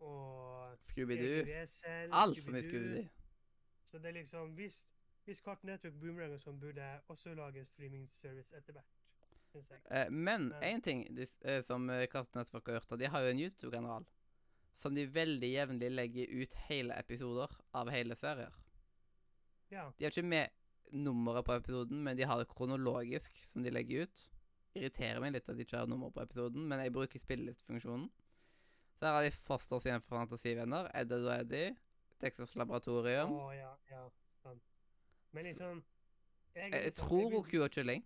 og 0.00 0.78
Scooby-Doo. 0.88 1.42
Altfor 1.44 2.14
Alt 2.22 2.42
for 2.44 2.50
mye 2.54 2.62
Scooby-Doo. 2.62 3.02
Scooby-Doo. 3.02 3.08
Så 3.84 3.98
det 3.98 4.06
er 4.06 4.12
liksom 4.12 4.54
Hvis, 4.54 4.86
hvis 5.24 5.38
Cartoon 5.44 5.70
Network, 5.70 6.00
Boomerang 6.00 6.32
og 6.32 6.40
sånn 6.40 6.60
burde 6.60 6.88
også 7.08 7.34
lage 7.34 7.60
en 7.60 7.68
streaming-service 7.68 8.56
etter 8.56 8.72
hvert. 8.72 8.97
Jeg. 9.54 9.80
Eh, 9.90 10.10
men 10.10 10.52
én 10.62 10.82
ting 10.82 11.04
de, 11.14 11.26
eh, 11.42 11.62
som 11.62 11.88
Karsten 12.10 12.44
Cartoon 12.44 12.62
har 12.74 12.80
gjort, 12.80 12.98
de 12.98 13.06
har 13.08 13.20
jo 13.22 13.30
en 13.30 13.40
YouTube-kanal 13.40 14.06
som 14.78 14.94
de 14.94 15.06
veldig 15.06 15.48
jevnlig 15.52 15.90
legger 15.90 16.26
ut 16.42 16.54
hele 16.68 16.94
episoder 16.98 17.48
av 17.74 17.88
hele 17.90 18.14
serier. 18.16 18.52
Ja. 19.70 19.90
De 19.98 20.04
har 20.04 20.10
ikke 20.12 20.22
med 20.24 20.48
nummeret 20.92 21.44
på 21.44 21.56
episoden, 21.58 22.02
men 22.04 22.16
de 22.16 22.22
har 22.24 22.38
det 22.38 22.48
kronologisk 22.48 23.36
som 23.52 23.62
de 23.62 23.70
legger 23.74 24.06
ut. 24.06 24.28
Irriterer 24.78 25.20
meg 25.20 25.32
litt 25.34 25.48
at 25.48 25.56
de 25.58 25.64
ikke 25.66 25.76
har 25.80 25.86
nummer 25.90 26.10
på 26.14 26.22
episoden, 26.22 26.62
men 26.68 26.80
jeg 26.80 26.92
bruker 26.94 27.18
spillelistfunksjonen. 27.20 28.08
Her 29.02 29.12
har 29.18 29.22
de 29.26 29.30
Fosters 29.30 29.84
igjen 29.86 30.00
for 30.02 30.16
fantasivenner, 30.18 30.88
Edded 30.94 31.26
og 31.26 31.34
Eddie, 31.40 31.74
Texas 32.20 32.54
Laboratorium. 32.58 33.30
Oh, 33.34 33.50
ja, 33.54 33.74
ja. 33.90 34.04
Sant. 34.42 34.62
Men 35.32 35.44
liksom 35.44 35.82
jeg, 36.54 36.62
Jeg, 36.62 36.72
jeg 36.72 36.84
liksom- 36.84 37.06
tror 37.08 37.30
vil- 37.30 37.50
Ku 37.50 37.62
og 37.62 37.70
Kylling. 37.70 38.04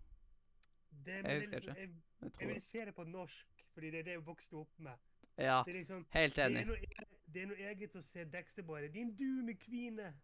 Det, 1.04 1.14
jeg 1.14 1.24
er 1.24 1.40
husker 1.40 1.60
liksom- 1.60 1.76
ikke. 1.76 2.02
Jeg, 2.22 2.32
Jeg 2.40 2.48
vil 2.48 2.60
se 2.62 2.84
det 2.84 2.94
på 2.94 3.04
norsk, 3.04 3.64
fordi 3.74 3.90
det 3.90 3.98
er 3.98 4.02
det 4.02 4.12
jeg 4.12 4.26
vokste 4.26 4.54
opp 4.54 4.78
med. 4.78 4.98
Ja, 5.38 5.62
liksom 5.66 6.06
helt 6.10 6.34
Det 6.36 6.44
er, 6.44 6.48
enig. 6.50 6.66
noe, 6.66 6.76
e- 6.76 7.06
det 7.32 7.42
er 7.42 7.46
noe 7.46 7.56
eget 7.56 7.94
å 7.96 8.02
se 8.02 8.24
Dexter 8.24 8.62
bare. 8.62 8.88
Din 8.88 9.14
dume 9.16 9.54
kvine. 9.54 10.14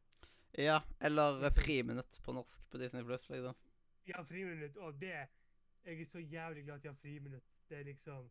Ja, 0.58 0.80
eller 1.00 1.50
Friminutt 1.50 2.20
på 2.22 2.32
norsk 2.32 2.70
på 2.70 2.78
Disney 2.78 3.02
Plus, 3.04 3.28
liksom. 3.30 3.54
Ja, 4.06 4.22
friminutt. 4.24 4.76
Og 4.76 5.00
det 5.00 5.28
Jeg 5.84 6.00
er 6.00 6.04
så 6.04 6.18
jævlig 6.18 6.64
glad 6.64 6.74
at 6.76 6.82
de 6.82 6.88
har 6.88 6.94
friminutt. 6.94 7.44
Det 7.68 7.78
er 7.78 7.84
liksom 7.84 8.30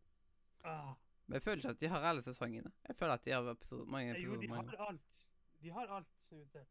ah. 0.64 0.94
Men 1.26 1.34
jeg 1.34 1.42
føler 1.42 1.56
ikke 1.56 1.68
at 1.70 1.80
de 1.80 1.86
har 1.88 2.00
alle 2.00 2.22
sesongene. 2.22 2.72
Jeg 2.88 2.96
føler 2.96 3.12
at 3.12 3.24
de 3.24 3.30
har 3.30 3.50
episode, 3.50 3.86
mange 3.86 4.14
Jo, 4.20 4.34
episoder. 4.34 4.40
de 4.40 4.48
har 4.48 4.86
alt. 4.88 5.28
De 5.62 5.70
har 5.70 5.86
alt 5.86 6.06
ute. 6.32 6.66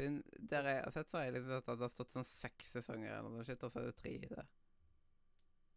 Siden 0.00 0.22
der 0.48 0.64
jeg 0.64 0.84
har 0.86 0.94
sett, 0.94 1.10
så 1.10 1.18
har 1.18 1.26
jeg 1.26 1.34
liksom 1.34 1.50
sett 1.52 1.66
at 1.68 1.76
det 1.76 1.84
har 1.84 1.92
stått 1.92 2.14
sånn 2.14 2.24
seks 2.24 2.70
sesonger 2.72 3.12
eller 3.12 3.34
noe 3.34 3.44
shit, 3.44 3.60
og 3.66 3.72
så 3.74 3.82
er 3.82 3.90
det 3.90 3.98
tre 3.98 4.12
i 4.16 4.30
det. 4.30 4.44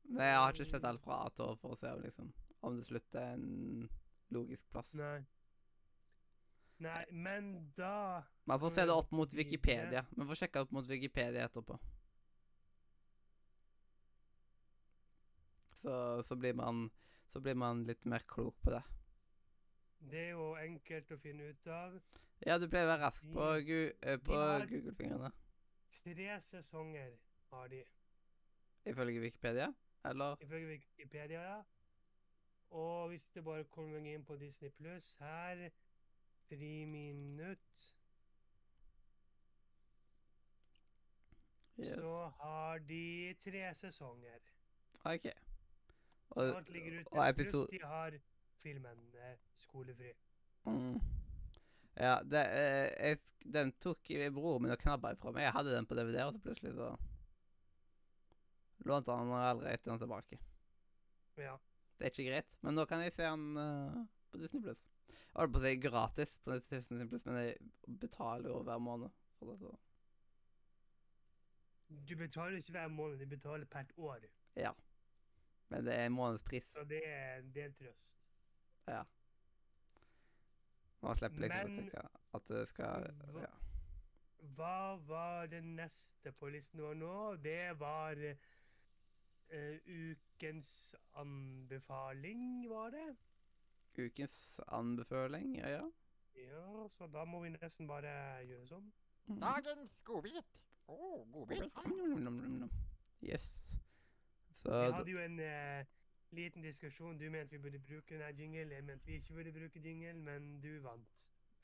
Men 0.08 0.30
jeg 0.30 0.38
har 0.40 0.54
ikke 0.56 0.68
sett 0.70 0.88
alt 0.88 1.04
fra 1.04 1.18
A 1.26 1.32
til 1.36 1.50
Å 1.50 1.58
for 1.60 1.76
å 1.76 1.80
se 1.82 1.92
om 1.92 2.04
liksom, 2.06 2.30
om 2.64 2.78
det 2.80 2.86
slutter 2.88 3.34
en 3.34 3.90
logisk 4.32 4.64
plass. 4.72 4.94
Nei. 4.96 5.18
Nei, 6.84 7.04
men 7.12 7.52
da 7.76 8.24
Man 8.48 8.64
får 8.64 8.74
se 8.78 8.88
det 8.88 8.96
opp 8.96 9.12
mot? 9.12 9.36
Wikipedia. 9.36 10.06
Man 10.16 10.32
får 10.32 10.44
sjekke 10.44 10.64
opp 10.64 10.72
mot 10.76 10.88
Wikipedia 10.88 11.46
etterpå. 11.50 11.78
Så, 15.84 15.94
så, 16.24 16.40
blir 16.40 16.56
man, 16.56 16.86
så 17.32 17.44
blir 17.44 17.60
man 17.60 17.84
litt 17.88 18.08
mer 18.08 18.24
klok 18.28 18.56
på 18.64 18.72
det. 18.72 18.84
Det 20.12 20.20
er 20.20 20.30
jo 20.30 20.56
enkelt 20.60 21.12
å 21.12 21.18
finne 21.18 21.50
ut 21.50 21.68
av. 21.68 21.96
Ja, 22.46 22.58
du 22.60 22.68
pleier 22.68 22.86
å 22.88 22.92
være 22.92 23.06
rask 23.06 23.24
på, 23.34 23.46
gu, 23.68 23.78
eh, 24.02 24.18
på 24.20 24.40
Google-fingrene. 24.70 25.32
Tre 25.96 26.40
sesonger 26.42 27.14
har 27.54 27.68
de, 27.72 27.84
Ifølge 28.86 29.22
Wikipedia? 29.24 29.74
Eller? 30.06 30.36
ifølge 30.42 30.68
Wikipedia. 30.68 31.42
ja. 31.42 31.62
Og 32.70 33.08
hvis 33.08 33.26
det 33.26 33.44
bare 33.44 33.64
kommer 33.64 33.98
inn 33.98 34.26
på 34.26 34.36
Disney 34.36 34.70
Pluss 34.70 35.16
her 35.20 35.70
Friminutt 36.50 37.60
Yes. 41.80 41.88
Så 41.88 42.32
har 42.38 42.78
de 42.78 43.36
tre 43.44 43.76
sesonger. 43.76 44.40
OK. 45.06 45.26
Og, 46.30 46.44
alt 46.58 47.08
og 47.12 47.30
episode 47.30 47.68
de 47.72 47.80
har 47.84 48.20
filmen 48.64 49.04
er 49.20 49.36
Skolefri. 49.66 50.14
mm. 50.66 51.02
Ja, 51.94 52.16
det, 52.26 52.42
eh, 52.58 53.10
jeg, 53.10 53.20
den 53.54 53.72
tok 53.84 54.10
broren 54.34 54.64
min 54.64 54.74
og 54.74 54.80
knabba 54.82 55.12
ifra 55.14 55.34
meg. 55.34 55.46
Jeg 55.46 55.54
hadde 55.54 55.76
den 55.76 55.86
på 55.86 55.98
DVD, 55.98 56.24
og 56.26 56.34
så 56.34 56.42
plutselig 56.42 56.74
så 56.74 56.88
lånte 58.90 59.14
han 59.14 59.34
aldri 59.38 59.70
etter 59.70 59.92
den 59.92 60.02
tilbake. 60.02 60.40
Ja. 61.38 61.54
Det 61.98 62.08
er 62.08 62.14
ikke 62.16 62.32
greit, 62.32 62.58
men 62.66 62.76
nå 62.78 62.88
kan 62.90 63.04
jeg 63.04 63.14
se 63.14 63.28
den 63.28 63.60
uh, 63.60 64.02
på 64.32 64.42
Disney 64.42 64.64
Pluss. 64.64 64.82
Jeg 65.14 65.38
holdt 65.38 65.54
på 65.54 65.62
å 65.62 65.64
si 65.64 65.74
gratis 65.82 66.34
på 66.44 66.58
Disney 66.72 67.08
Plus, 67.10 67.26
men 67.28 67.40
jeg 67.40 67.98
betaler 68.02 68.50
jo 68.50 68.64
hver 68.66 68.82
måned 68.82 69.14
for 69.38 69.54
det. 69.54 69.60
Så. 69.62 69.76
Du 72.10 72.16
betaler 72.18 72.58
ikke 72.58 72.74
hver 72.74 72.90
måned, 72.90 73.22
du 73.22 73.30
betaler 73.30 73.70
per 73.70 73.86
år. 73.98 74.26
Ja. 74.58 74.74
Men 75.70 75.86
det 75.86 75.94
er 75.94 76.10
en 76.10 76.18
månedspris. 76.18 76.66
Så 76.74 76.84
det 76.90 77.02
er 77.06 77.38
en 77.38 77.54
del 77.54 77.78
trøst. 77.78 78.13
Ja. 78.88 79.04
Man 81.04 81.16
slipper 81.16 81.44
liksom 81.44 81.70
Men- 81.70 81.78
å 81.78 81.82
tenke 81.82 82.08
at 82.34 82.48
det 82.48 82.68
skal 82.72 83.08
ja. 83.42 83.52
Hva 84.58 84.96
var 85.08 85.48
det 85.48 85.62
neste 85.64 86.32
på 86.36 86.50
listen 86.52 86.82
vår 86.84 86.96
nå? 87.00 87.36
Det 87.44 87.80
var 87.80 88.20
uh, 89.54 89.78
ukens 89.88 90.96
anbefaling, 91.16 92.70
var 92.70 92.92
det? 92.92 93.16
Ukens 93.98 94.60
anbefaling, 94.68 95.56
ja 95.62 95.70
ja. 95.78 95.84
Ja, 96.36 96.88
så 96.90 97.08
da 97.08 97.24
må 97.30 97.44
vi 97.44 97.54
nesten 97.54 97.88
bare 97.88 98.12
gjøre 98.50 98.68
sånn. 98.68 98.92
Mm. 99.30 99.40
Dagens 99.40 99.98
godbit. 100.04 100.60
Å, 100.92 100.98
godbit. 101.32 101.78
Nom, 102.20 102.40
nom. 102.60 102.72
Yes. 103.24 103.46
Så 104.60 104.72
Vi 104.74 104.92
hadde 104.98 105.14
jo 105.14 105.22
en 105.24 105.40
eh, 105.40 105.86
liten 106.36 106.62
diskusjon. 106.66 107.18
Du 107.18 107.30
mente 107.30 107.56
vi 107.56 107.62
burde 107.62 107.80
bruke 107.80 108.18
denne 108.18 108.32
jingle, 108.38 108.76
jeg 108.76 108.84
mente 108.84 109.06
vi 109.06 109.20
ikke 109.22 109.34
burde 109.34 109.54
bruke 109.56 109.80
jingle, 109.80 110.14
men 110.14 110.62
du 110.62 110.80
vant. 110.84 111.10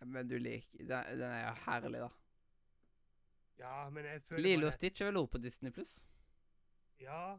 Men 0.06 0.30
du 0.30 0.38
liker 0.38 0.78
den, 0.78 1.20
den 1.20 1.32
er 1.32 1.44
jo 1.48 1.54
herlig, 1.66 2.00
da. 2.00 2.10
Ja, 3.60 3.90
men 3.90 4.06
jeg 4.06 4.22
føler 4.24 4.44
Lilo 4.44 4.68
og 4.68 4.74
Stitch 4.74 5.02
er 5.02 5.10
vel 5.10 5.18
over 5.20 5.28
på 5.36 5.38
Disney 5.44 5.72
Pluss? 5.72 5.98
Ja. 7.00 7.38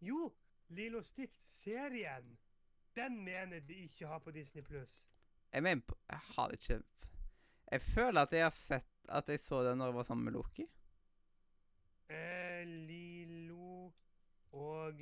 Jo, 0.00 0.32
Lilo 0.68 1.02
Stitch-serien. 1.02 2.38
Den 2.96 3.24
mener 3.24 3.60
de 3.60 3.74
ikke 3.74 4.06
har 4.06 4.18
på 4.18 4.30
Disney 4.30 4.62
Pluss. 4.62 5.06
Jeg 5.52 5.62
mener 5.62 5.82
på 5.86 5.96
Jeg 6.10 6.18
har 6.18 6.48
det 6.48 6.60
ikke 6.60 6.82
Jeg 7.70 7.80
føler 7.80 8.20
at 8.20 8.32
jeg 8.32 8.42
har 8.42 8.50
sett 8.50 8.88
at 9.08 9.28
jeg 9.28 9.40
så 9.40 9.62
det 9.62 9.76
når 9.78 9.86
jeg 9.86 9.94
var 9.94 10.02
sammen 10.02 10.24
med 10.24 10.32
Loki. 10.32 10.66
Eh, 12.08 12.66
Lilo 12.66 13.92
og 14.52 15.00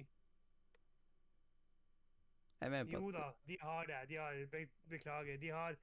Jo 2.92 3.08
at 3.08 3.14
da, 3.14 3.30
de 3.48 3.56
har 3.60 3.86
det. 3.86 4.08
De 4.08 4.16
har, 4.20 4.46
be, 4.52 4.68
beklager. 4.88 5.36
De 5.40 5.48
har 5.48 5.76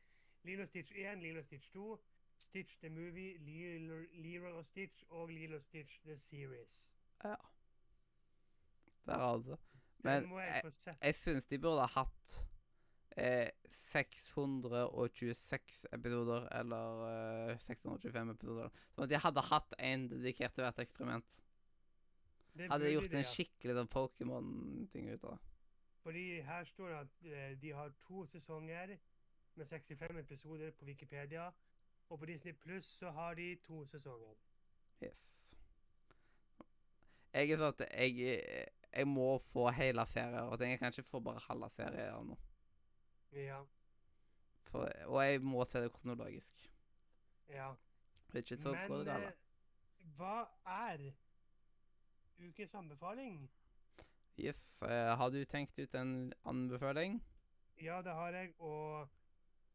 Lilo 0.43 0.65
Stitch 0.65 0.91
1, 0.95 1.21
Lilo 1.21 1.43
Stitch 1.43 1.71
2, 1.73 1.99
Stitch 2.39 2.79
the 2.79 2.89
Movie, 2.89 3.37
Lilo, 3.37 4.05
Lilo 4.13 4.63
Stitch 4.63 5.03
og 5.09 5.29
Lilo 5.29 5.59
Stitch 5.59 6.01
the 6.05 6.17
Series. 6.17 6.93
Ja. 7.23 7.35
Der 9.05 9.17
har 9.17 9.37
du 9.37 9.51
det. 9.51 9.59
Men 9.97 10.23
jeg 10.23 10.61
jeg, 10.63 10.95
jeg 11.01 11.15
syns 11.15 11.45
de 11.45 11.59
burde 11.59 11.81
ha 11.81 11.87
hatt 12.01 12.47
eh, 13.17 13.49
626 13.69 15.85
episoder, 15.93 16.47
eller 16.59 17.05
eh, 17.49 17.57
625 17.65 18.29
episoder. 18.35 18.69
Sånn 18.93 19.03
at 19.07 19.11
de 19.11 19.17
hadde 19.25 19.41
hatt 19.49 19.71
en 19.79 20.07
dedikert 20.11 20.53
til 20.55 20.63
hvert 20.67 20.83
eksperiment. 20.85 21.31
Det 22.57 22.65
Hadde 22.71 22.93
gjort 22.93 23.13
en 23.13 23.29
skikkelig 23.29 23.73
sånn 23.77 23.93
Pokémon-ting 23.93 25.05
ut 25.11 25.23
av 25.23 25.29
det. 25.35 25.41
Fordi 26.07 26.41
her 26.41 26.63
står 26.63 26.87
det 26.87 26.95
at 26.95 27.25
eh, 27.31 27.61
de 27.61 27.71
har 27.73 27.89
to 28.07 28.25
sesonger 28.25 28.97
med 29.55 29.65
65 29.65 30.19
episoder 30.19 30.71
på 30.71 30.85
Wikipedia. 30.85 31.51
Og 32.09 32.19
på 32.19 32.25
Disney 32.25 32.53
Pluss 32.53 32.85
så 32.85 33.11
har 33.11 33.33
de 33.33 33.55
to 33.55 33.85
sesonger. 33.85 34.35
Yes. 35.03 35.25
Jeg 37.33 37.51
er 37.51 37.59
sånn 37.59 37.73
at 37.73 37.83
jeg, 37.91 38.37
jeg 38.93 39.07
må 39.07 39.27
få 39.49 39.65
hele 39.75 40.05
serier 40.07 40.47
og. 40.47 40.63
Jeg 40.63 40.79
kan 40.79 40.95
ikke 40.95 41.09
få 41.09 41.19
bare 41.27 41.43
halve 41.49 41.69
serier 41.75 42.23
nå. 42.23 42.39
Ja. 43.35 43.59
For, 44.71 44.87
og 45.11 45.19
jeg 45.27 45.43
må 45.43 45.67
se 45.67 45.83
det 45.83 45.91
kronologisk. 45.99 46.71
ja. 47.51 47.73
Det 48.31 48.35
er 48.35 48.55
ikke 48.55 48.63
så 48.63 48.71
Men 48.71 49.07
eh, 49.11 49.31
hva 50.15 50.39
er 50.65 51.09
ukens 52.39 52.73
anbefaling? 52.75 53.49
Yes. 54.37 54.81
eh, 54.83 55.15
har 55.17 55.29
du 55.29 55.43
tenkt 55.45 55.79
ut 55.79 55.95
en 55.95 56.33
anbefaling? 56.45 57.21
Ja, 57.81 58.01
det 58.01 58.13
har 58.13 58.31
jeg, 58.33 58.53
og 58.59 59.09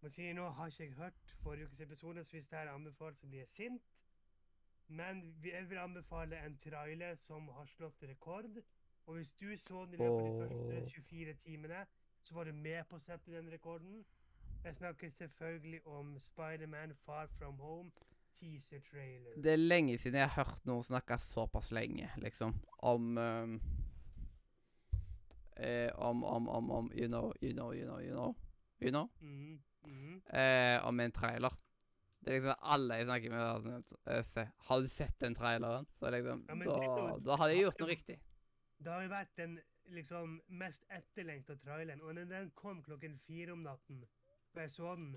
må 0.03 0.09
si 0.11 0.33
nå 0.33 0.49
har 0.51 0.67
ikke 0.71 0.85
jeg 0.85 0.93
hørt 0.99 1.35
forrige 1.43 1.65
ukes 1.67 1.81
episode, 1.81 2.25
så 2.25 2.31
hvis 2.37 2.47
det 2.49 2.59
her 2.59 2.67
er 2.67 2.75
anbefalt, 2.75 3.19
så 3.19 3.27
blir 3.27 3.39
jeg 3.39 3.49
sint. 3.49 3.83
Men 4.89 5.35
vi- 5.41 5.51
jeg 5.53 5.71
vil 5.71 5.79
anbefale 5.79 6.37
en 6.47 6.57
trailer 6.59 7.15
som 7.17 7.49
har 7.49 7.65
slått 7.67 8.03
rekord. 8.03 8.63
Og 9.07 9.15
hvis 9.15 9.33
du 9.33 9.57
så 9.57 9.85
den 9.87 9.95
i 9.95 9.97
løpet 9.97 10.43
av 10.43 10.49
de 10.49 10.55
første 10.75 10.91
24 10.91 11.35
timene, 11.35 11.87
så 12.23 12.35
var 12.35 12.45
du 12.45 12.53
med 12.53 12.85
på 12.89 12.97
å 12.97 13.01
sette 13.01 13.33
den 13.33 13.51
rekorden. 13.53 14.05
Jeg 14.65 14.77
snakker 14.77 15.11
selvfølgelig 15.11 15.87
om 15.87 16.19
Spiderman 16.19 16.95
Far 16.95 17.27
From 17.39 17.55
Home 17.59 17.91
teaser-trailer. 18.35 19.43
Det 19.43 19.53
er 19.53 19.57
lenge 19.57 19.99
siden 19.99 20.15
jeg 20.21 20.29
har 20.29 20.45
hørt 20.45 20.67
noen 20.67 20.83
snakke 20.87 21.19
såpass 21.19 21.71
lenge, 21.73 22.11
liksom, 22.17 22.55
om 22.79 23.19
eh, 23.19 23.59
om, 25.95 26.25
om, 26.25 26.49
om, 26.49 26.71
om 26.71 26.91
You 26.95 27.09
know, 27.09 27.33
you 27.43 27.53
know, 27.55 27.73
you 27.75 27.85
know, 27.87 28.01
you 28.01 28.13
know. 28.15 28.35
You 28.83 28.91
know? 28.91 29.09
Mhm. 29.21 29.61
Eh, 30.33 30.87
om 30.87 31.01
en 31.01 31.13
trailer. 31.13 31.51
Det 32.23 32.31
er 32.31 32.37
liksom 32.41 32.55
alle 32.73 32.95
jeg 33.01 33.07
snakker 33.09 33.31
med, 33.31 33.85
sånn, 33.91 34.39
eh, 34.39 34.49
Har 34.69 34.81
du 34.81 34.89
sett 34.89 35.19
den 35.19 35.35
traileren? 35.35 35.87
Så 35.99 36.11
liksom, 36.15 36.45
Ja, 36.49 36.55
da, 36.55 36.77
jo- 36.85 37.19
da 37.27 37.37
hadde 37.37 37.55
jeg 37.55 37.65
gjort 37.65 37.81
noe 37.81 37.89
riktig. 37.91 38.19
Det 38.79 38.93
har 38.93 39.03
jo 39.03 39.09
vært 39.11 39.37
den 39.37 39.59
liksom 39.91 40.41
mest 40.49 40.85
etterlengta 40.91 41.57
traileren, 41.65 42.01
og 42.03 42.15
den, 42.15 42.29
den 42.31 42.51
kom 42.55 42.83
klokken 42.83 43.19
fire 43.27 43.53
om 43.53 43.63
natten. 43.63 44.05
Og 44.55 44.61
jeg 44.63 44.71
så 44.71 44.95
den, 44.97 45.17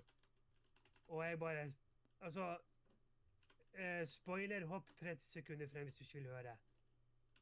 og 1.07 1.23
jeg 1.23 1.39
bare 1.39 1.73
Altså 2.21 2.57
eh, 3.77 4.05
Spoiler, 4.07 4.65
hopp 4.65 4.87
30 4.99 5.21
sekunder 5.29 5.67
frem 5.67 5.83
hvis 5.89 5.97
du 5.99 6.03
ikke 6.03 6.19
vil 6.23 6.31
høre. 6.31 6.55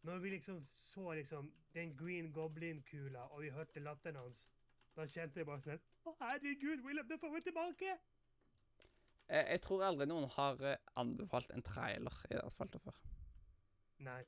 Når 0.03 0.17
vi 0.19 0.29
liksom 0.29 0.65
så 0.73 1.13
liksom 1.13 1.53
den 1.73 1.97
Green 1.97 2.31
Goblin-kula, 2.33 3.19
og 3.19 3.41
vi 3.41 3.49
hørte 3.49 3.79
latteren 3.79 4.15
hans, 4.19 4.49
da 4.95 5.05
kjente 5.07 5.39
jeg 5.39 5.47
bare 5.47 5.63
sånn 5.63 5.79
Å, 6.03 6.13
herregud, 6.19 6.83
William 6.83 7.07
Dafoe 7.07 7.39
er 7.39 7.45
tilbake! 7.45 7.93
Jeg, 9.29 9.45
jeg 9.49 9.61
tror 9.63 9.85
aldri 9.87 10.05
noen 10.09 10.27
har 10.35 10.59
eh, 10.67 10.81
anbefalt 10.99 11.53
en 11.55 11.63
trailer 11.63 12.17
i 12.27 12.33
det 12.35 12.43
asfaltet 12.43 12.83
før. 12.83 12.99
Nei. 14.03 14.21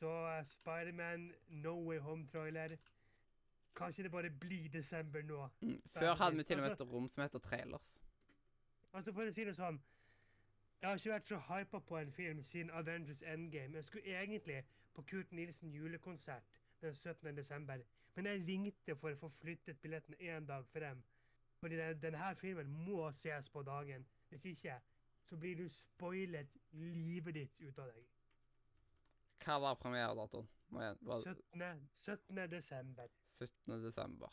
Så 0.00 0.08
uh, 0.08 0.40
Spiderman 0.48 1.28
No 1.48 1.74
Way 1.84 1.98
Home-trailer 1.98 2.76
Kanskje 3.76 4.02
det 4.02 4.10
bare 4.10 4.30
blir 4.30 4.68
desember 4.72 5.22
nå. 5.22 5.44
Mm. 5.60 5.76
Før 5.92 6.14
hadde 6.14 6.36
vi 6.36 6.42
til 6.42 6.56
og 6.56 6.62
med 6.62 6.70
Altså- 6.70 6.84
et 6.84 6.92
rom 6.92 7.08
som 7.08 7.22
heter 7.22 7.38
trailers. 7.38 7.90
Altså 8.92 9.12
For 9.12 9.22
å 9.22 9.32
si 9.32 9.44
det 9.44 9.54
sånn 9.56 9.78
Jeg 10.80 10.88
har 10.88 10.96
ikke 10.96 11.12
vært 11.12 11.28
så 11.28 11.38
hypa 11.38 11.78
på 11.78 11.98
en 12.00 12.12
film 12.12 12.42
siden 12.42 12.70
Avengers 12.70 13.22
Endgame. 13.22 13.74
Jeg 13.76 13.84
skulle 13.84 14.04
egentlig 14.22 14.64
på 14.94 15.02
Kurt 15.02 15.32
Nilsen 15.32 15.72
julekonsert 15.72 16.60
den 16.80 16.94
17. 16.94 17.36
desember. 17.36 17.82
Men 18.14 18.26
jeg 18.26 18.44
ringte 18.46 18.96
for 18.96 19.14
å 19.14 19.18
få 19.20 19.28
flyttet 19.40 19.80
billetten 19.82 20.14
én 20.18 20.46
dag 20.46 20.66
frem. 20.72 21.02
Fordi 21.60 21.76
den, 21.76 22.00
denne 22.02 22.34
filmen 22.40 22.70
må 22.86 23.10
ses 23.12 23.48
på 23.52 23.62
dagen. 23.62 24.06
Hvis 24.28 24.44
ikke 24.44 24.80
så 25.24 25.36
blir 25.36 25.56
du 25.56 25.68
spoilet 25.68 26.48
livet 26.72 27.34
ditt 27.34 27.60
ut 27.60 27.78
av 27.78 27.90
deg. 27.92 28.06
Hva 29.44 29.58
var 29.60 29.76
premieredatoen? 29.80 30.48
Må 30.70 30.82
jeg- 30.82 30.96
17. 31.24 31.88
17. 31.94 32.46
desember. 32.50 33.08
17. 33.38 33.82
desember. 33.82 34.28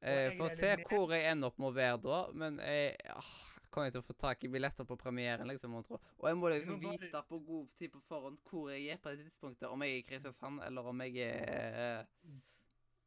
Eh, 0.00 0.36
Får 0.38 0.50
å 0.50 0.56
se 0.56 0.76
hvor 0.88 1.10
jeg 1.10 1.30
ender 1.32 1.50
opp 1.50 1.58
med 1.58 1.68
å 1.68 1.74
være 1.74 2.00
da, 2.02 2.18
men 2.32 2.58
jeg 2.62 2.96
ah, 3.10 3.30
kommer 3.70 3.88
jeg 3.88 3.96
til 3.96 4.02
å 4.02 4.06
få 4.06 4.16
tak 4.18 4.44
i 4.44 4.50
billetter 4.52 4.86
på 4.88 4.96
premieren, 5.00 5.48
liksom, 5.50 5.76
tro. 5.86 6.00
Og 6.18 6.28
jeg 6.30 6.38
må 6.38 6.50
liksom 6.52 6.80
vite 6.82 7.22
på 7.28 7.38
god 7.46 7.68
tid 7.78 7.92
på 7.94 8.02
forhånd 8.08 8.40
hvor 8.48 8.70
jeg 8.72 8.94
er 8.94 9.02
på 9.02 9.12
det 9.12 9.28
tidspunktet. 9.28 9.68
Om 9.68 9.84
jeg 9.84 9.94
er 9.94 10.00
i 10.00 10.06
Kristiansand, 10.08 10.62
eller 10.66 10.90
om 10.92 11.06
jeg 11.06 11.28
er 11.28 12.06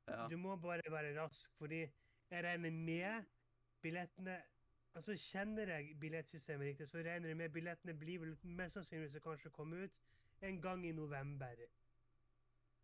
Ja. 0.08 0.26
Du 0.28 0.36
må 0.38 0.56
bare 0.60 0.92
være 0.92 1.14
rask, 1.16 1.52
fordi 1.58 1.86
jeg 2.32 2.44
regner 2.44 2.72
med 2.72 3.24
billettene 3.82 4.42
Altså 4.96 5.16
Kjenner 5.16 5.70
jeg 5.72 5.96
billettsystemet 6.00 6.68
riktig, 6.68 6.88
så 6.90 6.98
regner 6.98 7.30
jeg 7.30 7.38
med 7.38 7.50
billettene 7.50 7.94
blir 8.00 8.20
vel 8.20 8.34
mest 8.44 8.76
sannsynligvis 8.76 9.22
å 9.22 9.24
kanskje 9.24 9.52
komme 9.56 9.86
ut 9.86 10.02
en 10.44 10.58
gang 10.62 10.84
i 10.84 10.92
november. 10.92 11.62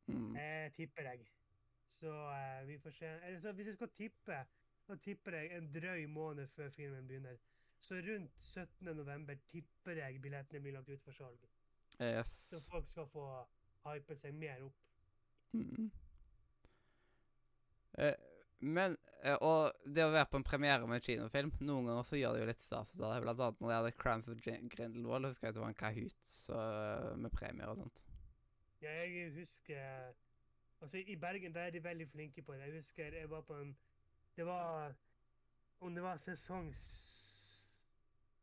Mm. 0.07 0.37
Eh, 0.39 0.71
tipper 0.77 1.09
jeg. 1.09 1.25
Så 1.99 2.13
eh, 2.31 2.67
vi 2.67 2.79
får 2.79 2.95
se. 2.95 3.05
Altså, 3.05 3.51
hvis 3.51 3.67
jeg 3.67 3.75
skal 3.75 3.91
tippe, 3.97 4.39
så 4.87 4.95
tipper 5.03 5.35
jeg 5.35 5.57
en 5.57 5.67
drøy 5.73 6.05
måned 6.05 6.47
før 6.47 6.69
filmen 6.69 7.07
begynner. 7.07 7.35
Så 7.79 7.95
rundt 8.01 8.31
17. 8.41 8.95
november 8.97 9.37
tipper 9.51 9.99
jeg 10.01 10.21
billettene 10.21 10.61
blir 10.63 10.73
lagt 10.75 10.89
ut 10.89 11.03
for 11.05 11.11
salg. 11.15 11.43
Yes. 12.01 12.31
Så 12.49 12.59
folk 12.69 12.87
skal 12.89 13.07
få 13.09 13.25
hype 13.87 14.15
seg 14.19 14.33
mer 14.37 14.63
opp. 14.65 14.81
Mm. 15.53 15.91
Eh, 17.97 18.13
men 18.59 18.97
eh, 19.23 19.37
Og 19.41 19.71
det 19.85 20.03
å 20.05 20.11
være 20.11 20.27
på 20.29 20.37
en 20.41 20.45
premiere 20.45 20.87
med 20.89 20.99
en 20.99 21.05
kinofilm 21.05 21.51
Noen 21.63 21.87
ganger 21.87 22.03
så 22.05 22.17
gjør 22.19 22.35
det 22.35 22.41
jo 22.43 22.49
litt 22.51 22.61
stas. 22.63 22.91
Blant 22.97 23.29
annet 23.29 23.61
når 23.61 23.71
jeg 23.71 23.79
hadde 23.81 23.95
Crimes 24.01 24.29
of 24.29 24.41
Grin- 24.43 24.69
Grindelwald. 24.73 25.29
Husker 25.31 25.47
jeg 25.49 25.57
det 25.57 25.63
var 25.63 25.73
en 25.73 25.79
Kahoot 25.81 26.31
så, 26.33 26.61
med 27.17 27.33
premier 27.33 27.71
og 27.73 27.81
sånt. 27.83 28.03
Ja, 28.81 28.93
jeg 29.05 29.31
husker 29.37 30.13
Altså, 30.77 30.99
i 31.01 31.15
Bergen 31.17 31.55
der 31.55 31.61
er 31.65 31.71
de 31.73 31.79
veldig 31.81 32.05
flinke 32.11 32.43
på 32.45 32.53
det. 32.53 32.67
Jeg 32.67 32.77
husker 32.83 33.15
jeg 33.17 33.29
var 33.31 33.41
på 33.41 33.55
en 33.57 33.71
Det 34.37 34.45
var 34.45 34.93
Om 35.81 35.95
det 35.95 36.03
var 36.03 36.17
sesong 36.21 36.69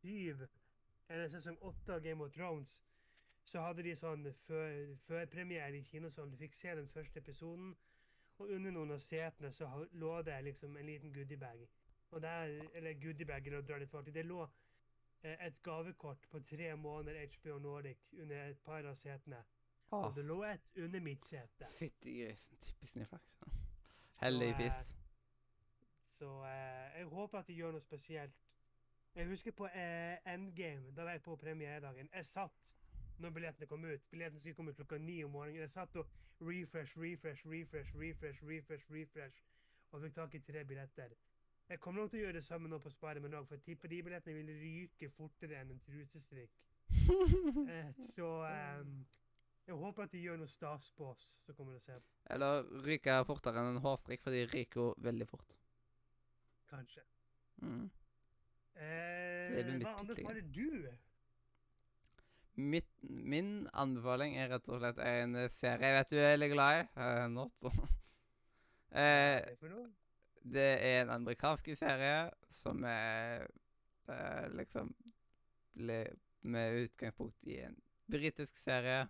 syv 0.05 0.45
eller 1.09 1.29
sesong 1.33 1.57
åtte 1.61 1.95
av 1.95 2.01
Game 2.05 2.25
of 2.25 2.33
Thrones, 2.33 2.83
så 3.45 3.61
hadde 3.61 3.83
de 3.85 3.93
sånn 3.97 4.25
før- 4.47 4.95
førpremiere 5.09 5.77
i 5.77 5.83
kinosalen. 5.85 6.31
Du 6.33 6.37
fikk 6.41 6.55
se 6.57 6.75
den 6.75 6.89
første 6.89 7.21
episoden, 7.21 7.75
og 8.39 8.49
under 8.51 8.73
noen 8.73 8.91
av 8.97 8.99
setene 9.05 9.51
så 9.53 9.69
lå 9.93 10.15
det 10.25 10.39
liksom 10.47 10.77
en 10.81 10.87
liten 10.89 11.13
goodiebag. 11.13 11.67
Og 12.11 12.23
der, 12.23 12.55
eller 12.75 12.95
goodiebag, 13.03 13.47
eller 13.47 13.59
å 13.63 13.67
dra 13.69 13.77
litt 13.79 13.91
fart 13.93 14.09
i, 14.09 14.15
det 14.17 14.25
lå 14.27 14.41
eh, 15.23 15.37
et 15.47 15.61
gavekort 15.63 16.25
på 16.33 16.41
tre 16.49 16.73
måneder 16.77 17.27
HBO 17.37 17.59
Nordic 17.59 17.99
under 18.17 18.49
et 18.49 18.65
par 18.65 18.85
av 18.89 18.97
setene. 18.97 19.43
Ah, 19.93 20.07
Og 20.09 20.17
det 20.17 20.25
lå 20.25 20.41
et 20.49 20.65
under 20.81 21.01
mitt 21.05 21.25
sete. 21.29 21.69
Fytti 21.79 22.17
grisen. 22.23 22.57
Typisk 22.65 22.97
Niflaks. 22.97 23.37
Så, 24.15 24.25
Heldigvis. 24.25 24.73
eh, 24.73 25.01
Så 26.17 26.31
eh, 26.49 26.99
jeg 26.99 27.07
håper 27.13 27.39
at 27.39 27.47
de 27.51 27.55
gjør 27.61 27.73
noe 27.77 27.83
spesielt. 27.85 28.44
Jeg 29.15 29.27
husker 29.27 29.53
på 29.55 29.67
eh, 29.67 30.35
Endgame, 30.35 30.91
da 30.97 31.05
var 31.07 31.11
jeg 31.11 31.23
på 31.23 31.37
premieredagen. 31.37 32.09
Jeg 32.15 32.27
satt 32.27 32.75
når 33.19 33.31
billettene 33.31 33.67
kom 33.67 33.85
ut. 33.85 34.11
Billettene 34.11 34.41
skulle 34.41 34.55
komme 34.55 34.71
ut 34.71 34.77
klokka 34.77 34.99
ni 34.99 35.25
om 35.25 35.31
morgenen. 35.31 35.61
Jeg 35.61 35.71
satt 35.71 35.97
og 35.97 36.07
refresh, 36.41 36.99
refresh, 36.99 37.47
refresh, 37.47 37.95
refresh, 37.95 38.43
refresh, 38.49 38.91
refresh, 38.91 39.45
og 39.93 40.03
fikk 40.03 40.15
tak 40.19 40.35
i 40.35 40.43
tre 40.43 40.65
billetter. 40.65 41.15
Jeg 41.69 41.81
kommer 41.81 42.03
nok 42.03 42.11
til 42.11 42.21
å 42.21 42.25
gjøre 42.25 42.41
det 42.41 42.45
samme 42.45 42.69
nå 42.69 42.79
på 42.83 42.91
Spiderman 42.91 43.39
òg, 43.39 43.47
for 43.49 43.57
jeg 43.57 43.65
tipper 43.69 43.93
de 43.93 44.03
billettene 44.05 44.37
vil 44.37 44.51
ryke 44.61 45.11
fortere 45.15 45.63
enn 45.63 45.75
en 45.77 45.83
trusestrikk. 45.87 46.63
Eh, 47.75 47.91
så 48.15 48.29
eh, 48.49 48.83
jeg 49.67 49.77
håper 49.81 50.05
at 50.05 50.13
de 50.13 50.21
gjør 50.21 50.37
noe 50.43 50.51
stas 50.53 50.91
på 50.97 51.07
oss 51.09 51.25
som 51.47 51.57
kommer 51.57 51.79
og 51.79 51.83
ser. 51.83 52.03
Eller 52.35 52.67
ryker 52.85 53.25
fortere 53.29 53.63
enn 53.63 53.77
en 53.77 53.85
hårstrikk, 53.85 54.23
for 54.27 54.35
de 54.35 54.45
ryker 54.51 54.81
jo 54.81 54.87
veldig 55.07 55.29
fort. 55.31 55.55
Kanskje. 56.69 57.05
Mm. 57.63 57.89
Eh, 58.75 59.59
er 59.61 59.75
hva 59.83 59.97
anbefaler 60.01 60.47
du? 60.55 60.89
Mitt, 62.55 62.91
min 63.03 63.67
anbefaling 63.75 64.37
er 64.39 64.53
rett 64.53 64.69
og 64.71 64.79
slett 64.79 65.01
en 65.03 65.35
serie 65.51 65.91
jeg 65.91 65.97
vet 65.99 66.13
du 66.13 66.19
er 66.21 66.33
veldig 66.37 66.51
glad 66.53 66.81
i. 66.81 66.89
Uh, 66.99 67.27
not. 67.35 67.69
Eh, 68.95 69.43
det 70.47 70.67
er 70.79 71.01
en 71.03 71.09
amerikansk 71.11 71.73
serie 71.75 72.29
som 72.55 72.85
er 72.87 73.43
eh, 74.07 74.45
liksom 74.55 74.93
le, 75.83 75.97
Med 76.47 76.85
utgangspunkt 76.85 77.49
i 77.49 77.57
en 77.65 77.75
britisk 78.07 78.55
serie. 78.63 79.09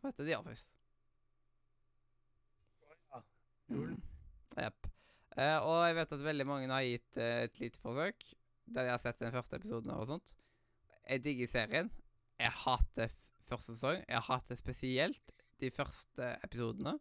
Hva 0.00 0.10
heter 0.10 0.26
The 0.26 0.38
Office? 0.40 0.64
Ja. 3.12 3.20
Mm. 3.68 4.00
Jepp. 4.56 4.88
Eh, 5.36 5.58
og 5.58 5.76
jeg 5.84 5.98
vet 6.00 6.16
at 6.16 6.24
veldig 6.24 6.46
mange 6.48 6.72
har 6.72 6.88
gitt 6.88 7.20
et 7.20 7.60
lite 7.60 7.82
forsøk, 7.84 8.26
der 8.66 8.88
jeg 8.88 8.94
har 8.96 9.02
sett 9.02 9.18
den 9.20 9.32
første 9.34 9.56
episoden 9.60 9.90
og 9.94 10.06
sånt. 10.08 10.34
Jeg 11.08 11.24
digger 11.24 11.50
serien. 11.52 11.90
Jeg 12.40 12.50
hater 12.64 13.12
første 13.48 13.74
sesong. 13.74 14.04
Jeg 14.08 14.22
hater 14.28 14.56
spesielt 14.56 15.34
de 15.60 15.70
første 15.70 16.30
episodene. 16.44 16.96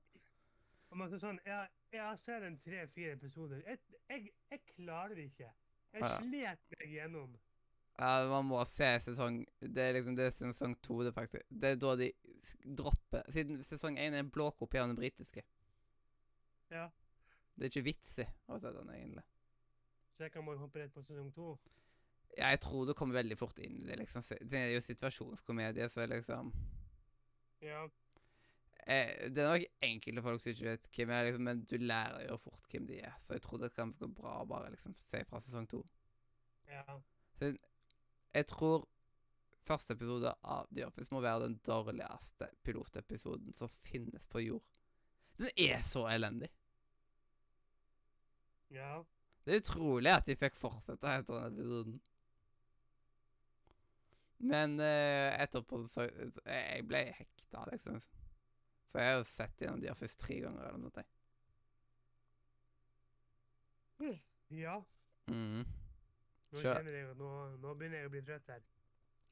Sånn, 0.93 1.39
jeg, 1.45 1.69
jeg 1.93 2.03
har 2.03 2.17
sett 2.21 2.43
en 2.45 2.59
tre-fire 2.61 3.15
episoder. 3.15 3.63
Jeg, 3.65 3.79
jeg, 4.11 4.27
jeg 4.51 4.61
klarer 4.75 5.15
det 5.17 5.29
ikke. 5.31 5.49
Jeg 5.93 6.01
Ja. 6.03 6.17
slet 6.19 6.77
meg 6.79 6.89
gjennom. 6.93 7.33
Ja, 7.99 8.25
man 8.25 8.47
må 8.49 8.57
se 8.65 8.87
sesong 9.05 9.43
Det 9.61 9.77
er 9.83 9.91
liksom 9.93 10.15
det 10.17 10.25
er 10.25 10.31
sesong 10.33 10.73
to, 10.81 11.03
det 11.05 11.13
faktisk. 11.13 11.45
Det 11.49 11.75
er 11.75 11.75
da 11.77 11.91
de 11.99 12.07
dropper 12.77 13.27
Siden 13.29 13.59
sesong 13.69 13.99
én 14.01 14.15
er 14.17 14.23
en 14.23 14.31
blåkopi 14.33 14.79
av 14.81 14.87
den 14.89 14.97
britiske. 14.97 15.43
Ja. 16.73 16.87
Det 17.53 17.67
er 17.67 17.69
ikke 17.69 17.85
vits 17.85 18.15
i 18.17 18.25
å 18.49 18.57
se 18.59 18.71
den, 18.73 18.89
egentlig. 18.89 19.23
Så 20.13 20.23
jeg 20.27 20.31
kan 20.31 20.45
bare 20.45 20.61
hoppe 20.61 20.79
rett 20.83 20.93
på 20.93 21.01
sesong 21.01 21.31
to. 21.33 21.55
Ja, 22.37 22.49
jeg 22.53 22.59
tror 22.61 22.85
du 22.85 22.93
kommer 22.97 23.19
veldig 23.19 23.37
fort 23.37 23.57
inn 23.61 23.79
i 23.83 23.87
det, 23.87 23.97
liksom. 23.99 24.23
Det 24.49 24.57
er 24.59 24.71
jo 24.75 24.81
situasjonskomedie, 24.81 25.89
så 25.89 26.05
liksom 26.09 26.53
Ja. 27.61 27.83
eh, 28.87 29.29
Det 29.29 29.37
er 29.37 29.49
nok 29.57 29.65
enkelte 29.81 30.21
folk 30.21 30.41
som 30.41 30.51
ikke 30.51 30.65
vet 30.71 30.87
hvem 30.95 31.09
jeg 31.09 31.19
er, 31.19 31.25
liksom, 31.31 31.43
men 31.43 31.63
du 31.63 31.77
lærer 31.77 32.27
jo 32.29 32.37
fort 32.37 32.63
hvem 32.71 32.87
de 32.87 32.99
er. 33.01 33.13
Så 33.23 33.33
jeg 33.33 33.41
tror 33.41 33.57
det 33.61 33.73
kan 33.75 33.93
gå 33.93 34.07
bra 34.13 34.41
å 34.41 34.47
bare 34.47 34.71
liksom 34.71 34.95
se 35.05 35.23
fra 35.25 35.39
sesong 35.41 35.67
to. 35.69 35.83
Ja. 36.67 36.99
Jeg 38.33 38.47
tror 38.47 38.87
første 39.63 39.93
episode 39.93 40.33
av 40.43 40.67
The 40.75 40.85
Office 40.87 41.11
må 41.13 41.21
være 41.21 41.45
den 41.47 41.59
dårligste 41.65 42.49
pilotepisoden 42.63 43.53
som 43.53 43.69
finnes 43.69 44.25
på 44.27 44.41
jord. 44.43 44.79
Den 45.37 45.49
er 45.57 45.81
så 45.81 46.05
elendig. 46.09 46.49
Ja. 48.69 49.03
Det 49.43 49.53
er 49.53 49.63
utrolig 49.63 50.11
at 50.13 50.27
de 50.27 50.35
fikk 50.39 50.55
fortsette 50.55 51.15
etter 51.19 51.39
den 51.39 51.57
episoden. 51.57 52.01
Men 54.43 54.75
uh, 54.79 55.29
etterpå 55.39 55.85
så 55.91 56.05
Jeg 56.07 56.85
ble 56.87 57.03
hekta, 57.17 57.63
liksom. 57.71 57.99
Så 58.91 58.99
jeg 58.99 59.09
har 59.09 59.17
jo 59.19 59.27
sett 59.27 59.61
gjennom 59.61 59.81
de 59.81 59.89
her 59.89 59.97
først 59.97 60.19
tre 60.19 60.39
ganger 60.43 60.67
eller 60.67 60.81
noe 60.83 60.93
sånt. 60.93 61.11
Ja. 64.53 64.75
Mm. 65.31 65.63
Nå 66.53 66.59
kjenner 66.61 66.93
jeg 66.93 67.15
nå, 67.17 67.29
nå 67.63 67.73
begynner 67.79 68.03
jeg 68.03 68.09
å 68.09 68.13
bli 68.13 68.21
trøtt 68.27 68.51
her. 68.51 68.61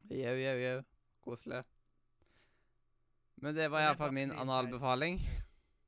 Jau, 0.09 0.33
jau, 0.39 0.55
jau. 0.57 0.77
Koselig. 1.21 1.61
Men 3.41 3.57
det 3.57 3.67
var 3.73 3.85
iallfall 3.85 4.15
min 4.15 4.33
analbefaling. 4.33 5.19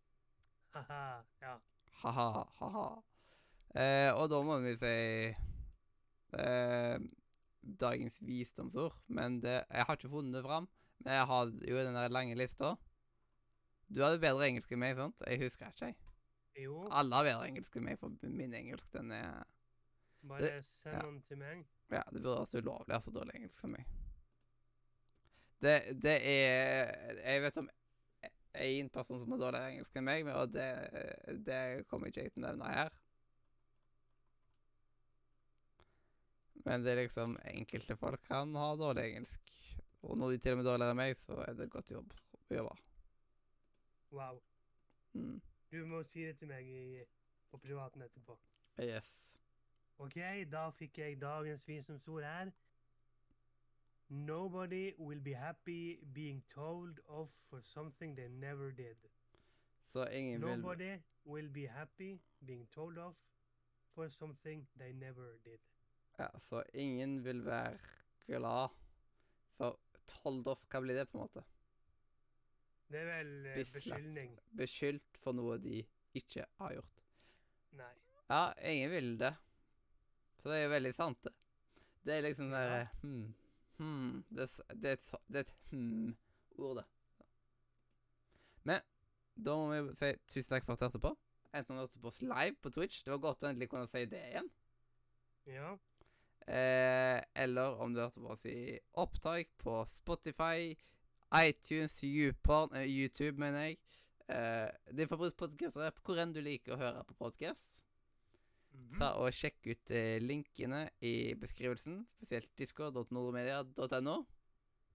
Haha. 0.75 1.23
Ja. 1.41 1.55
Ha-ha, 2.03 2.45
ha-ha. 2.59 2.85
Eh, 3.73 4.11
og 4.13 4.29
da 4.29 4.39
må 4.45 4.59
vi 4.61 4.75
si 4.77 4.95
eh, 6.37 7.05
dagens 7.83 8.19
visdomsord. 8.21 8.97
Men 9.07 9.39
det, 9.41 9.63
jeg 9.69 9.87
har 9.87 9.97
ikke 9.97 10.13
funnet 10.13 10.37
det 10.37 10.45
fram. 10.45 10.69
Men 11.03 11.17
jeg 11.17 11.29
har 11.31 11.53
jo 11.69 11.79
den 11.79 11.97
der 11.97 12.13
lange 12.13 12.37
lista. 12.37 12.75
Du 13.93 14.01
hadde 14.01 14.21
bedre 14.21 14.47
engelsk 14.47 14.71
enn 14.73 14.81
meg, 14.81 14.95
sant? 14.97 15.25
Jeg 15.27 15.41
husker 15.43 15.69
ikke, 15.69 15.91
jeg. 15.91 15.99
Jo, 16.63 16.85
Alle 16.93 17.17
har 17.17 17.27
bedre 17.27 17.49
engelsk 17.49 17.75
enn 17.77 17.87
meg, 17.87 17.99
for 18.01 18.13
min 18.29 18.53
engelsk, 18.57 18.87
den 18.93 19.11
er 19.13 19.43
bare 20.29 20.53
send 20.69 20.95
ja. 20.95 21.01
den 21.01 21.21
til 21.27 21.39
meg. 21.41 21.65
Ja, 21.91 22.03
det 22.09 22.21
burde 22.21 22.39
være 22.39 22.49
så 22.49 22.61
ulovlig 22.63 22.93
å 22.93 22.97
ha 22.97 23.03
så 23.03 23.13
dårlig 23.13 23.37
engelsk 23.39 23.59
som 23.59 23.73
meg. 23.75 23.89
Det, 25.63 25.77
det 26.03 26.17
er 26.27 26.91
Jeg 27.23 27.41
vet 27.45 27.59
om 27.61 27.69
én 28.63 28.89
person 28.93 29.21
som 29.21 29.31
har 29.33 29.41
dårligere 29.41 29.73
engelsk 29.73 29.99
enn 29.99 30.07
meg, 30.07 30.29
og 30.31 30.53
det, 30.53 30.69
det 31.45 31.61
kommer 31.89 32.09
ikke 32.09 32.27
jeg 32.27 32.35
til 32.35 32.43
å 32.43 32.47
nevne 32.47 32.73
her. 32.73 33.02
Men 36.65 36.83
det 36.83 36.93
er 36.93 37.01
liksom 37.03 37.37
Enkelte 37.51 37.95
folk 37.99 38.23
kan 38.27 38.55
ha 38.55 38.73
dårlig 38.79 39.09
engelsk. 39.09 39.53
Og 40.03 40.17
når 40.17 40.31
de 40.31 40.37
til 40.37 40.51
og 40.51 40.57
med 40.57 40.65
er 40.65 40.69
dårligere 40.71 40.95
enn 40.95 40.99
meg, 40.99 41.17
så 41.17 41.37
er 41.47 41.53
det 41.57 41.69
godt 41.71 41.91
jobb 41.91 42.13
å 42.49 42.57
gjøre. 42.57 42.75
Wow. 44.13 44.41
Mm. 45.13 45.39
Du 45.71 45.85
må 45.89 46.03
si 46.03 46.25
det 46.27 46.35
til 46.37 46.51
meg 46.51 46.67
i, 46.67 47.03
på 47.51 47.57
privaten 47.57 48.03
etterpå. 48.05 48.35
Yes. 48.83 49.13
OK, 49.97 50.19
da 50.51 50.67
fikk 50.75 50.99
jeg 50.99 51.21
dagens 51.21 51.63
visdomsord 51.67 52.27
her. 52.27 52.51
Nobody 54.09 54.91
will 54.97 55.19
be 55.19 55.33
happy 55.33 55.99
being 56.13 56.43
told 56.53 56.99
off 57.07 57.31
for 57.49 57.61
something 57.61 58.15
they 58.15 58.27
never 58.27 58.71
did. 58.71 58.97
Så 59.93 60.05
ingen 60.05 60.41
vil 60.41 60.57
Nobody 60.57 60.97
will 61.25 61.49
be 61.49 61.67
happy 61.67 62.19
being 62.45 62.67
told 62.75 62.97
off 62.97 63.15
for 63.95 64.09
something 64.09 64.67
they 64.77 64.91
never 64.91 65.37
did. 65.45 65.59
Ja, 66.19 66.29
så 66.39 66.63
ingen 66.73 67.23
vil 67.25 67.41
være 67.45 67.77
glad 68.27 68.69
for 69.57 69.79
off. 70.23 70.63
Hva 70.69 70.81
blir 70.83 70.95
det, 70.99 71.07
på 71.09 71.17
en 71.17 71.23
måte? 71.25 71.43
Det 72.91 72.99
er 73.01 73.07
vel 73.09 73.31
eh, 73.49 73.55
Bislett. 73.57 73.73
beskyldning. 73.79 74.33
Beskyldt 74.57 75.17
for 75.23 75.33
noe 75.37 75.57
de 75.63 75.79
ikke 76.13 76.45
har 76.59 76.75
gjort. 76.75 76.99
Nei. 77.79 77.93
Ja, 78.29 78.41
ingen 78.69 78.91
vil 78.93 79.09
det. 79.19 79.33
Så 80.41 80.51
det 80.51 80.59
er 80.59 80.65
jo 80.67 80.73
veldig 80.75 80.93
sant, 80.95 81.23
det. 81.25 81.33
Det 82.03 82.17
er 82.17 82.25
liksom 82.25 82.51
der 82.51 82.85
hmm, 83.01 83.27
hmm, 83.79 84.23
det, 84.29 84.43
er 84.49 84.75
det, 84.75 84.89
er 84.89 84.97
et, 84.97 85.05
så- 85.07 85.21
det 85.27 85.39
er 85.39 85.45
et 85.47 85.55
hmm-ord, 85.71 86.81
det. 86.81 86.85
Men 88.63 88.81
da 89.47 89.55
må 89.55 89.69
vi 89.87 89.95
si 89.99 90.11
tusen 90.35 90.49
takk 90.51 90.67
for 90.67 90.73
at 90.75 90.83
du 90.83 90.85
hørte 90.85 91.03
på. 91.07 91.13
Enten 91.53 91.77
du 91.77 91.81
hørte 91.81 92.01
på 92.03 92.11
oss 92.11 92.21
live 92.21 92.55
på 92.61 92.71
Twitch, 92.75 93.01
det 93.05 93.13
var 93.15 93.23
godt 93.23 93.45
å 93.45 93.49
endelig 93.49 93.69
kunne 93.71 93.87
si 93.89 94.03
det 94.11 94.21
igjen. 94.33 94.51
Ja. 95.49 95.73
Eh, 96.47 97.21
eller 97.43 97.79
om 97.79 97.93
du 97.93 98.01
hørte 98.01 98.19
på 98.19 98.33
oss 98.33 98.45
i 98.45 98.79
opptak 98.99 99.53
på 99.63 99.77
Spotify, 99.87 100.73
iTunes, 101.39 101.95
YouPorn, 102.03 102.75
eh, 102.75 102.89
YouTube, 102.89 103.39
mener 103.39 103.69
jeg. 103.69 103.77
Eh, 104.27 104.69
din 104.97 105.07
favorittpodkast 105.07 105.77
hvor 106.03 106.19
enn 106.19 106.35
du 106.35 106.41
liker 106.43 106.75
å 106.75 106.81
høre 106.81 107.03
på 107.07 107.15
podkast. 107.19 107.83
Mhm. 108.73 108.99
Ta 108.99 109.13
og 109.21 109.33
Sjekk 109.35 109.67
ut 109.69 109.91
eh, 109.91 110.19
linkene 110.21 110.89
i 111.01 111.33
beskrivelsen, 111.39 112.05
spesielt 112.17 112.51
discord.nordmedia.no. 112.57 114.15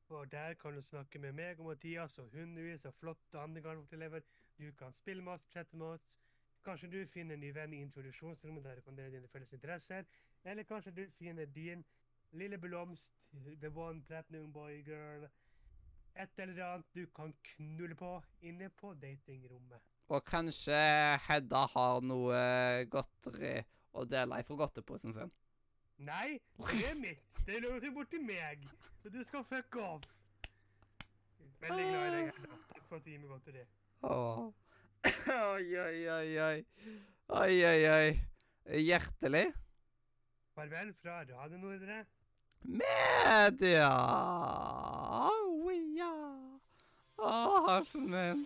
Og 0.09 0.31
der 0.33 0.55
kan 0.55 0.75
du 0.75 0.81
snakke 0.81 1.19
med 1.19 1.35
meg 1.37 1.61
og 1.61 1.67
Mathias 1.69 2.19
og 2.19 2.33
hundrevis 2.33 2.87
av 2.89 2.97
flotte 2.97 3.41
andregangselever. 3.41 4.25
Du 4.59 4.73
kan 4.73 4.93
spille 4.93 5.23
med 5.23 5.33
oss, 5.37 5.49
chatte 5.53 5.77
med 5.77 5.87
oss. 5.99 6.17
Kanskje 6.65 6.89
du 6.91 7.07
finner 7.13 7.37
en 7.37 7.41
ny 7.45 7.53
venn 7.55 7.75
i 7.77 7.83
introduksjonsrommet 7.85 8.65
der 8.65 8.81
du 8.81 8.87
kan 8.87 8.97
dele 8.97 9.15
dine 9.15 9.29
felles 9.29 9.53
interesser. 9.53 10.09
Eller 10.45 10.63
kanskje 10.63 10.95
du 10.95 11.05
finner 11.19 11.47
din 11.47 11.85
lille 12.33 12.59
blomst, 12.59 13.15
the 13.61 13.71
one 13.75 14.03
platinum 14.03 14.53
boy 14.53 14.83
girl. 14.87 15.29
Et 16.17 16.43
eller 16.43 16.65
annet 16.65 16.87
du 16.95 17.07
kan 17.15 17.35
knulle 17.43 17.95
på 17.95 18.23
inne 18.43 18.69
på 18.69 18.95
datingrommet. 18.95 19.81
Og 20.09 20.25
kanskje 20.25 20.79
Hedda 21.29 21.67
har 21.75 22.01
noe 22.03 22.39
godteri 22.91 23.59
å 23.93 24.05
dele 24.09 24.41
ifra 24.43 24.57
godteposen 24.59 25.15
sin. 25.15 25.31
Nei, 25.99 26.39
det 26.59 26.87
er 26.89 26.97
mitt. 26.99 27.39
Det 27.47 27.61
lå 27.63 27.75
jo 27.83 27.93
borti 27.95 28.21
meg. 28.23 28.65
Så 29.03 29.11
du 29.15 29.21
skal 29.27 29.45
fuck 29.47 29.77
off. 29.83 30.07
Veldig 31.61 31.85
glad 31.91 32.09
i 32.09 32.17
deg, 32.17 32.33
Hedda. 32.39 32.59
Takk 32.73 32.89
for 32.89 32.99
at 32.99 33.07
du 33.07 33.13
gir 33.13 33.23
meg 33.23 33.31
godteri. 33.35 33.65
Åh. 34.09 34.49
Oi, 35.29 35.67
oi, 35.79 35.99
oi, 36.11 36.31
oi. 36.43 36.59
Oi, 37.29 37.57
oi, 37.69 37.81
oi. 37.93 38.79
Hjertelig. 38.83 39.47
Farvel 40.59 40.95
fra 41.03 41.21
Radio 41.21 41.59
Nordre. 41.59 42.05
Media! 42.65 43.91
Oh, 45.31 45.69
ja. 45.95 46.11
Å, 47.15 47.35
halsen 47.69 48.09
min. 48.11 48.41